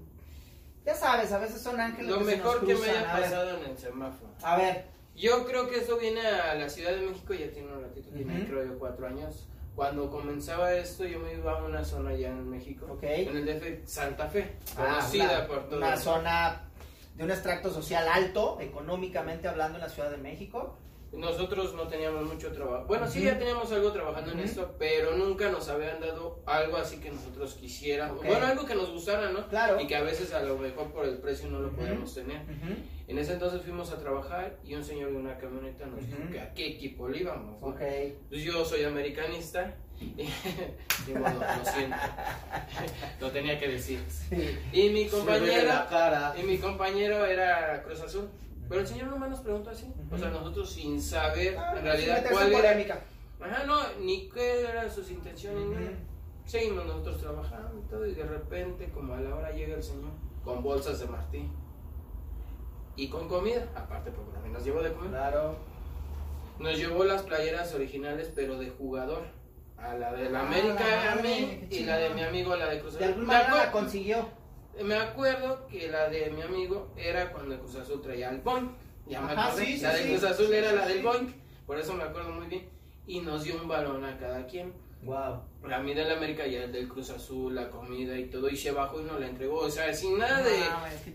ya 0.85 0.95
sabes, 0.95 1.31
a 1.31 1.37
veces 1.37 1.61
son 1.61 1.79
ángeles 1.79 2.09
Lo 2.09 2.19
que 2.19 2.25
se 2.25 2.37
mejor 2.37 2.55
nos 2.57 2.67
que 2.67 2.73
me 2.73 2.79
cruzan. 2.81 2.95
haya 3.05 3.11
pasado 3.11 3.57
en 3.57 3.71
el 3.71 3.77
semáforo. 3.77 4.31
A 4.41 4.57
ver, 4.57 4.85
Yo 5.15 5.45
creo 5.45 5.69
que 5.69 5.77
eso 5.77 5.97
viene 5.99 6.21
a 6.25 6.55
la 6.55 6.67
Ciudad 6.67 6.91
de 6.91 7.01
México, 7.05 7.35
ya 7.35 7.51
tiene 7.51 7.71
un 7.71 7.83
ratito, 7.83 8.09
tiene 8.09 8.35
Ujú. 8.39 8.47
creo 8.47 8.65
yo 8.65 8.79
cuatro 8.79 9.05
años. 9.07 9.47
Cuando 9.75 10.09
comenzaba 10.09 10.73
esto, 10.73 11.05
yo 11.05 11.19
me 11.19 11.33
iba 11.35 11.51
a 11.59 11.63
una 11.63 11.85
zona 11.85 12.09
allá 12.09 12.29
en 12.29 12.49
México, 12.49 12.87
Ok. 12.89 13.03
en 13.03 13.37
el 13.37 13.45
DF 13.45 13.85
Santa 13.87 14.27
Fe, 14.27 14.55
ah, 14.75 14.97
conocida 14.97 15.25
una- 15.37 15.47
por 15.47 15.69
todo. 15.69 15.77
una 15.77 15.97
zona 15.97 16.61
de 17.15 17.23
un 17.23 17.29
extracto 17.29 17.71
social 17.71 18.07
alto, 18.07 18.57
económicamente 18.59 19.47
hablando, 19.47 19.77
en 19.77 19.83
la 19.83 19.89
Ciudad 19.89 20.09
de 20.09 20.17
México. 20.17 20.79
Nosotros 21.13 21.73
no 21.75 21.87
teníamos 21.87 22.25
mucho 22.25 22.51
trabajo. 22.51 22.85
Bueno, 22.87 23.07
sí, 23.07 23.21
ya 23.23 23.37
teníamos 23.37 23.71
algo 23.71 23.91
trabajando 23.91 24.31
en 24.31 24.39
esto, 24.39 24.75
pero 24.79 25.15
nunca 25.15 25.49
nos 25.49 25.69
habían 25.69 25.99
dado 25.99 26.41
algo 26.47 26.77
así 26.77 26.97
que 26.97 27.11
nosotros 27.11 27.53
quisiéramos. 27.53 28.25
Bueno, 28.25 28.45
algo 28.47 28.65
que 28.65 28.73
nos 28.73 28.89
gustara, 28.91 29.31
¿no? 29.31 29.47
Claro. 29.47 29.79
Y 29.79 29.85
que 29.85 29.95
a 29.95 30.01
veces 30.01 30.33
a 30.33 30.41
lo 30.41 30.57
mejor 30.57 30.91
por 30.91 31.05
el 31.05 31.17
precio 31.19 31.49
no 31.49 31.59
lo 31.59 31.67
Ujú. 31.67 31.77
podemos 31.77 32.13
tener. 32.15 32.41
En 33.07 33.17
ese 33.19 33.33
entonces 33.33 33.61
fuimos 33.61 33.91
a 33.91 33.99
trabajar 33.99 34.57
y 34.65 34.73
un 34.75 34.83
señor 34.83 35.11
de 35.11 35.17
una 35.17 35.37
camioneta 35.37 35.85
nos 35.85 36.05
dijo 36.05 36.17
que 36.31 36.39
a 36.39 36.53
qué 36.53 36.67
equipo 36.67 37.07
le 37.07 37.19
íbamos. 37.19 37.61
¿no? 37.61 37.67
Ok. 37.67 37.81
Pues 38.29 38.41
yo 38.41 38.65
soy 38.65 38.83
americanista. 38.83 39.75
y 40.01 41.11
modo, 41.13 41.29
lo 41.39 41.71
siento. 41.71 41.95
lo 43.21 43.31
tenía 43.31 43.59
que 43.59 43.67
decir. 43.67 43.99
Sí. 44.09 44.57
Y 44.71 44.89
mi 44.89 45.07
cara. 45.07 46.33
y 46.39 46.43
mi 46.43 46.57
compañero 46.57 47.25
era 47.25 47.83
Cruz 47.83 48.01
Azul. 48.01 48.29
Pero 48.69 48.81
el 48.81 48.87
señor 48.87 49.07
nomás 49.07 49.29
nos 49.29 49.39
preguntó 49.41 49.69
así. 49.69 49.93
O 50.11 50.17
sea, 50.17 50.29
nosotros 50.29 50.69
sin 50.71 51.01
saber 51.01 51.57
Ah, 51.57 51.73
en 51.77 51.83
realidad 51.83 52.15
sin 52.15 52.23
meterse 52.23 52.33
cuál 52.33 52.53
era. 52.53 52.61
polémica. 52.61 53.01
Ajá, 53.41 53.63
no, 53.65 53.77
ni 53.99 54.29
qué 54.29 54.61
eran 54.61 54.89
sus 54.91 55.11
intenciones. 55.11 55.65
ni 55.65 55.75
nada. 55.75 55.97
Seguimos 56.45 56.85
nosotros 56.85 57.19
trabajando 57.19 57.79
y 57.79 57.89
todo. 57.89 58.05
Y 58.05 58.13
de 58.13 58.23
repente, 58.23 58.89
como 58.89 59.13
a 59.13 59.19
la 59.21 59.35
hora 59.35 59.51
llega 59.51 59.75
el 59.75 59.83
señor 59.83 60.11
con 60.43 60.63
bolsas 60.63 60.99
de 60.99 61.07
Martín. 61.07 61.51
Y 62.95 63.09
con 63.09 63.27
comida, 63.27 63.67
aparte 63.75 64.11
porque 64.11 64.31
también 64.33 64.53
nos 64.53 64.63
llevó 64.63 64.81
de 64.81 64.93
comer. 64.93 65.09
Claro. 65.09 65.55
Nos 66.59 66.77
llevó 66.77 67.03
las 67.03 67.23
playeras 67.23 67.73
originales, 67.73 68.31
pero 68.35 68.57
de 68.59 68.69
jugador. 68.69 69.23
A 69.77 69.95
la 69.95 70.13
de 70.13 70.29
la 70.29 70.39
Ah, 70.41 70.47
América 70.47 70.75
la 70.85 71.11
a 71.11 71.15
madre, 71.15 71.29
mí 71.29 71.67
y 71.69 71.83
la 71.83 71.97
de 71.97 72.09
mi 72.11 72.23
amigo, 72.23 72.55
la 72.55 72.67
de 72.69 72.79
Cruz 72.79 72.93
De 72.97 73.03
alguna 73.05 73.25
manera 73.27 73.55
la 73.65 73.71
consiguió. 73.71 74.29
Me 74.81 74.95
acuerdo 74.95 75.67
que 75.67 75.87
la 75.89 76.09
de 76.09 76.29
mi 76.31 76.41
amigo 76.41 76.91
era 76.97 77.31
cuando 77.31 77.53
el 77.55 77.59
Cruz 77.59 77.75
Azul 77.75 78.01
traía 78.01 78.29
el 78.29 78.41
Boeing. 78.41 78.69
Ya 79.07 79.21
me 79.21 79.31
Ajá, 79.33 79.47
acordé. 79.47 79.65
sí, 79.65 79.75
sí, 79.77 79.81
la 79.83 79.93
de. 79.93 80.09
Cruz 80.09 80.23
Azul 80.23 80.47
Sí, 80.47 80.53
era 80.53 80.71
la 80.71 80.87
del 80.87 80.97
sí. 80.97 81.03
Boeing. 81.03 81.33
Por 81.67 81.79
eso 81.79 81.93
me 81.93 82.03
acuerdo 82.03 82.31
muy 82.31 82.47
bien. 82.47 82.69
Y 83.05 83.19
nos 83.19 83.43
dio 83.43 83.55
un 83.61 83.67
balón 83.67 84.03
a 84.05 84.17
cada 84.17 84.45
quien. 84.47 84.73
Wow. 85.03 85.41
A 85.69 85.79
mí 85.79 85.93
del 85.93 86.09
América 86.11 86.47
y 86.47 86.55
el 86.55 86.71
del 86.71 86.87
Cruz 86.87 87.09
Azul, 87.09 87.53
la 87.53 87.69
comida 87.69 88.17
y 88.17 88.27
todo. 88.29 88.47
Y 88.49 88.55
se 88.55 88.71
bajó 88.71 89.01
y 89.01 89.03
nos 89.03 89.19
la 89.19 89.27
entregó. 89.27 89.59
O 89.59 89.69
sea, 89.69 89.93
sin 89.93 90.17
nada 90.17 90.41
de. 90.41 90.61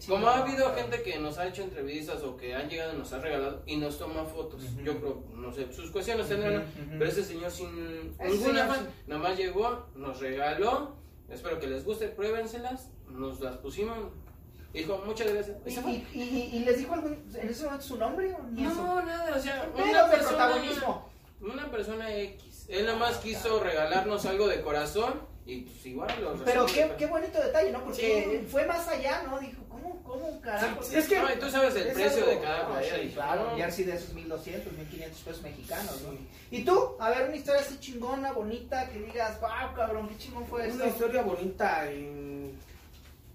Como 0.06 0.28
ha 0.28 0.42
habido 0.42 0.74
gente 0.74 1.02
que 1.02 1.18
nos 1.18 1.38
ha 1.38 1.46
hecho 1.48 1.62
entrevistas 1.62 2.22
o 2.22 2.36
que 2.36 2.54
han 2.54 2.68
llegado 2.68 2.92
y 2.94 2.98
nos 2.98 3.10
ha 3.14 3.18
regalado 3.20 3.62
y 3.66 3.76
nos 3.76 3.98
toma 3.98 4.24
fotos. 4.24 4.62
Yo 4.84 4.98
creo, 4.98 5.22
no 5.34 5.50
sé, 5.52 5.72
sus 5.72 5.90
cuestiones 5.90 6.28
tendrán, 6.28 6.56
ujú. 6.56 6.98
pero 6.98 7.06
ese 7.06 7.24
señor 7.24 7.50
sin 7.50 8.14
ninguna 8.18 8.74
sí. 8.74 8.80
nada 9.06 9.22
más 9.22 9.38
llegó, 9.38 9.86
nos 9.96 10.20
regaló, 10.20 10.97
espero 11.30 11.58
que 11.60 11.66
les 11.66 11.84
guste, 11.84 12.08
pruébenselas, 12.08 12.90
nos 13.08 13.40
las 13.40 13.56
pusimos, 13.58 13.96
dijo, 14.72 15.02
muchas 15.04 15.32
gracias. 15.32 15.56
¿Y, 16.14 16.62
les 16.64 16.78
dijo 16.78 16.94
algún, 16.94 17.12
en 17.34 17.48
ese 17.48 17.64
momento 17.64 17.84
su 17.84 17.96
nombre 17.96 18.34
o 18.34 18.42
ni 18.50 18.64
eso? 18.64 18.74
No, 18.74 19.02
nada, 19.02 19.34
o 19.36 19.40
sea, 19.40 19.70
una 19.74 20.10
persona, 20.10 20.28
protagonismo. 20.28 21.08
una 21.40 21.70
persona 21.70 22.14
X. 22.14 22.66
Él 22.68 22.86
nada 22.86 22.98
más 22.98 23.16
quiso 23.18 23.60
regalarnos 23.60 24.26
algo 24.26 24.46
de 24.48 24.60
corazón 24.60 25.22
y 25.46 25.62
pues 25.62 25.86
igual 25.86 26.10
lo 26.20 26.44
Pero 26.44 26.66
qué, 26.66 26.92
qué 26.98 27.06
bonito 27.06 27.40
detalle, 27.40 27.72
¿no? 27.72 27.82
Porque 27.84 28.40
Sí. 28.42 28.46
fue 28.50 28.66
más 28.66 28.86
allá, 28.88 29.22
¿no? 29.22 29.38
Dijo, 29.38 29.62
¿cómo, 29.88 30.02
cómo 30.04 30.40
carajo? 30.40 30.82
Sí, 30.82 30.96
es 30.96 31.08
que- 31.08 31.18
No, 31.20 31.32
y 31.32 31.38
tú 31.38 31.50
sabes 31.50 31.74
el 31.76 31.92
precio 31.92 32.24
algo- 32.24 32.30
de 32.30 32.40
cada 32.40 32.62
no, 32.64 32.68
playera. 32.74 32.96
sí, 33.02 33.08
claro, 33.14 33.50
no, 33.50 33.56
jersey 33.56 33.84
de 33.84 33.94
esos 33.96 34.12
1200, 34.14 34.72
1500 34.72 35.20
pesos 35.22 35.42
mexicanos, 35.42 36.02
¿no? 36.02 36.14
Y 36.50 36.64
tú, 36.64 36.96
a 37.00 37.10
ver, 37.10 37.28
una 37.28 37.36
historia 37.36 37.60
así 37.60 37.78
chingona, 37.80 38.32
bonita, 38.32 38.88
que 38.90 38.98
digas, 39.00 39.40
wow, 39.40 39.74
cabrón, 39.74 40.08
qué 40.08 40.16
chingón 40.18 40.46
fue 40.46 40.66
esto. 40.66 40.76
Una 40.82 40.86
historia 40.86 41.22
bonita. 41.22 41.90
y- 41.92 42.54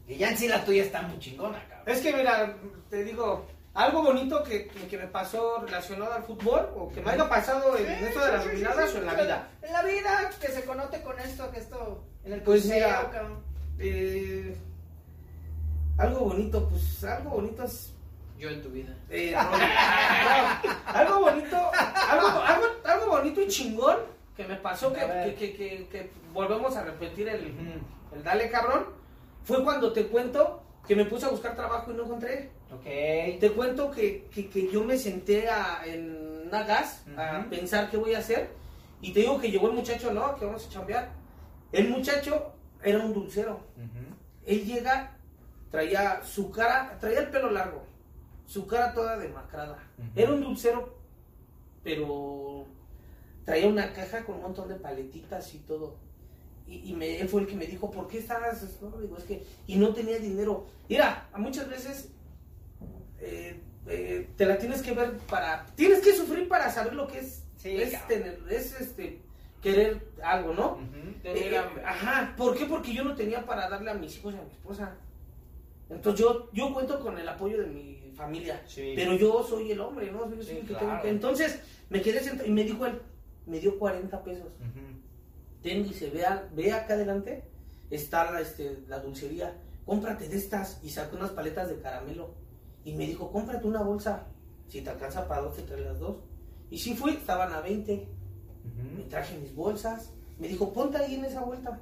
Y 0.08 0.18
ya 0.18 0.30
en 0.32 0.38
sí 0.38 0.48
la 0.50 0.66
tuya 0.66 0.84
está 0.84 1.02
muy 1.04 1.18
chingona, 1.20 1.64
cabrón. 1.70 1.96
Es 1.96 2.02
que 2.02 2.12
mira, 2.14 2.56
te 2.90 3.04
digo, 3.06 3.46
algo 3.74 4.04
bonito 4.04 4.44
que, 4.44 4.68
que 4.68 4.98
me 4.98 5.08
pasó 5.08 5.60
relacionado 5.62 6.14
al 6.14 6.24
fútbol 6.24 6.70
o 6.76 6.92
que 6.92 7.00
me 7.02 7.12
haya 7.12 7.28
pasado 7.30 7.78
en 7.78 7.86
Sí, 7.88 8.04
esto 8.08 8.20
de 8.26 8.32
las 8.34 8.44
sí, 8.44 8.50
sí, 8.50 8.56
dominadas 8.62 8.90
sí, 8.92 8.98
o 8.98 9.00
en 9.00 9.06
la 9.06 9.16
sí. 9.16 9.22
vida. 9.22 9.48
En 9.62 9.72
la 9.74 9.82
vida, 9.84 10.30
que 10.42 10.48
se 10.50 10.66
conoce 10.66 11.02
con 11.04 11.20
esto, 11.20 11.50
que 11.52 11.60
esto, 11.60 12.04
en 12.26 12.34
el 12.34 12.42
Pues 12.42 12.66
mira, 12.66 13.10
cabrón. 13.12 13.42
Eh, 13.80 14.56
algo 15.98 16.20
bonito, 16.22 16.68
pues 16.70 17.04
algo 17.04 17.30
bonito 17.32 17.64
es 17.64 17.94
Yo 18.38 18.50
en 18.50 18.62
tu 18.62 18.70
vida. 18.70 18.96
Eh, 19.10 19.32
no, 19.34 19.44
no, 19.44 21.00
algo 21.00 21.20
bonito, 21.22 21.56
algo, 22.10 22.28
algo, 22.28 22.66
algo 22.84 23.08
bonito 23.08 23.42
y 23.42 23.48
chingón 23.48 23.98
que 24.36 24.46
me 24.46 24.56
pasó, 24.56 24.92
que, 24.92 25.00
que, 25.00 25.36
que, 25.36 25.54
que- 25.56 25.88
que 25.88 26.12
volvemos 26.34 26.76
a 26.76 26.84
repetir 26.84 27.28
el, 27.30 27.54
el 28.14 28.24
dale 28.24 28.50
cabrón, 28.50 28.86
fue 29.44 29.64
cuando 29.64 29.94
te 29.94 30.08
cuento 30.08 30.62
que 30.88 30.96
me 30.96 31.06
puse 31.06 31.26
a 31.26 31.30
buscar 31.30 31.56
trabajo 31.56 31.92
y 31.92 31.96
no 31.96 32.04
encontré. 32.04 32.50
Ok. 32.74 32.84
Te 33.40 33.52
cuento 33.56 33.92
que, 33.92 34.28
que, 34.34 34.50
que 34.50 34.70
yo 34.72 34.84
me 34.84 34.98
senté 34.98 35.48
a- 35.48 35.82
en 35.86 36.44
una 36.48 36.64
gas 36.64 37.04
a 37.16 37.46
pensar 37.50 37.90
qué 37.92 37.98
voy 37.98 38.16
a 38.16 38.20
hacer 38.20 38.50
y 39.02 39.14
te 39.14 39.20
digo 39.22 39.40
que 39.40 39.52
llegó 39.52 39.68
el 39.70 39.74
muchacho, 39.76 40.12
no, 40.12 40.36
que 40.36 40.46
vamos 40.46 40.66
a 40.66 40.70
chambear. 40.70 41.10
El 41.72 41.90
muchacho 41.90 42.52
era 42.84 42.98
un 43.00 43.14
dulcero. 43.14 43.60
Él 44.46 44.66
llega, 44.66 45.16
traía 45.74 46.24
su 46.24 46.52
cara, 46.52 46.96
traía 47.00 47.22
el 47.22 47.30
pelo 47.30 47.50
largo, 47.50 47.82
su 48.46 48.68
cara 48.68 48.94
toda 48.94 49.18
demacrada. 49.18 49.80
Era 50.16 50.32
un 50.32 50.42
dulcero, 50.44 50.96
pero 51.84 52.68
traía 53.44 53.68
una 53.68 53.92
caja 53.92 54.24
con 54.24 54.36
un 54.36 54.44
montón 54.44 54.70
de 54.70 54.76
paletitas 54.76 55.52
y 55.56 55.58
todo. 55.58 55.96
Y, 56.68 56.92
y 56.92 56.94
me, 56.94 57.20
él 57.20 57.28
fue 57.28 57.42
el 57.42 57.48
que 57.48 57.56
me 57.56 57.66
dijo, 57.66 57.90
¿por 57.90 58.08
qué 58.08 58.20
estás? 58.20 58.82
No, 58.84 59.02
digo, 59.02 59.18
es 59.18 59.24
que, 59.24 59.44
y 59.66 59.78
no 59.78 59.96
tenía 59.96 60.20
dinero. 60.20 60.68
Mira, 60.88 61.28
muchas 61.38 61.68
veces 61.68 62.10
eh, 63.20 63.60
eh, 63.88 64.30
te 64.38 64.46
la 64.46 64.60
tienes 64.60 64.84
que 64.84 64.92
ver 64.92 65.18
para, 65.28 65.66
tienes 65.76 66.02
que 66.02 66.16
sufrir 66.16 66.48
para 66.48 66.70
saber 66.70 66.94
lo 66.94 67.08
que 67.08 67.18
es, 67.18 67.42
Sí, 67.58 67.82
es 67.82 68.08
tener, 68.08 68.40
es 68.48 68.80
este, 68.80 69.22
querer 69.60 70.06
algo, 70.22 70.54
¿no? 70.54 70.78
Eh, 71.24 71.60
ajá, 71.84 72.36
¿por 72.38 72.56
qué? 72.56 72.66
Porque 72.66 72.94
yo 72.94 73.04
no 73.04 73.16
tenía 73.16 73.44
para 73.44 73.68
darle 73.70 73.90
a 73.90 73.96
mis 73.96 74.18
hijos 74.18 74.36
y 74.36 74.38
a 74.38 74.44
mi 74.44 74.52
esposa. 74.52 74.96
Entonces 75.90 76.22
yo, 76.26 76.50
yo 76.54 76.74
cuento 76.74 77.00
con 77.00 77.18
el 77.18 77.28
apoyo 77.28 77.60
de 77.62 77.68
mi 77.68 78.12
familia, 78.16 78.62
Sí. 78.68 78.94
pero 78.96 79.14
yo 79.16 79.44
soy 79.44 79.72
el 79.72 79.80
hombre, 79.80 80.12
¿no? 80.12 80.30
Yo 80.30 80.36
soy 80.38 80.46
Sí, 80.46 80.52
el 80.52 80.62
que 80.62 80.68
claro. 80.68 80.88
tengo 80.88 81.02
que- 81.02 81.10
Entonces 81.10 81.60
me 81.90 82.02
quedé 82.02 82.20
sentado 82.22 82.48
y 82.48 82.52
me 82.52 82.64
dijo 82.64 82.86
él, 82.86 83.02
me 83.46 83.60
dio 83.60 83.78
40 83.78 84.24
pesos. 84.24 84.48
Ujú. 84.60 84.80
Ten, 85.62 85.84
dice, 85.84 86.10
ve, 86.10 86.26
a- 86.26 86.48
ve 86.54 86.72
acá 86.72 86.94
adelante, 86.94 87.44
está 87.90 88.32
la, 88.32 88.42
este, 88.42 88.80
la 88.88 89.00
dulcería, 89.00 89.56
cómprate 89.86 90.28
de 90.30 90.38
estas 90.38 90.80
y 90.84 90.90
sacó 90.90 91.16
unas 91.18 91.32
paletas 91.32 91.70
de 91.70 91.80
caramelo. 91.80 92.34
Y 92.86 92.94
me 92.94 93.06
dijo, 93.08 93.32
cómprate 93.32 93.66
una 93.68 93.82
bolsa, 93.82 94.28
si 94.68 94.82
te 94.82 94.90
alcanza 94.90 95.28
para 95.28 95.42
dos, 95.42 95.56
te 95.56 95.62
traes 95.64 95.86
las 95.86 96.00
dos. 96.00 96.18
Y 96.70 96.78
sí 96.80 96.96
fui, 96.96 97.12
estaban 97.12 97.54
a 97.54 97.62
20 97.62 98.08
me 98.98 99.04
traje 99.04 99.38
mis 99.38 99.54
bolsas, 99.54 100.12
me 100.40 100.48
dijo, 100.48 100.72
ponte 100.74 100.98
ahí 100.98 101.16
en 101.16 101.26
esa 101.26 101.42
vuelta. 101.42 101.82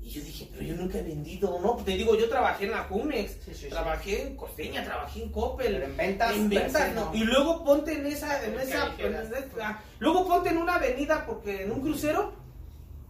Y 0.00 0.10
yo 0.10 0.22
dije, 0.22 0.48
pero 0.50 0.62
yo 0.64 0.74
nunca 0.76 0.98
he 0.98 1.02
vendido, 1.02 1.60
¿no? 1.60 1.76
Te 1.84 1.90
digo, 1.92 2.16
yo 2.16 2.28
trabajé 2.30 2.64
en 2.64 2.70
la 2.70 2.84
Jumex, 2.84 3.36
Sí, 3.44 3.54
sí, 3.54 3.68
trabajé 3.68 4.22
en 4.28 4.36
Costeña, 4.36 4.82
trabajé 4.84 5.22
en 5.22 5.28
Pero 5.28 5.40
Coppel, 5.48 5.82
en 5.82 5.96
ventas, 5.96 6.32
en 6.34 6.48
ventas, 6.48 6.94
¿no? 6.94 7.14
Y 7.14 7.24
luego 7.24 7.62
ponte 7.64 7.92
en 7.92 8.06
esa, 8.06 8.42
en 8.44 8.58
esa, 8.58 8.94
en 8.98 9.14
esa- 9.14 9.82
luego 9.98 10.26
ponte 10.26 10.48
en 10.48 10.56
una 10.58 10.76
avenida, 10.76 11.26
porque 11.26 11.64
en 11.64 11.72
un 11.72 11.80
crucero, 11.82 12.32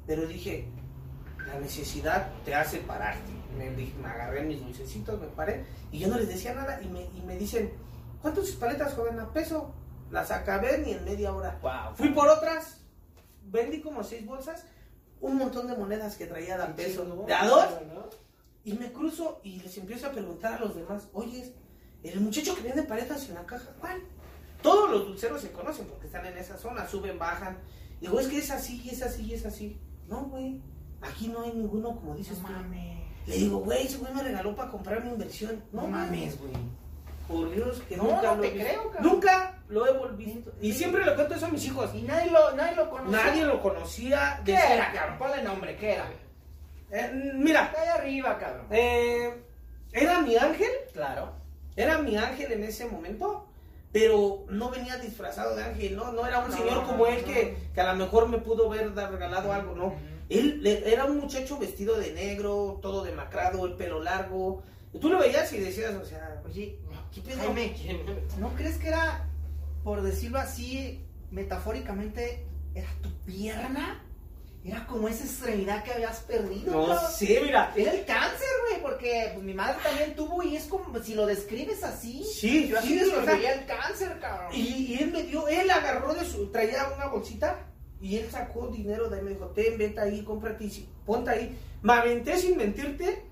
pero 0.07 0.27
dije, 0.27 0.67
la 1.47 1.61
necesidad 1.61 2.31
te 2.45 2.55
hace 2.55 2.79
pararte. 2.79 3.31
Me, 3.57 3.71
dije, 3.71 3.95
me 4.03 4.09
agarré 4.09 4.43
mis 4.43 4.61
dulcecitos, 4.61 5.21
me 5.21 5.27
paré, 5.29 5.65
y 5.93 6.01
yo 6.01 6.09
no 6.09 6.19
les 6.19 6.29
decía 6.29 6.53
nada, 6.55 6.81
y 6.83 6.89
me, 6.89 7.03
y 7.05 7.23
me 7.25 7.37
dicen, 7.37 7.73
¿cuántas 8.23 8.47
sus 8.47 8.57
paletas, 8.57 8.95
joven? 8.95 9.19
A 9.21 9.33
peso. 9.33 9.73
Las 10.11 10.31
acabé 10.31 10.79
ni 10.79 10.93
en 10.93 11.05
media 11.05 11.33
hora. 11.35 11.59
Wow. 11.63 11.95
Fui 11.95 12.09
por 12.11 12.29
otras, 12.29 12.81
vendí 13.45 13.81
como 13.83 14.03
seis 14.03 14.25
bolsas, 14.25 14.65
un 15.21 15.37
montón 15.37 15.67
de 15.67 15.77
monedas 15.77 16.17
que 16.17 16.27
traía 16.27 16.57
de 16.59 16.75
peso, 16.75 17.05
de 17.27 17.35
a 17.35 17.47
dos, 17.47 17.67
y 18.65 18.73
me 18.75 18.93
cruzo 18.93 19.41
y 19.43 19.61
les 19.61 19.77
empiezo 19.79 20.07
a 20.07 20.11
preguntar 20.13 20.55
a 20.55 20.61
los 20.61 20.75
demás, 20.75 21.09
oye, 21.13 21.55
el 22.03 22.21
muchacho 22.21 22.55
que 22.55 22.63
vende 22.63 22.83
paletas 22.83 23.29
en 23.29 23.35
la 23.35 23.45
caja, 23.47 23.71
¿cuál? 23.81 24.01
Todos 24.63 24.91
los 24.91 25.07
dulceros 25.07 25.41
se 25.41 25.53
conocen 25.53 25.87
porque 25.87 26.07
están 26.07 26.27
en 26.27 26.37
esa 26.37 26.57
zona, 26.59 26.87
suben, 26.89 27.19
bajan. 27.19 27.59
Digo, 28.01 28.19
es 28.21 28.29
que 28.29 28.39
es 28.39 28.51
así, 28.51 28.89
es 28.91 29.03
así, 29.03 29.33
es 29.35 29.47
así. 29.47 29.79
No, 30.09 30.25
güey, 30.25 30.61
aquí 31.01 31.29
no 31.29 31.43
hay 31.43 31.53
ninguno 31.53 31.95
como 31.97 32.15
dices 32.15 32.41
No 32.43 32.49
mames. 32.49 32.99
Le 33.27 33.37
digo, 33.37 33.59
güey, 33.59 33.87
ese 33.87 33.99
güey 33.99 34.13
me 34.15 34.23
regaló 34.23 34.55
para 34.57 34.71
comprar 34.71 35.05
mi 35.05 35.11
inversión. 35.11 35.63
No, 35.73 35.83
No 35.83 35.89
mames. 35.89 36.39
güey. 36.41 36.53
por 37.29 37.51
Dios 37.55 37.81
que 37.89 37.97
No, 37.97 38.05
nunca 38.05 38.23
no 38.23 38.37
lo 38.37 38.43
te 38.43 38.53
creo, 38.53 38.91
cabrón. 38.91 39.13
Nunca 39.13 39.58
lo 39.69 39.87
he 39.87 39.93
volvido. 39.93 40.53
Y 40.61 40.73
siempre 40.73 41.05
le 41.05 41.15
cuento 41.15 41.35
eso 41.35 41.47
a 41.47 41.51
mis 41.51 41.65
hijos. 41.67 41.91
Y 41.95 42.03
nadie 42.03 42.31
lo, 42.31 42.53
nadie 42.55 42.77
lo 42.77 42.89
conocía. 42.91 43.25
Nadie 43.25 43.45
lo 43.45 43.61
conocía. 43.63 44.41
¿Qué 44.45 44.53
decía, 44.53 44.75
era, 44.75 44.93
cabrón? 44.93 45.19
Ponle 45.19 45.43
nombre, 45.43 45.77
¿qué 45.77 45.93
era? 45.95 46.11
Eh, 46.91 47.33
mira, 47.35 47.65
Está 47.67 47.83
ahí 47.83 47.89
arriba, 47.89 48.39
cabrón. 48.39 48.67
eh, 48.71 49.35
era 49.93 50.21
mi 50.21 50.37
ángel, 50.37 50.71
Claro. 50.93 51.33
era 51.77 51.99
mi 51.99 52.17
ángel 52.17 52.53
en 52.53 52.65
ese 52.65 52.87
momento, 52.87 53.47
pero 53.93 54.45
no 54.49 54.71
venía 54.71 54.97
disfrazado 54.97 55.55
de 55.55 55.65
ángel, 55.65 55.97
no, 55.97 56.13
no 56.13 56.27
era 56.27 56.39
un 56.41 56.51
No, 56.51 56.57
señor 56.57 56.85
como 56.87 57.07
él 57.07 57.23
no. 57.27 57.33
que, 57.33 57.57
que 57.75 57.81
a 57.81 57.93
lo 57.93 58.05
mejor 58.05 58.29
me 58.29 58.39
pudo 58.39 58.69
ver 58.71 58.95
regalado 58.95 59.53
algo, 59.53 59.75
no. 59.75 59.95
Él 60.31 60.63
le- 60.63 60.91
era 60.93 61.05
un 61.05 61.19
muchacho 61.19 61.59
vestido 61.59 61.99
de 61.99 62.13
negro, 62.13 62.79
todo 62.83 63.03
demacrado, 63.05 63.65
el 63.67 63.75
pelo 63.75 64.03
largo. 64.03 64.63
Y 64.93 64.99
tú 64.99 65.11
lo 65.11 65.19
veías 65.19 65.53
y 65.53 65.59
decías, 65.59 65.95
o 65.95 66.05
sea, 66.07 66.41
Oye, 66.47 66.79
¿qué 67.15 67.21
pedo? 67.21 67.43
¿no 68.39 68.49
crees 68.55 68.77
que 68.79 68.89
era, 68.89 69.27
por 69.89 70.03
decirlo 70.03 70.39
así, 70.39 71.03
metafóricamente, 71.31 72.45
era 72.75 72.91
tu 73.01 73.11
pierna? 73.25 74.05
Era 74.63 74.87
como 74.87 75.09
esa 75.09 75.25
extremidad 75.25 75.83
que 75.83 75.93
habías 75.93 76.21
perdido. 76.21 76.73
No 76.73 76.89
cabrón. 76.89 77.11
sé, 77.11 77.41
mira. 77.43 77.73
Era 77.75 77.93
el 77.93 78.05
cáncer, 78.05 78.49
güey, 78.69 78.83
porque 78.83 79.31
pues, 79.33 79.47
mi 79.47 79.55
madre 79.55 79.79
también 79.83 80.15
tuvo 80.15 80.43
y 80.43 80.57
es 80.57 80.65
como, 80.65 81.03
si 81.03 81.15
lo 81.15 81.25
describes 81.25 81.83
así, 81.85 82.23
Sí, 82.23 82.69
yo 82.69 82.79
así 82.79 82.89
sí, 82.89 82.99
describiría 82.99 83.55
el 83.55 83.65
cáncer, 83.65 84.19
cabrón. 84.21 84.53
Y, 84.53 84.61
y 84.61 84.99
él 85.01 85.11
me 85.11 85.23
dio, 85.23 85.49
él 85.49 85.71
agarró 85.71 86.13
de 86.13 86.27
su, 86.27 86.53
traía 86.53 86.87
una 86.95 87.07
bolsita 87.07 87.59
y 87.99 88.19
él 88.19 88.31
sacó 88.31 88.69
dinero 88.69 89.09
de 89.09 89.17
ahí, 89.17 89.25
me 89.25 89.31
dijo, 89.31 89.47
ten, 89.47 89.79
vete 89.79 90.01
ahí, 90.01 90.23
cómprate 90.23 90.71
ponte 91.07 91.31
ahí. 91.31 91.59
Me 91.81 91.95
aventé 91.95 92.37
sin 92.37 92.59
mentirte, 92.59 93.25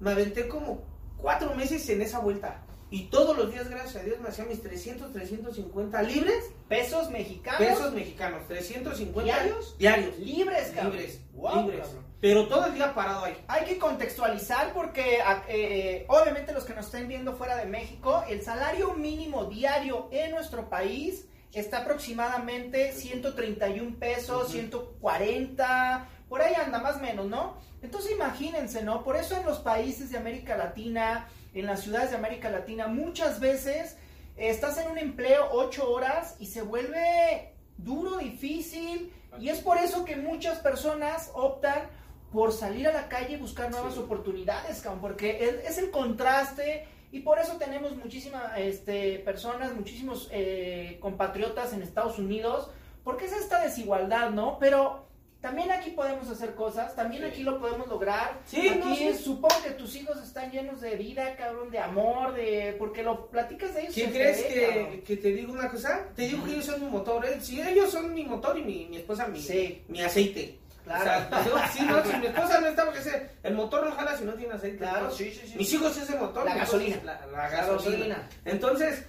me 0.00 0.10
aventé 0.10 0.48
como 0.48 0.82
cuatro 1.16 1.54
meses 1.54 1.88
en 1.88 2.02
esa 2.02 2.18
vuelta. 2.18 2.63
Y 2.94 3.06
todos 3.06 3.36
los 3.36 3.50
días, 3.50 3.68
gracias 3.68 3.96
a 3.96 4.04
Dios, 4.06 4.20
me 4.20 4.28
hacía 4.28 4.44
mis 4.44 4.62
300, 4.62 5.12
350 5.12 6.00
libres, 6.02 6.44
Pesos 6.68 7.10
mexicanos. 7.10 7.58
pesos 7.58 7.92
mexicanos, 7.92 8.46
350 8.46 9.22
¿Diarios? 9.24 9.76
diarios, 9.78 10.16
Libres, 10.20 10.70
cabrón. 10.72 10.92
libres, 10.92 11.20
Wow, 11.32 11.62
libres. 11.62 11.80
cabrón. 11.86 12.04
Pero 12.20 12.46
todo 12.46 12.66
el 12.66 12.74
día 12.74 12.94
parado 12.94 13.24
ahí. 13.24 13.36
Hay 13.48 13.64
que 13.64 13.78
contextualizar 13.78 14.72
porque 14.72 15.18
eh, 15.48 16.04
obviamente 16.08 16.52
los 16.52 16.62
que 16.62 16.72
nos 16.74 16.86
estén 16.86 17.08
viendo 17.08 17.34
fuera 17.34 17.56
de 17.56 17.66
México, 17.66 18.22
el 18.28 18.42
salario 18.42 18.94
mínimo 18.94 19.46
diario 19.46 20.08
en 20.12 20.30
nuestro 20.30 20.68
país 20.70 21.26
está 21.52 21.78
aproximadamente 21.78 22.92
131 22.92 23.98
pesos, 23.98 24.52
140, 24.52 26.08
por 26.28 26.42
ahí 26.42 26.54
anda 26.54 26.78
más 26.78 26.96
o 26.96 27.00
menos, 27.00 27.26
¿no? 27.26 27.56
Entonces 27.82 28.12
imagínense, 28.12 28.82
¿no? 28.82 29.04
Por 29.04 29.16
eso 29.16 29.36
en 29.36 29.44
los 29.44 29.58
países 29.58 30.10
de 30.10 30.16
América 30.18 30.56
Latina, 30.56 31.28
en 31.54 31.66
las 31.66 31.80
ciudades 31.82 32.10
de 32.10 32.16
América 32.16 32.50
Latina, 32.50 32.86
muchas 32.88 33.40
veces 33.40 33.96
estás 34.36 34.78
en 34.78 34.90
un 34.90 34.98
empleo 34.98 35.48
8 35.52 35.90
horas 35.90 36.36
y 36.40 36.46
se 36.46 36.62
vuelve 36.62 37.54
duro, 37.76 38.18
difícil, 38.18 39.12
y 39.38 39.48
es 39.48 39.60
por 39.60 39.78
eso 39.78 40.04
que 40.04 40.16
muchas 40.16 40.58
personas 40.58 41.30
optan 41.34 41.88
por 42.32 42.52
salir 42.52 42.88
a 42.88 42.92
la 42.92 43.08
calle 43.08 43.34
y 43.34 43.36
buscar 43.36 43.70
nuevas 43.70 43.94
Sí. 43.94 44.00
oportunidades, 44.00 44.80
cabrón, 44.80 45.00
porque 45.00 45.44
es, 45.44 45.70
es 45.70 45.78
el 45.78 45.90
contraste 45.90 46.86
y 47.12 47.20
por 47.20 47.38
eso 47.38 47.56
tenemos 47.58 47.96
muchísimas 47.96 48.58
este, 48.58 49.20
personas, 49.20 49.72
muchísimos 49.74 50.28
eh, 50.32 50.98
compatriotas 51.00 51.72
en 51.72 51.82
Estados 51.82 52.18
Unidos, 52.18 52.70
porque 53.04 53.26
es 53.26 53.32
esta 53.32 53.60
desigualdad, 53.62 54.30
¿no? 54.30 54.58
Pero 54.58 55.06
también 55.44 55.70
aquí 55.70 55.90
podemos 55.90 56.26
hacer 56.30 56.54
cosas, 56.54 56.96
también 56.96 57.20
Sí. 57.22 57.28
aquí 57.28 57.42
lo 57.42 57.60
podemos 57.60 57.86
lograr. 57.86 58.38
Sí, 58.46 58.66
aquí 58.66 58.78
no, 58.78 58.96
sí. 58.96 59.14
supongo 59.22 59.54
que 59.62 59.72
tus 59.72 59.94
hijos 59.94 60.16
están 60.22 60.50
llenos 60.50 60.80
de 60.80 60.96
vida, 60.96 61.36
cabrón, 61.36 61.70
de 61.70 61.78
amor, 61.80 62.32
de 62.32 62.74
porque 62.78 63.02
lo 63.02 63.26
platicas 63.28 63.74
de 63.74 63.82
ellos. 63.82 63.94
¿Quién 63.94 64.10
crees 64.10 64.38
ve, 64.42 64.48
que, 64.48 65.02
que 65.02 65.16
te 65.18 65.28
digo 65.32 65.52
una 65.52 65.68
cosa? 65.68 66.08
Te 66.16 66.22
digo 66.22 66.42
que 66.44 66.52
ellos 66.52 66.64
son 66.64 66.80
mi 66.82 66.90
motor, 66.90 67.26
¿eh? 67.26 67.38
Si 67.42 67.60
ellos 67.60 67.90
son 67.92 68.14
mi 68.14 68.24
motor 68.24 68.56
y 68.58 68.62
mi, 68.64 68.86
mi 68.86 68.96
esposa 68.96 69.26
mi, 69.26 69.42
Sí. 69.42 69.82
mi 69.88 70.00
aceite. 70.00 70.58
Claro. 70.82 71.02
O 71.02 71.04
sea, 71.04 71.44
yo, 71.44 71.56
sí, 71.74 71.82
no, 71.86 72.02
si 72.10 72.16
mi 72.16 72.26
esposa 72.26 72.60
no 72.60 72.66
está, 72.68 72.84
porque 72.86 73.00
ese- 73.00 73.28
el 73.42 73.54
motor 73.54 73.84
no 73.86 73.92
jala 73.92 74.16
si 74.16 74.24
no 74.24 74.32
tiene 74.32 74.54
aceite. 74.54 74.78
Claro, 74.78 75.10
sí, 75.10 75.30
sí, 75.30 75.46
sí. 75.46 75.58
Mis 75.58 75.70
hijos 75.74 75.94
es 75.98 76.08
el 76.08 76.18
motor. 76.20 76.46
La 76.46 76.54
gasolina. 76.56 76.96
La, 77.04 77.48
gasolina. 77.50 77.66
gasolina. 77.76 78.28
Entonces, 78.46 79.04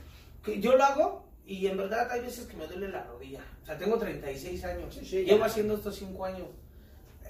yo 0.60 0.76
lo 0.76 0.84
hago 0.84 1.25
y 1.46 1.68
en 1.68 1.78
verdad 1.78 2.10
hay 2.12 2.22
veces 2.22 2.46
que 2.48 2.58
me 2.58 2.66
duele 2.68 2.90
la 2.90 3.04
rodilla. 3.04 3.42
O 3.62 3.66
sea, 3.66 3.78
tengo 3.78 3.98
36 3.98 4.64
años. 4.66 4.94
Sí, 4.96 5.06
sí, 5.06 5.24
Llevo 5.26 5.44
haciendo 5.44 5.76
estos 5.76 5.96
5 5.96 6.26
años. 6.26 6.48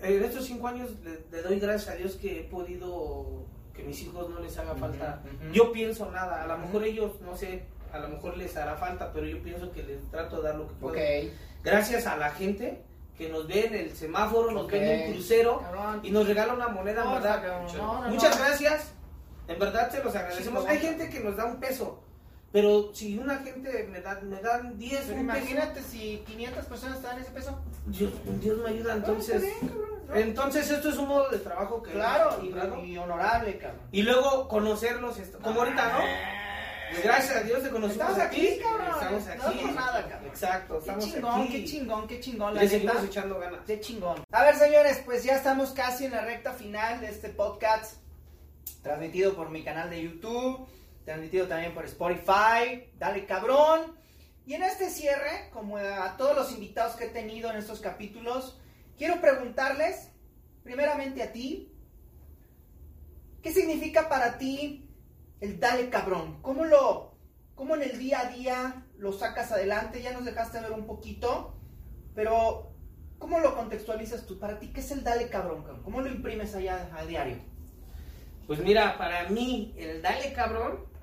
En 0.02 0.24
estos 0.24 0.46
5 0.46 0.68
años 0.68 0.90
le, 1.04 1.20
le 1.32 1.42
doy 1.42 1.60
gracias 1.60 1.94
a 1.96 1.98
Dios 1.98 2.16
que 2.16 2.42
he 2.42 2.44
podido 2.44 3.46
que 3.74 3.84
mis 3.84 4.02
hijos 4.02 4.30
no 4.30 4.40
les 4.40 4.58
haga 4.58 4.76
falta. 4.76 5.22
ujú. 5.26 5.52
Yo 5.54 5.72
pienso 5.72 6.10
nada. 6.12 6.44
A 6.44 6.48
lo 6.48 6.58
mejor 6.58 6.84
ellos, 6.86 7.20
no 7.22 7.36
sé, 7.36 7.66
a 7.92 8.00
lo 8.00 8.10
mejor 8.10 8.38
les 8.38 8.56
hará 8.58 8.76
falta, 8.76 9.12
pero 9.12 9.26
yo 9.26 9.42
pienso 9.44 9.72
que 9.72 9.84
les 9.84 10.02
trato 10.12 10.38
de 10.38 10.44
dar 10.44 10.56
lo 10.56 10.68
que 10.68 10.74
puedo. 10.76 10.94
Ok. 10.94 11.00
Gracias 11.64 12.06
a 12.08 12.16
la 12.18 12.32
gente 12.32 12.82
que 13.18 13.30
nos 13.30 13.48
ve 13.48 13.66
en 13.68 13.74
el 13.76 13.92
semáforo, 13.96 14.52
nos 14.52 14.66
Ok. 14.66 14.72
ve 14.74 14.94
en 14.94 15.08
un 15.08 15.14
crucero 15.14 15.60
Cabrón. 15.62 16.00
y 16.04 16.12
nos 16.12 16.28
regala 16.28 16.54
una 16.54 16.68
moneda, 16.68 17.04
No, 17.06 17.14
¿verdad? 17.16 17.64
no, 17.76 18.02
no, 18.04 18.10
Muchas 18.10 18.38
gracias. 18.38 18.92
En 19.48 19.60
verdad 19.60 19.90
se 19.92 20.04
los 20.04 20.16
agradecemos. 20.16 20.66
Hay 20.68 20.80
gente 20.80 21.10
que 21.10 21.20
nos 21.22 21.36
da 21.38 21.46
un 21.46 21.60
peso, 21.60 22.04
pero 22.56 22.92
si 22.94 23.18
una 23.18 23.36
gente 23.40 23.86
me, 23.92 24.00
da, 24.00 24.18
me 24.22 24.42
dan 24.42 24.78
10, 24.78 25.02
Pero 25.08 25.20
un 25.20 25.28
peso, 25.28 25.40
imagínate 25.40 25.82
si 25.84 26.24
500 26.26 26.66
personas 26.66 27.02
te 27.02 27.08
dan 27.08 27.20
ese 27.20 27.32
peso. 27.32 27.60
Dios, 27.88 28.14
Dios 28.42 28.58
me 28.60 28.70
ayuda. 28.70 28.94
Entonces, 28.96 29.44
Ah, 29.44 29.66
¿no? 30.08 30.16
entonces 30.16 30.70
esto 30.72 30.88
es 30.90 30.98
un 30.98 31.10
modo 31.10 31.30
de 31.32 31.40
trabajo 31.40 31.84
que 31.84 31.92
Claro, 31.92 32.42
y, 32.86 32.98
honorable, 32.98 33.58
cabrón. 33.58 33.82
Y 33.92 34.04
luego 34.04 34.48
conocerlos, 34.48 35.18
esto- 35.20 35.38
como 35.40 35.60
ahorita, 35.64 35.92
¿no? 35.94 36.00
Pues 36.92 37.04
gracias 37.04 37.36
a 37.36 37.42
Dios 37.42 37.62
te 37.64 37.70
conocimos 37.72 38.10
Estamos 38.12 38.20
aquí, 38.32 38.60
cabrón. 38.64 38.88
Estamos 39.20 39.26
No 39.26 39.48
aquí. 39.50 39.60
por 39.60 39.74
nada, 39.74 40.08
cabrón. 40.08 40.30
Exacto, 40.30 40.74
Qué 40.76 40.80
estamos 40.80 41.06
chingón, 41.14 41.42
aquí. 41.42 41.52
qué 41.52 41.66
chingón, 41.66 42.08
qué 42.08 42.20
chingón, 42.22 42.54
Le 42.54 42.70
seguimos 42.70 43.04
echando 43.04 43.40
ganas. 43.40 43.60
Qué 43.68 43.80
chingón. 43.82 44.24
A 44.32 44.44
ver, 44.46 44.56
señores, 44.56 45.02
pues 45.04 45.24
ya 45.26 45.36
estamos 45.36 45.72
casi 45.72 46.06
en 46.06 46.12
la 46.12 46.22
recta 46.22 46.54
final 46.54 47.02
de 47.02 47.10
este 47.10 47.28
podcast. 47.30 47.98
Transmitido 48.84 49.34
por 49.36 49.50
mi 49.50 49.64
canal 49.64 49.90
de 49.90 50.04
YouTube. 50.04 50.68
Transmitido 51.06 51.48
también 51.48 51.74
por 51.74 51.86
Spotify. 51.86 52.92
Dale 52.98 53.26
cabrón. 53.26 53.96
Y 54.46 54.54
en 54.54 54.64
este 54.64 54.90
cierre, 54.90 55.50
como 55.54 55.78
a 55.78 56.18
todos 56.18 56.36
los 56.36 56.52
invitados 56.52 56.96
que 56.96 57.06
he 57.06 57.10
tenido 57.10 57.50
en 57.50 57.58
estos 57.58 57.80
capítulos, 57.80 58.60
quiero 58.98 59.22
preguntarles, 59.22 60.12
primeramente 60.64 61.24
a 61.24 61.32
ti, 61.32 61.72
¿qué 63.42 63.52
significa 63.52 64.10
para 64.10 64.38
ti 64.38 64.88
el 65.42 65.60
dale 65.60 65.90
cabrón? 65.90 66.42
¿Cómo 66.42 66.66
lo, 66.66 67.16
cómo 67.56 67.76
en 67.76 67.84
el 67.84 67.98
día 67.98 68.22
a 68.22 68.30
día 68.32 68.86
lo 68.98 69.14
sacas 69.14 69.52
adelante? 69.52 70.02
Ya 70.02 70.12
nos 70.12 70.26
dejaste 70.26 70.60
ver 70.60 70.72
un 70.72 70.86
poquito, 70.86 71.56
pero 72.14 72.72
¿cómo 73.18 73.40
lo 73.40 73.56
contextualizas 73.56 74.26
tú? 74.28 74.38
Para 74.38 74.60
ti, 74.60 74.68
¿qué 74.68 74.82
es 74.82 74.92
el 74.92 75.04
dale 75.04 75.30
cabrón? 75.30 75.64
cabrón? 75.64 75.84
¿Cómo 75.84 76.02
lo 76.02 76.10
imprimes 76.10 76.54
allá 76.54 76.90
a 76.96 77.06
diario? 77.06 77.38
Pues 78.46 78.60
mira, 78.60 78.96
para 79.00 79.28
mí 79.30 79.74
el 79.76 80.04
dale 80.04 80.34
cabrón 80.34 80.95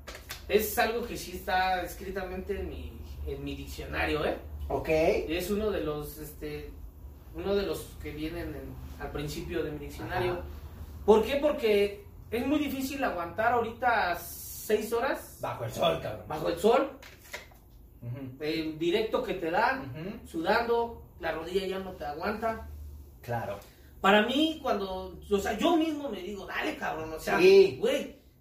es 0.52 0.78
algo 0.78 1.04
que 1.06 1.16
sí 1.16 1.32
está 1.32 1.82
escritamente 1.82 2.58
en 2.60 2.68
mi, 2.68 2.92
en 3.26 3.44
mi 3.44 3.54
diccionario, 3.56 4.24
¿eh? 4.24 4.36
Ok. 4.68 4.88
Es 4.88 5.50
uno 5.50 5.70
de 5.70 5.80
los, 5.82 6.18
este, 6.18 6.70
uno 7.34 7.54
de 7.54 7.62
los 7.66 7.80
que 8.02 8.10
vienen 8.12 8.48
en- 8.54 8.74
al 9.00 9.10
principio 9.12 9.62
de 9.62 9.70
mi 9.72 9.78
diccionario. 9.78 10.32
Ajá. 10.32 10.42
¿Por 11.04 11.24
qué? 11.24 11.36
Porque 11.36 12.04
es 12.30 12.46
muy 12.46 12.58
difícil 12.58 13.02
aguantar 13.02 13.52
ahorita 13.52 14.16
seis 14.16 14.92
horas 14.92 15.38
Bajo 15.40 15.64
el 15.64 15.72
sol, 15.72 15.98
cabrón. 16.00 16.24
bajo 16.28 16.48
el 16.48 16.58
sol, 16.58 16.90
el 18.40 18.78
directo 18.78 19.22
que 19.22 19.34
te 19.34 19.50
da, 19.50 19.82
ujú. 19.84 20.26
sudando, 20.26 21.02
la 21.20 21.32
rodilla 21.32 21.66
ya 21.66 21.78
no 21.78 21.92
te 21.92 22.04
aguanta. 22.04 22.68
Claro. 23.22 23.58
Para 24.00 24.26
mí, 24.26 24.58
cuando, 24.62 25.16
o 25.30 25.38
sea, 25.38 25.56
yo 25.56 25.76
mismo 25.76 26.08
me 26.08 26.20
digo, 26.22 26.44
dale 26.46 26.76
cabrón, 26.76 27.12
o 27.12 27.20
sea, 27.20 27.38
Sí. 27.38 27.78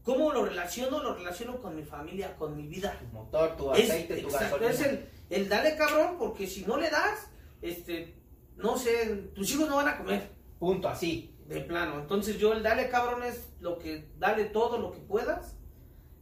¿Cómo 0.03 0.31
lo 0.31 0.45
relaciono? 0.45 1.01
Lo 1.01 1.13
relaciono 1.15 1.57
con 1.61 1.75
mi 1.75 1.83
familia, 1.83 2.35
con 2.35 2.55
mi 2.55 2.67
vida. 2.67 2.97
Tu 2.99 3.05
motor, 3.07 3.55
tu 3.57 3.71
Es, 3.73 3.89
aceite, 3.89 4.17
tu 4.21 4.27
exacto, 4.27 4.59
gasolina. 4.59 4.71
es 4.71 4.81
el, 4.81 5.09
el 5.29 5.49
dale 5.49 5.75
cabrón, 5.75 6.17
porque 6.17 6.47
si 6.47 6.65
no 6.65 6.77
le 6.77 6.89
das, 6.89 7.29
este, 7.61 8.15
no 8.57 8.77
sé, 8.77 9.29
tus 9.33 9.51
hijos 9.51 9.69
no 9.69 9.77
van 9.77 9.87
a 9.89 9.97
comer, 9.97 10.29
Punto, 10.59 10.87
así. 10.89 11.35
de 11.47 11.61
plano. 11.61 11.99
Entonces 11.99 12.37
yo 12.37 12.53
el 12.53 12.63
dale 12.63 12.89
cabrón 12.89 13.23
es 13.23 13.49
lo 13.59 13.77
que, 13.79 14.09
dale 14.17 14.45
todo 14.45 14.77
lo 14.77 14.91
que 14.91 14.99
puedas. 14.99 15.55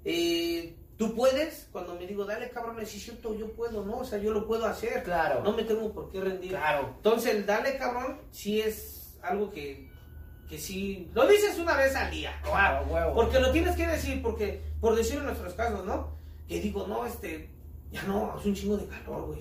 Eh, 0.05 0.77
tú 0.97 1.13
puedes, 1.15 1.67
cuando 1.71 1.95
me 1.95 2.07
digo 2.07 2.25
dale 2.25 2.49
cabrón, 2.49 2.79
es 2.79 2.89
cierto, 2.89 3.33
yo 3.35 3.51
puedo, 3.53 3.85
¿no? 3.85 3.99
O 3.99 4.05
sea, 4.05 4.19
yo 4.19 4.31
lo 4.31 4.47
puedo 4.47 4.65
hacer. 4.65 5.03
Claro. 5.03 5.43
No 5.43 5.53
me 5.53 5.63
tengo 5.63 5.91
por 5.93 6.09
qué 6.09 6.21
rendir. 6.21 6.51
Claro. 6.51 6.93
Entonces 6.97 7.35
el 7.35 7.45
dale 7.45 7.77
cabrón 7.77 8.19
sí 8.31 8.61
es 8.61 9.17
algo 9.21 9.51
que, 9.51 9.88
que 10.49 10.57
sí, 10.57 11.09
lo 11.13 11.27
dices 11.27 11.57
una 11.59 11.75
vez 11.77 11.95
al 11.95 12.09
día. 12.11 12.39
Claro, 12.43 12.85
huevo. 12.89 13.13
Porque 13.13 13.39
lo 13.39 13.51
tienes 13.51 13.75
que 13.75 13.85
decir, 13.87 14.21
porque, 14.21 14.61
por 14.81 14.95
decir 14.95 15.17
en 15.19 15.25
nuestros 15.25 15.53
casos, 15.53 15.85
¿no? 15.85 16.09
Que 16.47 16.59
digo, 16.59 16.87
no, 16.87 17.05
este, 17.05 17.49
ya 17.91 18.01
no, 18.03 18.33
hace 18.35 18.49
un 18.49 18.55
chingo 18.55 18.77
de 18.77 18.87
calor, 18.87 19.27
güey. 19.27 19.39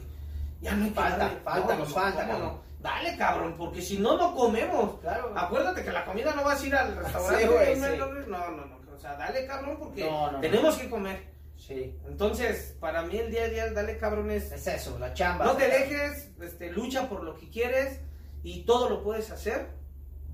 Ya 0.60 0.74
no 0.74 0.85
hay 0.85 0.90
que 0.90 0.97
Falta, 0.97 1.16
darle. 1.18 1.40
falta, 1.40 1.72
No, 1.74 1.78
nos 1.80 1.89
no, 1.89 1.94
falta, 1.94 2.20
¿cómo 2.26 2.32
cabrón. 2.32 2.48
no? 2.55 2.68
Dale, 2.80 3.16
cabrón, 3.16 3.55
porque 3.56 3.80
si 3.82 3.98
no, 3.98 4.16
no 4.18 4.35
comemos. 4.35 5.01
Claro. 5.01 5.32
Acuérdate 5.35 5.82
que 5.82 5.90
la 5.93 6.05
comida 6.05 6.35
no 6.35 6.44
vas 6.44 6.62
a 6.62 6.66
ir 6.66 6.74
al 6.74 6.97
restaurante. 7.02 7.43
Sí, 7.43 7.48
güey, 7.48 7.76
no, 7.78 7.86
sí. 7.86 7.98
no, 8.28 8.51
no, 8.51 8.78
o 8.94 8.98
sea, 8.98 9.14
dale, 9.16 9.47
cabrón, 9.47 9.76
porque 9.78 10.05
No, 10.05 10.39
tenemos 10.40 10.76
que 10.76 10.90
comer. 10.90 11.22
Sí. 11.56 11.97
Entonces, 12.06 12.76
para 12.78 13.02
mí 13.02 13.16
el 13.16 13.30
día 13.30 13.44
a 13.44 13.48
día, 13.48 13.72
dale 13.72 13.97
cabrón 13.98 14.30
es... 14.30 14.52
Es 14.52 14.66
eso, 14.66 14.97
la 14.98 15.12
chamba. 15.14 15.44
No 15.47 15.56
te 15.56 15.66
dejes, 15.68 16.30
este, 16.40 16.70
lucha 16.70 17.09
por 17.09 17.24
lo 17.24 17.35
que 17.35 17.48
quieres 17.51 18.01
y 18.44 18.62
todo 18.64 18.89
lo 18.89 19.02
puedes 19.02 19.30
hacer 19.30 19.66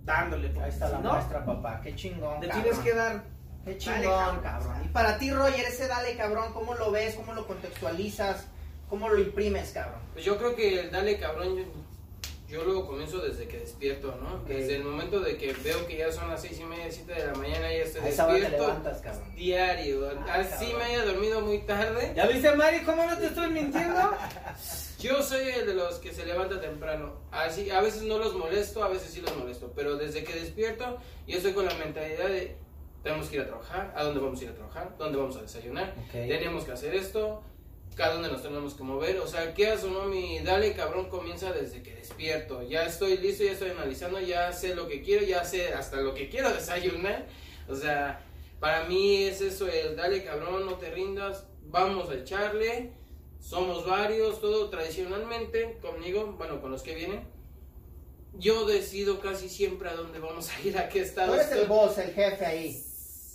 dándole. 0.05 0.49
porque 0.49 0.65
Ahí 0.65 0.71
está 0.71 0.89
la 0.89 0.99
no, 0.99 1.13
muestra, 1.15 1.45
papá. 1.45 1.81
Qué 1.83 1.95
chingón. 1.95 2.41
Le 2.41 2.49
cabrón. 2.49 2.63
tienes 2.63 2.81
que 2.81 2.95
dar... 2.95 3.23
Qué 3.65 3.79
chingón, 3.79 4.03
cabrón. 4.03 4.41
cabrón. 4.43 4.83
Y 4.85 4.89
para 4.89 5.17
ti, 5.19 5.31
Roger, 5.31 5.65
ese 5.67 5.89
dale, 5.89 6.17
cabrón, 6.17 6.53
¿cómo 6.53 6.75
lo 6.75 6.91
ves? 6.91 7.15
¿Cómo 7.15 7.33
lo 7.33 7.47
contextualizas? 7.47 8.47
¿Cómo 8.91 9.09
lo 9.09 9.19
imprimes, 9.19 9.71
cabrón? 9.73 10.01
Pues 10.13 10.25
yo 10.25 10.37
creo 10.37 10.55
que 10.55 10.81
el 10.81 10.91
dale 10.91 11.19
cabrón, 11.19 11.57
yo, 11.57 11.65
yo 12.47 12.63
lo 12.65 12.87
comienzo 12.87 13.19
desde 13.21 13.49
que 13.49 13.59
despierto, 13.61 14.15
¿no? 14.23 14.41
Desde 14.47 14.77
el 14.77 14.85
momento 14.85 15.19
de 15.21 15.39
que 15.39 15.55
veo 15.55 15.87
que 15.87 15.97
ya 15.97 16.13
son 16.13 16.29
las 16.29 16.43
seis 16.43 16.61
y 16.61 16.65
media, 16.65 16.91
siete 16.91 17.15
de 17.15 17.27
la 17.27 17.33
mañana, 17.35 17.73
ya 17.73 17.79
estoy 17.85 18.03
te 18.03 18.09
despierto. 18.11 18.51
levantas, 18.51 19.01
cabrón. 19.01 19.35
Diario, 19.35 20.11
Ah, 20.29 20.35
así 20.41 20.67
cabrón. 20.67 20.79
me 20.79 20.85
haya 20.85 21.05
dormido 21.07 21.41
muy 21.41 21.59
tarde. 21.61 22.13
¿Ya 22.15 22.27
viste, 22.27 22.55
Mari, 22.55 22.81
cómo 22.81 23.07
no 23.07 23.17
te 23.17 23.27
estoy 23.29 23.51
mintiendo? 23.51 23.99
Yo 25.05 25.23
soy 25.23 25.49
el 25.51 25.67
de 25.67 25.75
los 25.75 25.97
que 25.97 26.15
se 26.15 26.25
levanta 26.25 26.59
temprano. 26.63 27.21
Así, 27.31 27.69
a 27.69 27.83
veces 27.83 28.05
no 28.05 28.17
los 28.17 28.35
molesto, 28.35 28.83
a 28.83 28.89
veces 28.89 29.11
sí 29.11 29.21
los 29.21 29.37
molesto. 29.37 29.71
Pero 29.77 29.97
desde 29.97 30.25
que 30.25 30.33
despierto, 30.33 30.97
yo 31.27 31.37
estoy 31.37 31.53
con 31.53 31.67
la 31.67 31.75
mentalidad 31.75 32.27
de 32.27 32.57
tenemos 33.03 33.29
que 33.29 33.37
ir 33.37 33.43
a 33.43 33.47
trabajar, 33.47 33.93
a 33.95 34.03
dónde 34.03 34.19
vamos 34.21 34.41
a 34.41 34.45
ir 34.45 34.49
a 34.51 34.55
trabajar, 34.55 34.95
dónde 34.97 35.19
vamos 35.19 35.37
a 35.37 35.43
desayunar, 35.43 35.95
Ok. 36.07 36.13
tenemos 36.13 36.65
que 36.65 36.73
hacer 36.73 36.95
esto, 36.95 37.43
cada 37.95 38.15
dónde 38.15 38.31
nos 38.31 38.43
tenemos 38.43 38.73
que 38.73 38.83
mover. 38.83 39.21
O 39.21 39.27
sea, 39.27 39.53
¿qué 39.53 39.71
o 39.75 39.87
no? 39.89 40.05
Mi 40.07 40.39
dale 40.41 40.73
cabrón 40.73 41.11
comienza 41.11 41.53
desde 41.53 41.83
que 41.83 41.95
despierto. 41.95 42.63
Ya 42.63 42.87
estoy 42.87 43.19
listo, 43.19 43.45
ya 43.45 43.53
estoy 43.53 43.73
analizando, 43.73 44.19
ya 44.21 44.51
sé 44.55 44.75
lo 44.75 44.89
que 44.89 45.03
quiero, 45.03 45.23
ya 45.27 45.45
sé 45.45 45.75
hasta 45.75 45.99
lo 46.01 46.15
que 46.15 46.31
quiero 46.31 46.51
desayunar. 46.51 47.27
O 47.69 47.75
sea, 47.75 48.25
para 48.59 48.85
mí 48.85 49.25
es 49.25 49.43
eso, 49.43 49.69
el 49.69 49.97
dale 49.97 50.25
cabrón, 50.25 50.65
no 50.65 50.77
te 50.77 50.89
rindas, 50.91 51.47
vamos 51.65 52.09
a 52.09 52.15
echarle. 52.15 53.04
Somos 53.49 53.85
varios, 53.87 54.41
todo 54.41 54.71
tradicionalmente 54.71 55.79
conmigo, 55.83 56.35
bueno, 56.39 56.63
con 56.63 56.71
los 56.71 56.83
que 56.83 56.95
vienen. 56.95 57.21
Yo 58.39 58.65
decido 58.65 59.21
casi 59.21 59.49
siempre 59.51 59.89
a 59.91 59.95
dónde 59.95 60.19
vamos 60.19 60.49
a 60.51 60.61
ir, 60.67 60.79
a 60.79 60.89
qué 60.89 61.01
Tú 61.01 61.05
estado. 61.05 61.35
eres 61.35 61.53
el 61.53 61.67
boss, 61.67 61.99
el 61.99 62.13
jefe 62.15 62.45
ahí. 62.47 62.83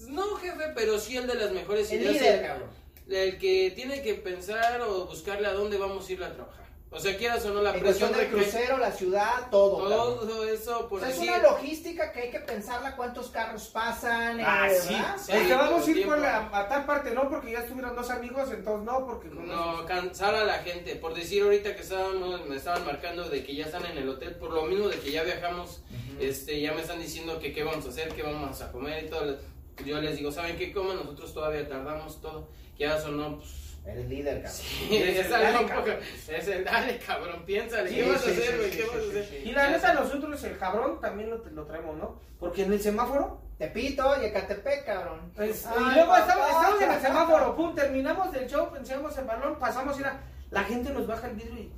No, 0.08 0.36
jefe, 0.38 0.64
pero 0.76 0.98
sí 0.98 1.16
el 1.16 1.28
de 1.28 1.36
las 1.36 1.52
mejores 1.52 1.92
El 1.92 2.02
ideas. 2.02 2.14
líder, 2.16 2.40
el- 2.40 2.46
cabrón. 2.48 2.70
el 3.10 3.38
que 3.38 3.72
tiene 3.76 4.02
que 4.02 4.16
pensar 4.16 4.82
o 4.82 5.06
buscarle 5.06 5.48
a 5.48 5.54
dónde 5.54 5.78
vamos 5.78 6.08
a 6.10 6.12
ir 6.12 6.24
a 6.24 6.34
trabajar. 6.34 6.69
O 6.92 7.00
sea, 7.00 7.16
quieras 7.18 7.46
o 7.46 7.54
no, 7.54 7.62
la 7.62 7.76
En 7.76 7.82
presión 7.82 8.12
del 8.12 8.22
de 8.22 8.28
que 8.30 8.34
crucero, 8.34 8.80
la 8.80 8.92
ciudad, 8.92 9.48
todo. 9.52 9.88
todo 9.88 10.44
eso, 10.44 10.80
O 10.80 10.88
por 10.90 11.00
sea, 11.00 11.10
es 11.10 11.20
una 11.20 11.38
logística 11.38 12.12
que 12.12 12.22
hay 12.22 12.32
que 12.32 12.40
pensarla 12.40 12.96
cuántos 12.96 13.30
carros 13.30 13.68
pasan, 13.68 14.40
eh, 14.40 14.44
Ah, 14.46 14.68
sí. 14.70 14.94
¿verdad? 14.96 15.16
Sí, 15.24 15.32
Es 15.34 15.48
que 15.48 15.54
vamos 15.56 15.88
a 15.88 15.92
ir 15.92 16.06
por 16.08 16.18
la, 16.18 16.50
a 16.52 16.68
tal 16.68 16.86
parte, 16.88 17.12
no, 17.12 17.30
porque 17.30 17.52
ya 17.52 17.60
estuvieron 17.60 17.96
dos 17.96 18.10
amigos, 18.10 18.50
entonces 18.52 18.86
no, 18.86 19.06
porque... 19.06 19.28
no 19.30 19.86
cansar 19.86 20.34
a 20.34 20.44
la 20.46 20.56
gente. 20.64 20.96
Por 20.96 21.14
decir 21.14 21.44
ahorita 21.44 21.76
que 21.76 21.82
estábamos, 21.84 22.44
me 22.48 22.56
estaban 22.56 22.84
marcando 22.86 23.30
de 23.30 23.44
que 23.44 23.54
ya 23.56 23.66
están 23.66 23.86
en 23.86 23.98
el 24.00 24.10
hotel, 24.10 24.36
por 24.38 24.52
lo 24.52 24.64
mismo 24.64 24.88
de 24.88 24.98
que 25.00 25.12
ya 25.12 25.22
viajamos, 25.22 25.82
este, 26.20 26.60
ya 26.60 26.74
me 26.74 26.82
están 26.82 27.00
diciendo 27.00 27.38
que 27.40 27.54
qué 27.54 27.64
vamos 27.64 27.86
a 27.86 27.90
hacer, 27.90 28.10
qué 28.16 28.24
vamos 28.24 28.60
a 28.62 28.72
comer 28.72 29.06
y 29.06 29.10
todo. 29.10 29.38
Yo 29.86 30.02
les 30.02 30.18
digo, 30.18 30.32
¿saben 30.32 30.58
qué 30.58 30.74
comen? 30.74 30.98
Nosotros 30.98 31.36
todavía 31.36 31.70
tardamos 31.70 32.20
todo. 32.20 32.50
Ya 32.80 32.96
o 33.06 33.10
no, 33.10 33.38
pues 33.38 33.69
Eres 33.92 34.10
líder, 34.10 34.36
cabrón. 34.44 34.52
Sí, 34.62 34.96
Es 34.98 35.02
el 35.02 35.10
es, 35.18 35.32
algo 35.32 35.38
dale, 35.44 35.58
un 35.58 35.64
poco- 35.70 35.76
cabrón. 35.86 35.98
es 36.28 36.48
el 36.48 36.64
dale, 36.64 36.98
cabrón, 37.00 37.46
piénsale, 37.46 37.90
Sí, 37.90 37.96
¿qué 37.96 38.10
vas 38.12 38.28
a 38.28 38.30
hacer, 38.30 38.58
güey? 38.58 38.72
sí, 38.72 38.78
¿Qué 38.78 38.84
sí, 38.84 38.88
vas 38.90 38.98
a 38.98 39.02
sí, 39.02 39.10
hacer? 39.10 39.26
sí. 39.30 39.36
Y 39.50 39.52
la 39.52 39.70
neta, 39.70 39.94
nosotros 39.94 40.44
el 40.44 40.58
cabrón 40.58 41.00
también 41.02 41.30
lo, 41.30 41.38
lo 41.38 41.66
traemos, 41.66 41.98
¿no? 41.98 42.20
Porque 42.40 42.64
en 42.64 42.74
el 42.74 42.82
semáforo, 42.82 43.42
Tepito 43.58 44.22
y 44.22 44.26
Ecatepec, 44.26 44.86
cabrón. 44.86 45.32
pues, 45.36 45.66
Ay, 45.66 45.74
y 45.78 45.94
luego 45.96 46.10
papá. 46.12 46.20
estamos, 46.22 46.48
estamos 46.50 46.82
en 46.82 46.92
el 46.92 47.02
semáforo, 47.02 47.56
pum, 47.56 47.76
terminamos 47.76 48.32
del 48.32 48.50
show, 48.50 48.70
pensamos 48.72 49.18
el 49.18 49.26
balón, 49.26 49.60
pasamos 49.60 50.00
y 50.00 50.04
la 50.52 50.64
gente 50.64 50.92
nos 50.92 51.06
baja 51.06 51.28
el 51.28 51.36
vidrio 51.36 51.60
y, 51.60 51.72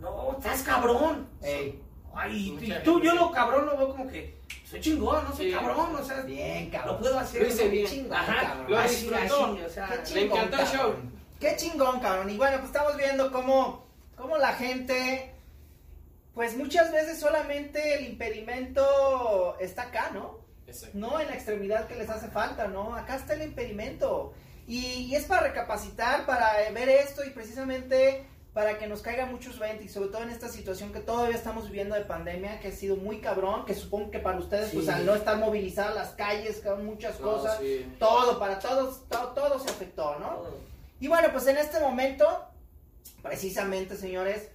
no, 0.00 0.32
estás 0.38 0.62
cabrón. 0.62 1.28
Ey, 1.42 1.80
Ay, 2.14 2.36
y 2.36 2.58
gente 2.58 2.80
tú, 2.84 3.00
yo 3.00 3.12
sí. 3.12 3.16
lo 3.16 3.30
cabrón 3.30 3.66
lo 3.66 3.76
veo 3.76 3.88
como 3.90 4.08
que, 4.08 4.40
soy 4.64 4.80
chingón, 4.80 5.24
no 5.24 5.32
soy 5.36 5.50
Sí. 5.50 5.56
cabrón, 5.56 5.94
o 5.94 6.04
sea, 6.04 6.20
bien, 6.22 6.70
cabrón. 6.70 6.94
lo 6.94 7.00
puedo 7.00 7.18
hacer. 7.18 7.42
Lo 7.42 7.48
hice 7.48 7.68
bien. 7.68 7.86
Chingón, 7.86 8.12
Ajá, 8.18 8.40
cabrón. 8.42 8.66
Lo 8.70 8.82
disfrutó. 8.82 9.16
así, 9.16 9.62
o 9.62 9.68
sea, 9.68 10.02
chingón, 10.02 10.38
encantó 10.38 10.56
el 10.62 10.68
cabrón. 10.68 10.92
show. 10.92 10.94
Qué 11.40 11.56
chingón, 11.56 12.00
cabrón. 12.00 12.30
Y 12.30 12.36
bueno, 12.36 12.56
pues 12.58 12.66
estamos 12.70 12.96
viendo 12.96 13.30
cómo, 13.30 13.86
cómo 14.16 14.38
la 14.38 14.54
gente, 14.54 15.34
pues 16.34 16.56
muchas 16.56 16.90
veces 16.92 17.18
solamente 17.20 17.94
el 17.94 18.06
impedimento 18.06 19.56
está 19.60 19.82
acá, 19.82 20.10
¿no? 20.12 20.38
Exacto. 20.66 20.98
No 20.98 21.20
en 21.20 21.28
la 21.28 21.34
extremidad 21.34 21.86
que 21.86 21.94
les 21.96 22.08
hace 22.10 22.28
falta, 22.28 22.68
¿no? 22.68 22.94
Acá 22.94 23.16
está 23.16 23.34
el 23.34 23.42
impedimento. 23.42 24.34
Y, 24.66 24.84
y 25.06 25.14
es 25.14 25.24
para 25.24 25.42
recapacitar, 25.48 26.26
para 26.26 26.52
ver 26.72 26.88
esto 26.88 27.24
y 27.24 27.30
precisamente 27.30 28.26
para 28.52 28.76
que 28.76 28.86
nos 28.88 29.02
caigan 29.02 29.30
muchos 29.30 29.58
20 29.58 29.84
y 29.84 29.88
sobre 29.88 30.08
todo 30.08 30.22
en 30.24 30.30
esta 30.30 30.48
situación 30.48 30.92
que 30.92 30.98
todavía 30.98 31.36
estamos 31.36 31.66
viviendo 31.66 31.94
de 31.94 32.00
pandemia, 32.00 32.58
que 32.58 32.68
ha 32.68 32.72
sido 32.72 32.96
muy 32.96 33.20
cabrón, 33.20 33.64
que 33.64 33.74
supongo 33.74 34.10
que 34.10 34.18
para 34.18 34.38
ustedes, 34.38 34.70
pues 34.74 34.88
al 34.88 35.06
no 35.06 35.14
estar 35.14 35.36
movilizadas 35.38 35.94
las 35.94 36.08
calles, 36.10 36.62
muchas 36.82 37.20
No, 37.20 37.26
cosas, 37.32 37.58
sí. 37.60 37.86
todo, 38.00 38.38
para 38.40 38.58
todos, 38.58 39.08
todo, 39.08 39.28
todo 39.28 39.58
se 39.60 39.70
afectó, 39.70 40.18
¿no? 40.18 40.42
Y 41.00 41.08
bueno, 41.08 41.28
pues 41.32 41.46
en 41.46 41.56
este 41.56 41.80
momento, 41.80 42.26
precisamente, 43.22 43.96
señores, 43.96 44.48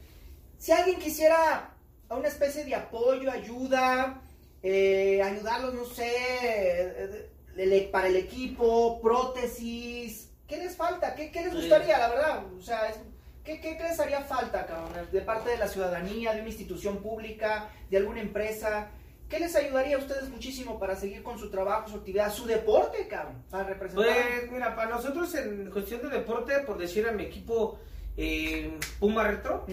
si 0.57 0.72
alguien 0.72 0.99
quisiera 0.99 1.70
una 2.10 2.28
especie 2.28 2.64
de 2.65 2.76
apoyo, 2.76 3.32
ayuda, 3.32 4.22
eh, 4.61 5.22
ayudarlos, 5.24 5.74
no 5.74 5.86
sé, 5.86 6.11
eh, 6.15 7.30
el- 7.57 7.90
para 7.90 8.07
el 8.07 8.15
equipo, 8.15 9.02
prótesis, 9.02 10.30
¿qué 10.48 10.57
les 10.57 10.76
falta? 10.76 11.15
¿Qué, 11.15 11.32
qué 11.32 11.41
les 11.44 11.53
gustaría, 11.53 11.98
la 11.98 12.10
verdad? 12.10 12.44
O 12.57 12.61
sea, 12.61 12.90
es- 12.90 12.99
¿qué, 13.44 13.60
qué, 13.60 13.78
qué 13.78 13.84
les 13.84 13.99
haría 13.99 14.22
falta, 14.22 14.65
cabrón? 14.65 15.07
De 15.11 15.22
parte 15.22 15.49
de 15.49 15.57
la 15.57 15.68
ciudadanía, 15.68 16.34
de 16.34 16.40
una 16.41 16.49
institución 16.49 16.98
pública, 17.02 17.70
de 17.90 17.98
alguna 17.98 18.22
empresa. 18.22 18.90
¿Qué 19.34 19.40
les 19.40 19.56
ayudaría 19.56 19.96
a 19.96 20.00
ustedes 20.00 20.30
muchísimo 20.30 20.78
para 20.78 20.96
seguir 20.96 21.24
con 21.24 21.40
su 21.40 21.50
trabajo, 21.50 21.90
su 21.90 21.96
actividad, 21.98 22.32
su 22.32 22.46
deporte, 22.46 23.08
cabrón? 23.08 23.42
Para 23.50 23.64
representar. 23.64 24.06
Pues 24.06 24.52
mira, 24.52 24.76
para 24.76 24.92
nosotros 24.92 25.34
en 25.34 25.72
cuestión 25.72 26.04
de 26.04 26.10
deporte, 26.10 26.60
por 26.60 26.78
decir 26.78 27.08
a 27.08 27.12
mi 27.12 27.24
equipo 27.24 27.80
eh, 28.16 28.78
Puma 29.00 29.24
Retro, 29.24 29.66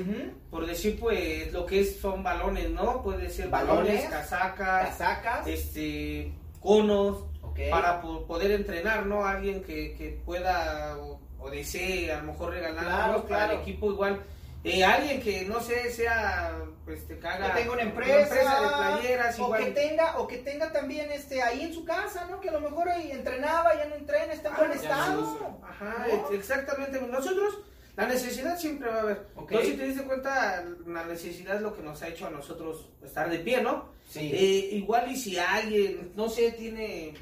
por 0.50 0.64
decir 0.64 0.98
pues 0.98 1.52
lo 1.52 1.66
que 1.66 1.80
es 1.80 2.00
son 2.00 2.22
balones, 2.22 2.70
¿no? 2.70 3.02
Puede 3.02 3.28
ser 3.28 3.48
balones, 3.50 3.84
Balones, 4.04 4.04
casacas, 4.08 4.88
Casacas. 4.88 5.46
este 5.46 6.32
conos, 6.58 7.18
Ok. 7.42 7.58
para 7.70 8.00
po- 8.00 8.26
poder 8.26 8.52
entrenar, 8.52 9.04
¿no? 9.04 9.26
Alguien 9.26 9.62
que, 9.62 9.94
que 9.94 10.18
pueda 10.24 10.96
o, 10.96 11.20
o 11.38 11.50
desee 11.50 12.10
a 12.10 12.22
lo 12.22 12.32
mejor 12.32 12.52
regalarnos 12.54 12.86
Claro, 12.86 13.22
para 13.24 13.44
claro. 13.44 13.52
el 13.52 13.60
equipo 13.60 13.92
igual. 13.92 14.22
Eh, 14.62 14.84
alguien 14.84 15.22
que 15.22 15.44
no 15.46 15.60
sé, 15.60 15.90
sea 15.90 16.54
pues 16.84 17.06
te 17.06 17.18
caga 17.18 17.54
que 17.54 17.60
tenga 17.60 17.72
una 17.72 17.82
empresa, 17.82 18.34
de 18.34 18.68
playeras, 19.00 19.38
o 19.38 19.44
igual. 19.44 19.64
que 19.64 19.70
tenga 19.70 20.18
o 20.18 20.26
que 20.26 20.38
tenga 20.38 20.72
también 20.72 21.10
este 21.12 21.40
ahí 21.42 21.62
en 21.62 21.72
su 21.72 21.84
casa 21.84 22.26
no 22.30 22.40
que 22.40 22.48
a 22.48 22.52
lo 22.52 22.60
mejor 22.60 22.88
ahí 22.88 23.10
entrenaba 23.12 23.74
ya 23.76 23.86
no 23.86 23.94
entrena 23.94 24.32
está 24.32 24.48
en 24.48 24.54
Ah, 24.54 24.58
buen 24.58 24.72
estado. 24.72 25.60
Ajá, 25.62 26.06
exactamente. 26.32 27.00
Nosotros, 27.00 27.58
la 27.96 28.06
necesidad 28.06 28.58
siempre 28.58 28.88
va 28.88 28.96
a 28.96 29.00
haber. 29.00 29.26
Ok. 29.36 29.52
No, 29.52 29.60
si 29.60 29.72
te 29.76 29.84
diste 29.86 30.02
cuenta, 30.02 30.64
la 30.86 31.04
necesidad 31.04 31.56
es 31.56 31.62
lo 31.62 31.74
que 31.74 31.82
nos 31.82 32.02
ha 32.02 32.08
hecho 32.08 32.26
a 32.26 32.30
nosotros 32.30 32.88
estar 33.04 33.30
de 33.30 33.38
pie, 33.38 33.62
¿no? 33.62 33.88
sí 34.08 34.30
Eh, 34.34 34.68
igual 34.72 35.10
y 35.10 35.16
si 35.16 35.38
alguien, 35.38 36.12
no 36.16 36.28
sé, 36.28 36.50
tiene 36.52 37.14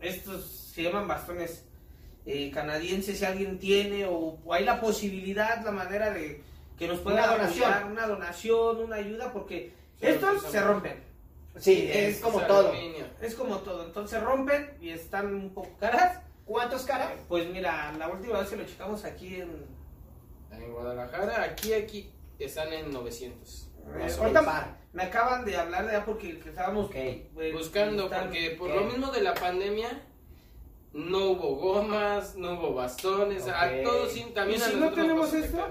estos, 0.00 0.70
se 0.74 0.82
llaman 0.82 1.06
bastones 1.08 1.64
eh, 2.26 2.50
canadienses, 2.52 3.18
si 3.20 3.24
alguien 3.24 3.58
tiene 3.58 4.06
o, 4.06 4.38
o 4.44 4.52
hay 4.52 4.64
la 4.64 4.80
posibilidad, 4.80 5.64
la 5.64 5.70
manera 5.70 6.10
de 6.10 6.42
que 6.78 6.88
nos 6.88 7.00
pueda 7.00 7.24
Una 7.24 7.32
donación. 7.36 7.70
apoyar, 7.70 7.90
una 7.92 8.06
donación, 8.06 8.78
una 8.84 8.96
ayuda, 8.96 9.32
porque 9.32 9.72
Sí, 10.00 10.06
estos 10.06 10.42
se 10.42 10.60
rompen. 10.60 11.02
sí 11.56 11.88
es 11.92 12.20
como 12.20 12.40
todo 12.42 12.68
aluminio. 12.70 13.06
Es 13.20 13.34
como 13.34 13.58
todo, 13.58 13.84
entonces 13.86 14.20
rompen 14.22 14.76
y 14.80 14.90
están 14.90 15.34
un 15.34 15.50
poco 15.54 15.70
caras. 15.78 16.20
cuántos 16.44 16.82
caras 16.84 17.12
Pues 17.28 17.48
mira, 17.50 17.92
la 17.98 18.08
última 18.08 18.40
vez 18.40 18.50
que 18.50 18.56
lo 18.56 18.64
checamos 18.64 19.04
aquí 19.04 19.36
en, 19.36 19.66
En 20.52 20.72
Guadalajara, 20.72 21.42
aquí, 21.42 21.72
aquí, 21.72 22.12
están 22.38 22.72
en 22.72 22.90
900. 22.92 23.70
Eh, 23.98 24.08
ahorita 24.18 24.76
me 24.92 25.02
acaban 25.02 25.44
de 25.44 25.56
hablar 25.56 25.86
de 25.86 25.92
ya 25.92 26.04
porque 26.04 26.38
que 26.38 26.48
estábamos 26.50 26.90
eh, 26.94 27.28
Buscando, 27.52 28.04
están- 28.04 28.24
porque 28.24 28.50
por 28.58 28.70
lo 28.70 28.82
mismo 28.82 29.10
de 29.12 29.20
la 29.22 29.34
pandemia, 29.34 30.02
no 30.92 31.30
hubo 31.30 31.56
gomas, 31.56 32.36
no 32.36 32.52
hubo 32.54 32.74
bastones, 32.74 33.46
a 33.48 33.68
todos 33.82 34.12
también 34.32 34.60
¿Y 34.60 34.62
a 34.62 34.66
si 34.66 34.74
no 34.74 34.80
nosotros 34.80 35.06
nos 35.08 35.30
tenemos 35.30 35.32
esto? 35.34 35.66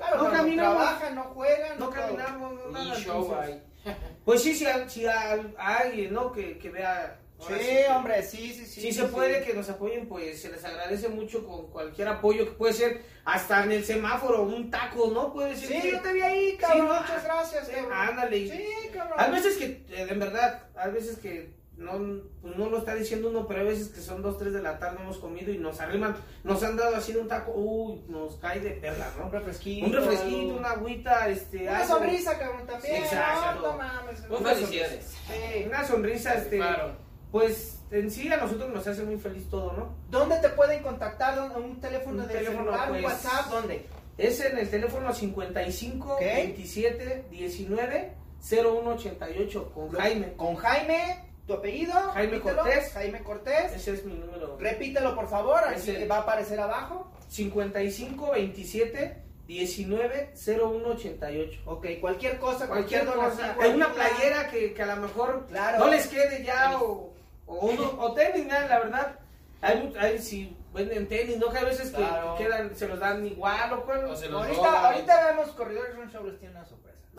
Claro 0.00 0.16
No 0.18 0.24
no 0.24 0.30
caminamos. 0.36 0.76
trabajan 0.76 1.14
no 1.14 1.22
juegan 1.24 1.78
no 1.78 1.84
todo. 1.86 1.94
caminamos, 1.94 2.52
no 2.54 2.70
nada. 2.70 2.84
Ni 2.84 2.90
show 3.02 3.22
entonces- 3.22 3.62
hay. 3.86 3.94
Pues 4.24 4.42
sí, 4.42 4.54
si, 4.54 4.66
a, 4.66 4.88
si 4.88 5.06
a, 5.06 5.40
a 5.58 5.76
alguien, 5.78 6.12
¿no? 6.12 6.32
Que, 6.32 6.58
que 6.58 6.68
vea. 6.70 7.18
sí, 7.40 7.54
hombre 7.90 8.22
sí 8.22 8.52
sí 8.52 8.66
sí 8.66 8.66
Si 8.66 8.80
sí, 8.82 8.92
se 8.92 9.00
sí. 9.06 9.08
puede 9.12 9.42
que 9.42 9.54
nos 9.54 9.68
apoyen, 9.70 10.06
pues 10.06 10.42
se 10.42 10.50
les 10.50 10.62
agradece 10.64 11.08
mucho 11.08 11.46
con 11.46 11.68
cualquier 11.70 12.08
apoyo 12.08 12.44
que 12.44 12.50
puede 12.52 12.74
ser 12.74 13.02
hasta 13.24 13.64
en 13.64 13.72
el 13.72 13.84
semáforo, 13.84 14.42
un 14.42 14.70
taco, 14.70 15.10
¿no? 15.14 15.32
Puede 15.32 15.56
ser. 15.56 15.68
sí 15.68 15.80
que- 15.80 15.90
yo 15.92 16.00
te 16.02 16.12
vi 16.12 16.20
ahí 16.20 16.56
cabrón 16.58 16.80
Sí, 16.82 16.86
no, 16.92 17.00
muchas 17.00 17.24
gracias 17.24 17.66
Sí, 17.68 17.72
cabrón. 17.74 17.92
ándale. 17.94 18.48
sí 18.50 18.88
cabrón 18.92 19.14
Hay 19.18 19.30
veces 19.32 19.56
que, 19.56 19.64
eh, 19.88 20.06
en 20.10 20.18
verdad, 20.18 20.64
hay 20.76 20.90
veces 20.92 21.18
que 21.18 21.54
no, 21.80 22.22
pues 22.42 22.56
no 22.56 22.68
lo 22.70 22.78
está 22.78 22.94
diciendo 22.94 23.30
uno, 23.30 23.46
pero 23.48 23.60
hay 23.60 23.66
veces 23.66 23.88
que 23.88 24.00
son 24.00 24.22
dos, 24.22 24.38
tres 24.38 24.52
de 24.52 24.62
la 24.62 24.78
tarde, 24.78 24.98
hemos 25.02 25.18
comido 25.18 25.50
y 25.52 25.58
nos 25.58 25.80
arriman, 25.80 26.14
nos 26.44 26.62
han 26.62 26.76
dado 26.76 26.94
así 26.96 27.16
un 27.16 27.26
taco, 27.26 27.52
uy, 27.52 28.02
nos 28.08 28.36
cae 28.36 28.60
de 28.60 28.70
perla, 28.72 29.10
Un 29.16 29.22
¿no? 29.24 29.30
refresquito. 29.30 29.86
Un 29.86 29.92
refresquito, 29.94 30.54
una 30.56 30.70
agüita, 30.70 31.28
este, 31.28 31.62
Una 31.62 31.78
algo. 31.80 31.94
sonrisa, 31.94 32.38
cabrón, 32.38 32.66
también. 32.66 32.96
Sí, 32.96 33.02
exacto. 33.02 33.62
No, 33.62 33.72
no 33.72 33.78
mames. 33.78 34.20
Pues 34.28 34.40
Una 34.40 34.50
felicidades. 34.54 35.04
sonrisa. 35.06 35.52
Sí. 35.52 35.64
Una 35.66 35.84
sonrisa, 35.86 36.34
este, 36.34 36.56
Claro. 36.58 36.92
pues 37.32 37.78
en 37.90 38.10
sí 38.10 38.32
a 38.32 38.36
nosotros 38.36 38.70
nos 38.70 38.86
hace 38.86 39.02
muy 39.02 39.16
feliz 39.16 39.48
todo, 39.48 39.72
¿no? 39.72 39.94
¿Dónde 40.10 40.36
te 40.38 40.50
pueden 40.50 40.82
contactar? 40.82 41.34
¿Dónde- 41.34 41.56
¿Un 41.56 41.80
teléfono 41.80 42.22
Un 42.22 42.28
de 42.28 42.34
teléfono, 42.34 42.58
celular? 42.58 42.90
¿Un 42.92 43.00
pues, 43.00 43.04
WhatsApp? 43.04 43.50
¿Dónde? 43.50 43.86
Es 44.18 44.38
en 44.40 44.58
el 44.58 44.68
teléfono 44.68 45.12
55 45.14 46.12
Ok. 46.14 46.20
27 46.20 47.24
19 47.30 48.12
0188 48.40 49.72
con 49.74 49.90
Jaime. 49.92 50.32
Con 50.34 50.56
Jaime, 50.56 51.29
tu 51.50 51.56
apellido. 51.58 51.92
Jaime 51.92 52.32
repítelo. 52.32 52.62
Cortés. 52.62 52.92
Jaime 52.92 53.22
Cortés. 53.22 53.72
Ese 53.72 53.92
es 53.94 54.04
mi 54.04 54.14
número. 54.14 54.56
Repítelo, 54.58 55.14
por 55.16 55.28
favor, 55.28 55.58
así 55.66 55.92
que 55.94 56.06
va 56.06 56.16
a 56.16 56.20
aparecer 56.20 56.60
abajo. 56.60 57.10
55 57.28 58.30
27 58.32 59.22
19 59.46 60.32
0188. 60.34 61.60
Ok, 61.66 61.86
cualquier 62.00 62.38
cosa, 62.38 62.66
Cualquier 62.68 63.04
cualquier 63.04 63.30
cosa. 63.30 63.42
donativo, 63.42 63.62
Hay 63.62 63.70
una 63.72 63.92
playera 63.92 64.48
que, 64.48 64.72
que 64.74 64.82
a 64.82 64.94
lo 64.94 64.96
mejor 65.02 65.46
Claro. 65.48 65.78
no 65.78 65.88
les 65.88 66.06
quede 66.06 66.44
ya 66.44 66.78
o, 66.80 67.12
o, 67.46 67.54
uno- 67.66 67.96
o 67.98 68.12
tenis, 68.14 68.46
nada, 68.46 68.66
la 68.68 68.78
verdad. 68.78 69.18
Hay, 69.62 69.92
hay 69.98 70.18
si 70.20 70.56
venden 70.72 71.08
tenis, 71.08 71.36
¿no? 71.38 71.50
Que 71.50 71.58
a 71.58 71.64
veces 71.64 71.90
que 71.90 71.96
Claro. 71.96 72.36
quedan, 72.36 72.74
se 72.76 72.86
los 72.88 72.98
dan 73.00 73.26
igual 73.26 73.72
o 73.72 73.84
cual. 73.84 74.04
O 74.04 74.16
se 74.16 74.28
los 74.28 74.40
Ahorita, 74.42 74.62
roban. 74.66 74.84
ahorita 74.86 75.26
vemos 75.26 75.48
Corredores 75.50 75.96
Run 75.96 76.10
Show, 76.10 76.30
tiene. 76.38 76.54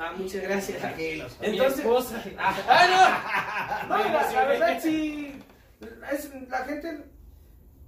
Ah, 0.03 0.13
muchas 0.17 0.41
gracias. 0.41 0.79
Tranquilos. 0.79 1.37
Entonces. 1.41 1.85
Ah, 2.39 3.85
no, 3.87 3.97
Me 3.97 4.03
la, 4.11 4.31
la 4.31 4.45
verdad 4.45 4.79
sí, 4.81 5.39
es 6.11 6.29
la 6.49 6.57
gente 6.65 7.03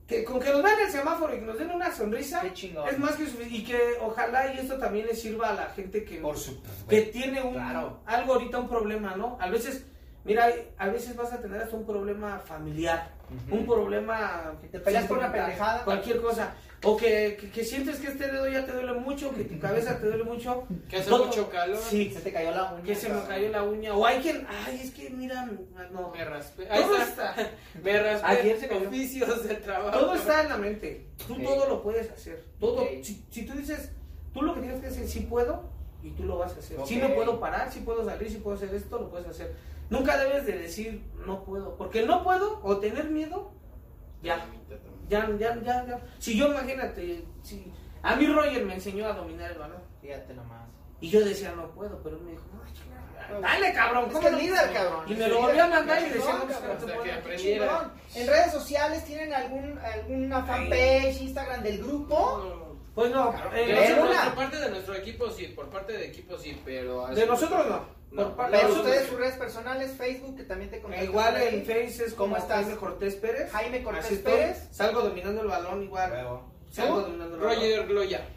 que 0.07 0.23
con 0.23 0.39
que 0.39 0.51
nos 0.51 0.61
vean 0.61 0.79
el 0.85 0.91
semáforo 0.91 1.33
y 1.35 1.39
que 1.39 1.45
nos 1.45 1.57
den 1.57 1.71
una 1.71 1.91
sonrisa 1.91 2.41
Qué 2.41 2.53
chingón. 2.53 2.87
es 2.89 2.99
más 2.99 3.15
que 3.15 3.25
suficiente 3.25 3.55
y 3.55 3.63
que 3.63 3.79
ojalá 4.01 4.53
y 4.53 4.59
esto 4.59 4.77
también 4.77 5.07
le 5.07 5.15
sirva 5.15 5.49
a 5.49 5.53
la 5.53 5.65
gente 5.67 6.03
que, 6.03 6.17
Por 6.17 6.37
supuesto. 6.37 6.87
que 6.87 7.01
tiene 7.03 7.41
un 7.41 7.53
Claro. 7.53 8.01
algo 8.05 8.33
ahorita 8.33 8.59
un 8.59 8.69
problema, 8.69 9.15
¿no? 9.15 9.37
A 9.41 9.49
veces 9.49 9.85
Mira, 10.25 10.47
a 10.77 10.87
veces 10.87 11.17
vas 11.17 11.33
a 11.33 11.41
tener 11.41 11.61
hasta 11.61 11.75
un 11.75 11.85
problema 11.85 12.39
familiar, 12.39 13.09
un 13.51 13.65
problema... 13.65 14.53
Que 14.61 14.69
te 14.69 14.79
peleas 14.79 15.05
por 15.05 15.17
una 15.17 15.29
pendejada. 15.33 15.83
Cualquier 15.83 16.21
cosa. 16.21 16.53
O 16.85 16.97
que, 16.97 17.37
que, 17.39 17.49
que 17.49 17.63
sientes 17.63 17.97
que 17.99 18.07
este 18.07 18.27
dedo 18.29 18.47
ya 18.47 18.65
te 18.65 18.73
duele 18.73 18.93
mucho, 18.93 19.33
que 19.33 19.45
tu 19.45 19.57
cabeza 19.59 19.97
te 19.99 20.05
duele 20.07 20.23
mucho. 20.25 20.67
Que 20.89 20.97
hace 20.97 21.09
Todo- 21.09 21.27
mucho 21.27 21.49
calor. 21.49 21.77
Sí, 21.89 22.11
Se 22.13 22.19
te 22.21 22.31
cayó 22.33 22.51
la 22.51 22.73
uña. 22.73 22.83
que 22.83 22.95
se 22.95 23.09
me 23.09 23.21
cayó 23.23 23.49
la 23.49 23.63
uña. 23.63 23.93
O 23.95 24.05
hay 24.05 24.19
quien... 24.21 24.45
Ay, 24.49 24.81
es 24.83 24.91
que 24.91 25.09
mira... 25.09 25.49
No. 25.91 26.11
Me 26.11 26.25
raspé. 26.25 26.67
Ahí 26.69 26.83
Todo 26.83 26.97
está. 26.97 27.29
está, 27.31 27.51
Me 27.81 28.03
raspé. 28.03 28.27
Ayer 28.27 28.59
se 28.59 28.67
cayó. 28.67 28.87
Oficios 28.89 29.43
del 29.47 29.61
trabajo. 29.61 29.97
todo 29.97 30.13
está 30.15 30.41
en 30.43 30.49
la 30.49 30.57
mente. 30.57 31.07
Tú 31.25 31.35
todo 31.41 31.67
lo 31.69 31.81
puedes 31.83 32.11
hacer. 32.11 32.43
Todo. 32.59 32.85
Si, 33.01 33.23
si 33.31 33.45
tú 33.45 33.53
dices, 33.53 33.89
tú 34.33 34.41
lo 34.41 34.53
que 34.53 34.61
tienes 34.61 34.81
que 34.81 34.87
hacer, 34.87 35.07
sí 35.07 35.21
puedo, 35.21 35.69
y 36.03 36.09
tú 36.11 36.23
lo 36.23 36.37
vas 36.37 36.53
a 36.53 36.59
hacer. 36.59 36.77
Si 36.85 36.97
me 36.97 37.09
puedo 37.09 37.39
parar, 37.39 37.71
si 37.71 37.79
puedo 37.79 38.03
salir, 38.03 38.29
si 38.29 38.37
puedo 38.39 38.57
hacer 38.57 38.73
esto, 38.75 38.99
lo 38.99 39.09
puedes 39.09 39.27
hacer. 39.27 39.55
Nunca 39.89 40.17
debes 40.17 40.45
de 40.45 40.57
decir 40.57 41.01
no 41.25 41.45
puedo, 41.45 41.77
porque 41.77 41.99
el 42.01 42.07
no 42.07 42.23
puedo 42.23 42.59
o 42.63 42.77
tener 42.77 43.05
miedo, 43.09 43.51
ya, 44.21 44.45
ya, 45.09 45.29
ya, 45.39 45.55
ya, 45.63 45.85
ya. 45.85 45.99
Si 46.19 46.37
yo 46.37 46.47
imagínate, 46.47 47.23
si 47.41 47.71
a 48.01 48.15
mí 48.15 48.25
Roger 48.27 48.63
me 48.65 48.73
enseñó 48.75 49.07
a 49.07 49.13
dominar 49.13 49.51
el 49.51 49.57
balón 49.57 49.81
Fíjate 50.01 50.33
nomás. 50.33 50.67
y 51.01 51.09
yo 51.09 51.23
decía 51.23 51.53
no 51.55 51.69
puedo, 51.71 52.01
pero 52.03 52.17
él 52.17 52.23
me 52.23 52.31
dijo, 52.31 52.43
"Ay, 52.65 52.73
chingada, 52.73 53.39
dale 53.39 53.73
cabrón, 53.73 54.05
Es 54.07 54.13
¿cómo 54.13 54.25
que 54.25 54.31
no?" 54.31 54.37
es 54.37 54.43
líder, 54.43 54.73
cabrón. 54.73 55.03
Y 55.07 55.13
me 55.15 55.27
lo 55.27 55.41
volvió 55.41 55.63
a 55.63 55.67
mandar 55.67 56.01
y 56.01 56.09
decía, 56.09 56.33
no, 56.33 56.47
cabrón. 56.47 56.77
no 56.79 56.85
te 56.85 57.35
que. 57.35 58.19
En 58.19 58.27
redes 58.27 58.51
sociales 58.51 59.05
tienen 59.05 59.33
algún, 59.33 59.79
alguna 59.79 60.43
fanpage, 60.43 61.21
Instagram 61.21 61.63
del 61.63 61.77
grupo. 61.83 62.77
Pues 62.93 63.09
no, 63.11 63.31
Claro, 63.31 63.55
eh, 63.55 63.95
nosotros- 63.95 64.17
por 64.25 64.35
parte 64.35 64.57
de 64.59 64.69
nuestro 64.69 64.93
equipo 64.95 65.29
sí, 65.31 65.47
por 65.47 65.67
parte 65.69 65.93
de 65.93 66.07
equipo 66.07 66.37
sí, 66.37 66.61
pero 66.63 67.07
de 67.07 67.25
nosotros 67.25 67.65
no. 67.67 68.02
No. 68.13 68.35
Por 68.35 68.51
Pero 68.51 68.73
ustedes 68.73 69.07
sus 69.07 69.17
redes 69.17 69.35
personales, 69.37 69.91
Facebook, 69.97 70.37
que 70.37 70.43
también 70.43 70.69
te 70.69 70.79
contactan. 70.79 71.07
Igual 71.09 71.41
en 71.41 71.65
Face 71.65 72.05
es 72.05 72.13
como 72.13 72.35
¿Cómo 72.35 72.37
estás? 72.37 72.63
Jaime 72.65 72.77
Cortés 72.79 73.15
Pérez. 73.15 73.51
Jaime 73.51 73.83
Cortés. 73.83 74.19
Pérez. 74.19 74.67
Salgo 74.71 75.01
dominando 75.01 75.41
el 75.41 75.47
balón 75.47 75.81
igual. 75.83 76.11
Salgo 76.71 76.95
¿Tú? 76.95 77.01
dominando 77.01 77.35
el 77.35 77.41
balón. 77.41 77.55
Roger 77.55 77.87
Gloya. 77.87 78.27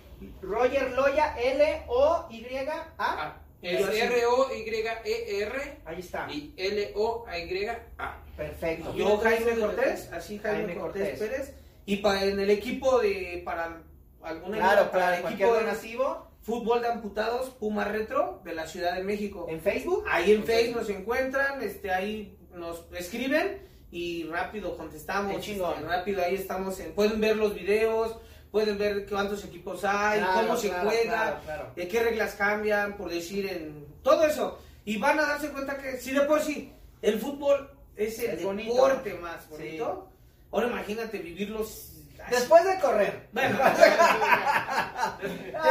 Roger 0.40 0.90
Loya, 0.92 1.36
L-O-Y-A. 1.38 2.94
Ah, 2.98 3.36
es. 3.60 3.80
R-O-Y-E-R 3.86 5.78
Ahí 5.84 6.00
está. 6.00 6.26
y 6.30 6.54
L-O-Y-A. 6.56 8.16
Perfecto. 8.36 8.94
Yo 8.94 9.18
Jaime 9.18 9.58
Cortés, 9.58 10.10
así 10.12 10.38
Jaime, 10.38 10.58
Jaime 10.64 10.80
Cortés, 10.80 11.08
Cortés. 11.10 11.28
Pérez. 11.28 11.54
Y 11.86 11.96
para 11.96 12.24
en 12.24 12.38
el 12.40 12.50
equipo 12.50 12.98
de 12.98 13.42
para 13.44 13.82
alguna 14.22 14.56
Claro, 14.58 14.90
para 14.90 15.18
el 15.18 15.26
equipo 15.26 15.54
de 15.54 15.60
donativo. 15.60 16.25
Fútbol 16.46 16.80
de 16.80 16.86
amputados 16.88 17.50
Puma 17.50 17.84
Retro 17.84 18.40
de 18.44 18.54
la 18.54 18.66
Ciudad 18.68 18.94
de 18.94 19.02
México. 19.02 19.46
En 19.48 19.60
Facebook. 19.60 20.04
Ahí 20.08 20.30
en 20.32 20.42
Ok. 20.42 20.46
Face 20.46 20.70
nos 20.72 20.88
encuentran, 20.88 21.60
este 21.60 21.90
ahí 21.92 22.38
nos 22.54 22.84
escriben 22.92 23.66
y 23.90 24.24
rápido 24.24 24.76
contestamos. 24.76 25.44
Este, 25.46 25.60
rápido 25.82 26.22
ahí 26.22 26.36
estamos 26.36 26.78
en, 26.78 26.92
pueden 26.94 27.20
ver 27.20 27.36
los 27.36 27.52
videos, 27.54 28.16
pueden 28.52 28.78
ver 28.78 29.06
cuántos 29.08 29.44
equipos 29.44 29.84
hay, 29.84 30.20
Claro, 30.20 30.46
cómo 30.46 30.56
se 30.56 30.68
claro, 30.68 30.88
juega, 30.88 31.40
claro, 31.44 31.72
de 31.74 31.88
qué 31.88 32.02
reglas 32.02 32.34
cambian, 32.36 32.96
por 32.96 33.10
decir 33.10 33.46
en 33.46 33.84
todo 34.02 34.24
eso. 34.24 34.58
Y 34.84 34.98
van 34.98 35.18
a 35.18 35.22
darse 35.22 35.50
cuenta 35.50 35.76
que 35.76 35.98
si 35.98 36.12
de 36.12 36.20
por 36.22 36.40
sí 36.40 36.72
el 37.02 37.18
fútbol 37.18 37.70
es 37.96 38.18
el 38.20 38.30
Es 38.38 38.44
bonito. 38.44 38.72
deporte 38.72 39.14
más 39.14 39.42
Sí. 39.42 39.48
bonito, 39.50 40.08
ahora 40.52 40.68
imagínate 40.68 41.18
vivirlos. 41.18 41.95
Después 42.30 42.64
de 42.64 42.78
correr. 42.80 43.28
Bueno, 43.32 43.58
te 45.20 45.28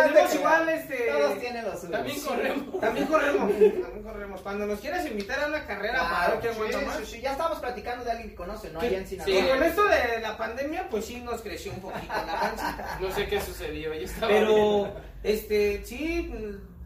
tenemos 0.10 0.36
igual 0.36 0.70
este 0.70 0.96
Todos 1.12 1.40
tienen 1.40 1.66
los 1.66 1.80
suyos. 1.82 1.92
También 1.92 2.22
corremos. 2.22 2.80
también 2.82 3.08
corremos, 3.08 3.52
también 3.84 4.04
corremos. 4.04 4.42
Cuando 4.42 4.66
nos 4.66 4.80
quieras 4.80 5.06
invitar 5.06 5.44
a 5.44 5.48
una 5.48 5.66
carrera 5.66 6.00
Claro, 6.08 6.40
sí, 6.42 6.48
aguanta 6.48 6.80
más. 6.82 6.98
sí, 6.98 7.06
sí, 7.06 7.22
Ya 7.22 7.32
estamos 7.34 7.60
platicando 7.60 8.04
de 8.06 8.12
alguien 8.12 8.30
que 8.30 8.36
conoce, 8.36 8.70
¿no? 8.72 8.80
Que- 8.80 8.88
Allá 8.88 8.98
en 9.00 9.08
Sí, 9.08 9.18
Sinaloa. 9.20 9.56
con 9.56 9.64
esto 9.64 9.84
de 9.86 10.20
la 10.22 10.38
pandemia, 10.38 10.88
pues 10.90 11.06
sí 11.06 11.20
nos 11.22 11.42
creció 11.42 11.72
un 11.74 11.80
poquito 11.82 12.14
la 12.26 12.40
pancita. 12.40 12.98
No 13.02 13.12
sé 13.12 13.28
qué 13.28 13.42
sucedió, 13.42 13.94
yo 13.94 14.02
estaba 14.06 14.28
Pero, 14.28 14.94
este, 15.24 15.84
sí, 15.86 16.32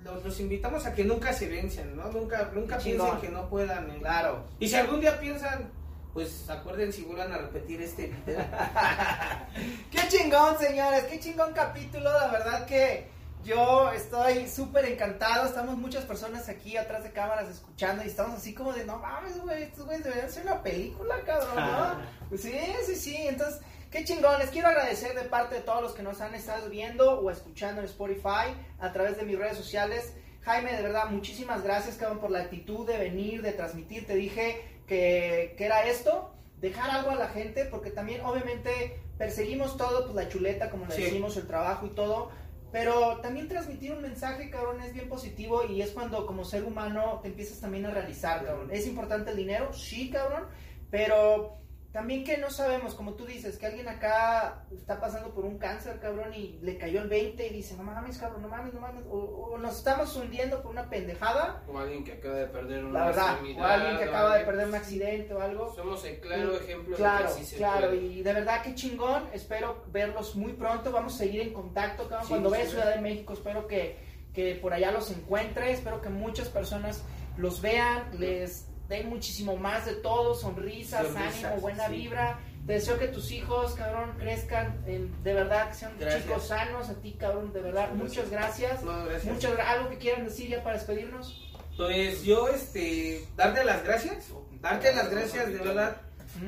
los, 0.04 0.24
los 0.24 0.40
invitamos 0.40 0.86
a 0.86 0.94
que 0.94 1.04
nunca 1.04 1.34
se 1.34 1.48
vencen, 1.48 1.96
¿no? 1.96 2.08
Nunca, 2.12 2.50
nunca 2.54 2.78
piensen 2.78 3.18
que 3.22 3.30
no 3.30 3.48
puedan. 3.50 3.90
¿eh? 3.92 3.98
Claro. 4.00 4.46
Y 4.60 4.68
si 4.68 4.76
algún 4.76 5.00
día 5.02 5.20
piensan, 5.20 5.72
pues 6.20 6.50
acuérdense 6.50 7.00
y 7.00 7.04
vuelvan 7.06 7.32
a 7.32 7.38
repetir 7.38 7.82
este 7.82 8.08
video. 8.08 8.40
Qué 9.90 10.00
chingón, 10.10 10.60
señores, 10.60 11.06
qué 11.06 11.18
chingón 11.18 11.54
capítulo, 11.54 12.12
la 12.12 12.28
verdad 12.28 12.66
que 12.66 13.08
yo 13.46 13.90
estoy 13.94 14.46
súper 14.50 14.84
encantado, 14.84 15.48
estamos 15.48 15.78
muchas 15.78 16.04
personas 16.04 16.50
aquí 16.50 16.76
atrás 16.76 17.04
de 17.04 17.14
cámaras 17.14 17.48
escuchando 17.48 18.04
y 18.04 18.08
estamos 18.08 18.36
así 18.36 18.54
como 18.54 18.74
de, 18.74 18.84
no 18.84 18.98
mames, 18.98 19.40
güey, 19.40 19.64
estos 19.64 19.86
güeyes 19.86 20.04
deberían 20.04 20.30
ser 20.30 20.44
una 20.44 20.62
película, 20.62 21.22
cabrón, 21.26 21.56
¿no? 21.56 22.02
Pues 22.28 22.42
sí, 22.42 22.60
sí, 22.86 22.96
sí, 22.98 23.16
entonces, 23.16 23.62
qué 23.90 24.04
chingón, 24.04 24.40
les 24.40 24.50
quiero 24.50 24.68
agradecer 24.68 25.16
de 25.16 25.24
parte 25.24 25.56
de 25.56 25.62
todos 25.62 25.82
los 25.82 25.94
que 25.94 26.04
nos 26.04 26.20
han 26.20 26.36
estado 26.36 26.70
viendo 26.70 27.22
o 27.22 27.32
escuchando 27.32 27.80
en 27.80 27.86
Spotify 27.86 28.54
a 28.82 28.92
través 28.92 29.16
de 29.16 29.24
mis 29.24 29.40
redes 29.40 29.56
sociales. 29.56 30.14
Jaime, 30.42 30.76
de 30.76 30.82
verdad, 30.82 31.06
muchísimas 31.12 31.64
gracias, 31.64 31.96
cabrón, 31.96 32.20
por 32.20 32.30
la 32.30 32.40
actitud 32.40 32.86
de 32.86 32.98
venir, 32.98 33.42
de 33.42 33.54
transmitir, 33.54 34.06
te 34.06 34.16
dije 34.16 34.79
que, 34.90 35.54
que 35.58 35.66
era 35.66 35.86
esto, 35.88 36.34
dejar 36.60 36.90
algo 36.90 37.12
a 37.12 37.16
la 37.16 37.30
gente, 37.30 37.64
porque 37.66 37.92
también 37.92 38.22
obviamente 38.26 39.00
perseguimos 39.18 39.78
todo, 39.78 40.04
pues 40.04 40.16
la 40.16 40.28
chuleta, 40.28 40.70
como 40.70 40.86
le 40.88 40.96
Sí. 40.96 41.04
decimos, 41.04 41.38
el 41.38 41.48
trabajo 41.48 41.86
y 41.86 41.92
todo, 41.92 42.32
pero 42.72 43.18
también 43.22 43.48
transmitir 43.48 43.92
un 43.94 44.02
mensaje, 44.02 44.50
cabrón, 44.50 44.82
es 44.82 44.94
bien 44.94 45.08
positivo 45.08 45.64
y 45.64 45.82
es 45.82 45.92
cuando 45.92 46.26
como 46.26 46.44
ser 46.44 46.64
humano 46.64 47.20
te 47.22 47.30
empiezas 47.30 47.60
también 47.62 47.86
a 47.86 47.92
realizar, 47.92 48.44
cabrón. 48.44 48.70
¿Es 48.72 48.86
importante 48.88 49.32
el 49.32 49.38
dinero? 49.38 49.72
Sí, 49.74 50.10
cabrón, 50.10 50.44
pero 50.92 51.58
también 51.92 52.24
que 52.24 52.38
no 52.38 52.52
sabemos, 52.52 52.94
como 52.94 53.16
tú 53.16 53.26
dices, 53.26 53.58
que 53.58 53.66
alguien 53.66 53.88
acá 53.90 54.64
está 54.72 55.00
pasando 55.00 55.34
por 55.34 55.44
un 55.46 55.58
cáncer, 55.58 56.00
cabrón, 56.00 56.34
y 56.36 56.60
le 56.62 56.78
cayó 56.78 57.02
el 57.02 57.10
20 57.10 57.48
y 57.48 57.50
dice, 57.50 57.76
no 57.76 57.84
mames, 57.84 58.20
cabrón, 58.20 58.44
no 58.44 58.48
mames, 58.48 58.74
no 58.76 58.80
mames, 58.80 59.04
o, 59.10 59.18
o 59.18 59.58
nos 59.58 59.78
estamos 59.78 60.16
hundiendo 60.16 60.62
por 60.62 60.72
una 60.72 60.88
pendejada, 60.88 61.64
O 61.68 61.80
alguien 61.80 62.04
que 62.04 62.14
acaba 62.14 62.36
de 62.36 62.46
perder 62.46 62.86
una 62.86 63.00
la 63.00 63.06
verdad, 63.08 63.38
o 63.58 63.64
alguien 63.64 63.98
que 63.98 64.04
acaba 64.04 64.38
de 64.38 64.46
perder 64.46 64.68
un 64.68 64.76
accidente 64.76 65.34
o 65.34 65.42
algo. 65.42 65.74
Somos 65.76 66.06
el 66.06 66.20
claro 66.20 66.54
ejemplo 66.56 66.96
Claro, 66.96 67.28
de 67.30 67.34
que 67.34 67.40
sí 67.40 67.46
se 67.46 67.56
claro, 67.58 67.88
puede. 67.88 68.02
y 68.04 68.22
de 68.22 68.34
verdad 68.34 68.62
que 68.62 68.76
chingón, 68.76 69.28
espero 69.34 69.84
verlos 69.88 70.36
muy 70.36 70.54
pronto, 70.54 70.92
vamos 70.92 71.16
a 71.16 71.18
seguir 71.18 71.42
en 71.42 71.54
contacto, 71.54 72.04
cabrón. 72.08 72.24
Sí, 72.24 72.30
cuando 72.30 72.50
sí, 72.50 72.52
vaya 72.52 72.64
a 72.64 72.68
sí. 72.68 72.72
Ciudad 72.74 72.96
de 72.96 73.02
México, 73.02 73.34
espero 73.34 73.68
que, 73.68 73.98
que 74.34 74.54
por 74.62 74.74
allá 74.74 74.92
los 74.92 75.10
encuentre, 75.10 75.72
espero 75.72 76.02
que 76.02 76.10
muchas 76.10 76.50
personas 76.50 77.04
los 77.36 77.62
vean, 77.62 78.10
les 78.20 78.68
den 78.90 79.08
muchísimo 79.10 79.56
más 79.56 79.86
de 79.86 79.94
todo, 79.94 80.36
sonrisas, 80.36 81.06
Sonrisas, 81.08 81.44
ánimo, 81.46 81.62
buena 81.62 81.88
sí. 81.88 81.94
vibra. 81.94 82.40
Te 82.68 82.74
deseo 82.74 83.00
que 83.00 83.08
tus 83.08 83.32
hijos, 83.32 83.74
cabrón, 83.76 84.16
crezcan, 84.20 84.84
en- 84.86 85.24
de 85.24 85.34
verdad, 85.34 85.70
que 85.70 85.76
sean 85.76 85.94
Gracias. 85.98 86.24
chicos 86.24 86.48
sanos, 86.48 86.90
a 86.90 86.96
ti, 86.96 87.14
cabrón, 87.14 87.54
de 87.54 87.62
verdad, 87.62 87.92
muchas 87.94 88.30
gracias. 88.30 88.84
No, 88.84 89.06
gracias. 89.06 89.34
Muchas 89.34 89.58
algo 89.60 89.90
que 89.90 89.98
quieran 89.98 90.26
decir 90.26 90.50
ya 90.50 90.62
para 90.64 90.76
despedirnos. 90.78 91.46
Pues 91.78 92.24
yo, 92.24 92.50
este, 92.50 93.26
darle 93.38 93.64
las 93.64 93.84
gracias 93.86 94.28
Darte 94.62 94.94
las 94.94 95.10
gracias, 95.10 95.48
de 95.48 95.58
verdad. 95.58 96.02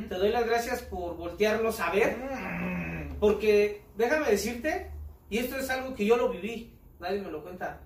Te 0.09 0.15
doy 0.15 0.29
las 0.29 0.45
gracias 0.45 0.81
por 0.81 1.15
voltearnos 1.15 1.79
a 1.79 1.89
ver. 1.91 2.17
Porque 3.19 3.81
déjame 3.95 4.29
decirte, 4.29 4.91
y 5.29 5.37
esto 5.37 5.57
es 5.57 5.69
algo 5.69 5.95
que 5.95 6.05
yo 6.05 6.17
lo 6.17 6.29
viví, 6.29 6.75
nadie 6.99 7.21
me 7.21 7.31
lo 7.31 7.41
cuenta. 7.41 7.79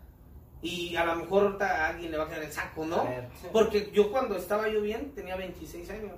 Y 0.65 0.95
a 0.95 1.05
lo 1.05 1.15
mejor 1.17 1.43
ahorita 1.43 1.85
a 1.85 1.89
alguien 1.89 2.11
le 2.11 2.17
va 2.17 2.23
a 2.23 2.27
quedar 2.27 2.43
el 2.43 2.51
saco, 2.51 2.85
¿no? 2.85 3.07
Porque 3.51 3.91
yo 3.93 4.11
cuando 4.11 4.35
estaba 4.35 4.67
yo 4.67 4.81
bien 4.81 5.11
tenía 5.13 5.35
26 5.35 5.89
años. 5.91 6.11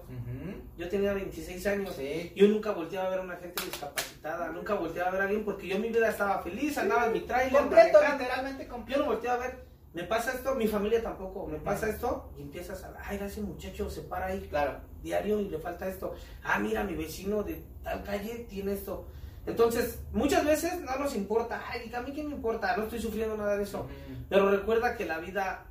Yo 0.77 0.87
tenía 0.87 1.13
26 1.13 1.67
años. 1.67 1.93
Sí. 1.95 2.31
Yo 2.35 2.47
nunca 2.47 2.71
volteaba 2.71 3.07
a 3.07 3.09
ver 3.09 3.19
a 3.19 3.23
una 3.23 3.35
gente 3.35 3.61
discapacitada, 3.65 4.49
nunca 4.51 4.75
volteaba 4.75 5.09
a 5.09 5.11
ver 5.11 5.21
a 5.21 5.23
alguien 5.25 5.43
porque 5.43 5.67
yo 5.67 5.79
mi 5.79 5.89
vida 5.89 6.09
estaba 6.09 6.41
feliz, 6.41 6.77
andaba 6.77 7.07
en 7.07 7.13
mi 7.13 7.19
trailer, 7.21 7.51
Completo, 7.59 7.93
manejando. 7.97 8.23
literalmente 8.23 8.63
Yo 8.65 8.69
completo. 8.69 8.99
no 9.01 9.05
volteaba 9.07 9.43
a 9.43 9.47
ver, 9.47 9.65
me 9.93 10.03
pasa 10.03 10.31
esto, 10.33 10.55
mi 10.55 10.67
familia 10.67 11.01
tampoco, 11.01 11.47
me 11.47 11.57
pasa 11.57 11.89
esto 11.89 12.31
y 12.37 12.43
empiezas 12.43 12.83
a, 12.83 12.93
ay, 13.03 13.19
ese 13.21 13.41
muchacho 13.41 13.89
se 13.89 14.01
para 14.01 14.27
ahí 14.27 14.41
Claro. 14.49 14.79
diario 15.01 15.39
y 15.41 15.49
le 15.49 15.57
falta 15.59 15.87
esto. 15.89 16.13
Ah, 16.43 16.59
mira, 16.59 16.83
mi 16.83 16.93
vecino 16.95 17.43
de 17.43 17.61
tal 17.83 18.03
calle 18.03 18.45
tiene 18.49 18.73
esto. 18.73 19.07
Entonces, 19.47 19.99
muchas 20.11 20.45
veces 20.45 20.79
no 20.81 20.97
nos 20.99 21.15
importa, 21.15 21.63
ay, 21.69 21.91
a 21.95 22.01
mí 22.01 22.11
qué 22.13 22.23
me 22.23 22.35
importa, 22.35 22.75
no 22.77 22.83
estoy 22.83 23.01
sufriendo 23.01 23.35
nada 23.37 23.55
de 23.57 23.63
eso. 23.63 23.87
Pero 24.29 24.51
recuerda 24.51 24.95
que 24.97 25.05
la 25.05 25.17
vida 25.19 25.65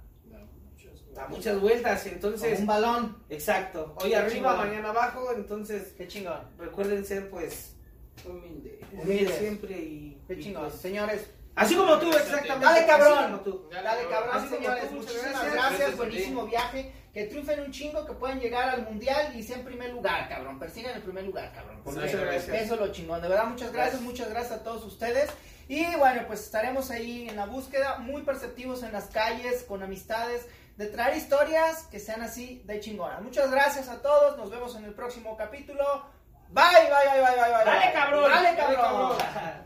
da 1.15 1.29
muchas 1.29 1.61
vueltas, 1.61 2.03
Como 2.03 2.15
entonces, 2.15 2.61
un 2.61 2.67
balón. 2.67 3.17
exacto, 3.31 3.95
hoy 4.01 4.11
Qué 4.11 4.17
arriba, 4.17 4.35
chingón. 4.35 4.57
mañana 4.57 4.89
abajo, 4.91 5.29
entonces 5.35 5.93
Qué 5.97 6.09
chingón. 6.09 6.41
recuerden 6.59 7.05
ser 7.05 7.31
pues 7.31 7.77
Humilde. 8.25 8.81
humildes 8.93 9.37
siempre 9.39 9.79
y, 9.79 10.23
Qué 10.27 10.35
y, 10.35 10.43
chingón. 10.43 10.69
pues, 10.69 10.81
Señores, 10.81 11.27
así 11.55 11.75
como 11.75 11.99
tú, 11.99 12.11
exactamente. 12.13 12.65
Dale, 12.67 12.79
así 12.81 12.87
cabrón. 12.89 13.25
como 13.33 13.41
tú. 13.41 13.69
Dale, 13.71 14.09
cabrón, 14.11 14.31
Así 14.37 14.47
como 14.49 14.57
señores. 14.63 14.89
tú, 14.89 14.95
muchas 14.95 15.13
Muchísimas 15.15 15.43
gracias. 15.53 15.55
gracias. 15.79 15.97
Buenísimo 15.97 16.47
viaje. 16.47 16.93
Que 17.17 17.25
triunfen 17.25 17.61
un 17.61 17.73
chingo, 17.73 18.05
que 18.05 18.13
puedan 18.13 18.39
llegar 18.39 18.69
al 18.69 18.83
mundial 18.83 19.35
y 19.35 19.43
sea 19.43 19.57
en 19.57 19.65
primer 19.65 19.89
lugar, 19.89 20.29
cabrón. 20.29 20.59
Persigan 20.59 20.95
el 20.97 21.01
primer 21.01 21.25
lugar, 21.25 21.51
cabrón. 21.55 21.81
Porque 21.83 22.01
Muchas 22.01 22.21
gracias. 22.21 22.63
Eso 22.63 22.75
es 22.75 22.81
lo 22.81 22.93
chingón. 22.93 23.23
De 23.23 23.29
verdad, 23.29 23.47
muchas 23.47 23.73
gracias. 23.73 24.03
Muchas 24.03 24.29
gracias 24.29 24.61
a 24.61 24.63
todos 24.63 24.85
ustedes. 24.85 25.31
Y 25.67 25.97
bueno, 25.97 26.25
pues 26.27 26.41
estaremos 26.41 26.91
ahí 26.91 27.27
en 27.27 27.37
la 27.37 27.47
búsqueda, 27.47 27.97
muy 28.01 28.21
perceptivos 28.21 28.83
en 28.83 28.93
las 28.93 29.07
calles, 29.07 29.63
con 29.63 29.83
amistades, 29.83 30.47
de 30.77 30.89
traer 30.89 31.17
historias 31.17 31.85
que 31.85 32.01
sean 32.01 32.21
así 32.21 32.61
de 32.67 32.81
chingonas. 32.81 33.23
Muchas 33.23 33.51
gracias 33.51 33.89
a 33.89 34.03
todos. 34.03 34.37
Nos 34.37 34.51
vemos 34.51 34.77
en 34.77 34.85
el 34.85 34.93
próximo 34.93 35.39
capítulo. 35.39 36.05
Bye, 36.51 36.65
bye, 36.67 37.15
bye, 37.15 37.23
bye, 37.23 37.35
bye. 37.35 37.51
bye. 37.51 37.65
Dale, 37.65 37.93
cabrón. 37.95 38.31
Dale, 38.31 38.57
cabrón. 38.59 39.63